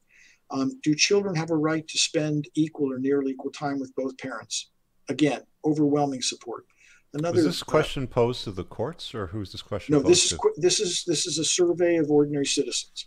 Um, 0.51 0.73
do 0.83 0.95
children 0.95 1.35
have 1.37 1.51
a 1.51 1.57
right 1.57 1.87
to 1.87 1.99
spend 1.99 2.49
equal 2.55 2.93
or 2.93 2.99
nearly 2.99 3.33
equal 3.33 3.53
time 3.53 3.79
with 3.79 3.95
both 3.95 4.19
parents? 4.19 4.71
Again, 5.09 5.43
overwhelming 5.65 6.23
support. 6.23 6.67
Another 7.13 7.39
is 7.39 7.45
this 7.45 7.63
uh, 7.63 7.65
question 7.65 8.05
uh, 8.05 8.07
posed 8.07 8.45
to 8.45 8.53
the 8.53 8.65
courts, 8.65 9.15
or 9.15 9.27
who's 9.29 9.53
this 9.53 9.63
question? 9.63 9.95
No, 9.95 10.01
this 10.01 10.25
is 10.25 10.39
to? 10.39 10.53
this 10.59 10.79
is 10.79 11.05
this 11.07 11.27
is 11.27 11.39
a 11.39 11.45
survey 11.45 11.97
of 11.97 12.11
ordinary 12.11 12.47
citizens. 12.47 13.07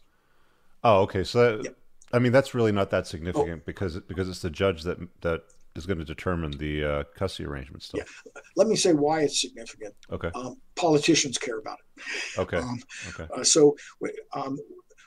Oh, 0.83 1.01
okay. 1.01 1.23
So 1.23 1.57
that, 1.57 1.75
I 2.11 2.19
mean, 2.19 2.33
that's 2.33 2.53
really 2.53 2.73
not 2.73 2.89
that 2.89 3.07
significant 3.07 3.61
oh. 3.61 3.65
because 3.65 3.99
because 4.01 4.27
it's 4.27 4.41
the 4.41 4.49
judge 4.49 4.83
that 4.83 4.97
that 5.21 5.43
is 5.75 5.85
going 5.85 5.97
to 5.97 6.05
determine 6.05 6.51
the 6.51 6.83
uh, 6.83 7.03
custody 7.15 7.47
arrangement 7.47 7.81
stuff. 7.81 8.23
Yeah. 8.25 8.41
Let 8.55 8.67
me 8.67 8.75
say 8.75 8.93
why 8.93 9.21
it's 9.21 9.41
significant. 9.41 9.95
Okay. 10.11 10.29
Um, 10.35 10.57
politicians 10.75 11.37
care 11.37 11.57
about 11.57 11.79
it. 11.79 12.39
Okay. 12.39 12.57
Um, 12.57 12.79
okay. 13.09 13.27
Uh, 13.33 13.43
so 13.43 13.75
um, 14.33 14.59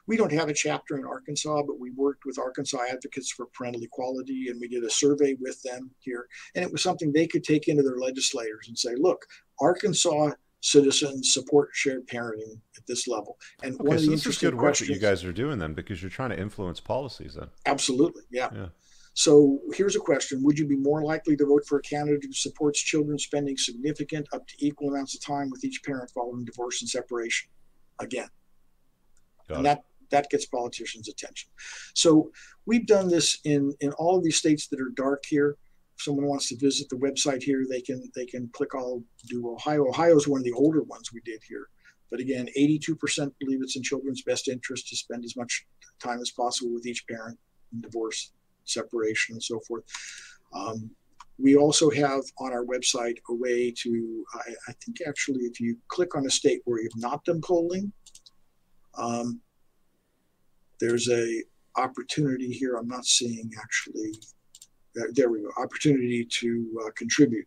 we 0.07 0.17
don't 0.17 0.33
have 0.33 0.49
a 0.49 0.55
chapter 0.55 0.97
in 0.97 1.05
Arkansas, 1.05 1.63
but 1.63 1.81
we 1.81 1.91
worked 1.93 2.25
with 2.25 2.39
Arkansas 2.39 2.79
Advocates 2.89 3.31
for 3.31 3.47
Parental 3.47 3.83
Equality 3.83 4.49
and 4.49 4.61
we 4.61 4.69
did 4.69 4.85
a 4.85 4.91
survey 4.91 5.37
with 5.41 5.61
them 5.63 5.91
here. 5.99 6.27
And 6.55 6.65
it 6.65 6.71
was 6.71 6.83
something 6.83 7.13
they 7.13 7.27
could 7.27 7.45
take 7.45 7.69
into 7.69 7.83
their 7.83 7.99
legislators 7.99 8.69
and 8.69 8.79
say, 8.79 8.95
look, 8.97 9.27
Arkansas 9.61 10.31
citizens 10.61 11.33
support 11.33 11.71
shared 11.73 12.07
parenting 12.07 12.59
at 12.77 12.87
this 12.87 13.07
level. 13.07 13.39
And 13.63 13.75
okay, 13.75 13.89
one 13.89 13.97
of 13.97 14.03
the 14.03 14.13
is 14.13 14.39
good 14.39 14.55
work 14.55 14.77
that 14.77 14.89
you 14.89 14.99
guys 14.99 15.25
are 15.25 15.33
doing 15.33 15.59
then 15.59 15.75
because 15.75 16.03
you're 16.03 16.11
trying 16.11 16.31
to 16.31 16.39
influence 16.39 16.81
policies 16.81 17.35
then. 17.35 17.49
Absolutely, 17.67 18.23
yeah. 18.31 18.49
yeah. 18.55 18.67
So 19.15 19.61
here's 19.73 19.97
a 19.97 20.01
question 20.01 20.43
Would 20.43 20.59
you 20.59 20.67
be 20.67 20.77
more 20.77 21.03
likely 21.03 21.37
to 21.37 21.47
vote 21.47 21.65
for 21.67 21.79
a 21.79 21.83
candidate 21.83 22.25
who 22.25 22.33
supports 22.33 22.81
children 22.81 23.19
spending 23.19 23.57
significant 23.57 24.29
up 24.33 24.47
to 24.47 24.55
equal 24.59 24.91
amounts 24.91 25.15
of 25.15 25.23
time 25.23 25.51
with 25.51 25.65
each 25.65 25.83
parent 25.85 26.11
following 26.11 26.45
divorce 26.45 26.83
and 26.83 26.89
separation? 26.89 27.49
Again. 27.99 28.29
Got 29.49 29.59
and 29.59 29.67
it. 29.67 29.69
that 29.71 29.85
that 30.11 30.31
gets 30.31 30.47
politicians' 30.47 31.09
attention. 31.09 31.51
So 31.95 32.31
we've 32.65 32.87
done 32.87 33.09
this 33.09 33.39
in 33.45 33.75
in 33.81 33.93
all 33.93 34.17
of 34.17 34.25
these 34.25 34.39
states 34.39 34.69
that 34.69 34.81
are 34.81 34.91
dark 34.97 35.25
here. 35.27 35.57
If 35.97 36.03
someone 36.03 36.27
wants 36.27 36.49
to 36.49 36.57
visit 36.57 36.89
the 36.89 36.97
website 36.97 37.43
here, 37.43 37.67
they 37.69 37.81
can 37.81 38.11
they 38.15 38.27
can 38.27 38.49
click 38.49 38.75
all 38.75 39.03
do 39.29 39.51
Ohio. 39.51 39.89
Ohio 39.89 40.17
is 40.17 40.29
one 40.29 40.41
of 40.41 40.45
the 40.45 40.53
older 40.53 40.83
ones 40.83 41.13
we 41.13 41.21
did 41.25 41.43
here. 41.49 41.69
But 42.11 42.21
again, 42.21 42.49
82% 42.57 43.33
believe 43.41 43.63
it's 43.63 43.77
in 43.77 43.83
children's 43.83 44.23
best 44.23 44.47
interest 44.49 44.89
to 44.89 44.97
spend 44.97 45.25
as 45.25 45.37
much 45.37 45.67
time 45.99 46.21
as 46.21 46.31
possible 46.31 46.73
with 46.73 46.87
each 46.87 47.05
parent 47.09 47.39
in 47.73 47.81
divorce, 47.81 48.33
separation, 48.65 49.35
and 49.35 49.43
so 49.43 49.61
forth. 49.67 49.83
Um, 50.53 50.91
we 51.39 51.57
also 51.57 51.91
have 51.91 52.23
on 52.39 52.53
our 52.53 52.65
website 52.65 53.19
a 53.29 53.35
way 53.35 53.71
to, 53.83 54.25
I, 54.35 54.51
I, 54.69 54.73
think 54.85 54.99
actually, 55.07 55.43
if 55.45 55.61
you 55.61 55.77
click 55.89 56.15
on 56.15 56.25
a 56.27 56.31
state 56.31 56.63
where 56.65 56.81
you've 56.81 56.97
not 56.97 57.25
done 57.25 57.41
polling, 57.43 57.93
Um, 58.97 59.41
there's 60.81 61.09
a 61.09 61.43
opportunity 61.77 62.51
here. 62.53 62.77
I'm 62.77 62.89
not 62.89 63.05
seeing 63.05 63.51
actually. 63.61 64.12
Uh, 64.99 65.05
there 65.12 65.31
we 65.31 65.43
go. 65.43 65.51
Opportunity 65.59 66.24
to 66.24 66.83
uh, 66.87 66.91
contribute 66.97 67.47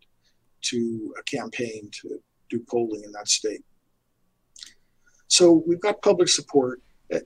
to 0.62 1.14
a 1.20 1.24
campaign 1.24 1.90
to 2.02 2.22
do 2.50 2.64
polling 2.70 3.04
in 3.04 3.12
that 3.14 3.28
state. 3.28 3.64
So 5.28 5.64
we've 5.66 5.82
got 5.82 6.02
public 6.02 6.28
support. 6.28 6.82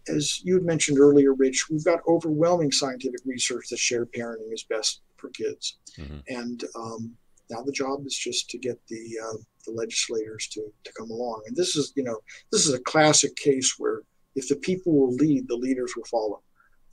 As 0.08 0.42
you 0.44 0.54
had 0.54 0.64
mentioned 0.64 1.00
earlier, 1.00 1.34
Rich, 1.34 1.70
we've 1.70 1.84
got 1.84 2.00
overwhelming 2.08 2.72
scientific 2.72 3.20
research 3.26 3.68
that 3.70 3.80
shared 3.80 4.12
parenting 4.14 4.54
is 4.54 4.64
best 4.64 5.02
for 5.18 5.30
kids. 5.30 5.78
Mm-hmm. 5.98 6.20
And 6.30 6.64
um, 6.76 7.14
now 7.50 7.64
the 7.64 7.72
job 7.72 8.06
is 8.06 8.16
just 8.16 8.50
to 8.52 8.58
get 8.58 8.80
the 8.88 9.20
uh, 9.26 9.38
the 9.66 9.72
legislators 9.72 10.48
to, 10.50 10.62
to 10.84 10.94
come 10.94 11.10
along. 11.10 11.44
And 11.48 11.56
this 11.56 11.76
is, 11.76 11.94
you 11.96 12.04
know, 12.04 12.20
this 12.52 12.66
is 12.68 12.74
a 12.74 12.80
classic 12.80 13.36
case 13.36 13.76
where 13.78 14.02
if 14.36 14.48
the 14.48 14.56
people 14.56 14.94
will 14.94 15.14
lead, 15.16 15.48
the 15.48 15.56
leaders 15.56 15.94
will 15.96 16.06
follow. 16.06 16.42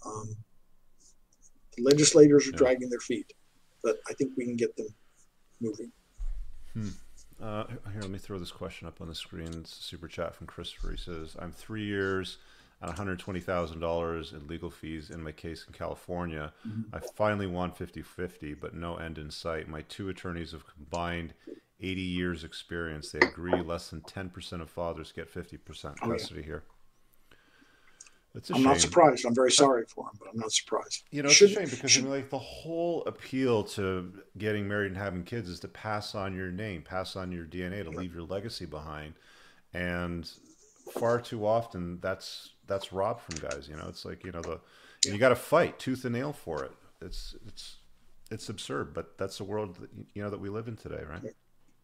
Um, 0.05 0.37
the 1.77 1.85
legislators 1.85 2.47
are 2.47 2.51
yeah. 2.53 2.59
dragging 2.59 2.91
their 2.91 3.01
feet, 3.01 3.33
but 3.83 3.99
I 4.09 4.15
think 4.15 4.33
we 4.37 4.45
can 4.45 4.57
get 4.57 4.77
them 4.77 4.89
moving. 5.61 5.93
Hmm. 6.75 6.89
Uh, 7.43 7.65
here, 7.93 8.03
let 8.03 8.11
me 8.11 8.19
throw 8.19 8.39
this 8.39 8.51
question 8.51 8.87
up 8.87 9.01
on 9.01 9.09
the 9.09 9.15
screen. 9.15 9.49
It's 9.49 9.79
a 9.79 9.83
super 9.83 10.09
chat 10.09 10.35
from 10.35 10.47
Christopher. 10.47 10.91
He 10.93 10.99
says, 10.99 11.37
I'm 11.39 11.53
three 11.53 11.85
years 11.85 12.39
and 12.83 12.95
$120,000 12.95 14.33
in 14.33 14.47
legal 14.47 14.71
fees 14.71 15.11
in 15.11 15.23
my 15.23 15.33
case 15.33 15.65
in 15.67 15.73
California. 15.73 16.53
Mm-hmm. 16.67 16.95
I 16.95 17.01
finally 17.15 17.47
won 17.47 17.73
50 17.73 18.03
50, 18.03 18.55
but 18.55 18.75
no 18.75 18.97
end 18.97 19.19
in 19.19 19.31
sight. 19.31 19.69
My 19.69 19.83
two 19.83 20.09
attorneys 20.09 20.53
have 20.53 20.65
combined 20.67 21.35
80 21.81 22.01
years 22.01 22.45
experience. 22.45 23.13
They 23.13 23.21
agree 23.21 23.61
less 23.61 23.89
than 23.89 24.01
10% 24.03 24.61
of 24.61 24.71
fathers 24.71 25.13
get 25.13 25.33
50% 25.33 25.99
custody 25.99 26.07
oh, 26.07 26.37
yeah. 26.37 26.43
here. 26.43 26.65
I'm 28.35 28.43
shame. 28.43 28.63
not 28.63 28.81
surprised. 28.81 29.25
I'm 29.25 29.35
very 29.35 29.51
sorry 29.51 29.85
for 29.89 30.05
him, 30.05 30.13
but 30.19 30.29
I'm 30.33 30.39
not 30.39 30.53
surprised. 30.53 31.05
You 31.11 31.23
know, 31.23 31.29
it's 31.29 31.37
should, 31.37 31.51
a 31.51 31.55
shame 31.55 31.69
because 31.69 31.91
should, 31.91 32.03
I 32.03 32.07
mean, 32.07 32.15
like 32.15 32.31
the 32.31 32.39
whole 32.39 33.03
appeal 33.05 33.65
to 33.65 34.13
getting 34.39 34.69
married 34.69 34.93
and 34.93 34.97
having 34.97 35.25
kids 35.25 35.49
is 35.49 35.59
to 35.61 35.69
pass 35.69 36.15
on 36.15 36.35
your 36.35 36.53
name, 36.53 36.83
pass 36.83 37.17
on 37.17 37.33
your 37.33 37.45
DNA, 37.45 37.83
to 37.83 37.91
leave 37.91 38.15
your 38.15 38.23
legacy 38.23 38.67
behind, 38.67 39.15
and 39.75 40.31
far 40.93 41.21
too 41.21 41.45
often 41.47 41.99
that's 42.01 42.51
that's 42.67 42.93
robbed 42.93 43.21
from 43.23 43.49
guys. 43.49 43.69
You 43.69 43.77
know, 43.77 43.87
it's 43.89 44.05
like 44.05 44.25
you 44.25 44.31
know 44.31 44.43
the 44.43 44.61
you 45.05 45.19
got 45.19 45.31
to 45.31 45.37
fight 45.37 45.79
tooth 45.79 46.05
and 46.05 46.15
nail 46.15 46.33
for 46.33 46.65
it. 46.65 46.73
It's 47.01 47.35
it's 47.47 47.77
it's 48.31 48.49
absurd, 48.49 48.95
but 48.95 49.19
that's 49.19 49.39
the 49.39 49.45
world 49.45 49.77
that, 49.77 49.91
you 50.15 50.23
know 50.23 50.31
that 50.31 50.41
we 50.41 50.49
live 50.49 50.69
in 50.69 50.77
today, 50.77 51.03
right? 51.09 51.35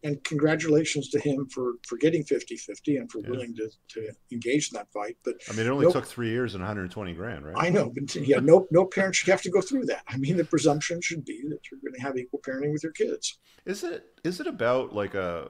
And 0.03 0.23
congratulations 0.23 1.09
to 1.09 1.19
him 1.19 1.47
for 1.47 1.73
for 1.87 1.97
getting 1.97 2.23
50-50 2.23 2.99
and 2.99 3.11
for 3.11 3.19
yeah. 3.19 3.29
willing 3.29 3.55
to, 3.55 3.69
to 3.89 4.11
engage 4.31 4.71
in 4.71 4.77
that 4.77 4.91
fight 4.91 5.17
but 5.23 5.35
i 5.49 5.53
mean 5.53 5.65
it 5.65 5.69
only 5.69 5.91
took 5.91 6.05
three 6.05 6.29
years 6.29 6.53
and 6.53 6.61
120 6.61 7.13
grand 7.13 7.45
right 7.45 7.55
i 7.57 7.69
know 7.69 7.91
but 7.93 8.15
yeah 8.15 8.39
no 8.39 8.67
no 8.71 8.85
parent 8.85 9.15
should 9.15 9.29
have 9.29 9.41
to 9.41 9.49
go 9.49 9.61
through 9.61 9.85
that 9.85 10.03
i 10.07 10.17
mean 10.17 10.37
the 10.37 10.45
presumption 10.45 11.01
should 11.01 11.25
be 11.25 11.41
that 11.49 11.59
you're 11.69 11.79
going 11.81 11.93
to 11.93 12.01
have 12.01 12.17
equal 12.17 12.39
parenting 12.39 12.71
with 12.71 12.83
your 12.83 12.93
kids 12.93 13.39
is 13.65 13.83
it 13.83 14.05
is 14.23 14.39
it 14.39 14.47
about 14.47 14.93
like 14.93 15.15
a 15.15 15.49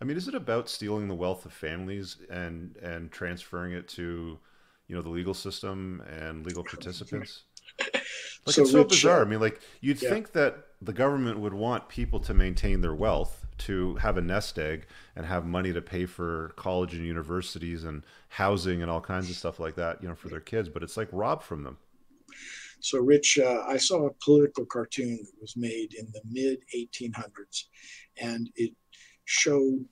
i 0.00 0.04
mean 0.04 0.16
is 0.16 0.28
it 0.28 0.34
about 0.34 0.68
stealing 0.68 1.08
the 1.08 1.14
wealth 1.14 1.46
of 1.46 1.52
families 1.52 2.18
and 2.30 2.76
and 2.82 3.10
transferring 3.10 3.72
it 3.72 3.88
to 3.88 4.38
you 4.88 4.94
know 4.94 5.02
the 5.02 5.08
legal 5.08 5.34
system 5.34 6.02
and 6.08 6.44
legal 6.44 6.64
participants 6.70 7.44
like 8.46 8.54
so 8.54 8.62
it's 8.62 8.70
so 8.70 8.78
Rich, 8.78 8.88
bizarre. 8.88 9.20
Uh, 9.20 9.24
I 9.24 9.28
mean, 9.28 9.40
like 9.40 9.60
you'd 9.80 10.00
yeah. 10.00 10.10
think 10.10 10.32
that 10.32 10.66
the 10.80 10.92
government 10.92 11.38
would 11.40 11.54
want 11.54 11.88
people 11.88 12.20
to 12.20 12.34
maintain 12.34 12.80
their 12.80 12.94
wealth, 12.94 13.45
to 13.58 13.96
have 13.96 14.16
a 14.16 14.22
nest 14.22 14.58
egg, 14.58 14.86
and 15.14 15.26
have 15.26 15.46
money 15.46 15.72
to 15.72 15.82
pay 15.82 16.06
for 16.06 16.52
college 16.56 16.94
and 16.94 17.04
universities 17.04 17.84
and 17.84 18.02
housing 18.28 18.82
and 18.82 18.90
all 18.90 19.00
kinds 19.00 19.30
of 19.30 19.36
stuff 19.36 19.58
like 19.58 19.74
that, 19.76 20.02
you 20.02 20.08
know, 20.08 20.14
for 20.14 20.28
their 20.28 20.40
kids. 20.40 20.68
But 20.68 20.82
it's 20.82 20.96
like 20.96 21.08
robbed 21.12 21.42
from 21.42 21.62
them. 21.62 21.78
So, 22.80 22.98
Rich, 23.00 23.38
uh, 23.42 23.64
I 23.66 23.78
saw 23.78 24.06
a 24.06 24.12
political 24.24 24.66
cartoon 24.66 25.16
that 25.16 25.40
was 25.40 25.56
made 25.56 25.94
in 25.94 26.06
the 26.12 26.20
mid 26.30 26.60
1800s, 26.74 27.64
and 28.20 28.50
it 28.54 28.72
showed 29.24 29.84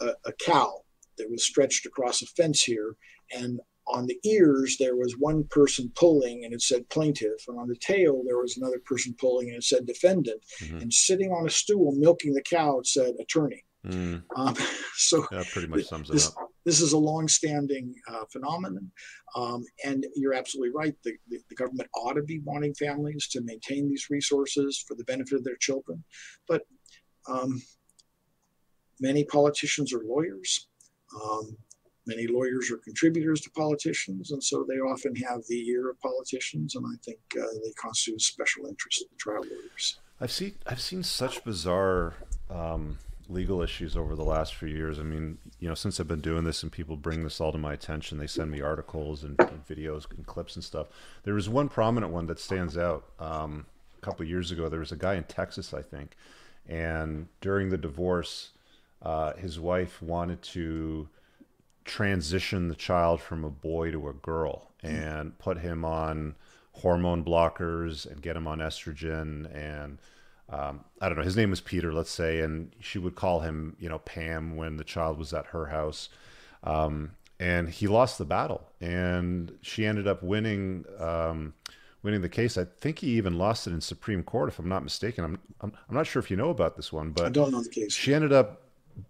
a, 0.00 0.12
a 0.24 0.32
cow 0.32 0.82
that 1.18 1.30
was 1.30 1.44
stretched 1.44 1.86
across 1.86 2.22
a 2.22 2.26
fence 2.26 2.62
here, 2.62 2.96
and 3.34 3.60
on 3.92 4.06
the 4.06 4.18
ears 4.24 4.76
there 4.78 4.96
was 4.96 5.16
one 5.18 5.44
person 5.50 5.90
pulling 5.94 6.44
and 6.44 6.54
it 6.54 6.62
said 6.62 6.88
plaintiff 6.88 7.48
and 7.48 7.58
on 7.58 7.68
the 7.68 7.76
tail 7.76 8.22
there 8.24 8.38
was 8.38 8.56
another 8.56 8.80
person 8.84 9.14
pulling 9.18 9.48
and 9.48 9.58
it 9.58 9.64
said 9.64 9.86
defendant. 9.86 10.42
Mm-hmm. 10.62 10.78
and 10.78 10.92
sitting 10.92 11.30
on 11.30 11.46
a 11.46 11.50
stool 11.50 11.92
milking 11.92 12.34
the 12.34 12.42
cow 12.42 12.78
it 12.78 12.86
said 12.86 13.14
attorney. 13.20 13.64
Mm. 13.86 14.22
um, 14.36 14.54
so 14.94 15.26
that 15.30 15.46
pretty 15.48 15.68
much 15.68 15.84
sums 15.84 16.08
this, 16.08 16.28
it 16.28 16.36
up. 16.36 16.50
this 16.66 16.80
is 16.80 16.92
a 16.92 16.98
long-standing 16.98 17.94
uh, 18.08 18.24
phenomenon. 18.30 18.90
Um, 19.34 19.64
and 19.84 20.06
you're 20.16 20.34
absolutely 20.34 20.72
right. 20.74 20.94
The, 21.02 21.14
the, 21.28 21.38
the, 21.48 21.54
government 21.54 21.88
ought 21.94 22.12
to 22.14 22.22
be 22.22 22.40
wanting 22.44 22.74
families 22.74 23.26
to 23.28 23.40
maintain 23.40 23.88
these 23.88 24.08
resources 24.10 24.84
for 24.86 24.94
the 24.96 25.04
benefit 25.04 25.38
of 25.38 25.44
their 25.44 25.56
children. 25.56 26.04
But 26.46 26.62
um, 27.26 27.62
many 29.00 29.24
politicians 29.24 29.94
are 29.94 30.02
lawyers. 30.04 30.68
Um, 31.24 31.56
Many 32.10 32.26
lawyers 32.26 32.70
are 32.72 32.78
contributors 32.78 33.40
to 33.42 33.50
politicians, 33.50 34.32
and 34.32 34.42
so 34.42 34.64
they 34.68 34.80
often 34.92 35.14
have 35.16 35.42
the 35.48 35.60
ear 35.68 35.90
of 35.90 36.00
politicians, 36.00 36.74
and 36.74 36.84
I 36.84 36.96
think 37.04 37.20
uh, 37.36 37.46
they 37.64 37.72
constitute 37.86 38.20
a 38.20 38.24
special 38.24 38.66
interest 38.66 39.02
in 39.02 39.08
the 39.12 39.16
trial 39.16 39.42
lawyers. 39.42 40.00
I've 40.20 40.32
seen 40.32 40.54
I've 40.66 40.80
seen 40.80 41.04
such 41.04 41.44
bizarre 41.44 42.14
um, 42.50 42.98
legal 43.28 43.62
issues 43.62 43.96
over 43.96 44.16
the 44.16 44.24
last 44.24 44.56
few 44.56 44.68
years. 44.68 44.98
I 44.98 45.02
mean, 45.02 45.38
you 45.60 45.68
know, 45.68 45.74
since 45.76 46.00
I've 46.00 46.08
been 46.08 46.20
doing 46.20 46.42
this 46.42 46.64
and 46.64 46.72
people 46.72 46.96
bring 46.96 47.22
this 47.22 47.40
all 47.40 47.52
to 47.52 47.58
my 47.58 47.74
attention, 47.74 48.18
they 48.18 48.26
send 48.26 48.50
me 48.50 48.60
articles 48.60 49.22
and, 49.22 49.40
and 49.40 49.64
videos 49.68 50.04
and 50.16 50.26
clips 50.26 50.56
and 50.56 50.64
stuff. 50.64 50.88
There 51.22 51.34
was 51.34 51.48
one 51.48 51.68
prominent 51.68 52.12
one 52.12 52.26
that 52.26 52.40
stands 52.40 52.76
out. 52.76 53.04
Um, 53.20 53.66
a 53.96 54.00
couple 54.00 54.26
years 54.26 54.50
ago, 54.50 54.68
there 54.68 54.80
was 54.80 54.92
a 54.92 54.96
guy 54.96 55.14
in 55.14 55.24
Texas, 55.24 55.72
I 55.72 55.82
think, 55.82 56.16
and 56.66 57.28
during 57.40 57.68
the 57.68 57.78
divorce, 57.78 58.50
uh, 59.02 59.34
his 59.34 59.60
wife 59.60 60.02
wanted 60.02 60.42
to 60.42 61.08
transition 61.84 62.68
the 62.68 62.74
child 62.74 63.20
from 63.20 63.44
a 63.44 63.50
boy 63.50 63.90
to 63.90 64.08
a 64.08 64.12
girl 64.12 64.70
and 64.82 65.38
put 65.38 65.58
him 65.58 65.84
on 65.84 66.34
hormone 66.72 67.24
blockers 67.24 68.10
and 68.10 68.22
get 68.22 68.36
him 68.36 68.46
on 68.46 68.58
estrogen 68.58 69.54
and 69.54 69.98
um, 70.52 70.84
I 71.00 71.08
don't 71.08 71.16
know. 71.16 71.24
His 71.24 71.36
name 71.36 71.50
was 71.50 71.60
Peter, 71.60 71.92
let's 71.92 72.10
say, 72.10 72.40
and 72.40 72.72
she 72.80 72.98
would 72.98 73.14
call 73.14 73.40
him, 73.40 73.76
you 73.78 73.88
know, 73.88 74.00
Pam 74.00 74.56
when 74.56 74.76
the 74.76 74.84
child 74.84 75.16
was 75.16 75.32
at 75.32 75.46
her 75.46 75.66
house. 75.66 76.08
Um, 76.64 77.12
and 77.38 77.70
he 77.70 77.86
lost 77.86 78.18
the 78.18 78.24
battle, 78.24 78.68
and 78.80 79.56
she 79.62 79.86
ended 79.86 80.06
up 80.06 80.22
winning, 80.22 80.84
um, 80.98 81.54
winning 82.02 82.20
the 82.20 82.28
case. 82.28 82.58
I 82.58 82.64
think 82.64 82.98
he 82.98 83.16
even 83.16 83.38
lost 83.38 83.66
it 83.66 83.72
in 83.72 83.80
Supreme 83.80 84.22
Court, 84.22 84.48
if 84.50 84.58
I'm 84.58 84.68
not 84.68 84.82
mistaken. 84.82 85.24
I'm, 85.24 85.38
I'm, 85.60 85.72
I'm 85.88 85.94
not 85.94 86.06
sure 86.06 86.20
if 86.20 86.30
you 86.30 86.36
know 86.36 86.50
about 86.50 86.76
this 86.76 86.92
one, 86.92 87.10
but 87.12 87.26
I 87.26 87.30
don't 87.30 87.52
know 87.52 87.62
the 87.62 87.70
case. 87.70 87.94
She 87.94 88.12
ended 88.12 88.32
up 88.32 88.60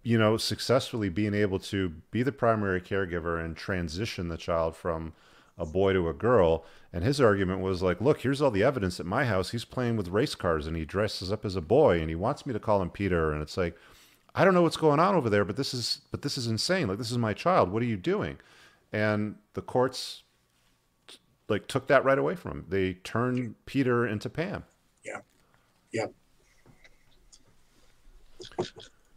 you 0.03 0.17
know, 0.17 0.37
successfully 0.37 1.09
being 1.09 1.33
able 1.33 1.59
to 1.59 1.89
be 2.11 2.23
the 2.23 2.31
primary 2.31 2.81
caregiver 2.81 3.43
and 3.43 3.55
transition 3.55 4.27
the 4.27 4.37
child 4.37 4.75
from 4.75 5.13
a 5.57 5.65
boy 5.65 5.93
to 5.93 6.09
a 6.09 6.13
girl. 6.13 6.65
And 6.93 7.03
his 7.03 7.21
argument 7.21 7.61
was 7.61 7.81
like, 7.81 8.01
look, 8.01 8.21
here's 8.21 8.41
all 8.41 8.51
the 8.51 8.63
evidence 8.63 8.99
at 8.99 9.05
my 9.05 9.25
house. 9.25 9.51
He's 9.51 9.65
playing 9.65 9.97
with 9.97 10.09
race 10.09 10.35
cars 10.35 10.67
and 10.67 10.75
he 10.75 10.85
dresses 10.85 11.31
up 11.31 11.45
as 11.45 11.55
a 11.55 11.61
boy 11.61 11.99
and 11.99 12.09
he 12.09 12.15
wants 12.15 12.45
me 12.45 12.53
to 12.53 12.59
call 12.59 12.81
him 12.81 12.89
Peter. 12.89 13.31
And 13.31 13.41
it's 13.41 13.57
like, 13.57 13.77
I 14.33 14.43
don't 14.43 14.53
know 14.53 14.61
what's 14.61 14.77
going 14.77 14.99
on 14.99 15.15
over 15.15 15.29
there, 15.29 15.45
but 15.45 15.57
this 15.57 15.73
is 15.73 16.01
but 16.09 16.21
this 16.21 16.37
is 16.37 16.47
insane. 16.47 16.87
Like 16.87 16.97
this 16.97 17.11
is 17.11 17.17
my 17.17 17.33
child. 17.33 17.71
What 17.71 17.81
are 17.83 17.87
you 17.87 17.97
doing? 17.97 18.37
And 18.93 19.35
the 19.53 19.61
courts 19.61 20.23
like 21.49 21.67
took 21.67 21.87
that 21.87 22.05
right 22.05 22.17
away 22.17 22.35
from 22.35 22.51
him. 22.51 22.65
They 22.69 22.93
turned 22.93 23.55
Peter 23.65 24.07
into 24.07 24.29
Pam. 24.29 24.63
Yeah. 25.03 25.19
Yeah 25.91 26.05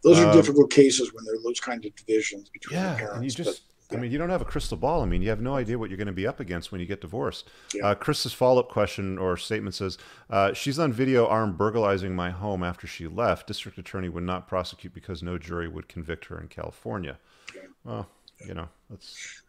those 0.05 0.19
are 0.19 0.27
um, 0.27 0.35
difficult 0.35 0.69
cases 0.69 1.13
when 1.13 1.25
there 1.25 1.33
are 1.33 1.43
those 1.43 1.59
kinds 1.59 1.85
of 1.85 1.95
divisions 1.95 2.49
between 2.49 2.79
yeah, 2.79 2.95
parents. 2.95 3.15
And 3.15 3.23
you 3.23 3.31
just, 3.31 3.63
but, 3.89 3.97
I 3.97 4.01
mean, 4.01 4.11
you 4.11 4.19
don't 4.19 4.29
have 4.29 4.41
a 4.41 4.45
crystal 4.45 4.77
ball. 4.77 5.01
I 5.01 5.05
mean, 5.05 5.23
you 5.23 5.29
have 5.29 5.41
no 5.41 5.55
idea 5.55 5.79
what 5.79 5.89
you're 5.89 5.97
going 5.97 6.05
to 6.07 6.13
be 6.13 6.27
up 6.27 6.39
against 6.39 6.71
when 6.71 6.79
you 6.79 6.85
get 6.85 7.01
divorced. 7.01 7.49
Yeah. 7.73 7.87
Uh, 7.87 7.95
Chris's 7.95 8.31
follow 8.31 8.59
up 8.59 8.69
question 8.69 9.17
or 9.17 9.35
statement 9.35 9.73
says 9.73 9.97
uh, 10.29 10.53
She's 10.53 10.77
on 10.77 10.93
video 10.93 11.25
armed 11.27 11.57
burglarizing 11.57 12.15
my 12.15 12.29
home 12.29 12.63
after 12.63 12.85
she 12.85 13.07
left. 13.07 13.47
District 13.47 13.77
attorney 13.79 14.09
would 14.09 14.23
not 14.23 14.47
prosecute 14.47 14.93
because 14.93 15.23
no 15.23 15.39
jury 15.39 15.67
would 15.67 15.87
convict 15.87 16.25
her 16.25 16.39
in 16.39 16.49
California. 16.49 17.17
Yeah. 17.55 17.61
Well, 17.83 18.07
you 18.45 18.53
know, 18.53 18.69
that's 18.89 19.41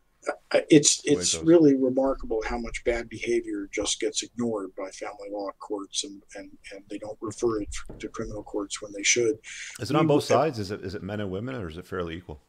it's 0.71 1.01
it's 1.05 1.37
really 1.43 1.75
remarkable 1.75 2.43
how 2.47 2.59
much 2.59 2.85
bad 2.85 3.09
behavior 3.09 3.69
just 3.73 4.01
gets 4.01 4.23
ignored 4.23 4.71
by 4.77 4.89
family 4.91 5.29
law 5.31 5.51
courts 5.59 6.05
and, 6.05 6.23
and, 6.35 6.51
and 6.73 6.83
they 6.89 6.99
don't 6.99 7.19
refer 7.21 7.61
it 7.63 7.69
to 7.99 8.09
criminal 8.09 8.43
courts 8.43 8.81
when 8.81 8.93
they 8.93 9.03
should. 9.03 9.39
Is 9.81 9.91
it 9.91 9.97
on 9.97 10.07
both 10.07 10.25
sides? 10.25 10.59
Is 10.59 10.71
it 10.71 10.83
is 10.83 10.95
it 10.95 11.03
men 11.03 11.21
and 11.21 11.31
women 11.31 11.55
or 11.55 11.69
is 11.69 11.77
it 11.77 11.87
fairly 11.87 12.17
equal? 12.17 12.41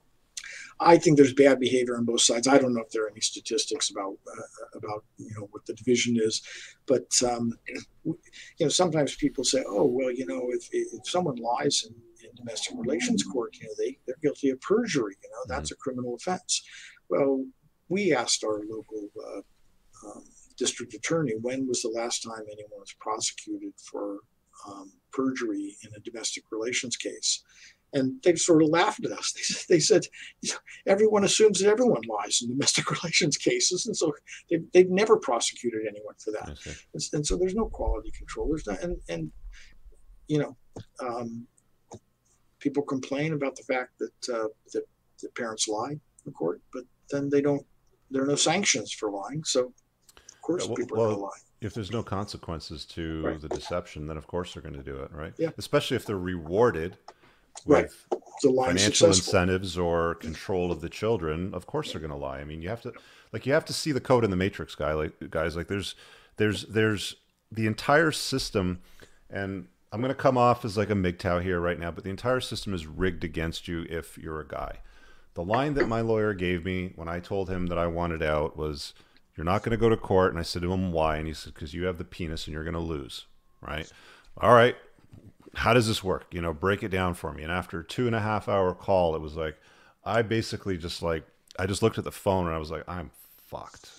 I 0.80 0.98
think 0.98 1.18
there's 1.18 1.34
bad 1.34 1.60
behavior 1.60 1.98
on 1.98 2.06
both 2.06 2.22
sides. 2.22 2.48
I 2.48 2.58
don't 2.58 2.74
know 2.74 2.82
if 2.82 2.92
there 2.92 3.06
are 3.06 3.10
any 3.10 3.22
statistics 3.22 3.90
about 3.90 4.18
uh, 4.28 4.78
about 4.78 5.04
you 5.18 5.32
know 5.36 5.48
what 5.52 5.66
the 5.66 5.74
division 5.74 6.18
is, 6.20 6.42
but 6.86 7.12
um, 7.24 7.54
you 8.04 8.16
know 8.60 8.70
sometimes 8.70 9.16
people 9.16 9.44
say, 9.44 9.64
oh 9.68 9.86
well, 9.86 10.12
you 10.12 10.26
know 10.26 10.50
if, 10.50 10.70
if 10.72 11.08
someone 11.10 11.36
lies 11.38 11.86
in, 11.88 11.96
in 12.28 12.36
domestic 12.36 12.76
relations 12.78 13.24
court, 13.24 13.56
you 13.60 13.68
know 13.68 13.74
they 13.78 13.98
they're 14.06 14.16
guilty 14.22 14.52
of 14.52 14.62
perjury. 14.62 15.16
You 15.24 15.30
know 15.30 15.56
that's 15.56 15.72
mm-hmm. 15.72 15.80
a 15.80 15.84
criminal 15.84 16.16
offense. 16.16 16.64
Well, 17.10 17.44
we 17.90 18.14
asked 18.14 18.44
our 18.44 18.62
local 18.70 19.10
uh, 19.26 19.42
um, 20.08 20.24
district 20.58 20.94
attorney 20.94 21.34
when 21.42 21.68
was 21.68 21.82
the 21.82 21.90
last 21.90 22.24
time 22.24 22.44
anyone 22.52 22.80
was 22.80 22.94
prosecuted 23.00 23.74
for 23.78 24.20
um, 24.68 24.92
perjury 25.12 25.76
in 25.84 25.92
a 25.96 26.00
domestic 26.00 26.44
relations 26.52 26.96
case. 26.98 27.44
And 27.94 28.22
they 28.22 28.36
sort 28.36 28.64
of 28.64 28.70
laughed 28.70 29.06
at 29.06 29.12
us. 29.12 29.66
They, 29.68 29.76
they 29.76 29.80
said, 29.80 30.04
everyone 30.86 31.24
assumes 31.24 31.60
that 31.60 31.70
everyone 31.70 32.02
lies 32.08 32.42
in 32.42 32.50
domestic 32.50 32.92
relations 33.04 33.38
cases. 33.38 33.86
And 33.86 33.96
so 33.96 34.14
they, 34.50 34.58
they've 34.74 34.90
never 34.90 35.18
prosecuted 35.18 35.82
anyone 35.88 36.16
for 36.18 36.32
that. 36.32 36.58
And, 36.94 37.02
and, 37.14 37.26
so 37.26 37.38
there's 37.38 37.56
no 37.56 37.66
quality 37.66 38.12
control. 38.12 38.50
There's 38.50 38.68
not, 38.68 38.82
and, 38.82 38.98
and, 39.08 39.32
you 40.28 40.40
know, 40.40 40.58
um, 41.00 41.48
people 42.60 42.84
complain 42.84 43.34
about 43.34 43.56
the 43.56 43.64
fact 43.64 43.92
that, 44.00 44.36
uh, 44.36 44.48
that, 44.74 44.84
that 45.22 45.36
parents 45.36 45.68
lie 45.68 45.96
in 46.26 46.34
court, 46.34 46.62
but 46.74 46.84
then 47.10 47.30
they 47.30 47.42
don't, 47.42 47.66
there 48.12 48.24
are 48.24 48.28
no 48.28 48.36
sanctions 48.36 48.92
for 48.92 49.10
lying. 49.12 49.44
So 49.44 49.74
of 50.16 50.42
course 50.42 50.64
yeah, 50.64 50.70
well, 50.70 50.76
people 50.78 50.98
are 50.98 51.00
well, 51.00 51.08
going 51.08 51.20
to 51.20 51.26
lie 51.26 51.40
if 51.62 51.74
there's 51.74 51.92
no 51.92 52.04
consequences 52.04 52.86
to 52.86 53.24
right. 53.24 53.42
the 53.42 53.50
deception, 53.50 54.08
then 54.08 54.18
of 54.18 54.28
course 54.28 54.54
they're 54.54 54.62
going 54.62 54.76
to 54.76 54.84
do 54.84 54.98
it, 54.98 55.12
right? 55.12 55.34
Yeah. 55.38 55.50
Especially 55.58 55.98
if 55.98 56.06
they're 56.06 56.18
rewarded 56.18 56.98
with 57.66 58.06
right. 58.12 58.22
financial 58.44 59.12
successful. 59.12 59.40
incentives 59.40 59.78
or 59.78 60.16
control 60.16 60.72
of 60.72 60.82
the 60.82 60.90
children, 60.90 61.54
of 61.54 61.66
course 61.66 61.92
they're 61.92 62.02
going 62.02 62.12
to 62.12 62.18
lie. 62.18 62.40
I 62.40 62.44
mean, 62.44 62.62
you 62.62 62.70
have 62.70 62.82
to 62.84 62.94
like 63.34 63.46
you 63.46 63.54
have 63.54 63.66
to 63.66 63.74
see 63.74 63.92
the 63.92 64.00
code 64.00 64.24
in 64.24 64.30
the 64.30 64.38
matrix, 64.38 64.76
guy. 64.76 64.94
Like 64.94 65.14
guys, 65.30 65.56
like 65.56 65.68
there's 65.68 65.96
there's 66.38 66.64
there's 66.66 67.16
the 67.52 67.66
entire 67.66 68.12
system, 68.12 68.82
and 69.30 69.68
I'm 69.92 70.02
going 70.02 70.14
to 70.14 70.16
come 70.16 70.38
off 70.38 70.64
as 70.64 70.78
like 70.78 70.92
a 70.92 70.96
MGTOW 70.96 71.42
here 71.42 71.60
right 71.60 71.80
now, 71.80 71.90
but 71.90 72.04
the 72.04 72.12
entire 72.12 72.42
system 72.42 72.74
is 72.74 72.86
rigged 72.86 73.24
against 73.24 73.68
you 73.68 73.86
if 73.90 74.18
you're 74.18 74.42
a 74.42 74.48
guy. 74.48 74.80
The 75.38 75.44
line 75.44 75.76
that 75.76 75.88
my 75.88 76.02
lawyer 76.02 76.34
gave 76.34 76.66
me 76.66 76.92
when 76.96 77.08
I 77.08 77.20
told 77.20 77.50
him 77.50 77.68
that 77.68 77.78
I 77.78 77.88
wanted 77.88 78.22
out 78.22 78.58
was, 78.58 78.94
"You're 79.36 79.46
not 79.46 79.64
going 79.64 79.72
to 79.72 79.78
go 79.78 79.88
to 79.88 79.96
court," 79.96 80.32
and 80.32 80.40
I 80.40 80.44
said 80.44 80.64
to 80.64 80.74
him, 80.74 80.92
"Why?" 80.92 81.18
And 81.18 81.28
he 81.28 81.34
said, 81.34 81.54
"Because 81.54 81.74
you 81.74 81.86
have 81.86 81.98
the 81.98 82.04
penis 82.04 82.48
and 82.48 82.54
you're 82.54 82.64
going 82.64 82.74
to 82.74 82.80
lose." 82.80 83.26
Right? 83.62 83.92
All 84.38 84.54
right 84.54 84.76
how 85.58 85.74
does 85.74 85.88
this 85.88 86.04
work? 86.04 86.28
You 86.32 86.40
know, 86.40 86.54
break 86.54 86.84
it 86.84 86.90
down 86.90 87.16
for 87.16 87.34
me. 87.34 87.42
And 87.42 87.52
after 87.52 87.82
two 87.82 88.06
and 88.06 88.16
a 88.16 88.20
half 88.20 88.48
hour 88.48 88.74
call, 88.76 89.16
it 89.16 89.22
was 89.22 89.36
like, 89.36 89.58
I 90.06 90.22
basically 90.22 90.78
just 90.78 91.02
like, 91.02 91.26
I 91.58 91.66
just 91.66 91.82
looked 91.82 91.98
at 91.98 92.04
the 92.04 92.12
phone 92.12 92.46
and 92.46 92.56
I 92.56 92.60
was 92.60 92.70
like, 92.70 92.84
I'm 92.88 93.10
fucked. 93.48 93.90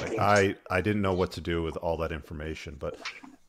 Like 0.00 0.18
I, 0.18 0.54
I 0.70 0.80
didn't 0.80 1.02
know 1.02 1.12
what 1.12 1.32
to 1.32 1.40
do 1.40 1.62
with 1.62 1.76
all 1.78 1.96
that 1.96 2.12
information, 2.12 2.76
but 2.78 2.96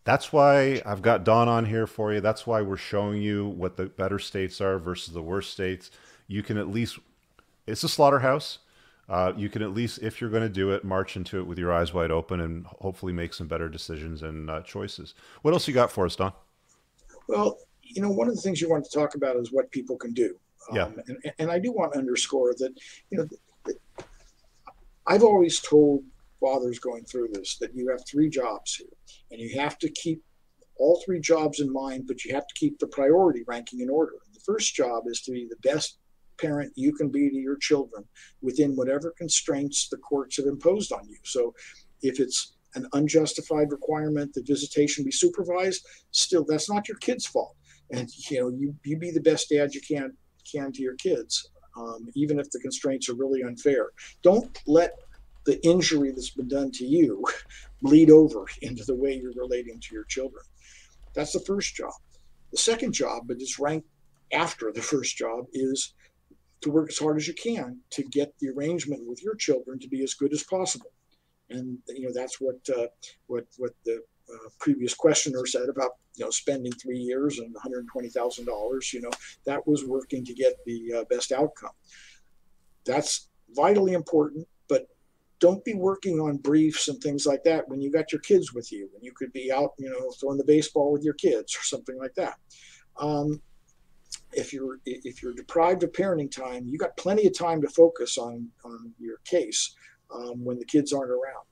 that's 0.04 0.34
why 0.34 0.82
I've 0.84 1.04
got 1.04 1.24
Don 1.24 1.48
on 1.48 1.66
here 1.66 1.86
for 1.86 2.12
you. 2.12 2.22
That's 2.22 2.48
why 2.48 2.62
we're 2.64 2.76
showing 2.76 3.22
you 3.22 3.48
what 3.50 3.78
the 3.78 3.86
better 3.86 4.18
states 4.18 4.60
are 4.60 4.80
versus 4.80 5.14
the 5.14 5.22
worst 5.22 5.52
states. 5.52 5.92
You 6.28 6.44
can 6.44 6.58
at 6.58 6.70
least, 6.70 7.00
it's 7.68 7.84
a 7.84 7.90
slaughterhouse. 7.90 8.60
Uh, 9.08 9.34
you 9.38 9.50
can 9.50 9.62
at 9.62 9.72
least, 9.72 10.00
if 10.02 10.20
you're 10.20 10.32
going 10.32 10.42
to 10.44 10.50
do 10.50 10.72
it, 10.72 10.84
march 10.84 11.16
into 11.16 11.40
it 11.40 11.44
with 11.46 11.60
your 11.60 11.72
eyes 11.72 11.94
wide 11.94 12.10
open 12.10 12.40
and 12.40 12.66
hopefully 12.66 13.14
make 13.14 13.34
some 13.34 13.48
better 13.48 13.70
decisions 13.70 14.24
and 14.24 14.50
uh, 14.50 14.62
choices. 14.62 15.14
What 15.44 15.54
else 15.54 15.68
you 15.68 15.74
got 15.74 15.92
for 15.92 16.06
us, 16.06 16.16
Don? 16.16 16.34
Well, 17.28 17.60
you 17.84 18.02
know, 18.02 18.10
one 18.10 18.28
of 18.28 18.36
the 18.36 18.42
things 18.42 18.60
you 18.60 18.70
want 18.70 18.84
to 18.84 18.90
talk 18.90 19.14
about 19.14 19.36
is 19.36 19.52
what 19.52 19.70
people 19.72 19.96
can 19.96 20.14
do. 20.14 20.36
Yeah. 20.74 20.86
Um, 20.86 20.96
and, 21.08 21.34
and 21.38 21.52
I 21.52 21.60
do 21.60 21.72
want 21.72 21.94
to 21.94 22.00
underscore 22.00 22.56
that, 22.58 22.74
you 23.12 23.20
know, 23.20 23.74
I've 25.06 25.24
always 25.24 25.60
told 25.60 26.04
fathers 26.40 26.80
going 26.80 27.06
through 27.06 27.30
this 27.32 27.58
that 27.60 27.76
you 27.76 27.90
have 27.90 28.02
three 28.08 28.30
jobs 28.30 28.76
here 28.76 28.88
and 29.30 29.40
you 29.40 29.60
have 29.60 29.78
to 29.80 29.90
keep 29.92 30.24
all 30.78 31.02
three 31.06 31.20
jobs 31.20 31.60
in 31.60 31.72
mind, 31.72 32.06
but 32.08 32.26
you 32.26 32.34
have 32.34 32.48
to 32.48 32.56
keep 32.56 32.80
the 32.80 32.88
priority 32.88 33.44
ranking 33.48 33.82
in 33.82 33.90
order. 33.90 34.14
The 34.34 34.40
first 34.40 34.76
job 34.76 35.04
is 35.06 35.22
to 35.22 35.32
be 35.32 35.48
the 35.48 35.70
best 35.70 36.00
parent 36.38 36.72
you 36.76 36.94
can 36.94 37.10
be 37.10 37.30
to 37.30 37.36
your 37.36 37.58
children 37.58 38.04
within 38.42 38.76
whatever 38.76 39.14
constraints 39.18 39.88
the 39.90 39.98
courts 39.98 40.38
have 40.38 40.46
imposed 40.46 40.92
on 40.92 41.08
you. 41.08 41.18
So 41.24 41.54
if 42.02 42.20
it's 42.20 42.56
an 42.76 42.88
unjustified 42.94 43.72
requirement 43.72 44.34
that 44.34 44.48
visitation 44.48 45.04
be 45.04 45.12
supervised, 45.12 45.86
still 46.12 46.46
that's 46.48 46.70
not 46.70 46.88
your 46.88 46.98
kid's 46.98 47.26
fault. 47.26 47.56
And 47.92 48.10
you 48.30 48.40
know, 48.40 48.50
you 48.50 48.76
you 48.84 48.98
be 48.98 49.12
the 49.12 49.22
best 49.22 49.50
dad 49.50 49.74
you 49.74 49.82
can 49.82 50.14
can 50.52 50.72
to 50.74 50.82
your 50.82 50.96
kids, 50.96 51.50
um, 51.78 52.08
even 52.16 52.40
if 52.40 52.50
the 52.52 52.60
constraints 52.60 53.10
are 53.10 53.16
really 53.16 53.44
unfair. 53.44 53.90
Don't 54.22 54.62
let 54.68 54.94
the 55.46 55.64
injury 55.66 56.12
that's 56.12 56.32
been 56.32 56.48
done 56.48 56.72
to 56.72 56.86
you 56.86 57.24
bleed 57.82 58.10
over 58.10 58.46
into 58.62 58.84
the 58.84 58.96
way 58.96 59.14
you're 59.14 59.34
relating 59.36 59.80
to 59.80 59.94
your 59.94 60.06
children. 60.06 60.44
That's 61.14 61.34
the 61.34 61.40
first 61.40 61.76
job. 61.76 61.94
The 62.52 62.58
second 62.58 62.94
job, 62.94 63.24
but 63.28 63.38
it's 63.40 63.60
ranked 63.60 63.88
after 64.34 64.72
the 64.72 64.82
first 64.82 65.16
job, 65.18 65.46
is 65.54 65.94
to 66.66 66.72
work 66.72 66.90
as 66.90 67.00
hard 67.00 67.18
as 67.18 67.28
you 67.28 67.34
can 67.34 67.80
to 67.92 68.04
get 68.04 68.34
the 68.40 68.50
arrangement 68.50 69.02
with 69.08 69.24
your 69.24 69.36
children 69.36 69.80
to 69.80 69.88
be 69.88 70.04
as 70.04 70.14
good 70.14 70.34
as 70.34 70.44
possible 70.44 70.92
and 71.50 71.78
you 71.88 72.06
know 72.06 72.14
that's 72.14 72.40
what 72.42 72.58
uh, 72.76 72.88
what 73.28 73.46
what 73.58 73.72
the 73.86 74.02
uh, 74.34 74.50
previous 74.60 74.94
questioner 74.94 75.46
said 75.46 75.70
about 75.70 75.92
you 76.16 76.26
know 76.26 76.32
spending 76.32 76.72
three 76.74 76.98
years 76.98 77.40
and 77.40 77.54
one 77.54 77.62
hundred 77.62 77.88
twenty 77.88 78.10
thousand 78.10 78.46
dollars. 78.46 78.94
You 78.94 79.02
know 79.02 79.12
that 79.46 79.66
was 79.68 79.86
working 79.86 80.26
to 80.26 80.34
get 80.34 80.54
the 80.66 80.94
uh, 80.94 81.04
best 81.06 81.32
outcome. 81.32 81.72
That's 82.86 83.30
vitally 83.52 83.94
important, 83.94 84.48
but 84.68 84.88
don't 85.40 85.64
be 85.66 85.74
working 85.74 86.20
on 86.20 86.38
briefs 86.38 86.88
and 86.88 87.02
things 87.02 87.26
like 87.26 87.44
that 87.44 87.68
when 87.68 87.82
you 87.82 87.92
got 87.92 88.12
your 88.12 88.22
kids 88.22 88.54
with 88.54 88.72
you 88.72 88.90
and 88.96 89.04
you 89.04 89.12
could 89.12 89.32
be 89.34 89.52
out 89.52 89.74
you 89.78 89.90
know 89.90 90.12
throwing 90.20 90.38
the 90.38 90.44
baseball 90.46 90.92
with 90.92 91.04
your 91.04 91.14
kids 91.16 91.56
or 91.56 91.64
something 91.64 91.98
like 91.98 92.16
that. 92.16 92.38
Um, 93.00 93.42
if 94.36 94.54
you're 94.54 94.80
if 94.86 95.24
you're 95.24 95.34
deprived 95.34 95.84
of 95.84 95.92
parenting 95.92 96.32
time, 96.32 96.68
you 96.68 96.78
got 96.78 96.98
plenty 96.98 97.26
of 97.26 97.38
time 97.38 97.62
to 97.62 97.68
focus 97.70 98.18
on 98.18 98.48
on 98.64 98.94
your 99.00 99.18
case 99.26 99.76
um, 100.14 100.44
when 100.44 100.60
the 100.60 100.66
kids 100.66 100.94
aren't 100.94 101.12
around. 101.12 101.46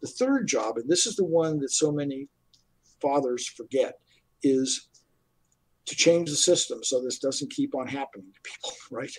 The 0.00 0.08
third 0.08 0.48
job, 0.48 0.78
and 0.78 0.88
this 0.88 1.06
is 1.06 1.16
the 1.16 1.24
one 1.24 1.58
that 1.60 1.70
so 1.70 1.92
many 1.92 2.28
fathers 3.00 3.46
forget, 3.46 3.98
is 4.42 4.88
to 5.86 5.96
change 5.96 6.30
the 6.30 6.36
system 6.36 6.82
so 6.82 7.02
this 7.02 7.18
doesn't 7.18 7.50
keep 7.50 7.74
on 7.74 7.86
happening 7.86 8.26
to 8.32 8.40
people, 8.42 8.72
right? 8.90 9.14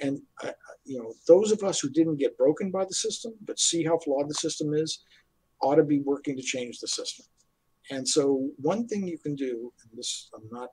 And 0.00 0.20
uh, 0.42 0.52
you 0.84 0.98
know, 0.98 1.12
those 1.28 1.52
of 1.52 1.62
us 1.62 1.80
who 1.80 1.90
didn't 1.90 2.16
get 2.16 2.38
broken 2.38 2.70
by 2.70 2.84
the 2.84 2.94
system 2.94 3.32
but 3.42 3.58
see 3.58 3.84
how 3.84 3.98
flawed 3.98 4.28
the 4.28 4.34
system 4.34 4.72
is, 4.72 5.02
ought 5.60 5.76
to 5.76 5.84
be 5.84 6.00
working 6.00 6.36
to 6.36 6.42
change 6.42 6.80
the 6.80 6.88
system. 6.88 7.24
And 7.90 8.08
so, 8.08 8.50
one 8.56 8.86
thing 8.86 9.06
you 9.06 9.18
can 9.18 9.34
do, 9.34 9.72
and 9.82 9.98
this 9.98 10.30
I'm 10.34 10.48
not, 10.50 10.70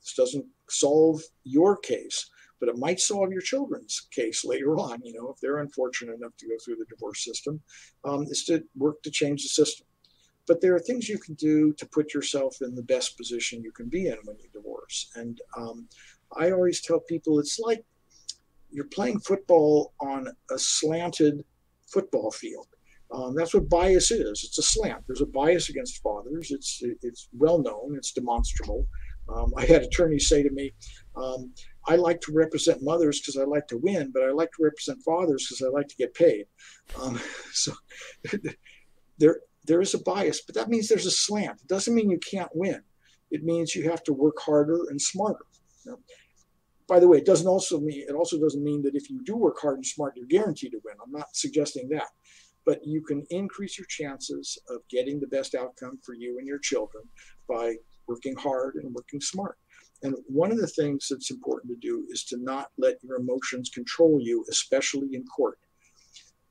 this 0.00 0.14
doesn't 0.14 0.46
solve 0.72 1.22
your 1.44 1.76
case, 1.76 2.30
but 2.60 2.68
it 2.68 2.78
might 2.78 3.00
solve 3.00 3.32
your 3.32 3.42
children's 3.42 4.08
case 4.10 4.44
later 4.44 4.76
on, 4.76 5.00
you 5.02 5.12
know, 5.12 5.30
if 5.30 5.40
they're 5.40 5.58
unfortunate 5.58 6.14
enough 6.14 6.36
to 6.38 6.48
go 6.48 6.54
through 6.64 6.76
the 6.76 6.86
divorce 6.88 7.24
system, 7.24 7.60
um, 8.04 8.22
is 8.24 8.44
to 8.44 8.62
work 8.76 9.02
to 9.02 9.10
change 9.10 9.42
the 9.42 9.48
system. 9.48 9.86
But 10.46 10.60
there 10.60 10.74
are 10.74 10.80
things 10.80 11.08
you 11.08 11.18
can 11.18 11.34
do 11.34 11.72
to 11.74 11.86
put 11.86 12.14
yourself 12.14 12.56
in 12.62 12.74
the 12.74 12.82
best 12.82 13.16
position 13.16 13.62
you 13.62 13.72
can 13.72 13.88
be 13.88 14.08
in 14.08 14.16
when 14.24 14.36
you 14.38 14.48
divorce. 14.52 15.10
And 15.14 15.40
um, 15.56 15.88
I 16.36 16.50
always 16.50 16.80
tell 16.80 17.00
people 17.00 17.38
it's 17.38 17.58
like 17.58 17.84
you're 18.70 18.86
playing 18.86 19.20
football 19.20 19.92
on 20.00 20.28
a 20.50 20.58
slanted 20.58 21.44
football 21.86 22.30
field. 22.30 22.66
Um, 23.12 23.34
that's 23.34 23.54
what 23.54 23.68
bias 23.68 24.10
is. 24.10 24.42
It's 24.44 24.58
a 24.58 24.62
slant. 24.62 25.04
There's 25.06 25.20
a 25.20 25.26
bias 25.26 25.68
against 25.68 26.02
fathers. 26.02 26.50
It's 26.50 26.80
it's 27.02 27.28
well 27.36 27.58
known. 27.58 27.94
It's 27.96 28.12
demonstrable. 28.12 28.86
Um, 29.28 29.52
I 29.56 29.64
had 29.64 29.82
attorneys 29.82 30.28
say 30.28 30.42
to 30.42 30.50
me, 30.50 30.72
um, 31.16 31.52
I 31.88 31.96
like 31.96 32.20
to 32.22 32.32
represent 32.32 32.82
mothers 32.82 33.20
because 33.20 33.36
I 33.36 33.44
like 33.44 33.66
to 33.68 33.78
win, 33.78 34.10
but 34.12 34.22
I 34.22 34.30
like 34.30 34.50
to 34.52 34.62
represent 34.62 35.02
fathers 35.02 35.46
because 35.46 35.66
I 35.66 35.70
like 35.70 35.88
to 35.88 35.96
get 35.96 36.14
paid. 36.14 36.46
Um, 37.00 37.20
so 37.52 37.72
there, 39.18 39.40
there 39.66 39.80
is 39.80 39.94
a 39.94 39.98
bias, 39.98 40.42
but 40.42 40.54
that 40.54 40.68
means 40.68 40.88
there's 40.88 41.06
a 41.06 41.10
slant. 41.10 41.60
It 41.62 41.68
doesn't 41.68 41.94
mean 41.94 42.10
you 42.10 42.18
can't 42.18 42.50
win. 42.54 42.82
It 43.30 43.44
means 43.44 43.74
you 43.74 43.88
have 43.90 44.02
to 44.04 44.12
work 44.12 44.36
harder 44.40 44.78
and 44.90 45.00
smarter. 45.00 45.46
You 45.84 45.92
know? 45.92 45.98
By 46.88 47.00
the 47.00 47.08
way, 47.08 47.18
it 47.18 47.26
doesn't 47.26 47.46
also 47.46 47.80
mean 47.80 48.04
it 48.06 48.14
also 48.14 48.38
doesn't 48.38 48.62
mean 48.62 48.82
that 48.82 48.94
if 48.94 49.08
you 49.08 49.22
do 49.24 49.36
work 49.36 49.58
hard 49.60 49.76
and 49.76 49.86
smart, 49.86 50.14
you're 50.16 50.26
guaranteed 50.26 50.72
to 50.72 50.80
win. 50.84 50.96
I'm 51.02 51.12
not 51.12 51.34
suggesting 51.34 51.88
that, 51.90 52.08
but 52.66 52.80
you 52.84 53.00
can 53.02 53.24
increase 53.30 53.78
your 53.78 53.86
chances 53.88 54.58
of 54.68 54.80
getting 54.90 55.18
the 55.18 55.26
best 55.28 55.54
outcome 55.54 55.98
for 56.04 56.14
you 56.14 56.38
and 56.38 56.46
your 56.46 56.58
children 56.58 57.04
by 57.48 57.76
working 58.06 58.36
hard 58.36 58.76
and 58.76 58.94
working 58.94 59.20
smart. 59.20 59.58
And 60.02 60.16
one 60.26 60.50
of 60.50 60.58
the 60.58 60.66
things 60.66 61.08
that's 61.08 61.30
important 61.30 61.72
to 61.72 61.78
do 61.78 62.06
is 62.10 62.24
to 62.24 62.36
not 62.38 62.70
let 62.76 63.02
your 63.02 63.18
emotions 63.18 63.70
control 63.70 64.20
you, 64.20 64.44
especially 64.50 65.14
in 65.14 65.24
court. 65.24 65.58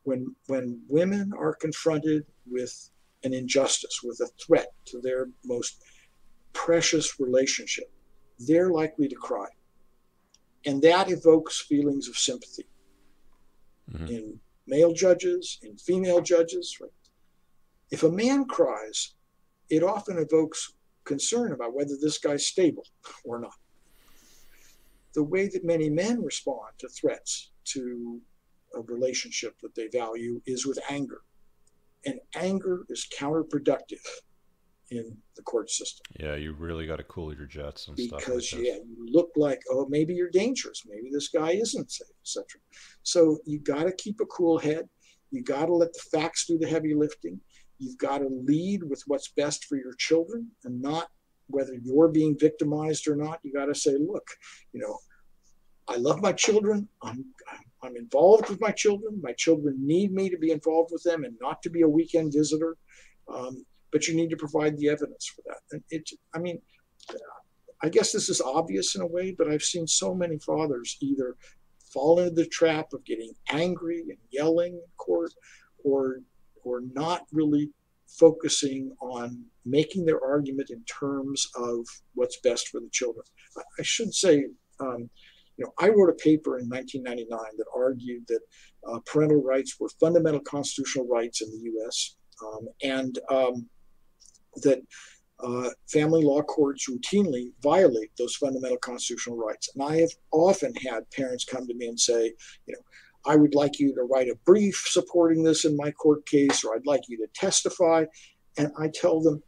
When, 0.03 0.35
when 0.47 0.81
women 0.87 1.31
are 1.37 1.53
confronted 1.53 2.25
with 2.49 2.89
an 3.23 3.33
injustice, 3.33 3.99
with 4.03 4.19
a 4.21 4.29
threat 4.43 4.69
to 4.85 4.99
their 5.01 5.29
most 5.45 5.83
precious 6.53 7.19
relationship, 7.19 7.91
they're 8.39 8.71
likely 8.71 9.07
to 9.07 9.15
cry. 9.15 9.47
And 10.65 10.81
that 10.83 11.11
evokes 11.11 11.59
feelings 11.59 12.07
of 12.07 12.17
sympathy 12.17 12.67
mm-hmm. 13.91 14.07
in 14.07 14.39
male 14.67 14.93
judges, 14.93 15.59
in 15.63 15.77
female 15.77 16.21
judges. 16.21 16.77
Right? 16.79 16.91
If 17.91 18.03
a 18.03 18.09
man 18.09 18.45
cries, 18.45 19.13
it 19.69 19.83
often 19.83 20.17
evokes 20.17 20.73
concern 21.11 21.51
about 21.51 21.73
whether 21.73 21.95
this 21.99 22.17
guy's 22.17 22.47
stable 22.47 22.85
or 23.25 23.39
not. 23.39 23.59
The 25.13 25.23
way 25.23 25.49
that 25.49 25.65
many 25.65 25.89
men 25.89 26.23
respond 26.23 26.69
to 26.79 26.87
threats, 26.87 27.51
to 27.73 28.21
a 28.75 28.81
relationship 28.81 29.53
that 29.61 29.75
they 29.75 29.87
value 29.87 30.41
is 30.45 30.65
with 30.65 30.79
anger. 30.89 31.21
And 32.05 32.19
anger 32.35 32.85
is 32.89 33.07
counterproductive 33.19 34.05
in 34.89 35.17
the 35.35 35.41
court 35.43 35.69
system. 35.69 36.03
Yeah, 36.19 36.35
you 36.35 36.53
really 36.53 36.87
got 36.87 36.97
to 36.97 37.03
cool 37.03 37.33
your 37.33 37.45
jets 37.45 37.87
and 37.87 37.97
because, 37.97 38.09
stuff. 38.09 38.19
Because 38.25 38.53
like 38.53 38.63
yeah, 38.63 38.75
you 38.75 39.05
look 39.11 39.31
like 39.35 39.61
oh 39.71 39.85
maybe 39.89 40.13
you're 40.13 40.29
dangerous, 40.29 40.83
maybe 40.87 41.09
this 41.11 41.29
guy 41.29 41.51
isn't 41.51 41.91
safe, 41.91 42.07
etc. 42.23 42.45
So 43.03 43.39
you 43.45 43.59
got 43.59 43.83
to 43.83 43.91
keep 43.93 44.19
a 44.21 44.25
cool 44.25 44.57
head. 44.57 44.87
You 45.31 45.43
got 45.43 45.67
to 45.67 45.73
let 45.73 45.93
the 45.93 46.03
facts 46.17 46.45
do 46.45 46.57
the 46.57 46.67
heavy 46.67 46.93
lifting. 46.93 47.39
You've 47.81 47.97
got 47.97 48.19
to 48.19 48.27
lead 48.27 48.83
with 48.83 49.01
what's 49.07 49.29
best 49.29 49.65
for 49.65 49.75
your 49.75 49.95
children 49.97 50.47
and 50.63 50.79
not 50.79 51.07
whether 51.47 51.73
you're 51.83 52.09
being 52.09 52.37
victimized 52.37 53.07
or 53.07 53.15
not. 53.15 53.39
You 53.41 53.51
got 53.51 53.65
to 53.65 53.75
say, 53.75 53.97
look, 53.99 54.27
you 54.71 54.79
know, 54.79 54.99
I 55.87 55.95
love 55.97 56.21
my 56.21 56.31
children. 56.31 56.87
I'm 57.01 57.25
I'm 57.83 57.97
involved 57.97 58.49
with 58.49 58.61
my 58.61 58.69
children. 58.69 59.19
My 59.23 59.33
children 59.33 59.75
need 59.83 60.13
me 60.13 60.29
to 60.29 60.37
be 60.37 60.51
involved 60.51 60.91
with 60.93 61.01
them 61.01 61.23
and 61.23 61.35
not 61.41 61.63
to 61.63 61.71
be 61.71 61.81
a 61.81 61.89
weekend 61.89 62.33
visitor. 62.33 62.77
Um, 63.27 63.65
but 63.91 64.07
you 64.07 64.15
need 64.15 64.29
to 64.29 64.37
provide 64.37 64.77
the 64.77 64.89
evidence 64.89 65.25
for 65.25 65.41
that. 65.47 65.61
And 65.71 65.81
it, 65.89 66.07
I 66.35 66.37
mean, 66.37 66.61
I 67.81 67.89
guess 67.89 68.11
this 68.11 68.29
is 68.29 68.41
obvious 68.41 68.95
in 68.95 69.01
a 69.01 69.07
way, 69.07 69.35
but 69.35 69.49
I've 69.49 69.63
seen 69.63 69.87
so 69.87 70.13
many 70.13 70.37
fathers 70.37 70.97
either 71.01 71.35
fall 71.91 72.19
into 72.19 72.35
the 72.35 72.45
trap 72.45 72.93
of 72.93 73.03
getting 73.03 73.33
angry 73.49 74.01
and 74.01 74.17
yelling 74.29 74.73
in 74.73 74.83
court, 74.97 75.33
or 75.83 76.21
or 76.63 76.81
not 76.93 77.25
really 77.31 77.69
focusing 78.07 78.91
on 79.01 79.43
making 79.65 80.05
their 80.05 80.23
argument 80.23 80.69
in 80.69 80.83
terms 80.83 81.47
of 81.55 81.85
what's 82.13 82.39
best 82.41 82.67
for 82.69 82.79
the 82.79 82.89
children. 82.91 83.23
I 83.79 83.83
should 83.83 84.13
say, 84.13 84.45
um, 84.79 85.09
you 85.57 85.65
know, 85.65 85.73
I 85.79 85.89
wrote 85.89 86.09
a 86.09 86.23
paper 86.23 86.57
in 86.57 86.67
1999 86.67 87.39
that 87.57 87.65
argued 87.75 88.25
that 88.27 88.41
uh, 88.87 88.99
parental 89.05 89.43
rights 89.43 89.77
were 89.79 89.89
fundamental 89.99 90.41
constitutional 90.41 91.07
rights 91.07 91.41
in 91.41 91.51
the 91.51 91.59
U.S. 91.63 92.15
Um, 92.43 92.67
and 92.83 93.19
um, 93.29 93.69
that 94.63 94.81
uh, 95.43 95.69
family 95.91 96.23
law 96.23 96.41
courts 96.41 96.89
routinely 96.89 97.51
violate 97.61 98.11
those 98.17 98.35
fundamental 98.35 98.77
constitutional 98.77 99.37
rights. 99.37 99.69
And 99.73 99.83
I 99.83 99.97
have 99.97 100.11
often 100.31 100.73
had 100.75 101.09
parents 101.11 101.45
come 101.45 101.67
to 101.67 101.73
me 101.73 101.87
and 101.87 101.99
say, 101.99 102.33
you 102.65 102.73
know, 102.73 102.81
I 103.25 103.35
would 103.35 103.55
like 103.55 103.79
you 103.79 103.93
to 103.95 104.03
write 104.03 104.29
a 104.29 104.39
brief 104.45 104.83
supporting 104.87 105.43
this 105.43 105.65
in 105.65 105.75
my 105.77 105.91
court 105.91 106.25
case, 106.25 106.63
or 106.63 106.75
I'd 106.75 106.87
like 106.87 107.03
you 107.07 107.17
to 107.17 107.27
testify. 107.33 108.05
And 108.57 108.71
I 108.79 108.89
tell 108.93 109.21
them, 109.21 109.41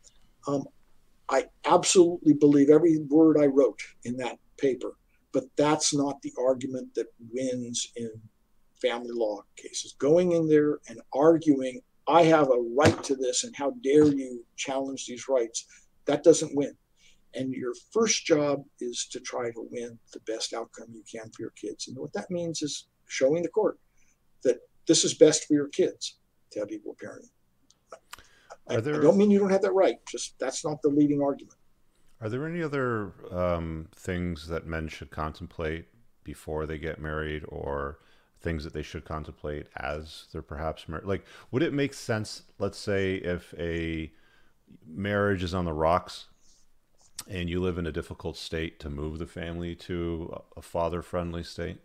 um, 0.48 0.66
I 1.30 1.46
absolutely 1.66 2.34
believe 2.34 2.70
every 2.70 3.00
word 3.10 3.38
I 3.40 3.46
wrote 3.48 3.80
in 4.04 4.18
that 4.18 4.38
paper, 4.58 4.98
but 5.32 5.46
that's 5.58 5.94
not 5.94 6.22
the 6.22 6.34
argument 6.40 6.94
that 6.96 7.08
wins 7.32 7.92
in 7.96 8.12
family 8.82 9.12
law 9.12 9.42
cases. 9.56 9.96
Going 9.98 10.34
in 10.34 10.48
there 10.48 10.80
and 10.90 11.02
arguing, 11.14 11.82
I 12.08 12.24
have 12.24 12.50
a 12.50 12.62
right 12.78 13.02
to 13.06 13.16
this, 13.16 13.46
and 13.46 13.56
how 13.56 13.72
dare 13.82 14.06
you 14.06 14.46
challenge 14.58 15.06
these 15.06 15.28
rights, 15.30 15.66
that 16.06 16.24
doesn't 16.24 16.56
win. 16.56 16.76
And 17.34 17.54
your 17.54 17.74
first 17.92 18.26
job 18.26 18.64
is 18.80 19.08
to 19.12 19.20
try 19.20 19.50
to 19.50 19.68
win 19.72 19.98
the 20.12 20.20
best 20.28 20.54
outcome 20.54 20.90
you 20.92 21.04
can 21.10 21.32
for 21.32 21.42
your 21.42 21.54
kids. 21.60 21.88
And 21.88 21.98
what 21.98 22.14
that 22.14 22.30
means 22.30 22.62
is 22.62 22.88
showing 23.14 23.44
the 23.44 23.50
court 23.50 23.80
that 24.44 24.60
this 24.88 25.06
is 25.06 25.14
best 25.14 25.46
for 25.46 25.54
your 25.54 25.68
kids 25.70 26.18
to 26.52 26.60
have 26.60 26.72
equal 26.72 26.96
parenting. 26.96 27.30
I, 28.68 28.80
there, 28.80 28.96
I, 28.96 29.02
don't 29.02 29.18
mean 29.18 29.30
you 29.30 29.40
don't 29.40 29.50
have 29.50 29.62
that 29.62 29.74
right. 29.74 29.98
Just 30.10 30.40
that's 30.40 30.64
not 30.64 30.82
the 30.82 30.90
leading 30.90 31.22
argument. 31.22 31.58
Are 32.22 32.30
there 32.30 32.48
any 32.48 32.64
other 32.64 33.14
um, 33.32 33.90
things 33.96 34.48
that 34.48 34.66
men 34.66 34.88
should 34.88 35.12
contemplate 35.12 35.86
before 36.24 36.66
they 36.66 36.78
get 36.78 37.00
married, 37.00 37.44
or 37.50 38.00
things 38.40 38.64
that 38.64 38.74
they 38.74 38.82
should 38.82 39.04
contemplate 39.04 39.68
as 39.76 40.28
they're 40.32 40.42
perhaps 40.42 40.88
married? 40.88 41.06
Like, 41.06 41.26
would 41.52 41.64
it 41.64 41.74
make 41.74 41.94
sense? 41.94 42.44
Let's 42.60 42.78
say 42.78 43.16
if 43.16 43.54
a 43.58 44.12
marriage 44.88 45.44
is 45.44 45.54
on 45.54 45.66
the 45.66 45.74
rocks 45.74 46.28
and 47.28 47.50
you 47.50 47.60
live 47.60 47.78
in 47.78 47.86
a 47.86 47.92
difficult 47.92 48.38
state 48.38 48.80
to 48.80 48.90
move 48.90 49.20
the 49.20 49.28
family 49.28 49.76
to 49.76 50.42
a 50.56 50.62
father 50.62 51.02
friendly 51.02 51.44
state? 51.44 51.80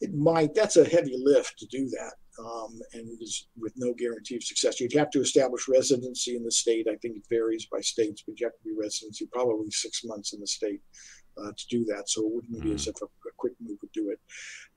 It 0.00 0.14
might 0.14 0.54
that's 0.54 0.76
a 0.76 0.84
heavy 0.84 1.16
lift 1.18 1.58
to 1.58 1.66
do 1.66 1.88
that 1.88 2.12
um, 2.38 2.78
and 2.92 3.20
is 3.20 3.48
with 3.56 3.72
no 3.76 3.92
guarantee 3.94 4.36
of 4.36 4.44
success. 4.44 4.80
You'd 4.80 4.92
have 4.92 5.10
to 5.10 5.20
establish 5.20 5.68
residency 5.68 6.36
in 6.36 6.44
the 6.44 6.52
state. 6.52 6.86
I 6.88 6.96
think 6.96 7.16
it 7.16 7.24
varies 7.28 7.66
by 7.66 7.80
states 7.80 8.22
but 8.26 8.38
you 8.38 8.46
have 8.46 8.54
to 8.54 8.64
be 8.64 8.74
residency 8.78 9.28
probably 9.32 9.70
six 9.70 10.04
months 10.04 10.32
in 10.32 10.40
the 10.40 10.46
state 10.46 10.80
uh, 11.36 11.50
to 11.56 11.66
do 11.68 11.84
that. 11.86 12.08
So 12.08 12.26
it 12.26 12.32
wouldn't 12.32 12.62
be 12.62 12.72
as 12.72 12.86
mm. 12.86 12.88
if 12.88 13.02
a, 13.02 13.06
a, 13.06 13.32
quick 13.36 13.54
move 13.60 13.78
would 13.80 13.92
do 13.92 14.10
it. 14.10 14.18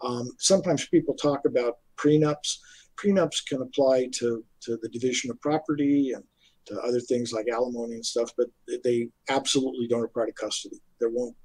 Um, 0.01 0.29
sometimes 0.37 0.87
people 0.87 1.15
talk 1.15 1.45
about 1.45 1.77
prenups. 1.97 2.57
Prenups 2.97 3.45
can 3.47 3.61
apply 3.61 4.09
to 4.13 4.43
to 4.61 4.77
the 4.81 4.89
division 4.89 5.31
of 5.31 5.39
property 5.41 6.13
and 6.13 6.23
to 6.67 6.79
other 6.81 6.99
things 6.99 7.33
like 7.33 7.47
alimony 7.51 7.95
and 7.95 8.05
stuff 8.05 8.31
but 8.37 8.45
they 8.83 9.09
absolutely 9.29 9.87
don't 9.87 10.05
apply 10.05 10.25
to 10.25 10.33
custody. 10.33 10.77
There 10.99 11.09
won't 11.09 11.35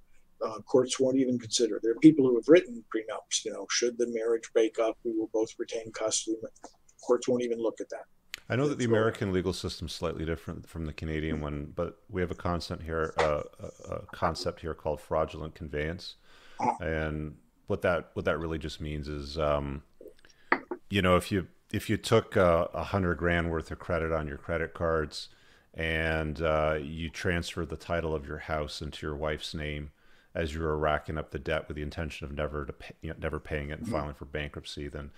uh, 0.44 0.60
courts 0.60 0.98
won't 1.00 1.18
even 1.18 1.38
consider. 1.38 1.80
There 1.82 1.92
are 1.92 2.00
people 2.00 2.26
who 2.26 2.36
have 2.36 2.48
written 2.48 2.84
prenups. 2.94 3.44
You 3.44 3.52
know, 3.52 3.66
should 3.70 3.98
the 3.98 4.06
marriage 4.08 4.50
break 4.52 4.78
up, 4.78 4.98
we 5.04 5.12
will 5.12 5.30
both 5.32 5.50
retain 5.58 5.90
custody. 5.92 6.36
Courts 7.02 7.28
won't 7.28 7.42
even 7.42 7.58
look 7.58 7.80
at 7.80 7.88
that. 7.90 8.04
I 8.48 8.54
know 8.54 8.68
that 8.68 8.78
the 8.78 8.84
American 8.84 9.32
legal 9.32 9.52
system 9.52 9.88
is 9.88 9.92
slightly 9.92 10.24
different 10.24 10.68
from 10.68 10.86
the 10.86 10.92
Canadian 10.92 11.40
one, 11.40 11.72
but 11.74 11.98
we 12.08 12.20
have 12.20 12.30
a 12.30 12.36
concept 12.36 12.82
here, 12.82 13.12
uh, 13.18 13.42
a 13.90 14.00
concept 14.12 14.60
here 14.60 14.74
called 14.74 15.00
fraudulent 15.00 15.54
conveyance, 15.56 16.14
and 16.80 17.36
what 17.66 17.82
that 17.82 18.10
what 18.14 18.24
that 18.26 18.38
really 18.38 18.58
just 18.58 18.80
means 18.80 19.08
is, 19.08 19.36
um, 19.36 19.82
you 20.88 21.02
know, 21.02 21.16
if 21.16 21.32
you 21.32 21.48
if 21.72 21.90
you 21.90 21.96
took 21.96 22.36
a, 22.36 22.70
a 22.72 22.84
hundred 22.84 23.16
grand 23.16 23.50
worth 23.50 23.70
of 23.70 23.78
credit 23.78 24.12
on 24.12 24.28
your 24.28 24.38
credit 24.38 24.74
cards 24.74 25.28
and 25.74 26.40
uh, 26.40 26.78
you 26.80 27.10
transfer 27.10 27.66
the 27.66 27.76
title 27.76 28.14
of 28.14 28.26
your 28.26 28.38
house 28.38 28.80
into 28.80 29.04
your 29.04 29.16
wife's 29.16 29.52
name, 29.54 29.90
as 30.36 30.54
you 30.54 30.60
were 30.60 30.76
racking 30.76 31.16
up 31.16 31.30
the 31.30 31.38
debt 31.38 31.66
with 31.66 31.76
the 31.76 31.82
intention 31.82 32.26
of 32.26 32.32
never 32.32 32.66
to 32.66 32.72
pay, 32.74 32.94
you 33.00 33.08
know, 33.08 33.16
never 33.18 33.40
paying 33.40 33.70
it 33.70 33.78
and 33.78 33.88
filing 33.88 34.14
for 34.14 34.26
bankruptcy, 34.26 34.86
then 34.86 35.10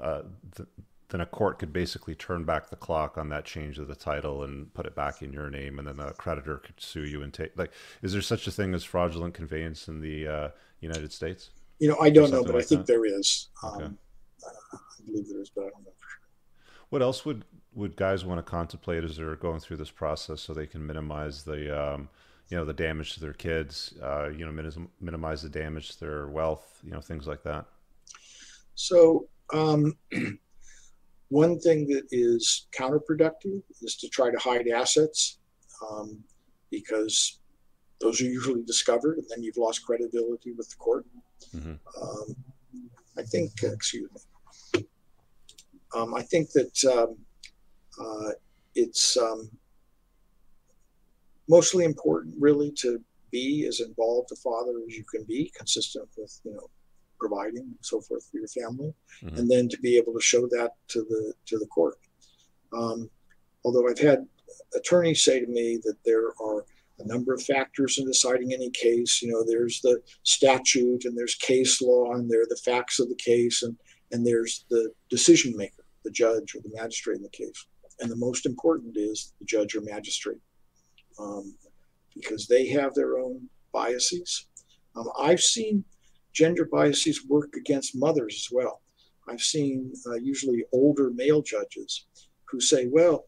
uh, 0.00 0.20
the, 0.54 0.66
then 1.08 1.22
a 1.22 1.26
court 1.26 1.58
could 1.58 1.72
basically 1.72 2.14
turn 2.14 2.44
back 2.44 2.68
the 2.68 2.76
clock 2.76 3.16
on 3.16 3.30
that 3.30 3.46
change 3.46 3.78
of 3.78 3.88
the 3.88 3.94
title 3.94 4.42
and 4.42 4.72
put 4.74 4.84
it 4.84 4.94
back 4.94 5.22
in 5.22 5.32
your 5.32 5.48
name, 5.48 5.78
and 5.78 5.88
then 5.88 5.96
the 5.96 6.12
creditor 6.12 6.58
could 6.58 6.78
sue 6.78 7.04
you 7.06 7.22
and 7.22 7.32
take. 7.32 7.56
Like, 7.56 7.72
is 8.02 8.12
there 8.12 8.20
such 8.20 8.46
a 8.46 8.50
thing 8.50 8.74
as 8.74 8.84
fraudulent 8.84 9.32
conveyance 9.32 9.88
in 9.88 10.02
the 10.02 10.28
uh, 10.28 10.48
United 10.80 11.10
States? 11.10 11.50
You 11.78 11.88
know, 11.88 11.96
I 11.98 12.10
don't 12.10 12.30
know, 12.30 12.42
but 12.44 12.54
like 12.54 12.64
I 12.64 12.66
think 12.66 12.86
that? 12.86 12.92
there 12.92 13.06
is. 13.06 13.48
Okay. 13.64 13.84
Um, 13.84 13.98
I 14.44 14.78
believe 15.06 15.26
there 15.28 15.40
is, 15.40 15.48
but 15.48 15.62
I 15.62 15.68
don't 15.70 15.84
know 15.84 15.92
for 15.96 16.08
sure. 16.08 16.20
What 16.90 17.00
else 17.00 17.24
would 17.24 17.44
would 17.74 17.96
guys 17.96 18.24
want 18.24 18.38
to 18.38 18.50
contemplate 18.50 19.04
as 19.04 19.16
they're 19.16 19.36
going 19.36 19.60
through 19.60 19.76
this 19.76 19.90
process 19.90 20.40
so 20.40 20.52
they 20.52 20.66
can 20.66 20.86
minimize 20.86 21.44
the 21.44 21.94
um, 21.94 22.08
you 22.48 22.56
know 22.56 22.64
the 22.64 22.72
damage 22.72 23.14
to 23.14 23.20
their 23.20 23.32
kids 23.32 23.94
uh, 24.02 24.28
you 24.28 24.44
know 24.44 24.52
minim- 24.52 24.90
minimize 25.00 25.42
the 25.42 25.48
damage 25.48 25.90
to 25.90 26.00
their 26.00 26.28
wealth 26.28 26.80
you 26.84 26.90
know 26.90 27.00
things 27.00 27.26
like 27.26 27.42
that. 27.42 27.66
So 28.74 29.26
um, 29.52 29.96
one 31.28 31.58
thing 31.58 31.86
that 31.88 32.04
is 32.10 32.66
counterproductive 32.76 33.62
is 33.82 33.96
to 33.96 34.08
try 34.08 34.30
to 34.30 34.38
hide 34.38 34.68
assets 34.68 35.38
um, 35.90 36.22
because 36.70 37.40
those 38.00 38.20
are 38.20 38.24
usually 38.24 38.62
discovered 38.64 39.18
and 39.18 39.26
then 39.30 39.42
you've 39.42 39.56
lost 39.56 39.84
credibility 39.84 40.52
with 40.52 40.68
the 40.68 40.76
court. 40.76 41.06
Mm-hmm. 41.54 41.74
um, 42.02 42.36
i 43.18 43.22
think 43.22 43.52
uh, 43.62 43.72
excuse 43.72 44.08
me. 44.74 44.86
Um, 45.94 46.14
i 46.14 46.22
think 46.22 46.50
that 46.52 46.84
um, 46.96 47.16
uh, 48.00 48.30
it's 48.74 49.16
um, 49.16 49.50
mostly 51.48 51.84
important 51.84 52.34
really 52.38 52.72
to 52.72 53.00
be 53.30 53.66
as 53.66 53.80
involved 53.80 54.30
a 54.32 54.36
father 54.36 54.72
as 54.86 54.96
you 54.96 55.04
can 55.04 55.24
be 55.24 55.52
consistent 55.56 56.08
with 56.16 56.40
you 56.44 56.52
know 56.52 56.70
providing 57.18 57.62
and 57.62 57.76
so 57.80 58.00
forth 58.00 58.28
for 58.30 58.38
your 58.38 58.48
family 58.48 58.92
mm-hmm. 59.22 59.36
and 59.36 59.50
then 59.50 59.68
to 59.68 59.78
be 59.78 59.96
able 59.96 60.12
to 60.12 60.20
show 60.20 60.46
that 60.46 60.72
to 60.88 61.00
the 61.08 61.32
to 61.46 61.58
the 61.58 61.66
court. 61.66 61.96
Um, 62.72 63.10
although 63.64 63.88
i've 63.88 63.98
had 63.98 64.26
attorneys 64.74 65.24
say 65.24 65.40
to 65.40 65.46
me 65.46 65.78
that 65.84 65.96
there 66.04 66.28
are 66.40 66.64
a 66.98 67.06
number 67.06 67.34
of 67.34 67.42
factors 67.42 67.98
in 67.98 68.06
deciding 68.06 68.52
any 68.52 68.70
case. 68.70 69.20
You 69.22 69.32
know 69.32 69.44
there's 69.46 69.80
the 69.80 70.00
statute 70.22 71.04
and 71.04 71.16
there's 71.16 71.34
case 71.34 71.82
law 71.82 72.14
and 72.14 72.30
there 72.30 72.42
are 72.42 72.48
the 72.48 72.62
facts 72.64 72.98
of 72.98 73.08
the 73.08 73.16
case 73.16 73.62
and 73.62 73.76
and 74.12 74.24
there's 74.24 74.64
the 74.70 74.92
decision 75.10 75.56
maker 75.56 75.86
the 76.06 76.10
judge 76.12 76.54
or 76.54 76.60
the 76.60 76.70
magistrate 76.74 77.16
in 77.16 77.22
the 77.22 77.28
case. 77.30 77.66
And 78.00 78.10
the 78.10 78.16
most 78.16 78.46
important 78.46 78.96
is 78.96 79.32
the 79.40 79.44
judge 79.44 79.74
or 79.74 79.80
magistrate 79.80 80.38
um, 81.18 81.54
because 82.14 82.46
they 82.46 82.68
have 82.68 82.94
their 82.94 83.18
own 83.18 83.48
biases. 83.72 84.46
Um, 84.94 85.08
I've 85.18 85.40
seen 85.40 85.84
gender 86.32 86.66
biases 86.70 87.26
work 87.26 87.54
against 87.56 87.96
mothers 87.96 88.46
as 88.46 88.48
well. 88.52 88.82
I've 89.28 89.40
seen 89.40 89.92
uh, 90.06 90.14
usually 90.14 90.64
older 90.72 91.10
male 91.10 91.42
judges 91.42 92.06
who 92.44 92.60
say, 92.60 92.86
well, 92.86 93.26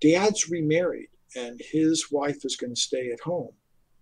dad's 0.00 0.50
remarried 0.50 1.08
and 1.36 1.60
his 1.72 2.10
wife 2.10 2.44
is 2.44 2.56
going 2.56 2.74
to 2.74 2.80
stay 2.80 3.10
at 3.10 3.20
home. 3.20 3.52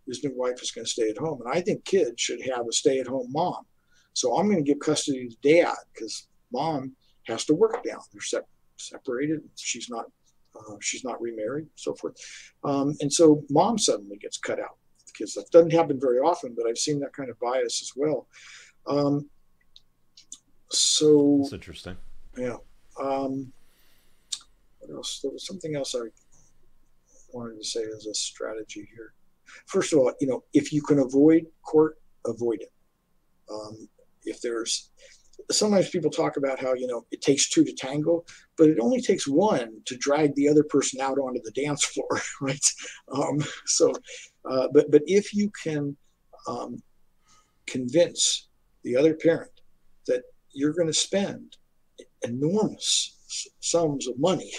His 0.07 0.23
new 0.23 0.33
wife 0.37 0.63
is 0.63 0.71
going 0.71 0.85
to 0.85 0.91
stay 0.91 1.11
at 1.11 1.19
home. 1.19 1.41
And 1.45 1.53
I 1.53 1.61
think 1.61 1.85
kids 1.85 2.21
should 2.21 2.41
have 2.55 2.67
a 2.69 2.73
stay 2.73 3.01
at 3.01 3.07
home 3.07 3.29
mom. 3.31 3.65
So 4.13 4.37
I'm 4.37 4.47
going 4.51 4.63
to 4.65 4.71
give 4.71 4.79
custody 4.79 5.29
to 5.29 5.63
dad 5.63 5.75
because 5.93 6.29
mom 6.53 6.93
has 7.27 7.45
to 7.47 7.55
work 7.55 7.83
down. 7.85 8.01
They're 8.13 8.21
se- 8.21 8.39
separated. 8.77 9.41
She's 9.57 9.91
not 9.91 10.07
uh, 10.57 10.77
she's 10.81 11.05
not 11.05 11.21
remarried, 11.21 11.67
so 11.75 11.95
forth. 11.95 12.17
Um, 12.63 12.95
and 13.01 13.13
so 13.13 13.45
mom 13.51 13.79
suddenly 13.79 14.17
gets 14.17 14.39
cut 14.39 14.61
out 14.61 14.77
because 15.07 15.35
that 15.35 15.51
doesn't 15.51 15.73
happen 15.73 15.99
very 16.01 16.19
often, 16.19 16.55
but 16.57 16.67
I've 16.67 16.79
seen 16.79 17.01
that 17.01 17.13
kind 17.13 17.31
of 17.31 17.39
bias 17.39 17.83
as 17.83 17.93
well. 17.97 18.27
Um, 18.87 19.29
so 20.71 21.39
that's 21.43 21.53
interesting. 21.53 21.97
Yeah. 22.37 22.57
Um, 23.01 23.53
what 24.81 24.97
else? 24.97 25.21
There 25.23 25.31
was 25.31 25.47
something 25.47 25.77
else 25.77 25.95
I 25.95 26.09
wanted 27.33 27.59
to 27.59 27.65
say 27.65 27.83
as 27.97 28.07
a 28.07 28.15
strategy 28.15 28.89
here. 28.95 29.13
First 29.67 29.93
of 29.93 30.01
all, 30.01 30.13
you 30.21 30.27
know, 30.27 30.45
if 30.53 30.73
you 30.73 30.83
can 30.83 30.99
avoid 30.99 31.47
court, 31.63 31.99
avoid 32.27 32.61
it. 32.61 32.73
Um, 33.51 33.89
if 34.25 34.41
there's 34.41 34.91
sometimes 35.51 35.91
people 35.91 36.11
talk 36.11 36.37
about 36.37 36.61
how 36.61 36.75
you 36.75 36.87
know 36.87 37.05
it 37.11 37.21
takes 37.21 37.49
two 37.49 37.65
to 37.65 37.73
tango, 37.73 38.25
but 38.57 38.69
it 38.69 38.79
only 38.81 39.01
takes 39.01 39.27
one 39.27 39.81
to 39.87 39.97
drag 39.97 40.35
the 40.35 40.49
other 40.49 40.65
person 40.65 41.01
out 41.01 41.19
onto 41.19 41.41
the 41.43 41.53
dance 41.53 41.85
floor, 41.93 42.21
right? 42.41 42.71
Um, 43.13 43.43
so, 43.67 43.93
uh, 44.49 44.69
but 44.73 44.91
but 44.91 45.03
if 45.07 45.35
you 45.35 45.51
can 45.63 45.97
um, 46.49 46.83
convince 47.67 48.49
the 48.83 48.97
other 48.97 49.15
parent 49.15 49.51
that 50.07 50.23
you're 50.53 50.75
going 50.75 50.89
to 50.89 50.95
spend 50.95 51.57
enormous 52.23 53.17
sums 53.61 54.07
of 54.09 54.19
money 54.19 54.53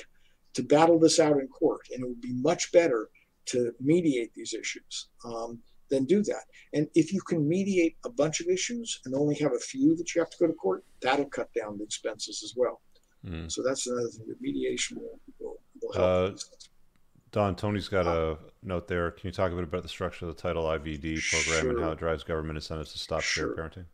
to 0.53 0.63
battle 0.63 0.99
this 0.99 1.19
out 1.19 1.37
in 1.37 1.47
court, 1.47 1.87
and 1.91 2.03
it 2.03 2.07
would 2.07 2.21
be 2.21 2.33
much 2.33 2.71
better 2.71 3.09
to 3.45 3.71
mediate 3.79 4.33
these 4.33 4.53
issues. 4.53 5.09
Um, 5.23 5.59
then 5.89 6.05
do 6.05 6.23
that. 6.23 6.43
And 6.73 6.87
if 6.95 7.13
you 7.13 7.21
can 7.21 7.47
mediate 7.47 7.97
a 8.05 8.09
bunch 8.09 8.39
of 8.39 8.47
issues 8.47 9.01
and 9.05 9.15
only 9.15 9.35
have 9.35 9.53
a 9.53 9.59
few 9.59 9.95
that 9.97 10.13
you 10.13 10.21
have 10.21 10.29
to 10.31 10.37
go 10.39 10.47
to 10.47 10.53
court, 10.53 10.83
that'll 11.01 11.25
cut 11.25 11.49
down 11.53 11.77
the 11.77 11.83
expenses 11.83 12.41
as 12.43 12.53
well. 12.55 12.81
Mm. 13.25 13.51
So 13.51 13.63
that's 13.63 13.87
another 13.87 14.09
thing 14.09 14.27
that 14.27 14.41
mediation 14.41 14.97
will, 14.97 15.19
will, 15.39 15.57
will 15.81 15.93
help. 15.93 16.33
Uh, 16.33 16.37
Don, 17.31 17.55
Tony's 17.55 17.89
got 17.89 18.07
a 18.07 18.37
note 18.63 18.87
there. 18.87 19.11
Can 19.11 19.27
you 19.27 19.31
talk 19.31 19.51
a 19.51 19.55
bit 19.55 19.63
about 19.63 19.83
the 19.83 19.89
structure 19.89 20.25
of 20.25 20.35
the 20.35 20.41
Title 20.41 20.63
IVD 20.65 21.21
program 21.29 21.61
sure. 21.61 21.69
and 21.71 21.79
how 21.81 21.91
it 21.91 21.99
drives 21.99 22.23
government 22.23 22.57
incentives 22.57 22.93
to 22.93 22.99
stop 22.99 23.21
sure. 23.21 23.55
shared 23.55 23.57
parenting? 23.57 23.85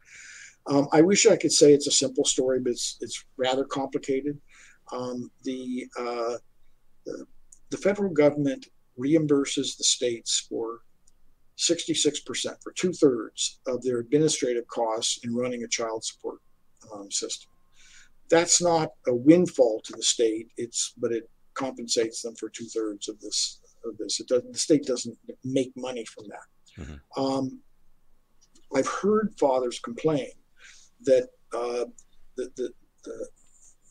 Um, 0.67 0.87
I 0.91 1.01
wish 1.01 1.25
I 1.25 1.37
could 1.37 1.51
say 1.51 1.73
it's 1.73 1.87
a 1.87 1.91
simple 1.91 2.23
story, 2.23 2.59
but 2.59 2.71
it's, 2.71 2.97
it's 3.01 3.25
rather 3.37 3.63
complicated. 3.63 4.39
Um, 4.91 5.31
the, 5.43 5.87
uh, 5.97 6.35
the, 7.05 7.25
the 7.71 7.77
federal 7.77 8.13
government 8.13 8.67
reimburses 8.99 9.75
the 9.77 9.83
states 9.83 10.45
for 10.47 10.81
66%, 11.57 12.55
for 12.63 12.71
two 12.71 12.93
thirds 12.93 13.59
of 13.67 13.83
their 13.83 13.99
administrative 13.99 14.67
costs 14.67 15.19
in 15.23 15.35
running 15.35 15.63
a 15.63 15.67
child 15.67 16.03
support 16.03 16.39
um, 16.93 17.11
system. 17.11 17.49
That's 18.29 18.61
not 18.61 18.89
a 19.07 19.13
windfall 19.13 19.81
to 19.83 19.93
the 19.93 20.03
state. 20.03 20.47
It's 20.57 20.93
but 20.97 21.11
it 21.11 21.29
compensates 21.53 22.21
them 22.21 22.33
for 22.35 22.49
two 22.49 22.65
thirds 22.65 23.09
of 23.09 23.19
this 23.19 23.59
of 23.83 23.97
this. 23.97 24.19
It 24.19 24.27
doesn't. 24.27 24.53
The 24.53 24.59
state 24.59 24.85
doesn't 24.85 25.17
make 25.43 25.71
money 25.75 26.05
from 26.05 26.25
that. 26.29 26.83
Mm-hmm. 26.83 27.21
Um, 27.21 27.59
I've 28.73 28.87
heard 28.87 29.33
fathers 29.37 29.79
complain 29.79 30.29
that 31.03 31.27
uh, 31.53 31.85
the, 32.37 32.49
the, 32.55 32.69
the, 33.03 33.27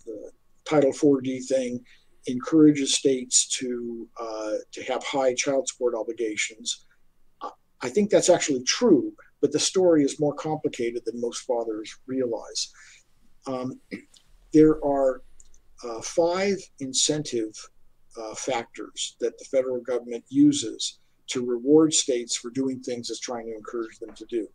the, 0.07 0.31
Title 0.65 0.93
4D 0.93 1.47
thing 1.47 1.85
encourages 2.27 2.95
states 2.95 3.49
to 3.59 4.07
uh, 4.21 4.53
to 4.73 4.83
have 4.85 5.03
high 5.03 5.35
child 5.35 5.67
support 5.67 5.95
obligations 5.95 6.87
I 7.83 7.89
think 7.89 8.11
that's 8.11 8.29
actually 8.29 8.63
true, 8.65 9.13
but 9.41 9.53
the 9.53 9.59
story 9.59 10.05
is 10.05 10.21
more 10.21 10.35
complicated 10.35 11.03
than 11.05 11.21
most 11.21 11.43
fathers 11.43 11.97
realize. 12.07 12.73
Um, 13.47 13.81
there 14.53 14.85
are 14.85 15.23
uh, 15.85 16.01
five 16.03 16.59
incentive 16.81 17.55
uh, 18.21 18.35
factors 18.35 19.17
that 19.21 19.39
the 19.39 19.45
federal 19.45 19.81
government 19.81 20.25
uses 20.29 20.99
to 21.29 21.47
reward 21.47 21.95
states 21.95 22.37
for 22.37 22.51
doing 22.51 22.81
things 22.81 23.09
it's 23.09 23.21
trying 23.21 23.47
to 23.47 23.55
encourage 23.55 23.99
them 23.99 24.13
to 24.15 24.27
do. 24.27 24.47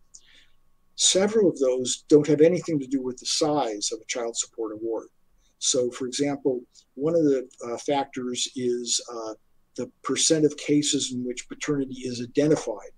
Several 0.94 1.48
of 1.48 1.58
those 1.58 2.04
don't 2.08 2.26
have 2.26 2.40
anything 2.40 2.78
to 2.78 2.86
do 2.86 3.02
with 3.02 3.18
the 3.18 3.26
size 3.26 3.90
of 3.92 4.00
a 4.00 4.06
child 4.06 4.36
support 4.36 4.72
award. 4.72 5.08
So, 5.58 5.90
for 5.90 6.06
example, 6.06 6.60
one 6.94 7.14
of 7.14 7.24
the 7.24 7.48
uh, 7.66 7.76
factors 7.78 8.48
is 8.56 9.00
uh, 9.12 9.34
the 9.76 9.90
percent 10.02 10.44
of 10.44 10.56
cases 10.56 11.12
in 11.12 11.24
which 11.24 11.48
paternity 11.48 12.02
is 12.04 12.22
identified 12.22 12.90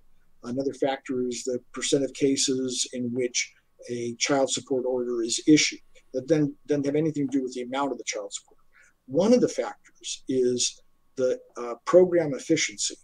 Another 0.44 0.72
factor 0.72 1.26
is 1.26 1.44
the 1.44 1.58
percent 1.72 2.04
of 2.04 2.12
cases 2.14 2.86
in 2.92 3.12
which 3.12 3.52
a 3.90 4.14
child 4.18 4.50
support 4.50 4.84
order 4.86 5.22
is 5.22 5.42
issued. 5.46 5.80
That 6.14 6.28
then 6.28 6.54
doesn't 6.66 6.86
have 6.86 6.96
anything 6.96 7.28
to 7.28 7.38
do 7.38 7.42
with 7.42 7.54
the 7.54 7.62
amount 7.62 7.92
of 7.92 7.98
the 7.98 8.04
child 8.04 8.32
support. 8.32 8.58
One 9.06 9.32
of 9.32 9.40
the 9.40 9.48
factors 9.48 10.22
is 10.28 10.80
the 11.16 11.38
uh, 11.56 11.74
program 11.84 12.34
efficiency. 12.34 12.96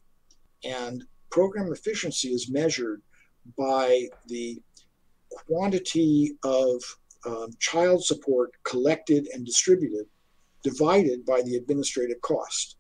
And 0.64 1.04
program 1.30 1.72
efficiency 1.72 2.28
is 2.28 2.50
measured 2.50 3.02
by 3.58 4.08
the 4.28 4.62
quantity 5.28 6.36
of 6.44 6.82
um, 7.26 7.48
child 7.58 8.04
support 8.04 8.52
collected 8.64 9.28
and 9.32 9.44
distributed 9.44 10.06
divided 10.62 11.26
by 11.26 11.42
the 11.42 11.56
administrative 11.56 12.20
cost. 12.22 12.76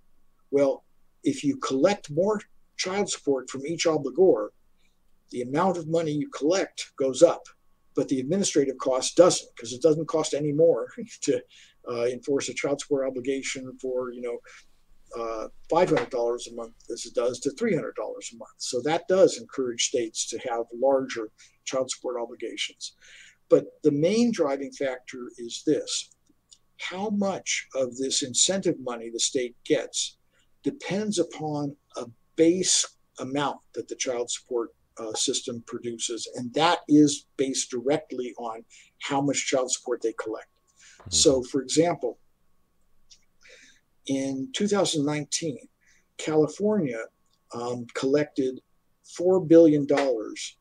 Well, 0.50 0.84
if 1.22 1.44
you 1.44 1.56
collect 1.56 2.10
more 2.10 2.40
child 2.76 3.10
support 3.10 3.50
from 3.50 3.66
each 3.66 3.84
obligor, 3.84 4.48
the 5.30 5.42
amount 5.42 5.76
of 5.76 5.88
money 5.88 6.12
you 6.12 6.28
collect 6.30 6.92
goes 6.96 7.22
up, 7.22 7.42
but 7.94 8.08
the 8.08 8.20
administrative 8.20 8.78
cost 8.78 9.16
doesn't 9.16 9.48
because 9.54 9.72
it 9.72 9.82
doesn't 9.82 10.06
cost 10.06 10.34
any 10.34 10.52
more 10.52 10.88
to 11.22 11.40
uh, 11.90 12.04
enforce 12.04 12.48
a 12.48 12.54
child 12.54 12.80
support 12.80 13.06
obligation 13.06 13.76
for 13.80 14.12
you 14.12 14.22
know 14.22 14.38
uh, 15.16 15.48
$500 15.70 16.10
a 16.50 16.54
month 16.54 16.74
as 16.90 17.06
it 17.06 17.14
does 17.14 17.38
to 17.40 17.50
$300 17.50 17.78
a 17.78 18.36
month. 18.36 18.54
So 18.58 18.80
that 18.82 19.06
does 19.08 19.38
encourage 19.38 19.84
states 19.84 20.28
to 20.30 20.38
have 20.48 20.64
larger 20.74 21.30
child 21.64 21.90
support 21.90 22.16
obligations. 22.20 22.96
But 23.48 23.66
the 23.84 23.92
main 23.92 24.32
driving 24.32 24.72
factor 24.72 25.30
is 25.38 25.62
this 25.66 26.10
how 26.80 27.10
much 27.10 27.68
of 27.74 27.96
this 27.96 28.22
incentive 28.22 28.76
money 28.80 29.10
the 29.10 29.20
state 29.20 29.54
gets 29.64 30.18
depends 30.64 31.18
upon 31.18 31.76
a 31.96 32.06
base 32.36 32.86
amount 33.20 33.58
that 33.74 33.88
the 33.88 33.96
child 33.96 34.30
support 34.30 34.70
uh, 34.98 35.12
system 35.14 35.62
produces, 35.66 36.28
and 36.36 36.52
that 36.54 36.80
is 36.88 37.26
based 37.36 37.70
directly 37.70 38.34
on 38.38 38.64
how 39.00 39.20
much 39.20 39.46
child 39.46 39.70
support 39.70 40.00
they 40.02 40.14
collect. 40.22 40.48
Mm-hmm. 41.00 41.10
So, 41.10 41.42
for 41.42 41.62
example, 41.62 42.18
in 44.06 44.48
2019, 44.54 45.58
California 46.18 47.04
um, 47.54 47.86
collected 47.94 48.60
$4 49.18 49.46
billion 49.46 49.86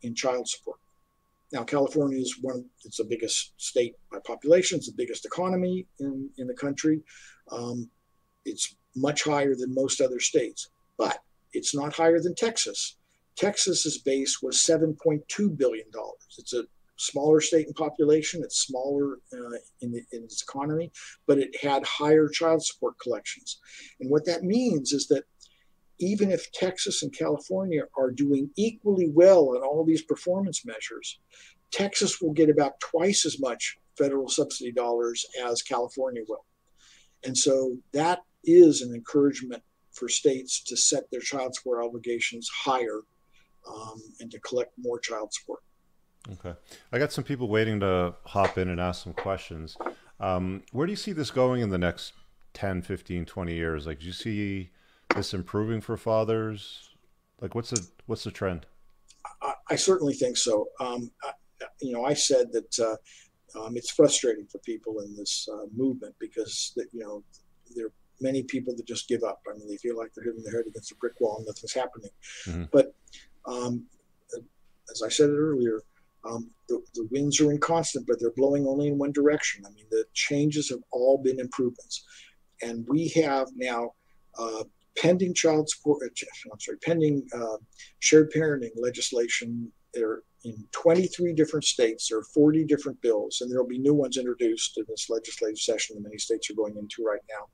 in 0.02 0.16
child 0.16 0.48
support. 0.48 0.80
Now, 1.52 1.64
California 1.64 2.20
is 2.20 2.40
one, 2.42 2.66
it's 2.84 2.98
the 2.98 3.04
biggest 3.04 3.54
state 3.58 3.96
by 4.12 4.18
population, 4.26 4.78
it's 4.78 4.88
the 4.88 4.96
biggest 4.98 5.26
economy 5.26 5.86
in, 6.00 6.30
in 6.38 6.48
the 6.48 6.54
country. 6.54 7.02
Um, 7.52 7.90
it's 8.46 8.76
much 8.96 9.24
higher 9.24 9.56
than 9.56 9.74
most 9.74 10.02
other 10.02 10.20
states. 10.20 10.70
But 10.98 11.20
it's 11.54 11.76
not 11.76 11.94
higher 11.94 12.20
than 12.20 12.36
Texas. 12.36 12.98
Texas's 13.36 13.98
base 14.00 14.42
was 14.42 14.58
$7.2 14.58 15.58
billion. 15.58 15.88
It's 16.38 16.54
a 16.54 16.64
smaller 16.98 17.42
state 17.42 17.68
in 17.68 17.74
population, 17.74 18.44
it's 18.44 18.60
smaller 18.60 19.18
uh, 19.34 19.58
in, 19.82 19.92
the, 19.92 20.02
in 20.12 20.24
its 20.24 20.44
economy, 20.44 20.92
but 21.26 21.40
it 21.40 21.56
had 21.62 21.84
higher 21.84 22.28
child 22.28 22.64
support 22.64 22.98
collections. 23.00 23.60
And 24.00 24.10
what 24.10 24.26
that 24.26 24.44
means 24.44 24.94
is 24.94 25.08
that 25.08 25.24
even 26.00 26.32
if 26.32 26.52
Texas 26.52 27.04
and 27.04 27.16
California 27.16 27.84
are 27.98 28.12
doing 28.12 28.50
equally 28.56 29.10
well 29.10 29.50
on 29.50 29.64
all 29.64 29.84
these 29.84 30.04
performance 30.04 30.66
measures, 30.66 31.20
Texas 31.72 32.22
will 32.22 32.34
get 32.34 32.50
about 32.50 32.80
twice 32.80 33.26
as 33.26 33.40
much 33.40 33.78
federal 33.98 34.28
subsidy 34.28 34.72
dollars 34.72 35.26
as 35.46 35.62
California 35.62 36.22
will. 36.28 36.46
And 37.26 37.38
so 37.38 37.78
that 37.94 38.20
is 38.44 38.82
an 38.82 38.94
encouragement 38.94 39.64
for 39.94 40.10
states 40.10 40.62
to 40.64 40.76
set 40.76 41.10
their 41.12 41.22
child 41.22 41.56
support 41.56 41.84
obligations 41.84 42.50
higher 42.54 43.02
um, 43.68 44.02
and 44.20 44.32
to 44.32 44.40
collect 44.40 44.72
more 44.78 45.00
child 45.00 45.34
support. 45.34 45.62
Okay. 46.32 46.54
I 46.92 47.00
got 47.00 47.12
some 47.12 47.24
people 47.24 47.48
waiting 47.48 47.80
to 47.82 48.16
hop 48.26 48.58
in 48.58 48.70
and 48.70 48.80
ask 48.80 49.04
some 49.04 49.14
questions. 49.14 49.78
Um, 50.20 50.64
where 50.72 50.88
do 50.88 50.92
you 50.92 50.98
see 50.98 51.12
this 51.12 51.32
going 51.32 51.62
in 51.62 51.70
the 51.70 51.78
next 51.78 52.14
10, 52.54 52.82
15, 52.82 53.26
20 53.26 53.54
years? 53.54 53.86
Like, 53.86 54.00
do 54.00 54.06
you 54.06 54.14
see 54.14 54.70
this 55.16 55.34
improving 55.34 55.82
for 55.82 55.98
fathers? 55.98 56.90
Like, 57.42 57.56
what's 57.56 57.72
the, 57.72 57.86
what's 58.06 58.24
the 58.24 58.32
trend? 58.32 58.66
I, 59.42 59.54
I 59.72 59.76
certainly 59.76 60.14
think 60.14 60.38
so. 60.38 60.68
Um, 60.80 61.12
I, 61.24 61.32
you 61.82 61.92
know, 61.92 62.06
I 62.06 62.14
said 62.14 62.52
that 62.54 62.80
uh, 62.80 62.96
um, 63.60 63.76
it's 63.78 63.92
frustrating 63.92 64.46
for 64.48 64.60
people 64.60 65.02
in 65.02 65.16
this 65.16 65.48
uh, 65.52 65.66
movement 65.76 66.16
because 66.20 66.74
that 66.76 66.88
you 66.92 67.02
know 67.02 67.24
they're 67.76 67.92
many 68.24 68.42
people 68.44 68.74
that 68.76 68.88
just 68.88 69.08
give 69.08 69.24
up. 69.24 69.42
I 69.48 69.58
mean, 69.58 69.68
they 69.68 69.78
feel 69.78 69.98
like 69.98 70.12
they're 70.14 70.26
hitting 70.26 70.44
their 70.44 70.58
head 70.58 70.68
against 70.68 70.92
a 70.94 70.96
brick 70.96 71.14
wall 71.20 71.38
and 71.38 71.46
nothing's 71.46 71.74
happening. 71.74 72.14
Mm-hmm. 72.48 72.64
But 72.72 72.96
um, 73.46 73.86
as 74.92 75.02
I 75.04 75.10
said 75.10 75.30
earlier, 75.30 75.78
Um, 76.26 76.44
the, 76.70 76.78
the 76.98 77.06
winds 77.12 77.42
are 77.42 77.52
inconstant, 77.52 78.08
but 78.08 78.16
they're 78.18 78.40
blowing 78.42 78.64
only 78.66 78.88
in 78.88 78.98
one 78.98 79.12
direction. 79.12 79.66
I 79.68 79.72
mean, 79.76 79.88
the 79.92 80.06
changes 80.14 80.70
have 80.70 80.84
all 80.98 81.18
been 81.28 81.40
improvements. 81.48 81.96
And 82.62 82.86
we 82.88 83.02
have 83.24 83.48
now 83.72 83.82
uh, 84.40 84.64
pending 84.96 85.34
child 85.34 85.66
support, 85.74 85.98
uh, 86.04 86.52
I'm 86.52 86.62
sorry, 86.66 86.80
pending 86.90 87.28
uh, 87.40 87.58
shared 88.00 88.32
parenting 88.32 88.76
legislation. 88.88 89.50
There 89.94 90.24
in 90.44 90.56
23 90.72 91.34
different 91.34 91.66
states. 91.66 92.08
There 92.08 92.20
are 92.20 92.24
40 92.24 92.66
different 92.66 93.02
bills, 93.02 93.40
and 93.40 93.50
there 93.50 93.62
will 93.62 93.70
be 93.70 93.80
new 93.80 93.94
ones 93.94 94.18
introduced 94.18 94.78
in 94.78 94.86
this 94.88 95.10
legislative 95.10 95.60
session 95.60 95.96
that 95.96 96.04
many 96.04 96.18
states 96.18 96.50
are 96.50 96.56
going 96.56 96.76
into 96.78 97.04
right 97.04 97.26
now. 97.30 97.48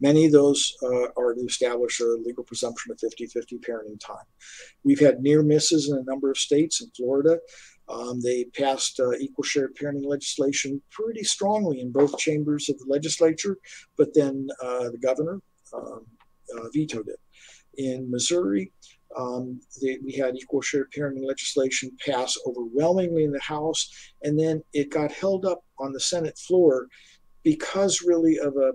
Many 0.00 0.26
of 0.26 0.32
those 0.32 0.74
uh, 0.82 1.08
are 1.16 1.34
to 1.34 1.44
establish 1.44 2.00
a 2.00 2.04
legal 2.04 2.44
presumption 2.44 2.92
of 2.92 2.98
50 3.00 3.26
50 3.26 3.58
parenting 3.58 4.00
time. 4.00 4.24
We've 4.84 5.00
had 5.00 5.20
near 5.20 5.42
misses 5.42 5.90
in 5.90 5.98
a 5.98 6.04
number 6.04 6.30
of 6.30 6.38
states. 6.38 6.82
In 6.82 6.90
Florida, 6.96 7.38
um, 7.88 8.20
they 8.20 8.44
passed 8.44 9.00
uh, 9.00 9.12
equal 9.12 9.44
share 9.44 9.68
parenting 9.68 10.06
legislation 10.06 10.80
pretty 10.90 11.24
strongly 11.24 11.80
in 11.80 11.92
both 11.92 12.18
chambers 12.18 12.68
of 12.68 12.78
the 12.78 12.86
legislature, 12.86 13.56
but 13.96 14.14
then 14.14 14.48
uh, 14.62 14.90
the 14.90 14.98
governor 15.02 15.40
um, 15.74 16.06
uh, 16.56 16.68
vetoed 16.72 17.08
it. 17.08 17.20
In 17.76 18.10
Missouri, 18.10 18.72
um, 19.16 19.60
they, 19.82 19.98
we 20.04 20.12
had 20.12 20.36
equal 20.36 20.60
share 20.60 20.86
parenting 20.96 21.26
legislation 21.26 21.90
pass 22.04 22.38
overwhelmingly 22.46 23.24
in 23.24 23.32
the 23.32 23.40
House, 23.40 23.90
and 24.22 24.38
then 24.38 24.62
it 24.72 24.90
got 24.90 25.12
held 25.12 25.44
up 25.44 25.64
on 25.78 25.92
the 25.92 26.00
Senate 26.00 26.38
floor 26.38 26.86
because 27.42 28.02
really 28.02 28.38
of 28.38 28.56
a 28.56 28.72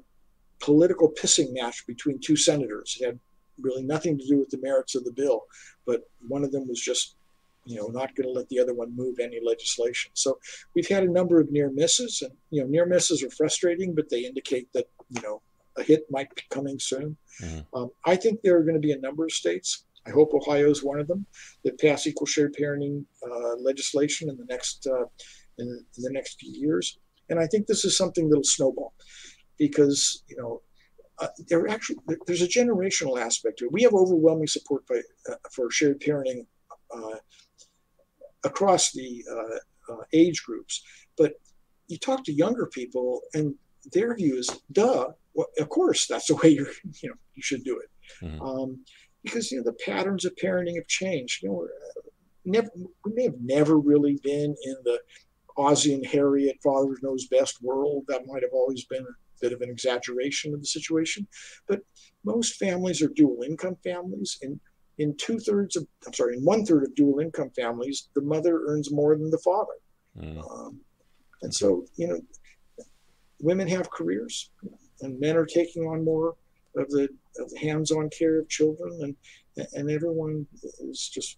political 0.66 1.12
pissing 1.12 1.54
match 1.54 1.86
between 1.86 2.20
two 2.20 2.36
senators. 2.36 2.98
It 3.00 3.06
had 3.06 3.20
really 3.62 3.84
nothing 3.84 4.18
to 4.18 4.28
do 4.28 4.40
with 4.40 4.50
the 4.50 4.58
merits 4.58 4.96
of 4.96 5.06
the 5.06 5.12
bill, 5.12 5.44
but 5.86 6.10
one 6.28 6.44
of 6.44 6.52
them 6.52 6.68
was 6.68 6.82
just, 6.82 7.18
you 7.66 7.78
know, 7.78 7.88
not 7.88 8.16
going 8.16 8.28
to 8.28 8.34
let 8.34 8.50
the 8.50 8.60
other 8.60 8.74
one 8.74 8.96
move 8.96 9.20
any 9.20 9.40
legislation. 9.46 10.12
So 10.16 10.40
we've 10.76 10.88
had 10.88 11.04
a 11.04 11.12
number 11.12 11.40
of 11.40 11.52
near 11.52 11.70
misses, 11.70 12.24
and 12.24 12.32
you 12.50 12.62
know, 12.62 12.68
near 12.68 12.88
misses 12.88 13.22
are 13.22 13.30
frustrating, 13.30 13.94
but 13.94 14.10
they 14.10 14.26
indicate 14.26 14.68
that 14.74 14.88
you 15.10 15.22
know 15.22 15.42
a 15.78 15.84
hit 15.84 16.06
might 16.10 16.34
be 16.36 16.42
coming 16.50 16.80
soon. 16.80 17.16
Mm-hmm. 17.44 17.78
Um, 17.78 17.92
I 18.04 18.16
think 18.16 18.42
there 18.42 18.58
are 18.58 18.64
going 18.64 18.82
to 18.82 18.88
be 18.88 18.94
a 18.94 19.00
number 19.00 19.26
of 19.26 19.32
states. 19.32 19.86
I 20.08 20.10
hope 20.10 20.34
Ohio 20.34 20.70
is 20.72 20.84
one 20.84 21.00
of 21.00 21.08
them 21.08 21.28
that 21.64 21.80
pass 21.80 22.08
equal 22.08 22.28
share 22.28 22.50
parenting 22.50 23.06
uh, 23.24 23.56
legislation 23.60 24.30
in 24.30 24.38
the 24.38 24.46
next 24.46 24.88
uh, 24.88 25.06
in, 25.60 25.68
in 25.68 26.04
the 26.04 26.12
next 26.12 26.40
few 26.40 26.52
years. 26.52 26.98
And 27.30 27.40
I 27.40 27.48
think 27.48 27.66
this 27.66 27.86
is 27.86 27.98
something 27.98 28.30
that'll 28.30 28.44
snowball 28.44 28.94
because 29.58 30.24
you 30.28 30.38
know 30.38 30.62
uh, 31.20 31.28
there 31.48 31.68
actually 31.68 31.98
there's 32.28 32.42
a 32.42 32.48
generational 32.48 33.20
aspect 33.20 33.60
to 33.60 33.66
it. 33.66 33.72
We 33.72 33.84
have 33.84 33.94
overwhelming 33.94 34.48
support 34.48 34.86
by, 34.88 35.02
uh, 35.30 35.36
for 35.52 35.72
shared 35.72 36.02
parenting 36.02 36.46
uh, 36.94 37.18
across 38.44 38.92
the 38.92 39.24
uh, 39.32 39.94
uh, 39.94 40.04
age 40.14 40.44
groups, 40.44 40.84
but 41.18 41.34
you 41.88 41.98
talk 41.98 42.24
to 42.26 42.34
younger 42.34 42.66
people 42.68 43.22
and 43.34 43.56
their 43.94 44.16
view 44.16 44.38
is, 44.38 44.50
"Duh, 44.72 45.10
well, 45.34 45.48
of 45.60 45.70
course 45.70 46.08
that's 46.08 46.28
the 46.28 46.36
way 46.36 46.50
you 46.50 46.68
you 47.02 47.10
know 47.10 47.16
you 47.34 47.42
should 47.42 47.64
do 47.64 47.80
it," 47.80 48.26
mm-hmm. 48.26 48.42
um, 48.42 48.80
because 49.24 49.52
you 49.52 49.58
know 49.58 49.64
the 49.64 49.78
patterns 49.86 50.26
of 50.26 50.36
parenting 50.36 50.76
have 50.76 50.88
changed. 50.88 51.44
You 51.44 51.50
know, 51.50 51.64
uh, 51.64 52.10
never 52.46 52.70
we 53.06 53.14
may 53.14 53.24
have 53.24 53.40
never 53.42 53.78
really 53.78 54.20
been 54.24 54.56
in 54.64 54.76
the 54.84 55.00
Ozzie 55.58 55.94
and 55.94 56.06
Harriet, 56.06 56.58
father 56.62 56.98
knows 57.02 57.28
best 57.28 57.62
world. 57.62 58.06
That 58.08 58.28
might 58.28 58.44
have 58.44 58.52
always 58.54 58.86
been 58.86 59.06
bit 59.42 59.54
of 59.54 59.62
an 59.62 59.70
exaggeration 59.70 60.54
of 60.54 60.62
the 60.62 60.68
situation, 60.68 61.28
but 61.68 61.82
most 62.24 62.56
families 62.56 63.02
are 63.02 63.10
dual 63.10 63.44
income 63.44 63.78
families. 63.84 64.38
And 64.42 64.60
in 64.98 65.16
two 65.18 65.40
thirds 65.40 65.76
of, 65.76 65.86
I'm 66.06 66.14
sorry, 66.14 66.38
in 66.38 66.44
one 66.44 66.66
third 66.66 66.84
of 66.84 66.96
dual 66.96 67.20
income 67.20 67.52
families, 67.56 68.10
the 68.16 68.22
mother 68.22 68.62
earns 68.68 68.92
more 68.92 69.16
than 69.16 69.30
the 69.30 69.40
father. 69.40 69.74
Mm. 70.18 70.52
Um, 70.52 70.80
and 71.42 71.54
so, 71.54 71.86
you 71.96 72.08
know, 72.08 72.22
women 73.42 73.68
have 73.68 73.90
careers 73.92 74.52
and 75.02 75.20
men 75.20 75.36
are 75.36 75.46
taking 75.46 75.84
on 75.84 76.06
more 76.06 76.36
of 76.78 76.90
the, 76.90 77.10
of 77.40 77.50
the 77.52 77.60
hands-on 77.60 78.10
care 78.18 78.40
of 78.40 78.50
children 78.50 78.92
and, 79.02 79.68
and 79.74 79.92
everyone 79.92 80.48
is 80.80 81.10
just, 81.14 81.38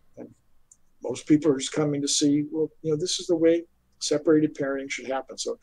most 1.04 1.28
people 1.28 1.52
are 1.52 1.58
just 1.58 1.74
coming 1.74 2.02
to 2.02 2.08
see, 2.08 2.46
well, 2.52 2.70
you 2.82 2.92
know, 2.92 2.98
this 2.98 3.20
is 3.20 3.28
the 3.28 3.36
way 3.36 3.64
separated 4.00 4.56
parenting 4.56 4.90
should 4.90 5.08
happen. 5.08 5.38
So 5.38 5.58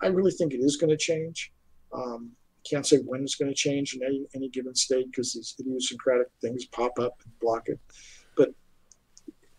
I 0.00 0.06
really 0.06 0.32
think 0.32 0.52
it 0.52 0.58
is 0.58 0.76
going 0.76 0.90
to 0.90 0.96
change. 0.96 1.52
Um, 1.92 2.32
can't 2.68 2.86
say 2.86 2.98
when 2.98 3.22
it's 3.22 3.36
going 3.36 3.50
to 3.50 3.54
change 3.54 3.94
in 3.94 4.02
any, 4.02 4.26
any 4.34 4.48
given 4.48 4.74
state 4.74 5.06
because 5.10 5.32
these 5.32 5.54
idiosyncratic 5.58 6.28
things 6.40 6.66
pop 6.66 6.98
up 6.98 7.14
and 7.24 7.38
block 7.40 7.68
it. 7.68 7.80
But 8.36 8.50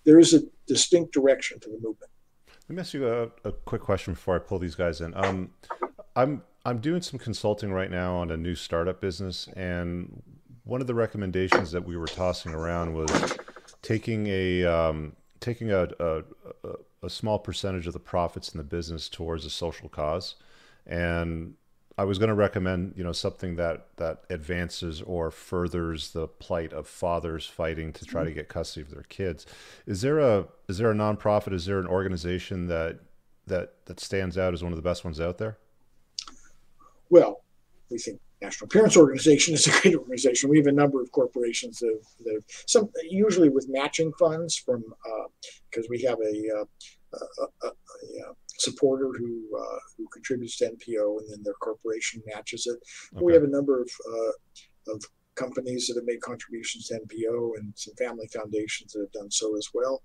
there 0.04 0.20
is 0.20 0.34
a 0.34 0.42
distinct 0.68 1.14
direction 1.14 1.60
to 1.62 1.70
the 1.70 1.76
movement. 1.76 2.12
Let 2.70 2.76
me 2.76 2.80
ask 2.80 2.94
you 2.94 3.08
a, 3.08 3.24
a 3.44 3.52
quick 3.52 3.82
question 3.82 4.14
before 4.14 4.36
I 4.36 4.40
pull 4.40 4.60
these 4.60 4.76
guys 4.76 5.02
in. 5.02 5.14
Um, 5.16 5.52
I'm 6.16 6.44
I'm 6.64 6.80
doing 6.80 7.02
some 7.02 7.20
consulting 7.20 7.74
right 7.74 7.90
now 7.90 8.16
on 8.16 8.30
a 8.32 8.38
new 8.38 8.56
startup 8.56 9.02
business, 9.02 9.50
and 9.56 10.22
one 10.64 10.80
of 10.80 10.88
the 10.88 10.94
recommendations 10.94 11.72
that 11.72 11.86
we 11.86 11.98
were 11.98 12.08
tossing 12.08 12.54
around 12.54 12.94
was 12.94 13.38
taking 13.82 14.28
a 14.28 14.64
um, 14.64 15.16
taking 15.40 15.72
a, 15.72 15.88
a, 16.00 16.24
a 17.02 17.10
small 17.10 17.40
percentage 17.40 17.88
of 17.88 17.94
the 17.94 18.00
profits 18.00 18.50
in 18.50 18.58
the 18.58 18.64
business 18.64 19.10
towards 19.10 19.46
a 19.46 19.50
social 19.50 19.90
cause, 19.90 20.36
and 20.86 21.56
I 22.02 22.04
was 22.04 22.18
going 22.18 22.30
to 22.30 22.34
recommend, 22.34 22.95
you 22.97 23.04
know, 23.04 23.12
something 23.12 23.58
that 23.58 23.86
that 23.97 24.24
advances 24.32 25.04
or 25.04 25.30
furthers 25.30 26.14
the 26.14 26.28
plight 26.28 26.74
of 26.74 26.88
fathers 26.88 27.45
fighting 27.45 27.93
to 27.93 28.06
try 28.06 28.24
to 28.24 28.32
mm-hmm. 28.32 28.39
get 28.39 28.49
custody 28.49 28.82
of 28.82 28.89
their 28.89 29.04
kids. 29.04 29.45
Is 29.86 30.02
there 30.02 30.18
a 30.18 30.47
is 30.68 30.80
there 30.80 30.89
a 30.89 30.95
nonprofit? 30.95 31.54
Is 31.54 31.68
there 31.68 31.78
an 31.78 31.86
organization 31.86 32.66
that 32.70 33.02
that 33.45 33.86
that 33.86 33.99
stands 33.99 34.36
out 34.36 34.56
as 34.56 34.64
one 34.64 34.72
of 34.72 34.78
the 34.78 34.82
best 34.82 35.06
ones 35.06 35.22
out 35.22 35.38
there? 35.38 35.60
Well, 37.12 37.43
we 37.91 37.99
think 37.99 38.20
National 38.41 38.68
Parents 38.68 38.97
Organization 38.97 39.54
is 39.54 39.68
a 39.68 39.82
great 39.82 39.93
organization. 39.93 40.49
We 40.49 40.58
have 40.58 40.66
a 40.66 40.72
number 40.72 41.04
of 41.04 41.12
corporations 41.12 41.78
that, 41.82 41.93
have, 41.93 42.26
that 42.26 42.34
have 42.34 42.64
some 42.66 42.89
usually 43.12 43.49
with 43.49 43.68
matching 43.70 44.12
funds 44.18 44.56
from 44.56 44.84
because 45.70 45.86
uh, 45.86 45.91
we 45.91 46.02
have 46.02 46.18
a, 46.20 46.62
uh, 46.62 46.66
a, 47.14 47.68
a, 47.68 47.70
a 47.70 48.34
supporter 48.62 49.12
who 49.18 49.43
uh, 49.57 49.80
who 49.97 50.07
contributes 50.14 50.57
to 50.57 50.66
NPO, 50.66 51.20
and 51.20 51.30
then 51.30 51.43
their 51.43 51.53
corporation 51.55 52.22
matches 52.28 52.68
it. 52.68 52.80
Okay. 53.16 53.26
We 53.26 53.34
have 53.34 53.43
a 53.43 53.47
number 53.47 53.82
of 53.82 53.89
uh, 54.14 54.93
of 54.93 55.03
companies 55.36 55.88
that 55.88 55.95
have 55.95 56.05
made 56.05 56.22
contributions 56.22 56.88
to 56.88 56.99
NPO 56.99 57.51
and 57.57 57.74
some 57.76 57.95
family 57.95 58.28
foundations 58.34 58.93
that 58.93 58.99
have 58.99 59.12
done 59.12 59.32
so 59.32 59.55
as 59.57 59.68
well. 59.74 60.03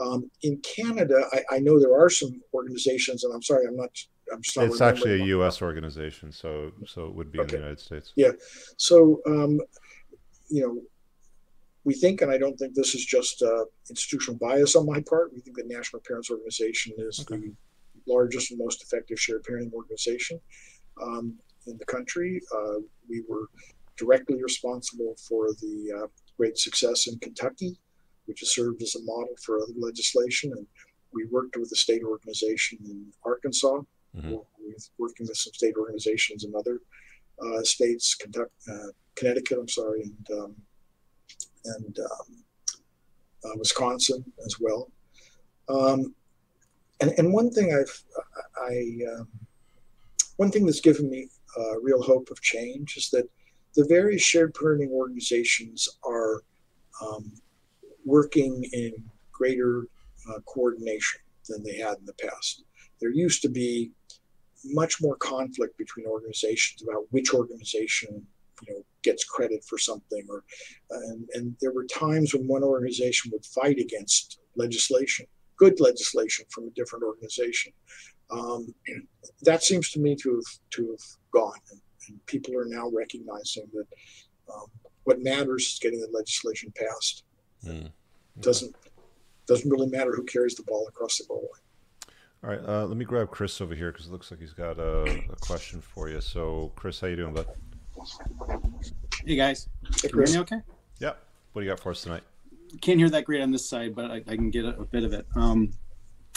Um, 0.00 0.30
in 0.42 0.60
Canada, 0.62 1.24
I, 1.32 1.56
I, 1.56 1.58
know 1.60 1.78
there 1.78 1.98
are 1.98 2.10
some 2.10 2.40
organizations, 2.52 3.24
and 3.24 3.32
I'm 3.32 3.42
sorry, 3.42 3.66
I'm 3.66 3.76
not. 3.76 3.90
I'm 4.32 4.42
just 4.42 4.56
not 4.56 4.66
it's 4.66 4.80
actually 4.80 5.20
a 5.20 5.24
U.S. 5.36 5.60
organization, 5.62 6.32
so 6.32 6.72
so 6.86 7.06
it 7.06 7.14
would 7.14 7.30
be 7.30 7.40
okay. 7.40 7.56
in 7.56 7.60
the 7.60 7.66
United 7.66 7.80
States. 7.80 8.12
Yeah, 8.16 8.32
so 8.76 9.20
um, 9.26 9.60
you 10.48 10.62
know, 10.62 10.80
we 11.84 11.94
think, 11.94 12.22
and 12.22 12.30
I 12.30 12.38
don't 12.38 12.56
think 12.56 12.74
this 12.74 12.94
is 12.94 13.04
just 13.04 13.42
uh, 13.42 13.64
institutional 13.90 14.38
bias 14.38 14.74
on 14.76 14.86
my 14.86 15.02
part. 15.08 15.32
We 15.34 15.40
think 15.40 15.56
the 15.56 15.64
National 15.66 16.00
Parents 16.06 16.30
Organization 16.30 16.94
is 16.98 17.20
okay. 17.20 17.36
the 17.36 17.52
largest 18.06 18.50
and 18.50 18.58
most 18.58 18.82
effective 18.82 19.18
shared 19.18 19.44
parenting 19.44 19.72
organization 19.72 20.40
um, 21.02 21.34
in 21.66 21.76
the 21.78 21.84
country. 21.86 22.40
Uh, 22.54 22.80
we 23.08 23.22
were 23.28 23.48
directly 23.96 24.42
responsible 24.42 25.14
for 25.28 25.48
the 25.60 26.02
uh, 26.02 26.06
great 26.36 26.58
success 26.58 27.06
in 27.06 27.18
Kentucky, 27.18 27.76
which 28.26 28.40
has 28.40 28.54
served 28.54 28.82
as 28.82 28.94
a 28.96 29.02
model 29.02 29.34
for 29.44 29.60
other 29.62 29.72
legislation. 29.76 30.52
And 30.56 30.66
we 31.12 31.26
worked 31.26 31.56
with 31.56 31.70
a 31.72 31.76
state 31.76 32.02
organization 32.02 32.78
in 32.84 33.06
Arkansas, 33.24 33.80
mm-hmm. 34.16 34.34
working 34.98 35.26
with 35.26 35.36
some 35.36 35.52
state 35.52 35.74
organizations 35.78 36.44
in 36.44 36.54
other 36.56 36.80
uh, 37.42 37.62
states, 37.62 38.14
Kentucky, 38.14 38.50
uh, 38.70 38.88
Connecticut, 39.16 39.58
I'm 39.58 39.68
sorry, 39.68 40.02
and 40.02 40.38
um, 40.38 40.56
and 41.64 41.98
um, 41.98 42.44
uh, 43.44 43.56
Wisconsin 43.56 44.24
as 44.44 44.56
well. 44.60 44.90
Um, 45.68 46.14
and 47.00 47.12
and 47.18 47.32
one 47.32 47.50
thing 47.50 47.74
I've 47.74 48.02
I 48.56 49.18
um, 49.18 49.28
one 50.36 50.50
thing 50.50 50.66
that's 50.66 50.80
given 50.80 51.08
me 51.10 51.28
uh, 51.58 51.80
real 51.80 52.02
hope 52.02 52.30
of 52.30 52.40
change 52.40 52.96
is 52.96 53.10
that 53.10 53.28
the 53.74 53.84
various 53.88 54.22
shared 54.22 54.54
parenting 54.54 54.90
organizations 54.90 55.88
are 56.04 56.42
um, 57.02 57.32
working 58.04 58.64
in 58.72 58.92
greater 59.32 59.86
uh, 60.30 60.38
coordination 60.46 61.20
than 61.48 61.62
they 61.62 61.76
had 61.76 61.98
in 61.98 62.06
the 62.06 62.14
past. 62.14 62.64
There 63.00 63.10
used 63.10 63.42
to 63.42 63.48
be 63.48 63.90
much 64.64 65.02
more 65.02 65.16
conflict 65.16 65.76
between 65.76 66.06
organizations 66.06 66.82
about 66.82 67.06
which 67.10 67.34
organization 67.34 68.26
you 68.62 68.72
know 68.72 68.82
gets 69.02 69.24
credit 69.24 69.62
for 69.64 69.78
something 69.78 70.24
or 70.28 70.44
and, 70.90 71.28
and 71.34 71.56
there 71.60 71.72
were 71.72 71.84
times 71.84 72.34
when 72.34 72.46
one 72.46 72.62
organization 72.62 73.30
would 73.32 73.44
fight 73.44 73.78
against 73.78 74.40
legislation 74.56 75.26
good 75.58 75.80
legislation 75.80 76.44
from 76.50 76.64
a 76.64 76.70
different 76.70 77.04
organization. 77.04 77.72
Um, 78.30 78.74
that 79.42 79.62
seems 79.62 79.90
to 79.90 80.00
me 80.00 80.16
to 80.16 80.34
have 80.34 80.58
to 80.70 80.90
have 80.90 81.06
gone, 81.32 81.58
and, 81.70 81.80
and 82.08 82.26
people 82.26 82.56
are 82.58 82.64
now 82.64 82.90
recognizing 82.90 83.68
that 83.74 83.86
um, 84.52 84.66
what 85.04 85.20
matters 85.20 85.64
is 85.64 85.78
getting 85.80 86.00
the 86.00 86.08
legislation 86.12 86.72
passed. 86.76 87.24
Mm. 87.64 87.90
Doesn't 88.40 88.74
doesn't 89.46 89.70
really 89.70 89.88
matter 89.88 90.14
who 90.14 90.24
carries 90.24 90.54
the 90.54 90.62
ball 90.62 90.86
across 90.88 91.18
the 91.18 91.24
goal 91.28 91.48
line. 91.52 91.60
All 92.42 92.50
right, 92.50 92.68
uh, 92.68 92.86
let 92.86 92.96
me 92.96 93.04
grab 93.04 93.30
Chris 93.30 93.60
over 93.60 93.74
here 93.74 93.90
because 93.90 94.06
it 94.06 94.12
looks 94.12 94.30
like 94.30 94.40
he's 94.40 94.52
got 94.52 94.78
a, 94.78 95.02
a, 95.02 95.36
question 95.40 95.80
for 95.80 96.10
you. 96.10 96.20
So, 96.20 96.72
Chris, 96.76 97.00
how 97.00 97.06
you 97.06 97.16
doing, 97.16 97.32
bud? 97.32 97.46
Hey 99.24 99.36
guys, 99.36 99.68
Hey, 99.82 100.08
can 100.08 100.10
Chris. 100.10 100.32
hear 100.32 100.40
me 100.40 100.42
okay? 100.42 100.60
Yep. 101.00 101.18
What 101.52 101.62
do 101.62 101.66
you 101.66 101.72
got 101.72 101.80
for 101.80 101.92
us 101.92 102.02
tonight? 102.02 102.22
Can't 102.80 102.98
hear 102.98 103.10
that 103.10 103.24
great 103.24 103.42
on 103.42 103.50
this 103.50 103.68
side, 103.68 103.94
but 103.94 104.10
I, 104.10 104.16
I 104.16 104.36
can 104.36 104.50
get 104.50 104.64
a, 104.64 104.78
a 104.80 104.84
bit 104.84 105.04
of 105.04 105.12
it. 105.12 105.26
Um, 105.34 105.72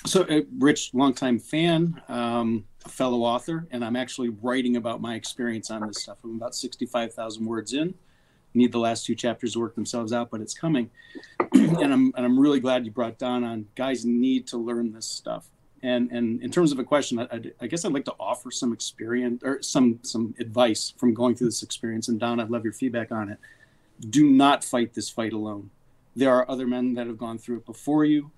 so, 0.06 0.24
uh, 0.24 0.42
Rich, 0.58 0.94
longtime 0.94 1.40
fan, 1.40 2.02
um, 2.08 2.66
a 2.86 2.90
fellow 2.90 3.24
author, 3.24 3.68
and 3.72 3.84
I'm 3.84 3.96
actually 3.96 4.30
writing 4.30 4.78
about 4.78 5.02
my 5.02 5.16
experience 5.16 5.72
on 5.72 5.86
this 5.86 6.04
stuff. 6.04 6.18
I'm 6.24 6.36
about 6.36 6.56
65,000 6.56 7.46
words 7.46 7.74
in. 7.74 7.94
Need 8.54 8.72
the 8.72 8.80
last 8.80 9.06
two 9.06 9.16
chapters 9.16 9.54
to 9.54 9.60
work 9.60 9.76
themselves 9.76 10.14
out, 10.14 10.30
but 10.30 10.40
it's 10.40 10.54
coming. 10.54 10.90
and 11.54 11.94
I'm 11.94 12.14
and 12.16 12.26
I'm 12.26 12.40
really 12.40 12.60
glad 12.60 12.86
you 12.86 12.92
brought 12.92 13.18
Don 13.18 13.44
on. 13.44 13.68
Guys 13.76 14.06
need 14.06 14.48
to 14.48 14.58
learn 14.58 14.94
this 14.94 15.06
stuff. 15.06 15.50
And 15.84 16.10
and 16.12 16.42
in 16.42 16.50
terms 16.50 16.72
of 16.72 16.80
a 16.80 16.84
question, 16.84 17.20
I, 17.20 17.42
I 17.60 17.68
guess 17.68 17.86
I'd 17.86 17.92
like 17.92 18.06
to 18.06 18.16
offer 18.20 18.50
some 18.50 18.74
experience 18.74 19.44
or 19.44 19.62
some 19.62 20.00
some 20.02 20.34
advice 20.40 20.94
from 20.98 21.14
going 21.14 21.36
through 21.36 21.48
this 21.48 21.62
experience. 21.62 22.08
And 22.08 22.20
Don, 22.20 22.40
I'd 22.40 22.50
love 22.50 22.64
your 22.64 22.74
feedback 22.74 23.12
on 23.12 23.30
it. 23.30 23.38
Do 24.10 24.28
not 24.28 24.64
fight 24.64 24.94
this 24.94 25.10
fight 25.10 25.34
alone. 25.34 25.70
There 26.18 26.34
are 26.34 26.50
other 26.50 26.66
men 26.66 26.96
that 26.96 27.06
have 27.06 27.20
gone 27.20 27.38
through 27.38 27.58
it 27.58 27.66
before 27.68 28.04
you. 28.04 28.32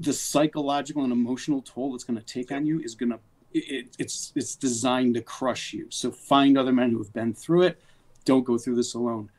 The 0.00 0.12
psychological 0.12 1.04
and 1.04 1.12
emotional 1.12 1.62
toll 1.62 1.94
it's 1.94 2.02
going 2.02 2.18
to 2.18 2.24
take 2.24 2.50
on 2.50 2.66
you 2.66 2.80
is 2.80 2.96
going 2.96 3.10
to 3.10 3.20
it, 3.52 3.94
it's 4.00 4.32
it's 4.34 4.56
designed 4.56 5.14
to 5.14 5.22
crush 5.22 5.72
you. 5.72 5.86
So 5.90 6.10
find 6.10 6.58
other 6.58 6.72
men 6.72 6.90
who 6.90 6.98
have 6.98 7.12
been 7.12 7.34
through 7.34 7.62
it. 7.62 7.80
Don't 8.24 8.44
go 8.44 8.58
through 8.58 8.74
this 8.74 8.94
alone. 8.94 9.30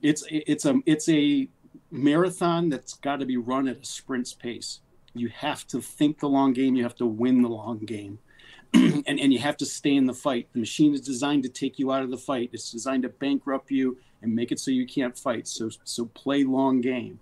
It's 0.00 0.24
it's 0.30 0.64
a 0.64 0.80
it's 0.86 1.06
a 1.10 1.50
marathon 1.90 2.70
that's 2.70 2.94
got 2.94 3.20
to 3.20 3.26
be 3.26 3.36
run 3.36 3.68
at 3.68 3.82
a 3.82 3.84
sprint's 3.84 4.32
pace. 4.32 4.80
You 5.12 5.28
have 5.28 5.66
to 5.68 5.82
think 5.82 6.20
the 6.20 6.30
long 6.30 6.54
game. 6.54 6.76
You 6.76 6.82
have 6.84 6.96
to 6.96 7.06
win 7.06 7.42
the 7.42 7.48
long 7.48 7.80
game. 7.80 8.20
and, 8.72 9.06
and 9.06 9.32
you 9.32 9.40
have 9.40 9.58
to 9.58 9.66
stay 9.66 9.96
in 9.96 10.06
the 10.06 10.14
fight. 10.14 10.48
The 10.54 10.60
machine 10.60 10.94
is 10.94 11.02
designed 11.02 11.42
to 11.42 11.48
take 11.50 11.78
you 11.78 11.92
out 11.92 12.04
of 12.04 12.10
the 12.10 12.16
fight. 12.16 12.50
It's 12.52 12.70
designed 12.70 13.02
to 13.02 13.10
bankrupt 13.10 13.70
you 13.70 13.98
and 14.22 14.34
make 14.34 14.52
it 14.52 14.60
so 14.60 14.70
you 14.70 14.86
can't 14.86 15.16
fight. 15.16 15.48
So 15.48 15.70
so 15.84 16.06
play 16.06 16.44
long 16.44 16.80
game, 16.80 17.20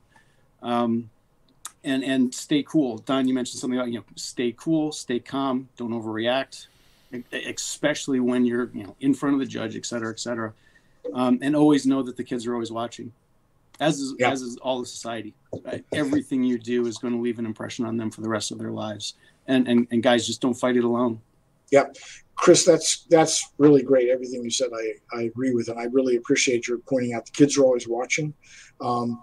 um, 0.63 1.11
and 1.85 2.03
and 2.05 2.35
stay 2.35 2.63
cool. 2.63 2.99
Don, 2.99 3.27
you 3.29 3.35
mentioned 3.35 3.61
something 3.61 3.79
about 3.79 3.91
you 3.91 3.99
know 3.99 4.05
stay 4.17 4.55
cool, 4.57 4.93
stay 4.93 5.19
calm, 5.21 5.69
don't 5.77 5.93
overreact, 5.93 6.67
especially 7.33 8.21
when 8.21 8.45
you're 8.45 8.71
you 8.75 8.85
know 8.85 8.97
in 9.01 9.15
front 9.15 9.35
of 9.35 9.41
the 9.41 9.47
judge, 9.47 9.77
et 9.77 9.87
cetera, 9.87 10.11
et 10.11 10.21
cetera, 10.21 10.53
um, 11.15 11.39
and 11.43 11.55
always 11.55 11.87
know 11.87 12.03
that 12.03 12.17
the 12.17 12.25
kids 12.25 12.47
are 12.47 12.55
always 12.55 12.73
watching, 12.73 13.13
as 13.81 14.01
is 14.01 14.15
Yeah. 14.19 14.31
as 14.31 14.43
is 14.43 14.57
all 14.59 14.81
of 14.81 14.89
society. 14.89 15.35
Right? 15.65 15.85
Everything 15.93 16.45
you 16.45 16.59
do 16.59 16.87
is 16.87 16.99
going 16.99 17.15
to 17.15 17.21
leave 17.21 17.39
an 17.39 17.47
impression 17.47 17.85
on 17.85 17.97
them 17.97 18.11
for 18.11 18.21
the 18.21 18.29
rest 18.29 18.51
of 18.51 18.59
their 18.59 18.73
lives. 18.73 19.15
And 19.47 19.67
and 19.67 19.87
and 19.91 20.03
guys, 20.03 20.27
just 20.27 20.41
don't 20.41 20.55
fight 20.55 20.77
it 20.77 20.85
alone. 20.85 21.21
Chris, 22.39 22.65
that's 22.65 23.05
that's 23.11 23.53
really 23.59 23.83
great. 23.83 24.09
Everything 24.09 24.43
you 24.43 24.51
said, 24.51 24.71
I, 24.75 25.17
I 25.17 25.23
agree 25.23 25.53
with, 25.53 25.69
and 25.69 25.79
I 25.79 25.85
really 25.85 26.17
appreciate 26.17 26.69
your 26.69 26.79
pointing 26.79 27.13
out 27.13 27.27
the 27.27 27.33
kids 27.33 27.59
are 27.59 27.65
always 27.65 27.89
watching. 27.89 28.33
Um, 28.81 29.21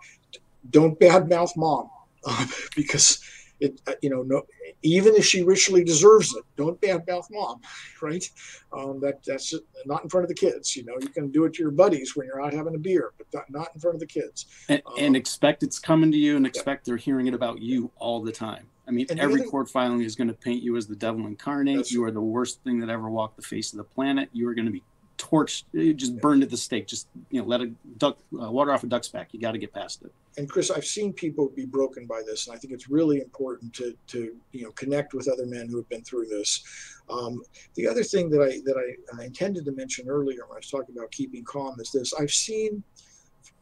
don't 0.69 0.99
badmouth 0.99 1.55
mom 1.55 1.89
uh, 2.25 2.45
because 2.75 3.23
it 3.61 3.81
uh, 3.87 3.93
you 4.01 4.09
know 4.09 4.21
no 4.23 4.43
even 4.83 5.15
if 5.15 5.25
she 5.25 5.43
richly 5.43 5.83
deserves 5.83 6.35
it, 6.35 6.43
don't 6.57 6.79
badmouth 6.81 7.27
mom, 7.31 7.61
right? 8.01 8.29
Um, 8.71 8.99
that 8.99 9.23
that's 9.23 9.53
not 9.85 10.03
in 10.03 10.09
front 10.09 10.25
of 10.25 10.27
the 10.27 10.35
kids. 10.35 10.75
You 10.75 10.83
know, 10.83 10.95
you 10.99 11.07
can 11.07 11.31
do 11.31 11.45
it 11.45 11.53
to 11.53 11.63
your 11.63 11.71
buddies 11.71 12.15
when 12.15 12.27
you're 12.27 12.41
out 12.41 12.53
having 12.53 12.75
a 12.75 12.79
beer, 12.79 13.13
but 13.17 13.27
not, 13.33 13.49
not 13.49 13.69
in 13.73 13.79
front 13.79 13.95
of 13.95 13.99
the 13.99 14.07
kids. 14.07 14.45
and, 14.69 14.81
Um, 14.85 14.93
and 14.97 15.15
expect 15.15 15.63
it's 15.63 15.79
coming 15.79 16.11
to 16.11 16.17
you 16.17 16.35
and 16.35 16.45
expect 16.45 16.85
they're 16.85 16.97
hearing 16.97 17.27
it 17.27 17.33
about 17.33 17.61
you 17.61 17.91
all 17.97 18.21
the 18.21 18.31
time. 18.31 18.67
I 18.87 18.91
mean, 18.91 19.07
And 19.09 19.19
every 19.19 19.43
court 19.43 19.69
filing 19.69 20.01
is 20.01 20.15
going 20.15 20.27
to 20.27 20.33
paint 20.33 20.61
you 20.61 20.77
as 20.77 20.87
the 20.87 20.95
devil 20.95 21.25
incarnate. 21.25 21.77
That's- 21.77 21.91
you 21.91 22.03
are 22.03 22.11
the 22.11 22.21
worst 22.21 22.61
thing 22.63 22.79
that 22.79 22.89
ever 22.89 23.09
walked 23.09 23.35
the 23.35 23.41
face 23.41 23.73
of 23.73 23.77
the 23.77 23.83
planet. 23.83 24.29
You 24.31 24.47
are 24.47 24.53
going 24.53 24.67
to 24.67 24.71
be 24.71 24.83
torched, 25.17 25.63
eh, 25.77 25.93
just 25.93 26.19
burned 26.19 26.43
at 26.43 26.49
the 26.49 26.57
stake. 26.57 26.87
Just 26.87 27.07
you 27.29 27.41
know, 27.41 27.47
let 27.47 27.61
a 27.61 27.67
duck 27.97 28.17
uh, 28.39 28.51
water 28.51 28.71
off 28.71 28.83
a 28.83 28.87
duck's 28.87 29.07
back. 29.07 29.29
You 29.33 29.39
got 29.39 29.53
to 29.53 29.57
get 29.57 29.73
past 29.73 30.03
it. 30.03 30.11
and 30.37 30.49
Chris, 30.49 30.69
I've 30.69 30.85
seen 30.85 31.13
people 31.13 31.47
be 31.55 31.65
broken 31.65 32.05
by 32.05 32.21
this, 32.25 32.47
and 32.47 32.55
I 32.55 32.59
think 32.59 32.73
it's 32.73 32.89
really 32.89 33.21
important 33.21 33.73
to 33.75 33.95
to 34.07 34.35
you 34.51 34.63
know 34.63 34.71
connect 34.71 35.13
with 35.13 35.29
other 35.29 35.45
men 35.45 35.67
who 35.69 35.77
have 35.77 35.87
been 35.89 36.03
through 36.03 36.25
this. 36.25 36.63
Um, 37.09 37.41
the 37.75 37.87
other 37.87 38.03
thing 38.03 38.29
that 38.31 38.41
I 38.41 38.59
that 38.65 38.75
I, 38.77 39.21
I 39.21 39.25
intended 39.25 39.63
to 39.65 39.71
mention 39.71 40.09
earlier 40.09 40.41
when 40.47 40.57
I 40.57 40.59
was 40.59 40.69
talking 40.69 40.95
about 40.97 41.11
keeping 41.11 41.43
calm 41.45 41.79
is 41.79 41.91
this: 41.91 42.13
I've 42.13 42.31
seen 42.31 42.83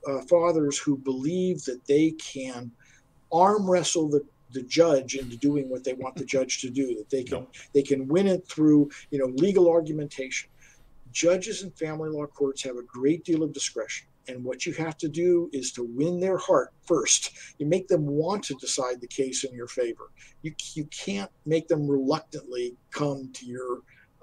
uh, 0.08 0.22
fathers 0.24 0.78
who 0.80 0.98
believe 0.98 1.64
that 1.66 1.86
they 1.86 2.12
can 2.12 2.72
arm 3.32 3.70
wrestle 3.70 4.10
the 4.10 4.26
the 4.54 4.64
judge 4.64 5.16
into 5.16 5.38
doing 5.38 5.70
what 5.70 5.84
they 5.84 5.94
want 5.94 6.16
the 6.16 6.26
judge 6.26 6.62
to 6.62 6.70
do 6.70 6.96
that 6.96 7.10
they 7.10 7.24
can 7.24 7.40
No. 7.42 7.48
they 7.74 7.82
can 7.84 8.08
win 8.08 8.28
it 8.28 8.48
through 8.48 8.90
you 9.12 9.20
know 9.20 9.28
legal 9.28 9.70
argumentation. 9.70 10.50
Judges 11.12 11.64
in 11.64 11.72
family 11.72 12.10
law 12.10 12.26
courts 12.26 12.64
have 12.64 12.78
a 12.78 12.84
great 12.84 13.24
deal 13.24 13.44
of 13.44 13.54
discretion 13.54 14.08
and 14.28 14.44
what 14.44 14.66
you 14.66 14.74
have 14.74 14.98
to 14.98 15.10
do 15.10 15.50
is 15.52 15.72
to 15.74 15.84
win 15.84 16.20
their 16.20 16.38
heart 16.38 16.72
first. 16.88 17.32
You 17.60 17.66
make 17.66 17.88
them 17.88 18.06
want 18.06 18.44
to 18.46 18.56
decide 18.56 19.02
the 19.02 19.08
case 19.08 19.44
in 19.44 19.54
your 19.54 19.68
favor. 19.68 20.12
You, 20.44 20.54
you 20.76 20.86
can't 20.86 21.30
make 21.46 21.68
them 21.68 21.88
reluctantly 21.88 22.76
come 22.92 23.30
to 23.34 23.46
your 23.46 23.82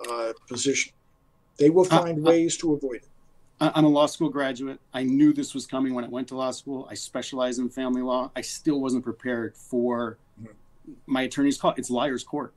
uh, 0.09 0.33
position. 0.49 0.93
They 1.59 1.69
will 1.71 1.87
Uh, 1.91 2.01
find 2.01 2.19
uh, 2.21 2.31
ways 2.31 2.57
to 2.59 2.73
avoid 2.73 3.03
it 3.03 3.10
I'm 3.61 3.85
a 3.85 3.89
law 3.89 4.07
school 4.07 4.31
graduate. 4.31 4.81
I 4.95 5.03
knew 5.03 5.33
this 5.33 5.53
was 5.55 5.67
coming 5.67 5.93
when 5.95 6.05
I 6.05 6.09
went 6.09 6.29
to 6.29 6.37
law 6.37 6.51
school. 6.51 6.89
I 6.91 6.95
specialize 6.95 7.59
in 7.59 7.69
family 7.69 8.01
law. 8.03 8.31
I 8.35 8.41
still 8.41 8.81
wasn't 8.81 9.05
prepared 9.05 9.55
for 9.57 10.17
Mhm. 10.43 10.49
my 11.07 11.23
attorney's 11.23 11.59
call. 11.59 11.75
It's 11.77 11.91
liar's 11.91 12.25
court. 12.25 12.55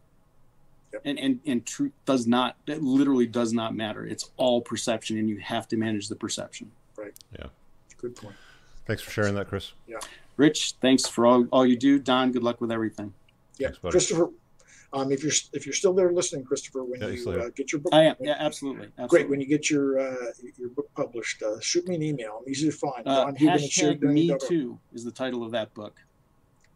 Yep. 0.94 1.02
And, 1.06 1.20
and 1.20 1.40
and 1.46 1.66
truth 1.66 1.92
does 2.06 2.28
not 2.28 2.56
it 2.68 2.82
literally 2.84 3.26
does 3.26 3.52
not 3.52 3.76
matter. 3.76 4.06
It's 4.06 4.30
all 4.38 4.62
perception 4.62 5.18
and 5.18 5.28
you 5.28 5.40
have 5.40 5.68
to 5.70 5.78
manage 5.78 6.08
the 6.08 6.16
perception. 6.16 6.72
Right. 6.96 7.14
Yeah. 7.38 7.48
Good 7.98 8.16
point 8.16 8.36
Thanks 8.86 9.02
for 9.02 9.12
sharing 9.12 9.34
that, 9.36 9.48
Chris. 9.48 9.72
Yeah. 9.88 9.98
Rich, 10.38 10.74
thanks 10.82 11.08
for 11.08 11.26
all, 11.26 11.46
all 11.52 11.66
you 11.66 11.78
do. 11.78 11.98
Don, 12.00 12.32
good 12.32 12.44
luck 12.44 12.60
with 12.62 12.72
everything. 12.72 13.14
yeah 13.58 13.68
Thanks, 13.70 13.80
christopher 13.80 14.30
um, 14.94 15.12
if 15.12 15.24
you're 15.24 15.34
if 15.54 15.66
you're 15.66 15.74
still 15.74 15.94
there 15.94 16.12
listening 16.14 16.44
christopher 16.46 16.84
when 16.84 17.02
Yeah, 17.02 17.08
you 17.08 17.32
uh, 17.32 17.50
get 17.56 17.72
your 17.72 17.82
book 17.82 17.94
I 17.94 18.04
am. 18.04 18.16
Yeah, 18.20 18.36
absolutely. 18.40 18.88
absolutely. 18.98 19.08
Great. 19.08 19.30
When 19.30 19.42
you 19.42 19.48
get 19.48 19.70
your 19.70 20.00
uh, 20.00 20.16
your 20.58 20.70
book 20.70 20.90
published, 20.96 21.42
uh, 21.44 21.60
shoot 21.60 21.88
me 21.88 21.96
an 21.96 22.04
email. 22.04 22.42
I'm 22.42 22.50
easy 22.52 22.70
to 22.70 22.76
find. 22.76 23.08
Uh, 23.08 23.26
Don 23.26 23.36
hashtag 23.36 24.02
me 24.02 24.30
sharedlearning.org. 24.30 24.42
too 24.48 24.80
is 24.94 25.04
the 25.04 25.12
title 25.12 25.44
of 25.44 25.52
that 25.52 25.74
book. 25.74 25.96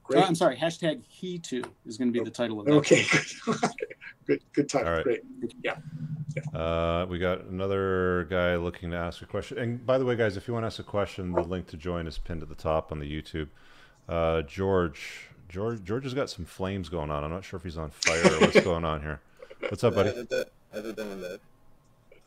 Great. 0.04 0.24
Oh, 0.24 0.26
I'm 0.26 0.36
sorry. 0.36 0.56
Hashtag 0.58 1.04
he 1.08 1.38
too 1.38 1.64
is 1.86 1.98
going 1.98 2.12
to 2.12 2.18
be 2.18 2.24
the 2.24 2.32
title 2.32 2.60
of 2.60 2.66
that. 2.66 2.74
Okay. 2.78 3.06
good. 4.26 4.42
Good 4.54 4.70
title. 4.70 4.88
All 4.88 4.94
right. 4.96 5.04
Great. 5.04 5.22
Uh, 6.54 7.06
we 7.10 7.18
got 7.20 7.42
another 7.46 8.26
guy 8.30 8.56
looking 8.56 8.92
to 8.92 8.98
ask 8.98 9.22
a 9.22 9.26
question. 9.26 9.58
And 9.58 9.86
by 9.86 9.98
the 9.98 10.06
way, 10.06 10.16
guys, 10.16 10.38
if 10.38 10.48
you 10.48 10.54
want 10.54 10.64
to 10.64 10.68
ask 10.68 10.80
a 10.80 10.84
question, 10.84 11.32
the 11.34 11.42
link 11.42 11.68
to 11.68 11.78
join 11.78 12.08
is 12.08 12.18
pinned 12.18 12.42
at 12.44 12.50
the 12.50 12.56
top 12.56 12.92
on 12.92 13.00
the 13.00 13.06
YouTube. 13.12 13.50
Uh, 14.08 14.42
George, 14.44 15.30
George, 15.50 15.84
George 15.84 16.04
has 16.04 16.14
got 16.14 16.30
some 16.30 16.46
flames 16.46 16.90
going 16.90 17.10
on. 17.10 17.24
I'm 17.24 17.32
not 17.32 17.44
sure 17.44 17.58
if 17.58 17.64
he's 17.64 17.78
on 17.78 17.90
fire 17.92 18.26
or 18.26 18.40
what's 18.42 18.60
going 18.62 18.84
on 18.84 19.02
here. 19.02 19.22
What's 19.70 19.84
up, 19.84 19.96
buddy? 19.96 20.10
Edit 20.10 20.30
that. 20.30 20.50
That. 20.74 21.40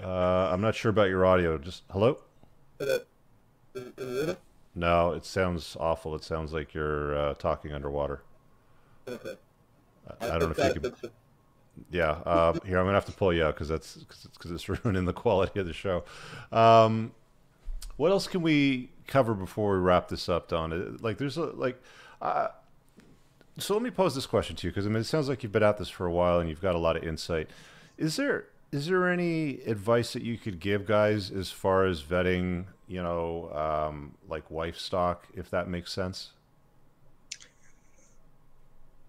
Uh, 0.03 0.51
I'm 0.53 0.61
not 0.61 0.75
sure 0.75 0.91
about 0.91 1.09
your 1.09 1.27
audio. 1.27 1.59
Just 1.59 1.83
hello. 1.91 2.19
Edit. 2.81 3.07
Is, 3.75 3.87
is 3.99 4.29
it? 4.31 4.41
No, 4.75 5.13
it 5.13 5.25
sounds 5.25 5.77
awful. 5.79 6.15
It 6.15 6.25
sounds 6.25 6.53
like 6.53 6.73
you're 6.75 7.17
uh, 7.17 7.35
talking 7.35 7.73
underwater. 7.73 8.23
I, 9.07 9.15
I 10.23 10.39
don't 10.39 10.57
know 10.57 10.65
if 10.65 10.75
you 10.75 10.81
could. 10.81 11.11
Yeah, 11.91 12.11
uh, 12.11 12.53
here 12.65 12.79
I'm 12.79 12.85
gonna 12.85 12.95
have 12.95 13.07
to 13.07 13.13
pull 13.13 13.33
you 13.33 13.45
out 13.45 13.55
because 13.55 13.69
that's 13.69 13.95
because 13.95 14.25
it's, 14.51 14.69
it's 14.69 14.69
ruining 14.85 15.05
the 15.05 15.13
quality 15.13 15.61
of 15.61 15.67
the 15.67 15.73
show. 15.73 16.05
Um, 16.53 17.13
what 17.97 18.11
else 18.11 18.27
can 18.27 18.43
we 18.43 18.91
cover 19.07 19.35
before 19.35 19.75
we 19.75 19.79
wrap 19.79 20.09
this 20.09 20.29
up, 20.29 20.49
Don? 20.49 20.99
Like, 21.01 21.19
there's 21.19 21.37
a 21.37 21.45
like. 21.45 21.81
Uh, 22.21 22.49
so 23.61 23.75
let 23.75 23.83
me 23.83 23.91
pose 23.91 24.15
this 24.15 24.27
question 24.27 24.57
to 24.57 24.67
you 24.67 24.71
because 24.71 24.87
I 24.87 24.89
mean 24.89 24.99
it 25.01 25.05
sounds 25.05 25.29
like 25.29 25.43
you've 25.43 25.53
been 25.53 25.63
at 25.63 25.79
this 25.79 25.89
for 25.89 26.07
a 26.07 26.13
while 26.13 26.41
and 26.41 26.49
you've 26.49 26.61
got 26.61 26.75
a 26.75 26.79
lot 26.79 26.97
of 26.97 27.05
insight. 27.05 27.51
Is 27.99 28.17
there 28.17 28.47
is 28.73 28.87
there 28.87 29.09
any 29.09 29.61
advice 29.63 30.13
that 30.13 30.23
you 30.23 30.39
could 30.39 30.61
give 30.61 30.87
guys 30.87 31.31
as 31.31 31.51
far 31.51 31.87
as 31.87 32.03
vetting, 32.03 32.67
you 32.87 33.03
know, 33.03 33.51
um, 33.53 34.15
like 34.29 34.49
wife 34.51 34.79
stock, 34.79 35.27
if 35.35 35.51
that 35.51 35.69
makes 35.69 35.93
sense? 35.93 36.33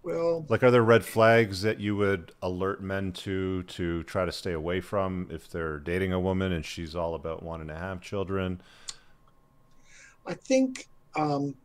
Well, 0.04 0.48
Like, 0.48 0.64
are 0.64 0.70
there 0.72 0.84
red 0.84 1.06
flags 1.06 1.62
that 1.62 1.80
you 1.80 1.96
would 1.96 2.34
alert 2.42 2.82
men 2.82 3.12
to 3.14 3.64
to 3.64 4.04
try 4.04 4.26
to 4.26 4.32
stay 4.32 4.52
away 4.52 4.82
from 4.82 5.28
if 5.32 5.50
they're 5.50 5.80
dating 5.80 6.12
a 6.14 6.20
woman 6.20 6.52
and 6.52 6.66
she's 6.66 6.96
all 6.96 7.16
about 7.16 7.42
wanting 7.42 7.68
to 7.70 7.76
have 7.78 8.02
children? 8.02 8.62
I 10.26 10.34
think, 10.34 10.88
um, 11.16 11.56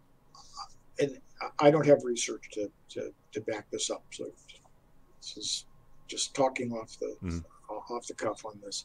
I 1.59 1.71
don't 1.71 1.87
have 1.87 2.05
research 2.05 2.49
to, 2.53 2.71
to, 2.91 3.13
to 3.33 3.41
back 3.43 3.67
this 3.71 3.91
up. 3.91 4.05
So 4.11 4.25
this 5.21 5.37
is 5.37 5.67
just 6.09 6.35
talking 6.35 6.73
off 6.73 6.97
the 6.99 7.17
Mhm. 7.23 7.45
off 7.69 8.07
the 8.07 8.15
cuff 8.15 8.45
on 8.45 8.61
this. 8.65 8.85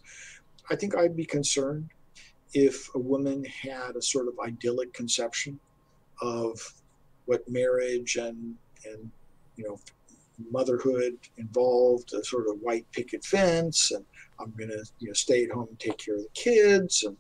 I 0.70 0.76
think 0.76 0.96
I'd 0.96 1.16
be 1.16 1.26
concerned 1.26 1.90
if 2.54 2.94
a 2.96 3.00
woman 3.00 3.46
had 3.46 3.96
a 3.96 4.02
sort 4.02 4.28
of 4.28 4.34
idyllic 4.44 4.94
conception 4.94 5.60
of 6.22 6.60
what 7.26 7.48
marriage 7.50 8.16
and 8.18 8.56
and 8.86 9.12
you 9.56 9.64
know 9.64 9.80
motherhood 10.52 11.18
involved 11.38 12.14
a 12.14 12.24
sort 12.24 12.48
of 12.48 12.60
white 12.62 12.86
picket 12.92 13.24
fence 13.24 13.92
and 13.92 14.04
i'm 14.40 14.52
going 14.58 14.70
to 14.70 14.84
you 15.00 15.08
know 15.08 15.14
stay 15.14 15.44
at 15.44 15.52
home 15.52 15.68
and 15.70 15.80
take 15.80 15.98
care 15.98 16.16
of 16.16 16.22
the 16.22 16.30
kids 16.34 17.04
and 17.04 17.16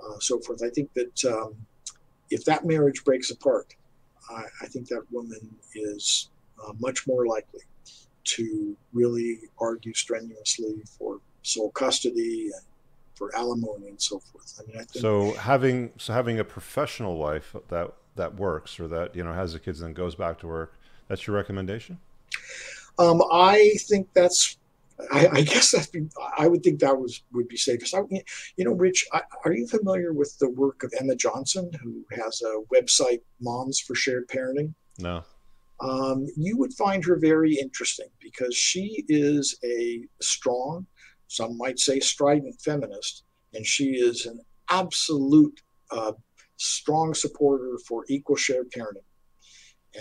uh, 0.00 0.18
so 0.20 0.38
forth 0.40 0.62
i 0.62 0.68
think 0.70 0.92
that 0.92 1.24
um, 1.24 1.54
if 2.30 2.44
that 2.44 2.66
marriage 2.66 3.02
breaks 3.04 3.30
apart 3.30 3.74
i, 4.30 4.44
I 4.62 4.66
think 4.66 4.88
that 4.88 5.02
woman 5.10 5.54
is 5.74 6.30
uh, 6.64 6.72
much 6.78 7.06
more 7.06 7.26
likely 7.26 7.60
to 8.24 8.76
really 8.92 9.38
argue 9.58 9.94
strenuously 9.94 10.82
for 10.98 11.20
sole 11.42 11.70
custody 11.70 12.50
and 12.52 12.62
for 13.14 13.34
alimony 13.34 13.88
and 13.88 14.00
so 14.00 14.18
forth. 14.18 14.60
I 14.60 14.66
mean, 14.66 14.76
I 14.76 14.84
think 14.84 15.02
So 15.02 15.32
having 15.34 15.92
so 15.96 16.12
having 16.12 16.38
a 16.38 16.44
professional 16.44 17.16
wife 17.16 17.56
that 17.68 17.92
that 18.16 18.34
works 18.34 18.78
or 18.78 18.88
that 18.88 19.16
you 19.16 19.24
know 19.24 19.32
has 19.32 19.54
the 19.54 19.58
kids 19.58 19.80
and 19.80 19.88
then 19.88 19.94
goes 19.94 20.14
back 20.14 20.38
to 20.40 20.46
work. 20.46 20.74
That's 21.08 21.26
your 21.26 21.36
recommendation. 21.36 21.98
um, 22.98 23.22
I 23.32 23.72
think 23.80 24.08
that's. 24.14 24.58
I, 25.12 25.28
I 25.28 25.40
guess 25.42 25.72
that 25.72 25.88
I 26.38 26.48
would 26.48 26.62
think 26.62 26.80
that 26.80 26.98
was 26.98 27.22
would 27.32 27.48
be 27.48 27.56
safest. 27.56 27.94
I, 27.94 28.00
you 28.56 28.64
know, 28.64 28.72
Rich, 28.72 29.06
I, 29.12 29.22
are 29.44 29.52
you 29.52 29.66
familiar 29.66 30.12
with 30.12 30.38
the 30.38 30.48
work 30.48 30.82
of 30.82 30.92
Emma 30.98 31.14
Johnson, 31.14 31.70
who 31.82 32.04
has 32.12 32.42
a 32.42 32.62
website, 32.74 33.20
Moms 33.40 33.78
for 33.78 33.94
Shared 33.94 34.28
Parenting? 34.28 34.74
No. 34.98 35.22
um, 35.80 36.26
you 36.36 36.56
would 36.56 36.72
find 36.74 37.04
her 37.04 37.16
very 37.18 37.54
interesting 37.54 38.08
because 38.20 38.56
she 38.56 39.04
is 39.08 39.58
a 39.64 40.02
strong, 40.22 40.86
some 41.28 41.58
might 41.58 41.78
say 41.78 42.00
strident 42.00 42.60
feminist, 42.62 43.24
and 43.52 43.66
she 43.66 43.90
is 43.90 44.26
an 44.26 44.40
absolute 44.70 45.60
uh, 45.90 46.12
strong 46.56 47.14
supporter 47.14 47.78
for 47.86 48.04
equal 48.08 48.36
shared 48.36 48.70
parenting. 48.70 49.02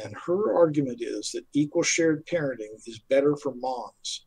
And 0.03 0.15
her 0.26 0.55
argument 0.55 0.99
is 1.01 1.31
that 1.31 1.45
equal 1.53 1.84
shared 1.84 2.26
parenting 2.26 2.76
is 2.85 2.99
better 3.09 3.35
for 3.35 3.53
moms 3.55 4.26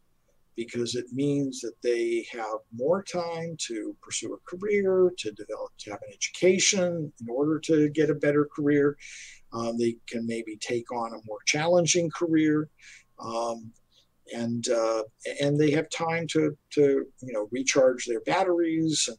because 0.59 0.97
it 0.97 1.07
means 1.13 1.61
that 1.61 1.81
they 1.85 2.27
have 2.33 2.59
more 2.75 3.05
time 3.05 3.57
to 3.57 3.97
pursue 4.03 4.35
a 4.35 4.57
career, 4.57 5.13
to 5.17 5.31
develop, 5.31 5.71
to 5.79 5.91
have 5.93 6.01
an 6.03 6.13
education 6.13 7.13
in 7.21 7.27
order 7.31 7.61
to 7.61 7.89
get 7.91 8.11
a 8.11 8.15
better 8.17 8.49
career. 8.57 8.97
Um, 9.53 9.79
they 9.79 9.95
can 10.09 10.27
maybe 10.27 10.57
take 10.57 10.91
on 10.91 11.13
a 11.13 11.25
more 11.27 11.39
challenging 11.47 12.11
career, 12.11 12.69
um, 13.25 13.71
and 14.35 14.69
uh, 14.69 15.05
and 15.41 15.57
they 15.57 15.71
have 15.71 15.89
time 15.91 16.27
to 16.33 16.59
to 16.73 17.07
you 17.23 17.33
know 17.33 17.49
recharge 17.53 18.05
their 18.07 18.21
batteries 18.23 19.09
and 19.09 19.17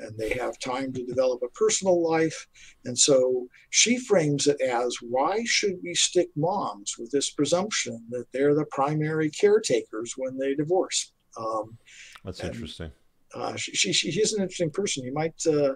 and 0.00 0.16
they 0.18 0.30
have 0.30 0.58
time 0.58 0.92
to 0.92 1.04
develop 1.04 1.40
a 1.42 1.48
personal 1.50 2.02
life. 2.02 2.46
And 2.84 2.98
so 2.98 3.48
she 3.70 3.98
frames 3.98 4.46
it 4.46 4.60
as 4.60 4.96
why 5.02 5.42
should 5.44 5.76
we 5.82 5.94
stick 5.94 6.28
moms 6.36 6.96
with 6.98 7.10
this 7.10 7.30
presumption 7.30 8.04
that 8.10 8.26
they're 8.32 8.54
the 8.54 8.66
primary 8.66 9.30
caretakers 9.30 10.14
when 10.16 10.38
they 10.38 10.54
divorce? 10.54 11.12
Um, 11.36 11.78
That's 12.24 12.40
And- 12.40 12.54
interesting. 12.54 12.90
uh, 13.34 13.56
she, 13.56 13.72
she, 13.72 13.92
she 13.92 14.20
is 14.20 14.32
an 14.32 14.42
interesting 14.42 14.70
person. 14.70 15.04
You 15.04 15.12
might, 15.12 15.34
uh, 15.46 15.74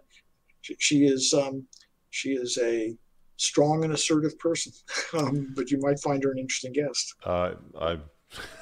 she, 0.62 0.76
she 0.78 1.05
is, 1.05 1.32
um, 1.34 1.66
she 2.10 2.30
is 2.32 2.59
a 2.62 2.96
strong 3.36 3.84
and 3.84 3.92
assertive 3.92 4.38
person, 4.38 4.72
um, 5.14 5.52
but 5.56 5.70
you 5.70 5.78
might 5.80 5.98
find 6.01 6.22
her 6.24 6.30
an 6.32 6.38
interesting 6.38 6.72
guest. 6.72 7.14
Uh, 7.24 7.55
I 7.80 7.98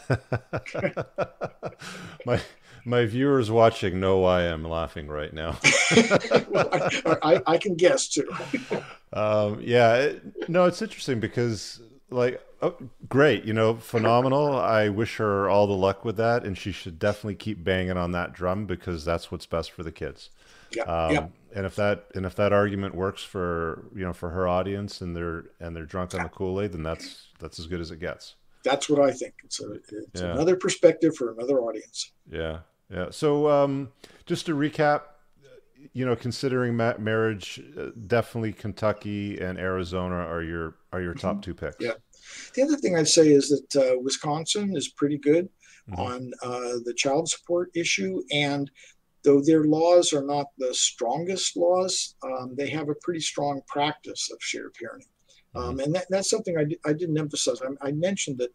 my 2.26 2.40
my 2.84 3.06
viewers 3.06 3.50
watching 3.50 4.00
know 4.00 4.18
why 4.18 4.40
I 4.40 4.44
am 4.44 4.64
laughing 4.64 5.08
right 5.08 5.32
now. 5.32 5.58
well, 6.48 6.68
I, 6.72 6.90
I, 7.22 7.42
I 7.46 7.58
can 7.58 7.74
guess 7.76 8.08
too. 8.08 8.30
Um, 9.14 9.60
yeah, 9.60 9.94
it, 9.96 10.48
no, 10.48 10.64
it's 10.64 10.80
interesting 10.80 11.20
because 11.20 11.82
like, 12.08 12.40
oh, 12.62 12.74
great, 13.10 13.44
you 13.44 13.52
know, 13.52 13.74
phenomenal. 13.74 14.56
I 14.56 14.88
wish 14.88 15.18
her 15.18 15.50
all 15.50 15.66
the 15.66 15.74
luck 15.74 16.02
with 16.02 16.16
that, 16.16 16.44
and 16.46 16.56
she 16.56 16.72
should 16.72 16.98
definitely 16.98 17.34
keep 17.34 17.62
banging 17.62 17.98
on 17.98 18.12
that 18.12 18.32
drum 18.32 18.64
because 18.64 19.04
that's 19.04 19.30
what's 19.30 19.44
best 19.44 19.70
for 19.70 19.82
the 19.82 19.92
kids. 19.92 20.30
Yeah, 20.74 20.84
Um, 20.84 21.12
yeah. 21.12 21.26
And 21.54 21.66
if 21.66 21.76
that 21.76 22.06
and 22.14 22.24
if 22.24 22.34
that 22.36 22.54
argument 22.54 22.94
works 22.94 23.22
for 23.22 23.84
you 23.94 24.02
know 24.02 24.14
for 24.14 24.30
her 24.30 24.48
audience 24.48 25.02
and 25.02 25.14
they're 25.14 25.44
and 25.60 25.76
they're 25.76 25.84
drunk 25.84 26.14
on 26.14 26.22
the 26.22 26.30
Kool 26.30 26.58
Aid, 26.62 26.72
then 26.72 26.82
that's 26.82 27.26
that's 27.38 27.58
as 27.58 27.66
good 27.66 27.82
as 27.82 27.90
it 27.90 28.00
gets. 28.00 28.36
That's 28.64 28.88
what 28.88 29.06
I 29.06 29.12
think. 29.12 29.34
It's, 29.44 29.60
a, 29.62 29.72
it's 29.72 30.22
Yeah. 30.22 30.32
another 30.32 30.56
perspective 30.56 31.14
for 31.14 31.32
another 31.32 31.60
audience. 31.60 32.12
Yeah, 32.30 32.60
yeah. 32.92 33.06
So 33.10 33.48
um, 33.50 33.90
just 34.26 34.46
to 34.46 34.54
recap, 34.54 35.02
you 35.92 36.04
know, 36.06 36.14
considering 36.14 36.76
ma- 36.76 36.98
marriage, 36.98 37.60
uh, 37.78 37.86
definitely 38.06 38.52
Kentucky 38.52 39.38
and 39.38 39.58
Arizona 39.58 40.16
are 40.16 40.42
your 40.42 40.76
are 40.92 41.00
your 41.00 41.14
top 41.14 41.42
two 41.42 41.54
picks. 41.54 41.76
Mm-hmm. 41.76 41.84
Yeah. 41.86 41.92
The 42.54 42.62
other 42.62 42.76
thing 42.76 42.96
I'd 42.96 43.08
say 43.08 43.28
is 43.28 43.48
that 43.48 43.76
uh, 43.76 43.98
Wisconsin 44.00 44.76
is 44.76 44.88
pretty 44.88 45.18
good 45.18 45.48
Mhm. 45.90 45.98
on 45.98 46.32
uh, 46.44 46.78
the 46.84 46.94
child 46.96 47.28
support 47.28 47.70
issue. 47.74 48.22
And 48.30 48.70
though 49.24 49.40
their 49.40 49.64
laws 49.64 50.12
are 50.12 50.24
not 50.24 50.46
the 50.56 50.72
strongest 50.72 51.56
laws, 51.56 52.14
um, 52.22 52.54
they 52.56 52.68
have 52.70 52.88
a 52.88 52.94
pretty 53.02 53.18
strong 53.20 53.62
practice 53.66 54.30
of 54.32 54.38
shared 54.40 54.74
parenting. 54.80 55.08
Um, 55.54 55.80
and 55.80 55.92
that, 55.94 56.06
that's 56.08 56.30
something 56.30 56.56
I, 56.56 56.64
di- 56.64 56.78
I 56.86 56.92
didn't 56.92 57.18
emphasize. 57.18 57.60
I, 57.62 57.88
I 57.88 57.92
mentioned 57.92 58.38
that 58.38 58.50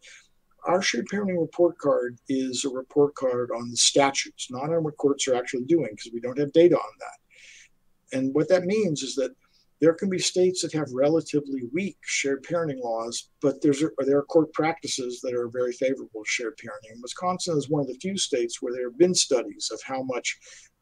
our 0.68 0.82
shared 0.82 1.06
parenting 1.08 1.40
report 1.40 1.78
card 1.78 2.18
is 2.28 2.64
a 2.64 2.68
report 2.68 3.14
card 3.14 3.50
on 3.50 3.70
the 3.70 3.76
statutes, 3.76 4.48
not 4.50 4.70
on 4.70 4.84
what 4.84 4.96
courts 4.98 5.26
are 5.26 5.34
actually 5.34 5.64
doing, 5.64 5.88
because 5.90 6.12
we 6.12 6.20
don't 6.20 6.38
have 6.38 6.52
data 6.52 6.76
on 6.76 6.92
that. 7.00 8.16
And 8.18 8.34
what 8.34 8.48
that 8.50 8.64
means 8.64 9.02
is 9.02 9.14
that 9.16 9.32
there 9.80 9.94
can 9.94 10.10
be 10.10 10.18
states 10.18 10.62
that 10.62 10.72
have 10.72 10.88
relatively 10.92 11.62
weak 11.72 11.96
shared 12.04 12.44
parenting 12.44 12.82
laws, 12.82 13.30
but 13.40 13.62
there's 13.62 13.82
there 13.98 14.18
are 14.18 14.24
court 14.24 14.52
practices 14.52 15.20
that 15.22 15.34
are 15.34 15.48
very 15.48 15.72
favorable 15.72 16.22
to 16.24 16.30
shared 16.30 16.58
parenting. 16.58 17.00
Wisconsin 17.00 17.56
is 17.56 17.70
one 17.70 17.80
of 17.80 17.86
the 17.86 17.98
few 18.00 18.18
states 18.18 18.60
where 18.60 18.72
there 18.72 18.88
have 18.88 18.98
been 18.98 19.14
studies 19.14 19.70
of 19.72 19.80
how 19.84 20.02
much 20.02 20.36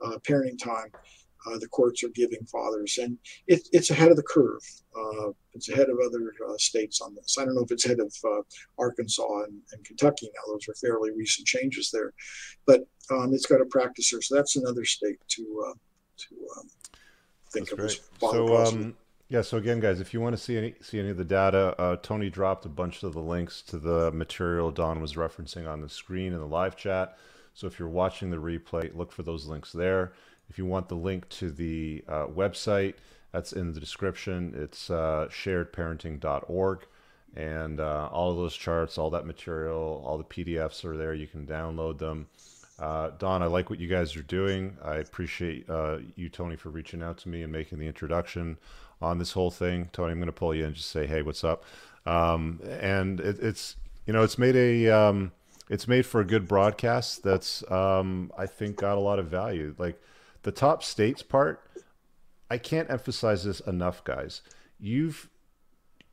uh, 0.05 0.19
parenting 0.27 0.59
time 0.59 0.91
uh, 1.47 1.59
the 1.59 1.69
courts 1.69 2.03
are 2.03 2.09
giving 2.11 2.45
fathers, 2.47 2.99
and 2.99 3.19
it, 3.47 3.69
it's 3.73 3.91
ahead 3.91 4.11
of 4.11 4.17
the 4.17 4.23
curve. 4.23 4.63
Uh, 4.97 5.31
it's 5.55 5.69
ahead 5.69 5.89
of 5.89 5.99
other 6.05 6.33
uh, 6.49 6.57
states 6.59 7.01
on 7.01 7.15
this. 7.15 7.37
I 7.39 7.45
don't 7.45 7.55
know 7.55 7.63
if 7.63 7.71
it's 7.71 7.85
ahead 7.85 8.01
of 8.01 8.13
uh, 8.25 8.43
Arkansas 8.79 9.45
and, 9.45 9.61
and 9.73 9.85
Kentucky 9.85 10.31
now; 10.35 10.53
those 10.53 10.69
are 10.69 10.75
fairly 10.75 11.11
recent 11.13 11.47
changes 11.47 11.91
there, 11.93 12.13
but 12.67 12.81
um, 13.11 13.33
it's 13.33 13.47
got 13.47 13.61
a 13.61 13.67
practice 13.67 14.11
there. 14.11 14.23
So 14.23 14.35
that's 14.35 14.57
another 14.57 14.85
state 14.85 15.19
to 15.29 15.65
uh, 15.69 15.75
to 16.19 16.35
um, 16.59 16.69
think 17.53 17.71
That's 17.71 17.73
of 17.73 17.81
as 17.81 18.31
So 18.31 18.57
um, 18.57 18.97
yeah. 19.29 19.43
So 19.43 19.57
again, 19.57 19.81
guys, 19.81 20.01
if 20.01 20.15
you 20.15 20.21
want 20.21 20.37
to 20.37 20.43
see 20.43 20.57
any 20.57 20.75
see 20.81 20.99
any 20.99 21.11
of 21.11 21.17
the 21.17 21.25
data, 21.25 21.75
uh, 21.79 21.97
Tony 21.97 22.31
dropped 22.31 22.65
a 22.65 22.71
bunch 22.71 23.03
of 23.03 23.13
the 23.13 23.21
links 23.21 23.63
to 23.63 23.79
the 23.79 24.11
material 24.13 24.71
Don 24.71 25.01
was 25.01 25.15
referencing 25.15 25.69
on 25.69 25.81
the 25.81 25.89
screen 25.89 26.33
in 26.33 26.39
the 26.39 26.47
live 26.47 26.77
chat. 26.77 27.17
So 27.55 27.67
if 27.67 27.79
you're 27.79 27.89
watching 27.89 28.31
the 28.31 28.37
replay, 28.37 28.95
look 28.95 29.11
for 29.11 29.23
those 29.23 29.47
links 29.47 29.73
there. 29.73 30.13
If 30.49 30.59
you 30.59 30.67
want 30.67 30.89
the 30.89 30.95
link 30.95 31.29
to 31.31 31.51
the 31.51 32.05
uh, 32.09 32.27
website, 32.27 32.95
that's 33.33 33.53
in 33.53 33.73
the 33.73 33.81
description. 33.81 34.55
It's 34.57 34.91
uh, 34.91 35.29
sharedparenting.org. 35.31 36.87
And 37.35 37.81
uh, 37.81 38.09
all 38.11 38.31
of 38.31 38.37
those 38.37 38.57
charts, 38.57 38.97
all 38.97 39.11
that 39.11 39.27
material, 39.27 40.03
all 40.07 40.17
the 40.17 40.25
PDFs 40.25 40.85
are 40.85 40.97
there. 40.97 41.13
You 41.13 41.27
can 41.27 41.47
download 41.47 41.99
them. 41.99 42.29
Uh, 42.79 43.11
Don, 43.19 43.43
I 43.43 43.47
like 43.47 43.69
what 43.71 43.79
you 43.79 43.89
guys 43.89 44.17
are 44.17 44.23
doing. 44.23 44.77
I 44.83 44.97
appreciate 44.97 45.69
uh, 45.69 45.99
you, 46.15 46.29
Tony, 46.29 46.57
for 46.57 46.71
reaching 46.71 47.03
out 47.03 47.19
to 47.19 47.29
me 47.29 47.43
and 47.43 47.53
making 47.53 47.79
the 47.79 47.87
introduction 47.87 48.59
on 49.01 49.19
this 49.19 49.33
whole 49.33 49.51
thing. 49.51 49.89
Tony, 49.93 50.13
I'm 50.13 50.19
going 50.19 50.27
to 50.27 50.33
pull 50.33 50.55
you 50.55 50.63
in 50.63 50.69
and 50.69 50.77
just 50.77 50.91
say, 50.91 51.07
hey, 51.07 51.23
what's 51.23 51.45
up? 51.45 51.65
Um, 52.07 52.61
and 52.69 53.21
it, 53.21 53.39
it's 53.41 53.77
you 54.07 54.13
know 54.13 54.23
it's 54.23 54.39
made 54.39 54.57
a 54.57 54.89
um, 54.89 55.33
it's 55.69 55.89
made 55.89 56.07
for 56.07 56.21
a 56.21 56.25
good 56.25 56.47
broadcast. 56.47 57.23
That's 57.23 57.69
um, 57.71 58.31
I 58.39 58.47
think 58.47 58.77
got 58.77 58.97
a 58.97 59.01
lot 59.01 59.19
of 59.19 59.27
value. 59.27 59.75
Like 59.79 60.01
the 60.47 60.53
top 60.53 60.85
states 60.85 61.25
part, 61.25 61.61
I 62.49 62.57
can't 62.57 62.89
emphasize 62.89 63.43
this 63.43 63.59
enough, 63.59 64.05
guys. 64.05 64.43
You've 64.79 65.29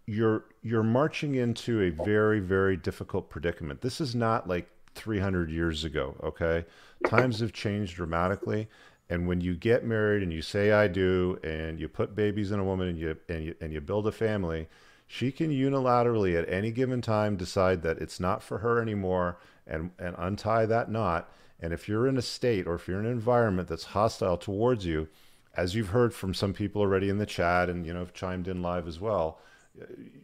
you're 0.07 0.45
you're 0.63 0.81
marching 0.81 1.35
into 1.35 1.81
a 1.83 1.91
very 1.91 2.39
very 2.39 2.75
difficult 2.75 3.29
predicament. 3.29 3.81
This 3.81 4.01
is 4.01 4.15
not 4.15 4.49
like 4.49 4.67
300 4.95 5.51
years 5.51 5.83
ago, 5.83 6.15
okay? 6.23 6.65
Times 7.05 7.41
have 7.41 7.53
changed 7.53 7.95
dramatically, 7.95 8.69
and 9.07 9.27
when 9.27 9.39
you 9.39 9.53
get 9.53 9.85
married 9.85 10.23
and 10.23 10.33
you 10.33 10.41
say 10.41 10.71
I 10.71 10.87
do 10.87 11.37
and 11.43 11.79
you 11.79 11.87
put 11.87 12.15
babies 12.15 12.51
in 12.51 12.59
a 12.59 12.63
woman 12.63 12.87
and 12.87 12.97
you 12.97 13.15
and 13.29 13.45
you 13.45 13.55
and 13.61 13.71
you 13.71 13.81
build 13.81 14.07
a 14.07 14.11
family, 14.11 14.67
she 15.05 15.31
can 15.31 15.51
unilaterally 15.51 16.35
at 16.35 16.49
any 16.49 16.71
given 16.71 17.01
time 17.01 17.35
decide 17.35 17.83
that 17.83 17.99
it's 17.99 18.19
not 18.19 18.41
for 18.41 18.57
her 18.57 18.81
anymore 18.81 19.37
and 19.67 19.91
and 19.99 20.15
untie 20.17 20.65
that 20.65 20.89
knot. 20.89 21.29
And 21.63 21.71
if 21.71 21.87
you're 21.87 22.07
in 22.07 22.17
a 22.17 22.21
state 22.21 22.67
or 22.67 22.75
if 22.75 22.89
you're 22.89 22.99
in 22.99 23.05
an 23.05 23.11
environment 23.11 23.69
that's 23.69 23.85
hostile 23.85 24.37
towards 24.37 24.85
you, 24.85 25.07
as 25.55 25.73
you've 25.75 25.89
heard 25.89 26.13
from 26.13 26.33
some 26.33 26.53
people 26.53 26.81
already 26.81 27.07
in 27.07 27.19
the 27.19 27.25
chat 27.25 27.69
and 27.69 27.85
you 27.85 27.93
know 27.93 27.99
have 27.99 28.13
chimed 28.13 28.49
in 28.49 28.61
live 28.61 28.85
as 28.85 28.99
well, 28.99 29.39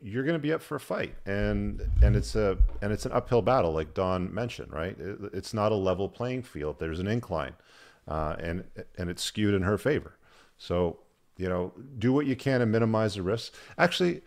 you're 0.03 0.23
going 0.23 0.35
to 0.35 0.39
be 0.39 0.51
up 0.51 0.61
for 0.61 0.75
a 0.75 0.79
fight. 0.81 1.15
And 1.25 1.81
and 2.03 2.17
it's 2.17 2.35
a 2.35 2.57
and 2.81 2.91
it's 2.91 3.05
an 3.05 3.13
uphill 3.13 3.41
battle 3.41 3.71
like 3.71 3.93
don 3.93 4.33
mentioned 4.33 4.73
right? 4.73 4.99
It, 4.99 5.17
it's 5.33 5.53
not 5.53 5.71
a 5.71 5.75
level 5.75 6.09
playing 6.09 6.43
field. 6.43 6.77
There's 6.77 6.99
an 6.99 7.07
incline 7.07 7.53
uh, 8.05 8.35
and 8.37 8.65
and 8.97 9.09
it's 9.09 9.23
skewed 9.23 9.53
in 9.53 9.61
her 9.61 9.77
favor. 9.77 10.17
So 10.57 10.99
you 11.37 11.47
know 11.47 11.71
do 11.97 12.11
what 12.11 12.25
you 12.25 12.35
can 12.35 12.59
to 12.59 12.65
minimize 12.65 13.15
the 13.15 13.21
risks 13.21 13.55
actually 13.77 14.23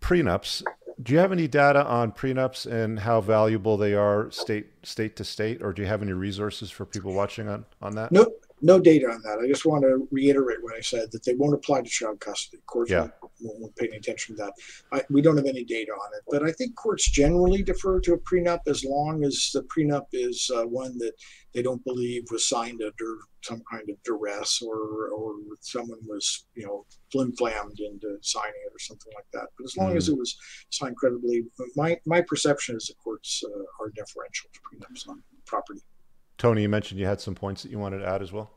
prenups. 0.00 0.62
Do 1.00 1.12
you 1.12 1.20
have 1.20 1.30
any 1.30 1.46
data 1.46 1.84
on 1.86 2.10
prenups 2.10 2.66
and 2.66 2.98
how 2.98 3.20
valuable 3.20 3.76
they 3.76 3.94
are 3.94 4.30
state 4.32 4.66
state 4.82 5.14
to 5.16 5.24
state, 5.24 5.62
or 5.62 5.72
do 5.72 5.82
you 5.82 5.88
have 5.88 6.02
any 6.02 6.12
resources 6.12 6.70
for 6.70 6.84
people 6.84 7.12
watching 7.12 7.48
on 7.48 7.64
on 7.80 7.94
that? 7.94 8.10
No, 8.10 8.26
no 8.62 8.80
data 8.80 9.06
on 9.06 9.22
that. 9.22 9.38
I 9.38 9.46
just 9.46 9.64
want 9.64 9.82
to 9.82 10.08
reiterate 10.10 10.60
what 10.60 10.74
I 10.74 10.80
said 10.80 11.12
that 11.12 11.24
they 11.24 11.34
won't 11.34 11.54
apply 11.54 11.82
to 11.82 11.88
child 11.88 12.18
custody. 12.18 12.60
Courts 12.66 12.90
Yeah. 12.90 13.08
won't, 13.40 13.60
won't 13.60 13.76
pay 13.76 13.86
any 13.86 13.98
attention 13.98 14.36
to 14.36 14.42
that. 14.42 14.52
I, 14.90 15.02
we 15.08 15.22
don't 15.22 15.36
have 15.36 15.46
any 15.46 15.62
data 15.62 15.92
on 15.92 16.10
it, 16.16 16.24
but 16.28 16.42
I 16.42 16.50
think 16.50 16.74
courts 16.74 17.08
generally 17.08 17.62
defer 17.62 18.00
to 18.00 18.14
a 18.14 18.18
prenup 18.18 18.60
as 18.66 18.84
long 18.84 19.24
as 19.24 19.50
the 19.54 19.62
prenup 19.62 20.06
is 20.12 20.50
uh, 20.52 20.64
one 20.66 20.98
that 20.98 21.12
they 21.58 21.62
don't 21.62 21.82
believe 21.82 22.22
was 22.30 22.48
signed 22.48 22.80
under 22.80 23.18
some 23.42 23.60
kind 23.68 23.90
of 23.90 24.00
duress 24.04 24.62
or 24.62 25.08
or 25.08 25.34
someone 25.60 25.98
was 26.06 26.46
you 26.54 26.64
know 26.64 26.86
flim 27.10 27.32
flammed 27.32 27.80
into 27.80 28.16
signing 28.22 28.62
it 28.64 28.72
or 28.72 28.78
something 28.78 29.12
like 29.16 29.26
that. 29.32 29.48
But 29.56 29.64
as 29.64 29.76
long 29.76 29.96
as 29.96 30.08
it 30.08 30.16
was 30.16 30.38
signed 30.70 30.96
credibly, 30.96 31.42
my 31.74 31.98
my 32.06 32.20
perception 32.20 32.76
is 32.76 32.86
the 32.86 32.94
courts 32.94 33.42
uh, 33.44 33.82
are 33.82 33.90
deferential 33.90 34.50
to 34.52 34.60
prenups 34.60 35.08
on 35.08 35.20
property. 35.46 35.80
Tony, 36.36 36.62
you 36.62 36.68
mentioned 36.68 37.00
you 37.00 37.06
had 37.06 37.20
some 37.20 37.34
points 37.34 37.64
that 37.64 37.72
you 37.72 37.78
wanted 37.80 37.98
to 37.98 38.08
add 38.08 38.22
as 38.22 38.32
well. 38.32 38.52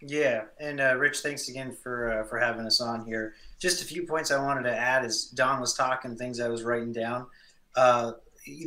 Yeah, 0.00 0.44
and 0.60 0.80
uh, 0.80 0.94
Rich, 0.96 1.18
thanks 1.18 1.48
again 1.48 1.72
for 1.72 2.20
uh, 2.20 2.24
for 2.24 2.38
having 2.38 2.66
us 2.66 2.80
on 2.80 3.04
here. 3.04 3.34
Just 3.58 3.82
a 3.82 3.84
few 3.84 4.06
points 4.06 4.30
I 4.30 4.40
wanted 4.40 4.62
to 4.62 4.76
add 4.76 5.04
as 5.04 5.24
Don 5.24 5.60
was 5.60 5.74
talking, 5.74 6.16
things 6.16 6.38
I 6.38 6.46
was 6.46 6.62
writing 6.62 6.92
down. 6.92 7.26
Uh, 7.74 8.12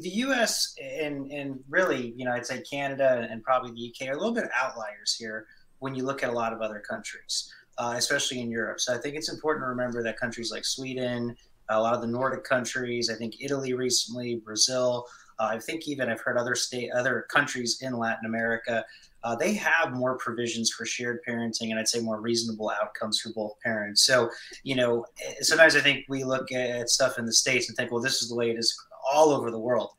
the 0.01 0.09
U.S. 0.09 0.75
and 0.81 1.31
and 1.31 1.59
really, 1.69 2.13
you 2.15 2.25
know, 2.25 2.31
I'd 2.31 2.45
say 2.45 2.61
Canada 2.61 3.27
and 3.29 3.43
probably 3.43 3.71
the 3.71 3.79
U.K. 3.79 4.07
are 4.09 4.13
a 4.13 4.17
little 4.17 4.33
bit 4.33 4.45
outliers 4.59 5.15
here 5.17 5.47
when 5.79 5.95
you 5.95 6.03
look 6.03 6.23
at 6.23 6.29
a 6.29 6.33
lot 6.33 6.53
of 6.53 6.61
other 6.61 6.79
countries, 6.79 7.51
uh, 7.77 7.93
especially 7.97 8.39
in 8.39 8.51
Europe. 8.51 8.79
So 8.79 8.93
I 8.93 8.97
think 8.97 9.15
it's 9.15 9.31
important 9.31 9.63
to 9.63 9.69
remember 9.69 10.03
that 10.03 10.19
countries 10.19 10.51
like 10.51 10.63
Sweden, 10.63 11.35
a 11.69 11.81
lot 11.81 11.93
of 11.93 12.01
the 12.01 12.07
Nordic 12.07 12.43
countries, 12.43 13.09
I 13.09 13.15
think 13.15 13.35
Italy 13.39 13.73
recently, 13.73 14.35
Brazil, 14.35 15.05
uh, 15.39 15.45
I 15.45 15.59
think 15.59 15.87
even 15.87 16.09
I've 16.09 16.21
heard 16.21 16.37
other 16.37 16.53
state, 16.53 16.91
other 16.91 17.25
countries 17.31 17.79
in 17.81 17.97
Latin 17.97 18.25
America, 18.25 18.85
uh, 19.23 19.35
they 19.35 19.53
have 19.53 19.93
more 19.93 20.17
provisions 20.17 20.71
for 20.71 20.85
shared 20.85 21.19
parenting, 21.27 21.69
and 21.69 21.79
I'd 21.79 21.87
say 21.87 21.99
more 21.99 22.19
reasonable 22.19 22.71
outcomes 22.81 23.19
for 23.19 23.31
both 23.33 23.59
parents. 23.63 24.03
So, 24.03 24.29
you 24.63 24.75
know, 24.75 25.05
eh, 25.23 25.33
sometimes 25.41 25.75
I 25.75 25.81
think 25.81 26.05
we 26.09 26.23
look 26.23 26.51
at 26.51 26.89
stuff 26.89 27.19
in 27.19 27.25
the 27.25 27.33
states 27.33 27.67
and 27.67 27.77
think, 27.77 27.91
well, 27.91 28.01
this 28.01 28.21
is 28.21 28.29
the 28.29 28.35
way 28.35 28.49
it 28.49 28.57
is 28.57 28.75
all 29.11 29.29
over 29.29 29.51
the 29.51 29.59
world. 29.59 29.91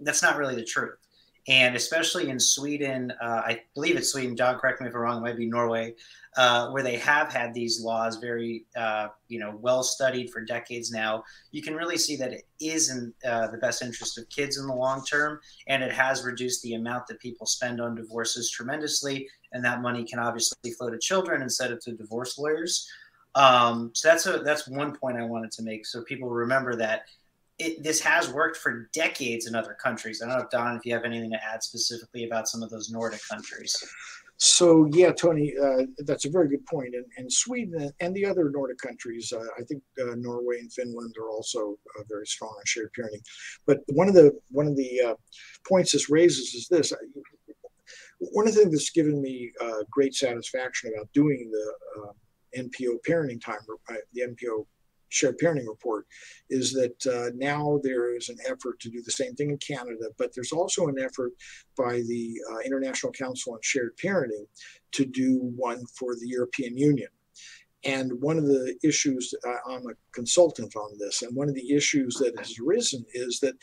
That's 0.00 0.22
not 0.22 0.36
really 0.36 0.54
the 0.54 0.64
truth. 0.64 0.96
And 1.48 1.74
especially 1.74 2.28
in 2.28 2.38
Sweden, 2.38 3.12
uh, 3.20 3.42
I 3.44 3.62
believe 3.74 3.96
it's 3.96 4.12
Sweden. 4.12 4.36
John, 4.36 4.58
correct 4.58 4.80
me 4.80 4.88
if 4.88 4.94
I'm 4.94 5.00
wrong. 5.00 5.18
It 5.18 5.22
might 5.22 5.36
be 5.36 5.46
Norway, 5.46 5.94
uh, 6.36 6.68
where 6.70 6.82
they 6.82 6.96
have 6.96 7.32
had 7.32 7.54
these 7.54 7.80
laws 7.80 8.18
very, 8.18 8.66
uh, 8.76 9.08
you 9.28 9.40
know, 9.40 9.56
well 9.58 9.82
studied 9.82 10.30
for 10.30 10.42
decades 10.44 10.92
now. 10.92 11.24
You 11.50 11.62
can 11.62 11.74
really 11.74 11.96
see 11.96 12.14
that 12.16 12.32
it 12.32 12.44
is 12.60 12.90
in 12.90 13.12
uh, 13.26 13.48
the 13.48 13.56
best 13.56 13.82
interest 13.82 14.18
of 14.18 14.28
kids 14.28 14.58
in 14.58 14.66
the 14.66 14.74
long 14.74 15.02
term, 15.04 15.40
and 15.66 15.82
it 15.82 15.92
has 15.92 16.24
reduced 16.24 16.62
the 16.62 16.74
amount 16.74 17.06
that 17.08 17.18
people 17.20 17.46
spend 17.46 17.80
on 17.80 17.94
divorces 17.94 18.50
tremendously. 18.50 19.26
And 19.52 19.64
that 19.64 19.82
money 19.82 20.04
can 20.04 20.18
obviously 20.18 20.72
flow 20.72 20.90
to 20.90 20.98
children 20.98 21.42
instead 21.42 21.72
of 21.72 21.80
to 21.80 21.92
divorce 21.92 22.38
lawyers. 22.38 22.88
Um, 23.34 23.90
so 23.94 24.08
that's 24.08 24.26
a 24.26 24.38
that's 24.38 24.68
one 24.68 24.94
point 24.94 25.16
I 25.16 25.22
wanted 25.22 25.52
to 25.52 25.62
make, 25.62 25.86
so 25.86 26.02
people 26.02 26.28
remember 26.28 26.76
that 26.76 27.04
it, 27.60 27.82
this 27.82 28.00
has 28.00 28.32
worked 28.32 28.56
for 28.56 28.88
decades 28.92 29.46
in 29.46 29.54
other 29.54 29.74
countries. 29.74 30.22
I 30.22 30.28
don't 30.28 30.38
know, 30.38 30.46
Don, 30.50 30.76
if 30.76 30.86
you 30.86 30.94
have 30.94 31.04
anything 31.04 31.30
to 31.30 31.44
add 31.44 31.62
specifically 31.62 32.24
about 32.24 32.48
some 32.48 32.62
of 32.62 32.70
those 32.70 32.90
Nordic 32.90 33.20
countries. 33.30 33.76
So 34.38 34.88
yeah, 34.92 35.12
Tony, 35.12 35.52
uh, 35.62 35.82
that's 35.98 36.24
a 36.24 36.30
very 36.30 36.48
good 36.48 36.64
point. 36.64 36.94
And, 36.94 37.04
and 37.18 37.30
Sweden 37.30 37.92
and 38.00 38.14
the 38.14 38.24
other 38.24 38.48
Nordic 38.48 38.78
countries, 38.78 39.30
uh, 39.36 39.44
I 39.58 39.62
think 39.64 39.82
uh, 40.00 40.14
Norway 40.16 40.60
and 40.60 40.72
Finland 40.72 41.14
are 41.20 41.28
also 41.28 41.78
uh, 41.98 42.02
very 42.08 42.26
strong 42.26 42.54
on 42.56 42.64
shared 42.64 42.90
parenting. 42.98 43.22
But 43.66 43.80
one 43.88 44.08
of 44.08 44.14
the 44.14 44.32
one 44.50 44.66
of 44.66 44.76
the 44.76 45.00
uh, 45.08 45.14
points 45.68 45.92
this 45.92 46.08
raises 46.08 46.54
is 46.54 46.68
this. 46.68 46.94
One 48.32 48.48
of 48.48 48.54
the 48.54 48.60
things 48.60 48.72
that's 48.72 48.90
given 48.90 49.20
me 49.20 49.52
uh, 49.60 49.82
great 49.90 50.14
satisfaction 50.14 50.92
about 50.94 51.12
doing 51.12 51.50
the 51.52 52.14
NPO 52.62 52.98
parenting 53.06 53.42
time, 53.42 53.58
the 54.14 54.22
NPO 54.22 54.64
shared 55.10 55.38
parenting 55.38 55.68
report 55.68 56.06
is 56.48 56.72
that 56.72 57.06
uh, 57.06 57.30
now 57.36 57.78
there 57.82 58.16
is 58.16 58.28
an 58.28 58.38
effort 58.48 58.80
to 58.80 58.88
do 58.88 59.02
the 59.02 59.10
same 59.10 59.34
thing 59.34 59.50
in 59.50 59.58
Canada, 59.58 60.06
but 60.18 60.34
there's 60.34 60.52
also 60.52 60.86
an 60.86 60.98
effort 60.98 61.32
by 61.76 62.00
the 62.08 62.40
uh, 62.50 62.58
International 62.64 63.12
Council 63.12 63.52
on 63.52 63.58
Shared 63.62 63.96
Parenting 64.02 64.46
to 64.92 65.04
do 65.04 65.38
one 65.56 65.84
for 65.98 66.14
the 66.14 66.26
European 66.26 66.76
Union. 66.76 67.08
And 67.84 68.12
one 68.20 68.36
of 68.36 68.46
the 68.46 68.76
issues, 68.82 69.32
uh, 69.46 69.72
I'm 69.72 69.86
a 69.86 69.94
consultant 70.12 70.76
on 70.76 70.98
this, 70.98 71.22
and 71.22 71.34
one 71.34 71.48
of 71.48 71.54
the 71.54 71.72
issues 71.72 72.14
that 72.16 72.38
has 72.38 72.58
arisen 72.58 73.04
is 73.14 73.40
that 73.40 73.54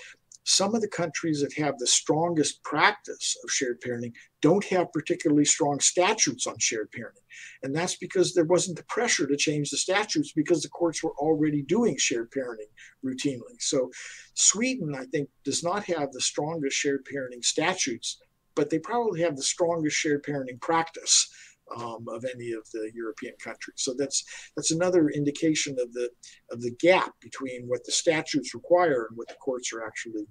some 0.48 0.74
of 0.74 0.80
the 0.80 0.88
countries 0.88 1.42
that 1.42 1.52
have 1.62 1.78
the 1.78 1.86
strongest 1.86 2.64
practice 2.64 3.36
of 3.44 3.52
shared 3.52 3.82
parenting 3.82 4.14
don't 4.42 4.64
have 4.64 4.92
particularly 4.94 5.44
strong 5.44 5.78
statutes 5.82 6.48
on 6.48 6.58
shared 6.58 6.90
parenting. 6.98 7.26
And 7.64 7.76
that's 7.76 7.98
because 7.98 8.34
there 8.34 8.46
wasn't 8.46 8.78
the 8.78 8.86
pressure 8.86 9.28
to 9.28 9.36
change 9.36 9.70
the 9.70 9.78
statutes 9.78 10.32
because 10.32 10.64
the 10.64 10.70
courts 10.70 11.04
were 11.04 11.12
already 11.18 11.64
doing 11.64 11.98
shared 11.98 12.32
parenting 12.32 12.72
routinely. 13.06 13.60
So 13.60 13.92
Sweden, 14.36 14.96
I 14.96 15.04
think, 15.12 15.28
does 15.44 15.66
not 15.66 15.84
have 15.84 16.14
the 16.14 16.22
strongest 16.22 16.78
shared 16.78 17.06
parenting 17.06 17.44
statutes, 17.44 18.18
but 18.56 18.70
they 18.70 18.80
probably 18.80 19.22
have 19.24 19.36
the 19.36 19.44
strongest 19.44 19.98
shared 19.98 20.24
parenting 20.24 20.62
practice. 20.62 21.30
Um, 21.76 22.06
of 22.08 22.24
any 22.24 22.54
of 22.54 22.64
the 22.72 22.90
European 22.94 23.34
countries. 23.44 23.82
So 23.82 23.94
that's 23.94 24.24
that's 24.56 24.72
another 24.72 25.10
indication 25.10 25.76
of 25.82 25.92
the 25.92 26.10
of 26.50 26.62
the 26.62 26.72
gap 26.80 27.12
between 27.20 27.68
what 27.68 27.84
the 27.84 27.92
statutes 27.92 28.54
require 28.54 29.08
and 29.10 29.18
what 29.18 29.28
the 29.28 29.34
courts 29.34 29.74
are 29.74 29.86
actually 29.86 30.26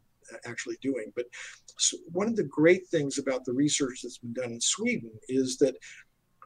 actually 0.44 0.76
doing. 0.80 1.12
But 1.14 1.26
one 2.12 2.28
of 2.28 2.36
the 2.36 2.44
great 2.44 2.86
things 2.88 3.18
about 3.18 3.44
the 3.44 3.52
research 3.52 4.00
that's 4.02 4.18
been 4.18 4.32
done 4.32 4.52
in 4.52 4.60
Sweden 4.60 5.10
is 5.28 5.58
that 5.58 5.76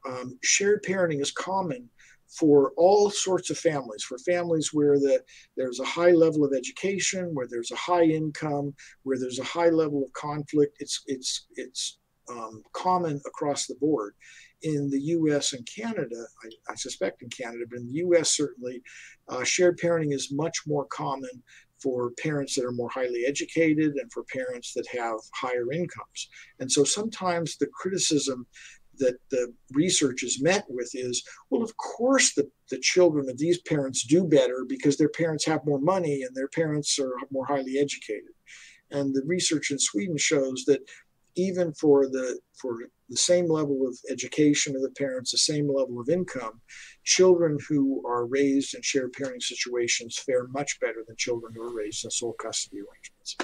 um, 0.09 0.39
shared 0.43 0.83
parenting 0.83 1.21
is 1.21 1.31
common 1.31 1.89
for 2.29 2.73
all 2.77 3.11
sorts 3.11 3.51
of 3.51 3.59
families 3.59 4.05
for 4.05 4.17
families 4.19 4.73
where 4.73 5.01
the, 5.01 5.21
there's 5.57 5.81
a 5.81 5.85
high 5.85 6.13
level 6.13 6.45
of 6.45 6.53
education 6.57 7.35
where 7.35 7.49
there's 7.51 7.73
a 7.73 7.77
high 7.77 8.05
income 8.05 8.73
where 9.03 9.19
there's 9.19 9.41
a 9.41 9.45
high 9.45 9.69
level 9.69 10.05
of 10.05 10.13
conflict 10.13 10.77
it's 10.79 11.03
it's 11.07 11.47
it's 11.57 11.99
um, 12.31 12.63
common 12.73 13.21
across 13.27 13.67
the 13.67 13.75
board 13.81 14.15
in 14.63 14.91
the 14.91 15.01
US 15.01 15.53
and 15.53 15.67
Canada, 15.67 16.27
I, 16.45 16.73
I, 16.73 16.75
suspect 16.75 17.23
in 17.23 17.29
Canada, 17.31 17.65
but 17.69 17.79
in 17.79 17.87
the 17.87 17.99
US 18.07 18.37
certainly, 18.37 18.83
uh, 19.29 19.45
shared 19.45 19.79
parenting 19.79 20.13
is 20.13 20.33
much 20.33 20.59
more 20.67 20.87
common 20.87 21.31
for 21.83 22.11
parents 22.23 22.55
that 22.55 22.65
are 22.65 22.73
more 22.73 22.91
highly 22.91 23.25
educated 23.27 23.95
and 23.95 24.13
for 24.13 24.25
parents 24.25 24.73
that 24.75 24.87
have 24.89 25.19
higher 25.35 25.73
incomes. 25.73 26.29
And 26.59 26.71
so 26.71 26.85
sometimes 26.85 27.57
the 27.57 27.69
criticism 27.69 28.47
that 28.99 29.17
the 29.31 29.53
research 29.73 30.23
is 30.23 30.43
met 30.43 30.65
with 30.69 30.91
is 30.95 31.23
well, 31.51 31.63
of 31.63 31.77
course, 31.77 32.35
the, 32.35 32.49
the 32.71 32.79
children 32.79 33.29
of 33.29 33.39
these 33.39 33.61
parents 33.63 34.05
do 34.05 34.25
better 34.25 34.65
because 34.69 34.97
their 34.97 35.09
parents 35.09 35.45
have 35.47 35.67
more 35.67 35.81
money 35.81 36.23
and 36.23 36.35
their 36.37 36.49
parents 36.49 36.99
are 36.99 37.15
more 37.31 37.47
highly 37.47 37.79
educated. 37.79 38.35
And 38.91 39.15
the 39.15 39.23
research 39.27 39.71
in 39.71 39.79
Sweden 39.79 40.19
shows 40.19 40.65
that 40.67 40.81
even 41.37 41.73
for 41.73 42.07
the 42.07 42.39
for 42.61 42.79
the 43.11 43.17
same 43.17 43.51
level 43.51 43.87
of 43.87 43.99
education 44.09 44.77
of 44.77 44.83
the 44.83 44.91
parents, 44.91 45.33
the 45.33 45.39
same 45.39 45.69
level 45.69 46.01
of 46.01 46.09
income, 46.09 46.61
children 47.05 47.59
who 47.69 48.03
are 48.07 48.25
raised 48.27 48.75
in 48.75 48.83
shared 48.83 49.13
parenting 49.13 49.43
situations 49.43 50.19
fare 50.19 50.47
much 50.49 50.79
better 50.81 51.05
than 51.07 51.17
children 51.17 51.53
who 51.55 51.63
are 51.63 51.75
raised 51.75 52.05
in 52.05 52.11
sole 52.11 52.35
custody 52.35 52.79
arrangements. 52.79 53.37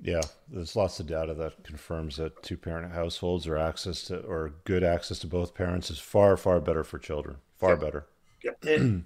Yeah, 0.00 0.20
there's 0.50 0.76
lots 0.76 1.00
of 1.00 1.06
data 1.06 1.32
that 1.34 1.64
confirms 1.64 2.16
that 2.16 2.42
two 2.42 2.58
parent 2.58 2.92
households 2.92 3.46
or 3.46 3.56
access 3.56 4.02
to 4.04 4.18
or 4.20 4.54
good 4.64 4.84
access 4.84 5.18
to 5.20 5.26
both 5.26 5.54
parents 5.54 5.90
is 5.90 5.98
far 5.98 6.36
far 6.36 6.60
better 6.60 6.84
for 6.84 6.98
children. 6.98 7.36
Far 7.56 7.70
yep. 7.70 7.80
better. 7.80 8.06
Yep. 8.42 8.58
It, 8.64 9.02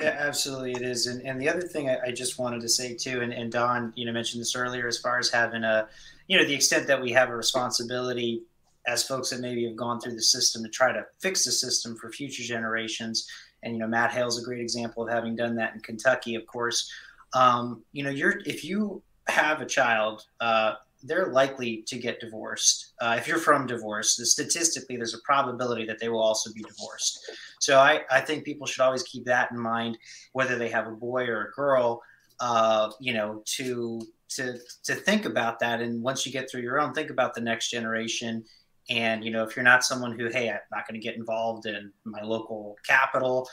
yeah, 0.00 0.16
absolutely, 0.18 0.72
it 0.72 0.82
is. 0.82 1.06
And, 1.06 1.20
and 1.22 1.40
the 1.40 1.48
other 1.48 1.62
thing 1.62 1.90
I, 1.90 1.98
I 2.06 2.12
just 2.12 2.38
wanted 2.38 2.60
to 2.62 2.68
say 2.68 2.94
too, 2.94 3.20
and, 3.20 3.32
and 3.32 3.50
Don, 3.50 3.92
you 3.96 4.06
know, 4.06 4.12
mentioned 4.12 4.40
this 4.40 4.56
earlier, 4.56 4.86
as 4.86 4.98
far 4.98 5.18
as 5.18 5.28
having 5.28 5.64
a, 5.64 5.88
you 6.28 6.38
know, 6.38 6.44
the 6.44 6.54
extent 6.54 6.86
that 6.86 7.02
we 7.02 7.12
have 7.12 7.30
a 7.30 7.36
responsibility 7.36 8.42
as 8.88 9.06
folks 9.06 9.28
that 9.30 9.40
maybe 9.40 9.64
have 9.66 9.76
gone 9.76 10.00
through 10.00 10.14
the 10.14 10.22
system 10.22 10.64
to 10.64 10.68
try 10.70 10.90
to 10.90 11.04
fix 11.20 11.44
the 11.44 11.52
system 11.52 11.94
for 11.94 12.10
future 12.10 12.42
generations. 12.42 13.28
And 13.62 13.74
you 13.74 13.78
know, 13.78 13.86
Matt 13.86 14.10
Hale's 14.10 14.42
a 14.42 14.44
great 14.44 14.60
example 14.60 15.06
of 15.06 15.12
having 15.12 15.36
done 15.36 15.54
that 15.56 15.74
in 15.74 15.80
Kentucky, 15.80 16.34
of 16.34 16.46
course. 16.46 16.90
Um, 17.34 17.84
you 17.92 18.02
know, 18.02 18.10
you're 18.10 18.40
if 18.46 18.64
you 18.64 19.02
have 19.28 19.60
a 19.60 19.66
child, 19.66 20.24
uh, 20.40 20.74
they're 21.02 21.28
likely 21.28 21.84
to 21.86 21.98
get 21.98 22.18
divorced. 22.18 22.94
Uh, 23.00 23.14
if 23.18 23.28
you're 23.28 23.38
from 23.38 23.66
divorce, 23.66 24.18
statistically, 24.30 24.96
there's 24.96 25.14
a 25.14 25.20
probability 25.22 25.84
that 25.84 25.98
they 26.00 26.08
will 26.08 26.22
also 26.22 26.50
be 26.52 26.62
divorced. 26.62 27.30
So 27.60 27.78
I, 27.78 28.00
I 28.10 28.20
think 28.20 28.44
people 28.44 28.66
should 28.66 28.80
always 28.80 29.02
keep 29.02 29.24
that 29.26 29.52
in 29.52 29.58
mind, 29.58 29.98
whether 30.32 30.56
they 30.56 30.70
have 30.70 30.86
a 30.86 30.92
boy 30.92 31.26
or 31.26 31.44
a 31.44 31.50
girl. 31.52 32.02
Uh, 32.40 32.90
you 33.00 33.12
know, 33.12 33.42
to 33.44 34.00
to 34.28 34.56
to 34.84 34.94
think 34.94 35.26
about 35.26 35.58
that, 35.58 35.80
and 35.80 36.00
once 36.02 36.24
you 36.24 36.32
get 36.32 36.50
through 36.50 36.62
your 36.62 36.80
own, 36.80 36.94
think 36.94 37.10
about 37.10 37.34
the 37.34 37.40
next 37.40 37.68
generation 37.70 38.44
and 38.88 39.24
you 39.24 39.30
know, 39.30 39.44
if 39.44 39.56
you're 39.56 39.64
not 39.64 39.84
someone 39.84 40.18
who, 40.18 40.28
hey, 40.28 40.50
I'm 40.50 40.58
not 40.70 40.88
going 40.88 41.00
to 41.00 41.04
get 41.04 41.16
involved 41.16 41.66
in 41.66 41.92
my 42.04 42.22
local 42.22 42.76
capital, 42.86 43.48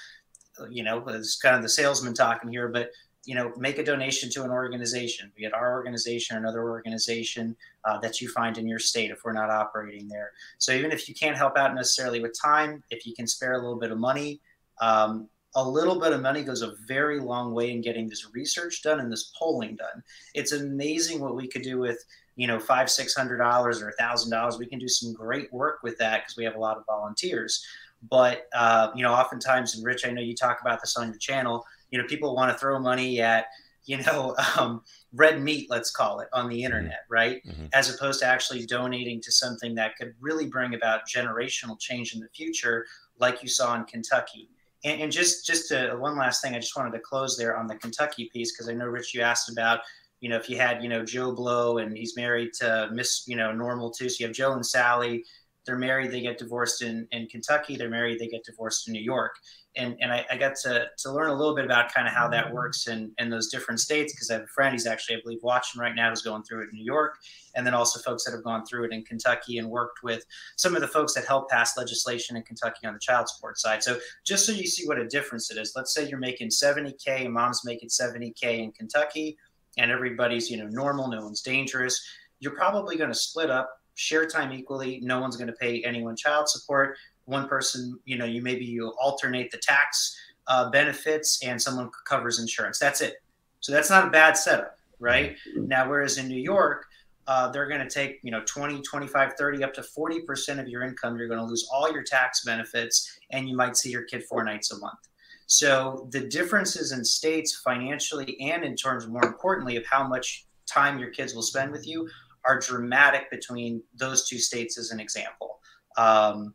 you 0.70 0.84
know, 0.84 1.04
it's 1.08 1.38
kind 1.38 1.56
of 1.56 1.62
the 1.62 1.70
salesman 1.70 2.14
talking 2.14 2.50
here, 2.50 2.70
but 2.70 2.92
you 3.26 3.34
know, 3.34 3.52
make 3.58 3.80
a 3.80 3.84
donation 3.84 4.30
to 4.30 4.44
an 4.44 4.52
organization, 4.52 5.32
be 5.36 5.46
it 5.46 5.54
our 5.54 5.74
organization 5.74 6.38
or 6.38 6.40
another 6.40 6.70
organization 6.70 7.56
uh, 7.84 7.98
that 8.00 8.22
you 8.22 8.30
find 8.30 8.58
in 8.60 8.68
your 8.68 8.78
state 8.80 9.10
if 9.10 9.24
we're 9.26 9.34
not 9.34 9.50
operating 9.50 10.08
there. 10.08 10.32
So 10.60 10.72
even 10.74 10.92
if 10.92 11.10
you 11.10 11.16
can't 11.16 11.36
help 11.36 11.58
out 11.58 11.74
necessarily 11.74 12.22
with 12.22 12.40
time, 12.40 12.84
if 12.92 13.06
you 13.06 13.16
can 13.16 13.26
spare 13.26 13.54
a 13.54 13.58
little 13.58 13.80
bit 13.80 13.92
of 13.92 13.98
money, 13.98 14.42
um, 14.80 15.28
a 15.56 15.68
little 15.68 16.00
bit 16.00 16.14
of 16.14 16.22
money 16.22 16.44
goes 16.44 16.62
a 16.62 16.76
very 16.86 17.20
long 17.20 17.54
way 17.54 17.72
in 17.72 17.82
getting 17.82 18.08
this 18.08 18.28
research 18.34 18.84
done 18.84 19.00
and 19.00 19.12
this 19.12 19.32
polling 19.40 19.76
done. 19.76 20.04
It's 20.36 20.52
amazing 20.52 21.20
what 21.20 21.36
we 21.36 21.48
could 21.48 21.64
do 21.64 21.80
with 21.80 22.04
you 22.36 22.48
know 22.48 22.60
five 22.60 22.90
six 22.90 23.16
hundred 23.16 23.38
dollars 23.38 23.82
or 23.82 23.90
a 23.90 23.94
thousand 23.94 24.32
dollars. 24.32 24.58
We 24.58 24.66
can 24.66 24.80
do 24.80 24.88
some 24.88 25.14
great 25.14 25.52
work 25.54 25.80
with 25.84 25.98
that 26.00 26.22
because 26.22 26.36
we 26.38 26.44
have 26.46 26.56
a 26.56 26.60
lot 26.60 26.78
of 26.78 26.86
volunteers. 26.86 27.66
But 28.10 28.48
uh, 28.54 28.90
you 28.96 29.04
know, 29.04 29.14
oftentimes, 29.14 29.76
and 29.76 29.86
Rich, 29.86 30.06
I 30.06 30.12
know 30.12 30.22
you 30.22 30.36
talk 30.36 30.60
about 30.62 30.82
this 30.82 30.96
on 30.98 31.08
your 31.08 31.18
channel. 31.18 31.66
You 31.92 32.00
know, 32.00 32.08
people 32.08 32.36
want 32.36 32.52
to 32.52 32.58
throw 32.58 32.80
money 32.80 33.22
at 33.22 33.48
you 33.86 33.98
know 33.98 34.36
um, 34.58 34.82
red 35.14 35.42
meat, 35.42 35.68
let's 35.70 35.92
call 35.92 36.20
it, 36.20 36.28
on 36.34 36.50
the 36.50 36.64
internet, 36.64 37.06
right? 37.10 37.42
Mhm. 37.46 37.70
As 37.74 37.94
opposed 37.94 38.20
to 38.20 38.26
actually 38.26 38.66
donating 38.66 39.22
to 39.22 39.32
something 39.32 39.74
that 39.76 39.96
could 39.96 40.14
really 40.20 40.48
bring 40.48 40.76
about 40.76 41.08
generational 41.08 41.80
change 41.80 42.14
in 42.14 42.20
the 42.20 42.28
future, 42.36 42.86
like 43.20 43.42
you 43.42 43.50
saw 43.50 43.76
in 43.76 43.86
Kentucky. 43.86 44.50
And, 44.84 45.02
and 45.02 45.12
just 45.12 45.46
just 45.46 45.70
to, 45.70 45.96
one 45.98 46.18
last 46.18 46.42
thing, 46.42 46.54
I 46.54 46.60
just 46.60 46.76
wanted 46.76 46.92
to 46.92 47.00
close 47.00 47.38
there 47.38 47.58
on 47.58 47.66
the 47.68 47.76
Kentucky 47.76 48.30
piece 48.32 48.52
because 48.52 48.70
I 48.70 48.74
know 48.74 48.86
Rich, 48.86 49.14
you 49.14 49.22
asked 49.22 49.50
about 49.50 49.80
you 50.26 50.32
know 50.32 50.38
if 50.38 50.50
you 50.50 50.58
had 50.58 50.82
you 50.82 50.90
know 50.90 51.06
Joe 51.06 51.32
Blow 51.32 51.78
and 51.78 51.96
he's 51.96 52.18
married 52.18 52.52
to 52.54 52.90
Miss 52.92 53.28
you 53.28 53.36
know 53.36 53.52
Normal 53.52 53.92
too, 53.92 54.10
so 54.10 54.16
you 54.22 54.26
have 54.26 54.36
Joe 54.36 54.54
and 54.54 54.66
Sally. 54.66 55.24
They're 55.68 55.78
married, 55.78 56.12
they 56.12 56.22
get 56.22 56.40
divorced 56.40 56.82
in, 56.82 57.08
in 57.12 57.28
Kentucky. 57.28 57.76
They're 57.76 57.90
married, 57.90 58.20
they 58.20 58.28
get 58.28 58.44
divorced 58.44 58.88
in 58.88 58.94
New 58.94 59.02
York. 59.02 59.36
And, 59.76 59.98
and 60.00 60.12
I, 60.12 60.26
I 60.32 60.38
got 60.38 60.56
to, 60.64 60.86
to 61.00 61.12
learn 61.12 61.30
a 61.30 61.36
little 61.36 61.56
bit 61.56 61.66
about 61.66 61.94
kind 61.94 62.08
of 62.08 62.14
how 62.14 62.28
that 62.30 62.46
mm-hmm. 62.46 62.56
works 62.56 62.88
in, 62.88 63.12
in 63.18 63.30
those 63.30 63.50
different 63.50 63.80
states 63.80 64.14
because 64.14 64.30
I 64.30 64.36
have 64.36 64.44
a 64.44 64.48
friend, 64.48 64.74
he's 64.74 64.86
actually, 64.86 65.18
I 65.18 65.20
believe, 65.24 65.40
watching 65.42 65.82
right 65.82 65.96
now, 65.96 66.12
who's 66.12 66.22
going 66.22 66.44
through 66.44 66.62
it 66.62 66.70
in 66.70 66.76
New 66.76 66.84
York. 66.84 67.16
And 67.56 67.66
then 67.66 67.74
also 67.74 68.00
folks 68.00 68.24
that 68.26 68.32
have 68.32 68.44
gone 68.44 68.66
through 68.66 68.86
it 68.86 68.94
in 68.94 69.04
Kentucky 69.04 69.58
and 69.58 69.68
worked 69.70 70.04
with 70.04 70.24
some 70.56 70.76
of 70.76 70.82
the 70.82 70.88
folks 70.88 71.14
that 71.16 71.26
helped 71.26 71.52
pass 71.52 71.76
legislation 71.78 72.38
in 72.38 72.44
Kentucky 72.44 72.86
on 72.86 72.94
the 72.94 73.00
child 73.00 73.28
support 73.28 73.58
side. 73.58 73.82
So 73.82 73.98
just 74.24 74.46
so 74.46 74.52
you 74.52 74.68
see 74.68 74.88
what 74.88 75.00
a 75.00 75.08
difference 75.08 75.50
it 75.50 75.58
is, 75.58 75.74
let's 75.76 75.94
say 75.94 76.08
you're 76.08 76.20
making 76.20 76.50
70K 76.50 77.26
and 77.26 77.34
mom's 77.34 77.66
making 77.66 77.90
70K 77.90 78.60
in 78.60 78.72
Kentucky 78.72 79.38
and 79.78 79.92
everybody's, 79.92 80.50
you 80.50 80.58
know, 80.58 80.68
normal, 80.68 81.08
no 81.08 81.22
one's 81.22 81.42
dangerous. 81.42 82.04
You're 82.40 82.56
probably 82.56 82.98
going 82.98 83.10
to 83.10 83.16
split 83.16 83.50
up 83.50 83.70
share 83.96 84.28
time 84.28 84.52
equally. 84.52 85.00
No 85.02 85.20
one's 85.20 85.38
going 85.38 85.48
to 85.48 85.54
pay 85.54 85.84
anyone 85.84 86.16
child 86.16 86.50
support. 86.50 86.98
One 87.26 87.48
person, 87.48 88.00
you 88.06 88.18
know, 88.18 88.26
you 88.26 88.42
maybe 88.42 88.66
you 88.66 88.90
alternate 89.02 89.52
the 89.52 89.58
tax 89.58 90.16
uh, 90.48 90.70
benefits 90.70 91.40
and 91.44 91.60
someone 91.60 91.90
covers 92.08 92.40
insurance. 92.40 92.78
That's 92.78 93.02
it. 93.02 93.16
So 93.62 93.72
that's 93.72 93.90
not 93.90 94.08
a 94.08 94.12
bad 94.12 94.38
setup, 94.38 94.78
right? 95.00 95.36
Now, 95.56 95.90
whereas 95.90 96.18
in 96.18 96.28
New 96.28 96.40
York, 96.40 96.86
uh, 97.28 97.50
they're 97.50 97.68
going 97.68 97.82
to 97.82 97.90
take, 97.90 98.20
you 98.22 98.30
know, 98.30 98.44
20, 98.46 98.82
25, 98.84 99.34
30, 99.34 99.64
up 99.64 99.74
to 99.74 99.82
40% 99.82 100.60
of 100.60 100.68
your 100.68 100.84
income. 100.84 101.18
You're 101.18 101.28
going 101.28 101.40
to 101.40 101.46
lose 101.46 101.68
all 101.74 101.92
your 101.92 102.04
tax 102.04 102.44
benefits 102.44 103.20
and 103.32 103.50
you 103.50 103.56
might 103.56 103.76
see 103.76 103.90
your 103.90 104.04
kid 104.04 104.24
four 104.26 104.44
nights 104.44 104.72
a 104.72 104.78
month. 104.78 105.00
So 105.48 106.08
the 106.12 106.22
differences 106.22 106.92
in 106.92 107.06
states 107.06 107.62
financially 107.64 108.40
and 108.42 108.64
in 108.64 108.76
terms, 108.76 109.08
more 109.08 109.26
importantly, 109.26 109.76
of 109.76 109.86
how 109.86 110.08
much 110.08 110.46
time 110.68 111.00
your 111.00 111.10
kids 111.10 111.36
will 111.36 111.44
spend 111.44 111.72
with 111.72 111.88
you 111.88 112.10
are 112.46 112.60
dramatic 112.60 113.30
between 113.32 113.82
those 113.96 114.28
two 114.28 114.40
states 114.40 114.78
as 114.78 114.92
an 114.92 115.00
example. 115.00 115.60
Um, 115.98 116.54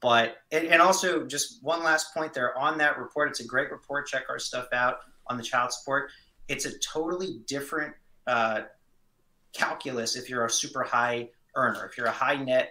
but 0.00 0.36
and, 0.50 0.66
and, 0.68 0.80
also 0.80 1.26
just 1.26 1.62
one 1.62 1.82
last 1.82 2.14
point 2.14 2.32
there 2.32 2.56
on 2.56 2.78
that 2.78 2.98
report. 2.98 3.28
It's 3.28 3.40
a 3.40 3.46
great 3.46 3.70
report. 3.70 4.06
Check 4.06 4.24
our 4.30 4.38
stuff 4.38 4.66
out 4.72 4.96
on 5.26 5.36
the 5.36 5.42
child 5.42 5.72
support. 5.72 6.10
It's 6.48 6.64
a 6.64 6.78
totally 6.78 7.40
different 7.46 7.94
uh, 8.26 8.62
calculus 9.52 10.16
if 10.16 10.28
you're 10.28 10.44
a 10.44 10.50
super 10.50 10.82
high 10.82 11.28
earner. 11.54 11.86
If 11.86 11.98
you're 11.98 12.06
a 12.06 12.12
high 12.12 12.36
net 12.36 12.70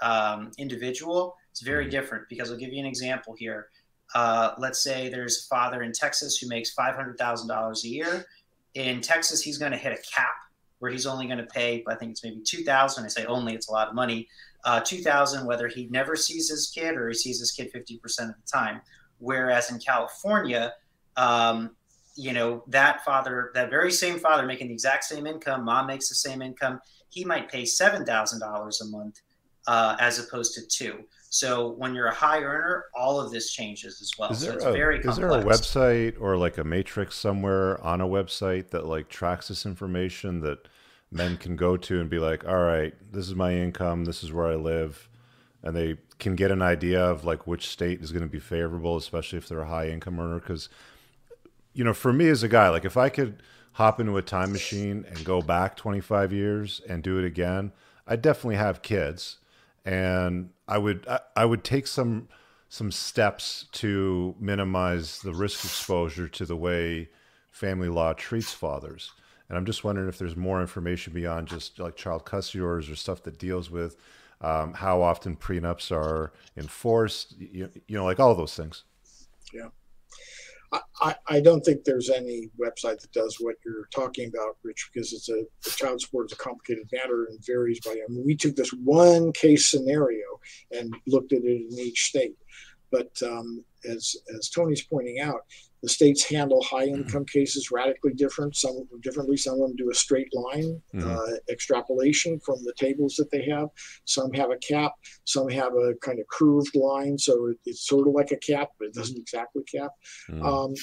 um, 0.00 0.50
individual, 0.58 1.34
it's 1.50 1.62
very 1.62 1.88
different 1.88 2.24
because 2.28 2.50
I'll 2.50 2.58
give 2.58 2.72
you 2.72 2.80
an 2.80 2.86
example 2.86 3.34
here. 3.38 3.68
Uh, 4.14 4.52
let's 4.58 4.82
say 4.82 5.08
there's 5.08 5.44
a 5.44 5.48
father 5.48 5.82
in 5.82 5.92
Texas 5.92 6.38
who 6.38 6.48
makes 6.48 6.74
$500,000 6.74 7.84
a 7.84 7.88
year. 7.88 8.26
In 8.74 9.00
Texas, 9.00 9.42
he's 9.42 9.58
going 9.58 9.72
to 9.72 9.78
hit 9.78 9.92
a 9.92 9.96
cap 9.96 10.34
where 10.78 10.90
he's 10.90 11.06
only 11.06 11.26
going 11.26 11.38
to 11.38 11.46
pay, 11.46 11.84
I 11.86 11.94
think 11.94 12.12
it's 12.12 12.24
maybe 12.24 12.40
2000 12.44 13.04
I 13.04 13.08
say 13.08 13.24
only, 13.26 13.54
it's 13.54 13.68
a 13.68 13.72
lot 13.72 13.88
of 13.88 13.94
money, 13.94 14.28
uh, 14.64 14.80
2000 14.80 15.46
whether 15.46 15.68
he 15.68 15.86
never 15.88 16.16
sees 16.16 16.48
his 16.48 16.70
kid 16.74 16.96
or 16.96 17.08
he 17.08 17.14
sees 17.14 17.38
his 17.38 17.52
kid 17.52 17.72
50% 17.72 18.02
of 18.02 18.34
the 18.34 18.34
time. 18.50 18.80
Whereas 19.18 19.70
in 19.70 19.78
California, 19.78 20.72
um, 21.16 21.76
you 22.16 22.32
know, 22.32 22.64
that 22.68 23.04
father, 23.04 23.50
that 23.54 23.70
very 23.70 23.92
same 23.92 24.18
father 24.18 24.46
making 24.46 24.68
the 24.68 24.74
exact 24.74 25.04
same 25.04 25.26
income, 25.26 25.64
mom 25.64 25.86
makes 25.86 26.08
the 26.08 26.14
same 26.14 26.40
income, 26.42 26.80
he 27.10 27.24
might 27.24 27.50
pay 27.50 27.64
$7,000 27.64 28.80
a 28.80 28.84
month 28.86 29.20
uh, 29.66 29.96
as 30.00 30.18
opposed 30.18 30.54
to 30.54 30.66
two. 30.66 31.04
So 31.30 31.68
when 31.70 31.94
you're 31.94 32.08
a 32.08 32.14
high 32.14 32.42
earner, 32.42 32.86
all 32.92 33.20
of 33.20 33.30
this 33.30 33.52
changes 33.52 34.02
as 34.02 34.10
well. 34.18 34.32
Is 34.32 34.40
so 34.40 34.50
a, 34.50 34.56
is 34.56 35.16
there 35.16 35.30
a 35.30 35.42
website 35.44 36.20
or 36.20 36.36
like 36.36 36.58
a 36.58 36.64
matrix 36.64 37.14
somewhere 37.14 37.82
on 37.84 38.00
a 38.00 38.06
website 38.06 38.70
that 38.70 38.84
like 38.84 39.08
tracks 39.08 39.46
this 39.46 39.64
information 39.64 40.40
that 40.40 40.66
men 41.12 41.36
can 41.36 41.54
go 41.54 41.76
to 41.76 42.00
and 42.00 42.10
be 42.10 42.18
like, 42.18 42.44
all 42.48 42.64
right, 42.64 42.94
this 43.12 43.28
is 43.28 43.36
my 43.36 43.54
income, 43.54 44.06
this 44.06 44.24
is 44.24 44.32
where 44.32 44.48
I 44.48 44.56
live, 44.56 45.08
and 45.62 45.76
they 45.76 45.98
can 46.18 46.34
get 46.34 46.50
an 46.50 46.62
idea 46.62 47.00
of 47.00 47.24
like 47.24 47.46
which 47.46 47.68
state 47.68 48.02
is 48.02 48.10
going 48.10 48.24
to 48.24 48.28
be 48.28 48.40
favorable, 48.40 48.96
especially 48.96 49.38
if 49.38 49.48
they're 49.48 49.60
a 49.60 49.68
high 49.68 49.88
income 49.88 50.18
earner. 50.18 50.40
Because 50.40 50.68
you 51.72 51.84
know, 51.84 51.94
for 51.94 52.12
me 52.12 52.28
as 52.28 52.42
a 52.42 52.48
guy, 52.48 52.70
like 52.70 52.84
if 52.84 52.96
I 52.96 53.08
could 53.08 53.40
hop 53.74 54.00
into 54.00 54.16
a 54.16 54.22
time 54.22 54.50
machine 54.50 55.06
and 55.08 55.24
go 55.24 55.40
back 55.42 55.76
25 55.76 56.32
years 56.32 56.80
and 56.88 57.04
do 57.04 57.20
it 57.20 57.24
again, 57.24 57.70
I 58.04 58.16
definitely 58.16 58.56
have 58.56 58.82
kids 58.82 59.36
and 59.84 60.50
I 60.68 60.78
would 60.78 61.06
I, 61.08 61.20
I 61.36 61.44
would 61.44 61.64
take 61.64 61.86
some 61.86 62.28
some 62.68 62.92
steps 62.92 63.66
to 63.72 64.34
minimize 64.38 65.20
the 65.20 65.34
risk 65.34 65.64
exposure 65.64 66.28
to 66.28 66.46
the 66.46 66.56
way 66.56 67.08
family 67.50 67.88
law 67.88 68.12
treats 68.12 68.52
fathers. 68.52 69.10
And 69.48 69.58
I'm 69.58 69.66
just 69.66 69.82
wondering 69.82 70.08
if 70.08 70.18
there's 70.18 70.36
more 70.36 70.60
information 70.60 71.12
beyond 71.12 71.48
just 71.48 71.80
like 71.80 71.96
child 71.96 72.24
custody 72.24 72.62
orders 72.62 72.88
or 72.88 72.94
stuff 72.94 73.24
that 73.24 73.38
deals 73.38 73.70
with 73.70 73.96
um, 74.40 74.74
how 74.74 75.02
often 75.02 75.36
prenups 75.36 75.90
are 75.90 76.32
enforced, 76.56 77.34
you, 77.38 77.68
you 77.88 77.96
know, 77.96 78.04
like 78.04 78.20
all 78.20 78.34
those 78.36 78.54
things. 78.54 78.84
Yeah. 79.52 79.68
I, 80.72 81.16
I 81.26 81.40
don't 81.40 81.64
think 81.64 81.82
there's 81.82 82.10
any 82.10 82.48
website 82.60 83.00
that 83.00 83.12
does 83.12 83.38
what 83.40 83.56
you're 83.64 83.88
talking 83.92 84.28
about, 84.28 84.56
Rich, 84.62 84.90
because 84.92 85.12
it's 85.12 85.28
a 85.28 85.44
child 85.70 86.00
support 86.00 86.26
is 86.26 86.32
a 86.32 86.36
complicated 86.36 86.88
matter 86.92 87.24
and 87.24 87.44
varies 87.44 87.80
by. 87.80 87.92
I 87.92 88.08
mean, 88.08 88.24
we 88.24 88.36
took 88.36 88.54
this 88.54 88.72
one 88.72 89.32
case 89.32 89.68
scenario 89.68 90.26
and 90.70 90.94
looked 91.06 91.32
at 91.32 91.42
it 91.42 91.66
in 91.70 91.78
each 91.78 92.04
state, 92.04 92.36
but 92.92 93.10
um, 93.22 93.64
as 93.88 94.14
as 94.36 94.48
Tony's 94.48 94.82
pointing 94.82 95.18
out, 95.18 95.40
the 95.82 95.88
states 95.88 96.22
handle 96.22 96.62
high 96.62 96.84
income 96.84 97.24
cases 97.24 97.70
radically 97.70 98.12
different. 98.12 98.56
Some 98.56 98.86
differently. 99.02 99.36
Some 99.36 99.54
of 99.54 99.60
them 99.60 99.76
do 99.76 99.90
a 99.90 99.94
straight 99.94 100.28
line 100.34 100.80
mm-hmm. 100.94 101.10
uh, 101.10 101.36
extrapolation 101.48 102.38
from 102.40 102.56
the 102.64 102.74
tables 102.76 103.14
that 103.16 103.30
they 103.30 103.44
have. 103.50 103.68
Some 104.04 104.32
have 104.34 104.50
a 104.50 104.58
cap. 104.58 104.92
Some 105.24 105.48
have 105.48 105.74
a 105.74 105.94
kind 106.02 106.20
of 106.20 106.26
curved 106.28 106.76
line, 106.76 107.16
so 107.18 107.46
it, 107.46 107.58
it's 107.64 107.86
sort 107.86 108.08
of 108.08 108.14
like 108.14 108.32
a 108.32 108.36
cap, 108.36 108.68
but 108.78 108.88
it 108.88 108.94
doesn't 108.94 109.18
exactly 109.18 109.62
cap. 109.64 109.90
Mm-hmm. 110.28 110.44
Um, 110.44 110.74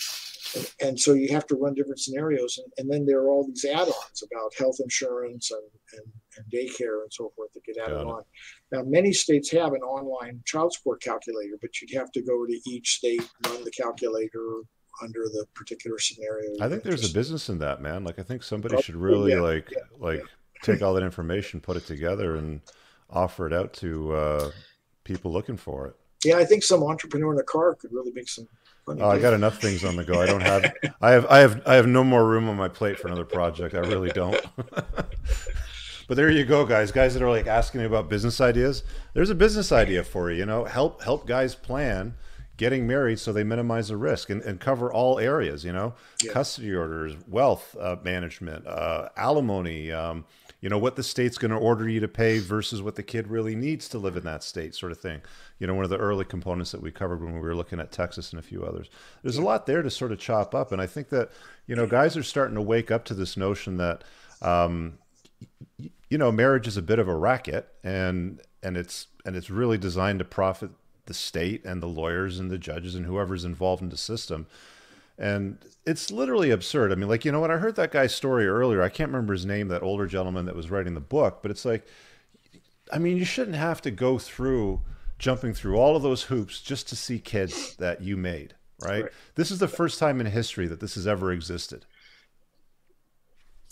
and, 0.55 0.73
and, 0.81 0.99
so 0.99 1.13
you 1.13 1.29
have 1.33 1.45
to 1.47 1.55
run 1.55 1.73
different 1.73 1.99
scenarios, 1.99 2.57
and, 2.57 2.71
and, 2.77 2.89
then 2.89 3.05
there 3.05 3.19
are 3.19 3.29
all 3.29 3.45
these 3.45 3.65
add-ons 3.65 4.23
about 4.23 4.53
health 4.57 4.77
insurance 4.79 5.51
and, 5.51 5.61
and, 5.93 6.11
and 6.37 6.45
daycare 6.51 7.01
and 7.01 7.11
so 7.11 7.31
forth 7.35 7.51
that 7.53 7.65
get 7.65 7.77
added 7.77 7.97
on. 7.97 8.23
Now, 8.71 8.83
many 8.83 9.11
states 9.11 9.51
have 9.51 9.73
an 9.73 9.81
online 9.81 10.41
child 10.45 10.73
support 10.73 11.01
calculator, 11.01 11.57
but 11.61 11.81
you'd 11.81 11.97
have 11.97 12.11
to 12.13 12.21
go 12.21 12.45
to 12.45 12.59
each 12.65 12.95
state, 12.95 13.27
run 13.45 13.63
the 13.63 13.71
calculator, 13.71 14.61
under 15.01 15.23
the 15.23 15.45
particular 15.53 15.99
scenario. 15.99 16.51
I 16.61 16.69
think 16.69 16.83
there's 16.83 17.09
a 17.09 17.13
business 17.13 17.49
in 17.49 17.59
that, 17.59 17.81
man. 17.81 18.03
Like 18.03 18.19
I 18.19 18.23
think 18.23 18.43
somebody 18.43 18.81
should 18.81 18.95
really 18.95 19.33
yeah, 19.33 19.41
like 19.41 19.69
yeah, 19.71 19.81
like 19.99 20.19
yeah. 20.19 20.61
take 20.61 20.81
all 20.81 20.93
that 20.93 21.03
information, 21.03 21.59
put 21.59 21.77
it 21.77 21.85
together, 21.85 22.35
and 22.35 22.61
offer 23.09 23.47
it 23.47 23.53
out 23.53 23.73
to 23.73 24.13
uh, 24.13 24.51
people 25.03 25.31
looking 25.31 25.57
for 25.57 25.87
it. 25.87 25.95
Yeah, 26.23 26.37
I 26.37 26.45
think 26.45 26.63
some 26.63 26.83
entrepreneur 26.83 27.33
in 27.33 27.39
a 27.39 27.43
car 27.43 27.75
could 27.75 27.93
really 27.93 28.11
make 28.11 28.29
some. 28.29 28.47
Oh, 28.89 29.09
I 29.09 29.19
got 29.19 29.33
enough 29.33 29.59
things 29.59 29.83
on 29.83 29.97
the 29.97 30.03
go. 30.03 30.21
I 30.21 30.25
don't 30.25 30.41
have. 30.41 30.73
I 31.01 31.11
have. 31.11 31.25
I 31.27 31.39
have. 31.39 31.61
I 31.67 31.75
have 31.75 31.87
no 31.87 32.03
more 32.03 32.25
room 32.25 32.49
on 32.49 32.55
my 32.55 32.69
plate 32.69 32.99
for 32.99 33.07
another 33.07 33.25
project. 33.25 33.75
I 33.75 33.79
really 33.79 34.09
don't. 34.09 34.39
but 34.55 36.15
there 36.15 36.31
you 36.31 36.45
go, 36.45 36.65
guys. 36.65 36.91
Guys 36.91 37.13
that 37.13 37.21
are 37.21 37.29
like 37.29 37.47
asking 37.47 37.81
me 37.81 37.85
about 37.85 38.09
business 38.09 38.39
ideas. 38.39 38.83
There's 39.13 39.29
a 39.29 39.35
business 39.35 39.71
idea 39.71 40.03
for 40.03 40.31
you. 40.31 40.39
You 40.39 40.45
know, 40.45 40.63
help 40.63 41.03
help 41.03 41.27
guys 41.27 41.53
plan 41.53 42.15
getting 42.57 42.88
married 42.88 43.19
so 43.19 43.31
they 43.31 43.43
minimize 43.43 43.88
the 43.89 43.97
risk 43.97 44.29
and, 44.29 44.41
and 44.41 44.59
cover 44.59 44.91
all 44.91 45.19
areas, 45.19 45.63
you 45.63 45.71
know, 45.71 45.93
Yeah. 46.23 46.34
custody 46.34 46.75
orders, 46.75 47.15
wealth 47.27 47.75
uh, 47.79 47.95
management, 48.03 48.65
uh, 48.67 49.09
alimony, 49.15 49.91
um, 49.91 50.25
you 50.59 50.69
know, 50.69 50.79
what 50.79 50.95
the 50.95 51.03
state's 51.03 51.38
going 51.38 51.51
to 51.51 51.57
order 51.57 51.88
you 51.88 51.99
to 51.99 52.07
pay 52.07 52.39
versus 52.39 52.81
what 52.81 52.95
the 52.95 53.03
kid 53.03 53.27
really 53.27 53.55
needs 53.55 53.88
to 53.89 53.99
live 53.99 54.17
in 54.17 54.23
that 54.23 54.43
state, 54.43 54.73
sort 54.73 54.91
of 54.91 54.99
thing. 54.99 55.21
You 55.59 55.67
know, 55.67 55.75
one 55.75 55.84
of 55.84 55.91
the 55.91 55.97
early 55.99 56.25
components 56.25 56.71
that 56.71 56.81
we 56.81 56.91
covered 56.91 57.23
when 57.23 57.34
we 57.35 57.39
were 57.39 57.55
looking 57.55 57.79
at 57.79 57.91
Texas 57.91 58.31
and 58.31 58.39
a 58.39 58.43
few 58.43 58.63
others. 58.63 58.89
There's 59.21 59.38
a 59.38 59.43
lot 59.43 59.67
there 59.67 59.84
to 59.84 59.91
sort 59.91 60.11
of 60.11 60.17
chop 60.17 60.55
up. 60.55 60.71
And 60.71 60.81
I 60.81 60.88
think 60.88 61.09
that, 61.09 61.29
you 61.67 61.75
know, 61.75 61.85
guys 61.85 62.17
are 62.17 62.23
starting 62.23 62.55
to 62.55 62.61
wake 62.61 62.89
up 62.89 63.05
to 63.05 63.13
this 63.13 63.38
notion 63.38 63.77
that, 63.77 64.03
um, 64.41 64.97
you 66.09 66.17
know, 66.17 66.31
marriage 66.31 66.67
is 66.67 66.75
a 66.77 66.81
bit 66.81 66.97
of 66.97 67.07
a 67.07 67.15
racket 67.15 67.67
and, 67.84 68.41
and 68.63 68.77
it's, 68.77 69.07
and 69.25 69.35
it's 69.35 69.51
really 69.51 69.77
designed 69.77 70.17
to 70.19 70.25
profit 70.25 70.71
the 71.07 71.13
state 71.13 71.65
and 71.65 71.81
the 71.81 71.88
lawyers 71.88 72.39
and 72.39 72.51
the 72.51 72.57
judges 72.57 72.95
and 72.95 73.05
whoever's 73.05 73.45
involved 73.45 73.81
in 73.81 73.89
the 73.89 73.97
system. 73.97 74.47
And 75.17 75.57
it's 75.85 76.11
literally 76.11 76.51
absurd. 76.51 76.91
I 76.91 76.95
mean, 76.95 77.09
like, 77.09 77.25
you 77.25 77.31
know 77.31 77.41
when 77.41 77.51
I 77.51 77.57
heard 77.57 77.75
that 77.75 77.91
guy's 77.91 78.13
story 78.13 78.47
earlier. 78.47 78.84
I 78.84 78.89
can't 78.89 79.09
remember 79.09 79.34
his 79.34 79.45
name, 79.45 79.67
that 79.69 79.81
older 79.81 80.05
gentleman 80.05 80.45
that 80.45 80.55
was 80.55 80.69
writing 80.69 80.93
the 80.93 80.99
book, 80.99 81.39
but 81.41 81.49
it's 81.49 81.65
like, 81.65 81.88
I 82.91 82.99
mean, 82.99 83.17
you 83.17 83.25
shouldn't 83.25 83.57
have 83.57 83.81
to 83.81 83.91
go 83.91 84.17
through 84.17 84.81
jumping 85.19 85.53
through 85.53 85.77
all 85.77 85.95
of 85.95 86.03
those 86.03 86.23
hoops 86.23 86.61
just 86.61 86.88
to 86.89 86.95
see 86.95 87.19
kids 87.19 87.75
that 87.77 88.01
you 88.01 88.15
made, 88.15 88.53
right? 88.79 89.03
Right. 89.03 89.11
This 89.35 89.51
is 89.51 89.59
the 89.59 89.67
first 89.67 89.99
time 89.99 90.19
in 90.21 90.27
history 90.27 90.67
that 90.67 90.79
this 90.79 90.95
has 90.95 91.07
ever 91.07 91.31
existed. 91.31 91.85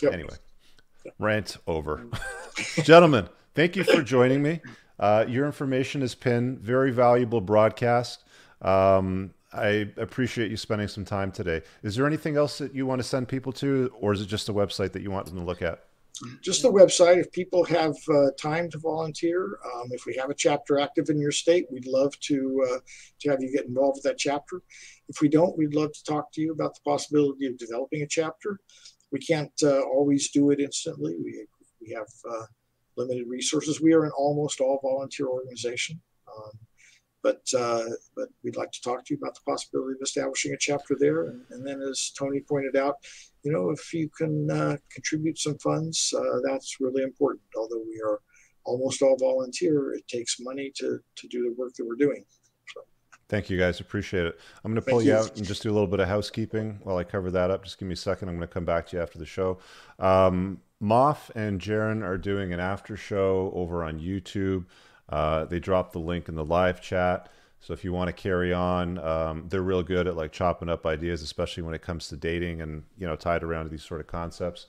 Yep. 0.02 0.14
Anyway, 0.14 0.36
rant 1.20 1.58
over. 1.68 2.08
Gentlemen, 2.84 3.30
thank 3.54 3.76
you 3.76 3.84
for 3.84 4.02
joining 4.02 4.42
me. 4.42 4.62
Uh, 5.00 5.26
your 5.28 5.46
information 5.46 6.02
is 6.02 6.16
pinned. 6.16 6.60
Very 6.60 6.92
valuable 6.92 7.42
broadcast. 7.42 8.24
Um, 8.62 9.34
I 9.54 9.90
appreciate 9.98 10.52
you 10.52 10.58
spending 10.58 10.88
some 10.88 11.06
time 11.06 11.32
today. 11.32 11.62
Is 11.84 11.96
there 11.96 12.06
anything 12.06 12.36
else 12.36 12.58
that 12.58 12.76
you 12.76 12.86
want 12.86 13.00
to 13.00 13.08
send 13.08 13.28
people 13.28 13.54
to, 13.54 13.92
or 14.00 14.14
is 14.14 14.22
it 14.22 14.28
just 14.28 14.50
a 14.50 14.54
website 14.54 14.92
that 14.94 15.02
you 15.02 15.12
want 15.12 15.28
them 15.28 15.38
to 15.38 15.44
look 15.44 15.62
at? 15.62 15.86
just 16.42 16.62
the 16.62 16.72
website. 16.72 17.18
If 17.18 17.32
people 17.32 17.64
have 17.66 17.96
uh, 18.14 18.32
time 18.40 18.70
to 18.72 18.78
volunteer, 18.78 19.60
um, 19.66 19.90
if 19.92 20.06
we 20.06 20.16
have 20.16 20.30
a 20.30 20.34
chapter 20.36 20.80
active 20.80 21.10
in 21.10 21.20
your 21.20 21.32
state, 21.32 21.66
we'd 21.72 21.88
love 21.88 22.18
to 22.22 22.66
uh, 22.72 22.80
to 23.22 23.30
have 23.30 23.42
you 23.42 23.52
get 23.52 23.66
involved 23.66 23.98
with 23.98 24.04
that 24.04 24.18
chapter. 24.18 24.62
If 25.10 25.22
we 25.22 25.30
don't, 25.30 25.58
we'd 25.58 25.76
love 25.76 25.92
to 25.94 26.04
talk 26.04 26.32
to 26.34 26.42
you 26.42 26.52
about 26.52 26.76
the 26.76 26.82
possibility 26.90 27.48
of 27.48 27.58
developing 27.58 28.02
a 28.02 28.08
chapter. 28.08 28.60
We 29.12 29.20
can't 29.20 29.52
uh, 29.64 29.82
always 29.82 30.32
do 30.32 30.52
it 30.52 30.60
instantly. 30.60 31.16
We 31.22 31.46
we 31.82 31.92
have 31.94 32.08
uh, 32.30 32.46
limited 32.98 33.28
resources. 33.28 33.82
We 33.82 33.94
are 33.94 34.06
an 34.06 34.12
almost 34.18 34.62
all 34.62 34.80
volunteer 34.82 35.28
organization. 35.28 36.02
Um, 36.36 36.52
but 37.26 37.42
uh, 37.58 37.86
but 38.16 38.30
we'd 38.44 38.56
like 38.56 38.72
to 38.72 38.82
talk 38.84 39.04
to 39.04 39.14
you 39.14 39.18
about 39.20 39.34
the 39.34 39.42
possibility 39.52 39.94
of 39.94 40.04
establishing 40.04 40.54
a 40.54 40.58
chapter 40.60 40.96
there. 41.00 41.24
And, 41.24 41.42
and 41.50 41.66
then, 41.66 41.82
as 41.82 42.12
Tony 42.12 42.40
pointed 42.40 42.76
out, 42.76 42.98
you 43.42 43.52
know, 43.52 43.72
if 43.72 43.94
you 43.96 44.10
can 44.10 44.52
uh, 44.52 44.78
contribute 44.92 45.40
some 45.40 45.58
funds, 45.58 46.14
uh, 46.16 46.40
that's 46.48 46.78
really 46.80 47.02
important. 47.02 47.42
Although 47.58 47.84
we 47.88 48.00
are 48.00 48.20
almost 48.64 49.02
all 49.02 49.18
volunteer, 49.18 49.94
it 49.94 50.08
takes 50.08 50.40
money 50.40 50.72
to 50.76 51.00
to 51.16 51.28
do 51.28 51.42
the 51.44 51.56
work 51.58 51.74
that 51.74 51.86
we're 51.86 51.96
doing. 51.96 52.24
Thank 53.28 53.50
you 53.50 53.58
guys. 53.58 53.80
Appreciate 53.80 54.28
it. 54.28 54.40
I'm 54.64 54.72
going 54.72 54.84
to 54.84 54.88
pull 54.88 55.02
you 55.02 55.12
you. 55.12 55.18
out 55.18 55.36
and 55.36 55.46
just 55.46 55.64
do 55.64 55.72
a 55.72 55.74
little 55.74 55.88
bit 55.88 56.00
of 56.00 56.08
housekeeping 56.08 56.80
while 56.84 56.98
I 56.98 57.04
cover 57.04 57.32
that 57.32 57.50
up. 57.50 57.64
Just 57.64 57.80
give 57.80 57.88
me 57.88 57.94
a 57.94 57.98
second. 57.98 58.30
I'm 58.30 58.36
going 58.36 58.48
to 58.48 58.54
come 58.54 58.66
back 58.66 58.86
to 58.88 58.98
you 58.98 59.02
after 59.02 59.18
the 59.18 59.26
show. 59.26 59.58
Um, 59.98 60.62
Moff 60.82 61.30
and 61.36 61.60
Jaron 61.60 62.04
are 62.04 62.18
doing 62.18 62.54
an 62.54 62.60
after 62.60 62.98
show 62.98 63.52
over 63.56 63.84
on 63.84 64.00
YouTube. 64.00 64.66
Uh, 65.10 65.46
they 65.46 65.60
dropped 65.60 65.94
the 65.94 66.00
link 66.00 66.28
in 66.28 66.36
the 66.36 66.46
live 66.46 66.82
chat. 66.82 67.30
So 67.60 67.74
if 67.74 67.84
you 67.84 67.94
want 67.94 68.10
to 68.10 68.14
carry 68.14 68.54
on, 68.54 69.00
um, 69.00 69.46
they're 69.50 69.62
real 69.62 69.82
good 69.82 70.08
at 70.08 70.16
like 70.16 70.32
chopping 70.32 70.70
up 70.70 70.86
ideas, 70.86 71.22
especially 71.22 71.64
when 71.64 71.74
it 71.74 71.82
comes 71.82 72.08
to 72.10 72.18
dating 72.18 72.62
and 72.62 72.84
you 72.98 73.08
know 73.08 73.16
tied 73.16 73.44
around 73.44 73.66
to 73.66 73.70
these 73.70 73.84
sort 73.84 74.02
of 74.02 74.08
concepts. 74.08 74.68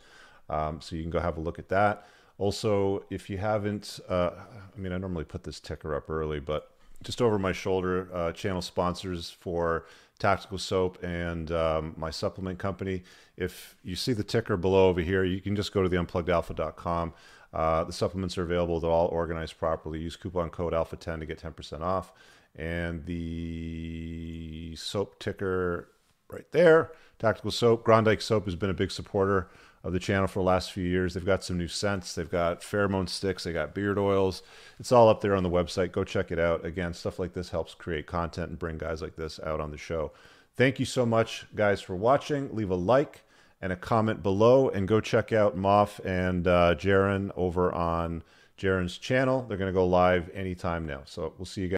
Um, 0.48 0.80
so 0.80 0.96
you 0.96 1.02
can 1.02 1.10
go 1.10 1.20
have 1.20 1.36
a 1.36 1.40
look 1.40 1.58
at 1.58 1.68
that. 1.68 2.06
Also, 2.38 3.04
if 3.10 3.28
you 3.28 3.38
haven't, 3.38 3.98
uh, 4.08 4.30
I 4.74 4.78
mean, 4.78 4.92
I 4.92 4.98
normally 4.98 5.24
put 5.24 5.44
this 5.44 5.58
ticker 5.58 5.94
up 5.94 6.08
early, 6.08 6.38
but 6.38 6.70
just 7.02 7.20
over 7.20 7.38
my 7.38 7.52
shoulder, 7.52 8.08
uh, 8.12 8.32
channel 8.32 8.62
sponsors 8.62 9.30
for 9.30 9.86
Tactical 10.18 10.58
Soap 10.58 11.02
and 11.02 11.50
um, 11.52 11.94
my 11.96 12.10
supplement 12.10 12.58
company. 12.58 13.02
If 13.36 13.76
you 13.84 13.96
see 13.96 14.12
the 14.12 14.24
ticker 14.24 14.56
below 14.56 14.88
over 14.88 15.00
here, 15.00 15.24
you 15.24 15.40
can 15.40 15.54
just 15.56 15.72
go 15.72 15.82
to 15.82 15.88
the 15.88 15.96
unpluggedalpha.com. 15.96 17.12
Uh, 17.52 17.84
the 17.84 17.92
supplements 17.92 18.36
are 18.38 18.42
available. 18.42 18.80
They're 18.80 18.90
all 18.90 19.08
organized 19.08 19.58
properly. 19.58 20.00
Use 20.00 20.16
coupon 20.16 20.50
code 20.50 20.72
alpha10 20.72 21.20
to 21.20 21.26
get 21.26 21.40
10% 21.40 21.80
off. 21.80 22.12
And 22.54 23.04
the 23.04 24.74
soap 24.76 25.18
ticker 25.18 25.88
right 26.30 26.50
there, 26.52 26.92
Tactical 27.18 27.50
Soap. 27.50 27.84
Grondike 27.84 28.22
Soap 28.22 28.46
has 28.46 28.56
been 28.56 28.70
a 28.70 28.74
big 28.74 28.90
supporter 28.90 29.50
of 29.84 29.92
the 29.92 29.98
channel 30.00 30.26
for 30.26 30.40
the 30.40 30.46
last 30.46 30.72
few 30.72 30.84
years. 30.84 31.14
They've 31.14 31.24
got 31.24 31.44
some 31.44 31.58
new 31.58 31.68
scents. 31.68 32.14
They've 32.14 32.30
got 32.30 32.60
pheromone 32.60 33.08
sticks. 33.08 33.44
They 33.44 33.52
got 33.52 33.74
beard 33.74 33.98
oils. 33.98 34.42
It's 34.78 34.92
all 34.92 35.08
up 35.08 35.20
there 35.20 35.34
on 35.34 35.42
the 35.42 35.50
website. 35.50 35.92
Go 35.92 36.04
check 36.04 36.32
it 36.32 36.38
out. 36.38 36.64
Again, 36.64 36.92
stuff 36.92 37.18
like 37.18 37.32
this 37.32 37.50
helps 37.50 37.74
create 37.74 38.06
content 38.06 38.50
and 38.50 38.58
bring 38.58 38.78
guys 38.78 39.02
like 39.02 39.16
this 39.16 39.38
out 39.44 39.60
on 39.60 39.70
the 39.70 39.78
show. 39.78 40.12
Thank 40.56 40.80
you 40.80 40.86
so 40.86 41.04
much, 41.04 41.46
guys, 41.54 41.80
for 41.80 41.94
watching. 41.94 42.54
Leave 42.54 42.70
a 42.70 42.76
like 42.76 43.22
and 43.60 43.72
a 43.72 43.76
comment 43.76 44.22
below, 44.22 44.68
and 44.68 44.86
go 44.86 45.00
check 45.00 45.32
out 45.32 45.56
Moff 45.56 46.04
and 46.04 46.46
uh, 46.46 46.74
Jaron 46.74 47.30
over 47.36 47.72
on 47.72 48.22
Jaron's 48.58 48.98
channel. 48.98 49.46
They're 49.48 49.56
going 49.56 49.72
to 49.72 49.78
go 49.78 49.86
live 49.86 50.30
anytime 50.34 50.86
now. 50.86 51.02
So 51.04 51.32
we'll 51.38 51.46
see 51.46 51.62
you 51.62 51.68
guys. 51.68 51.74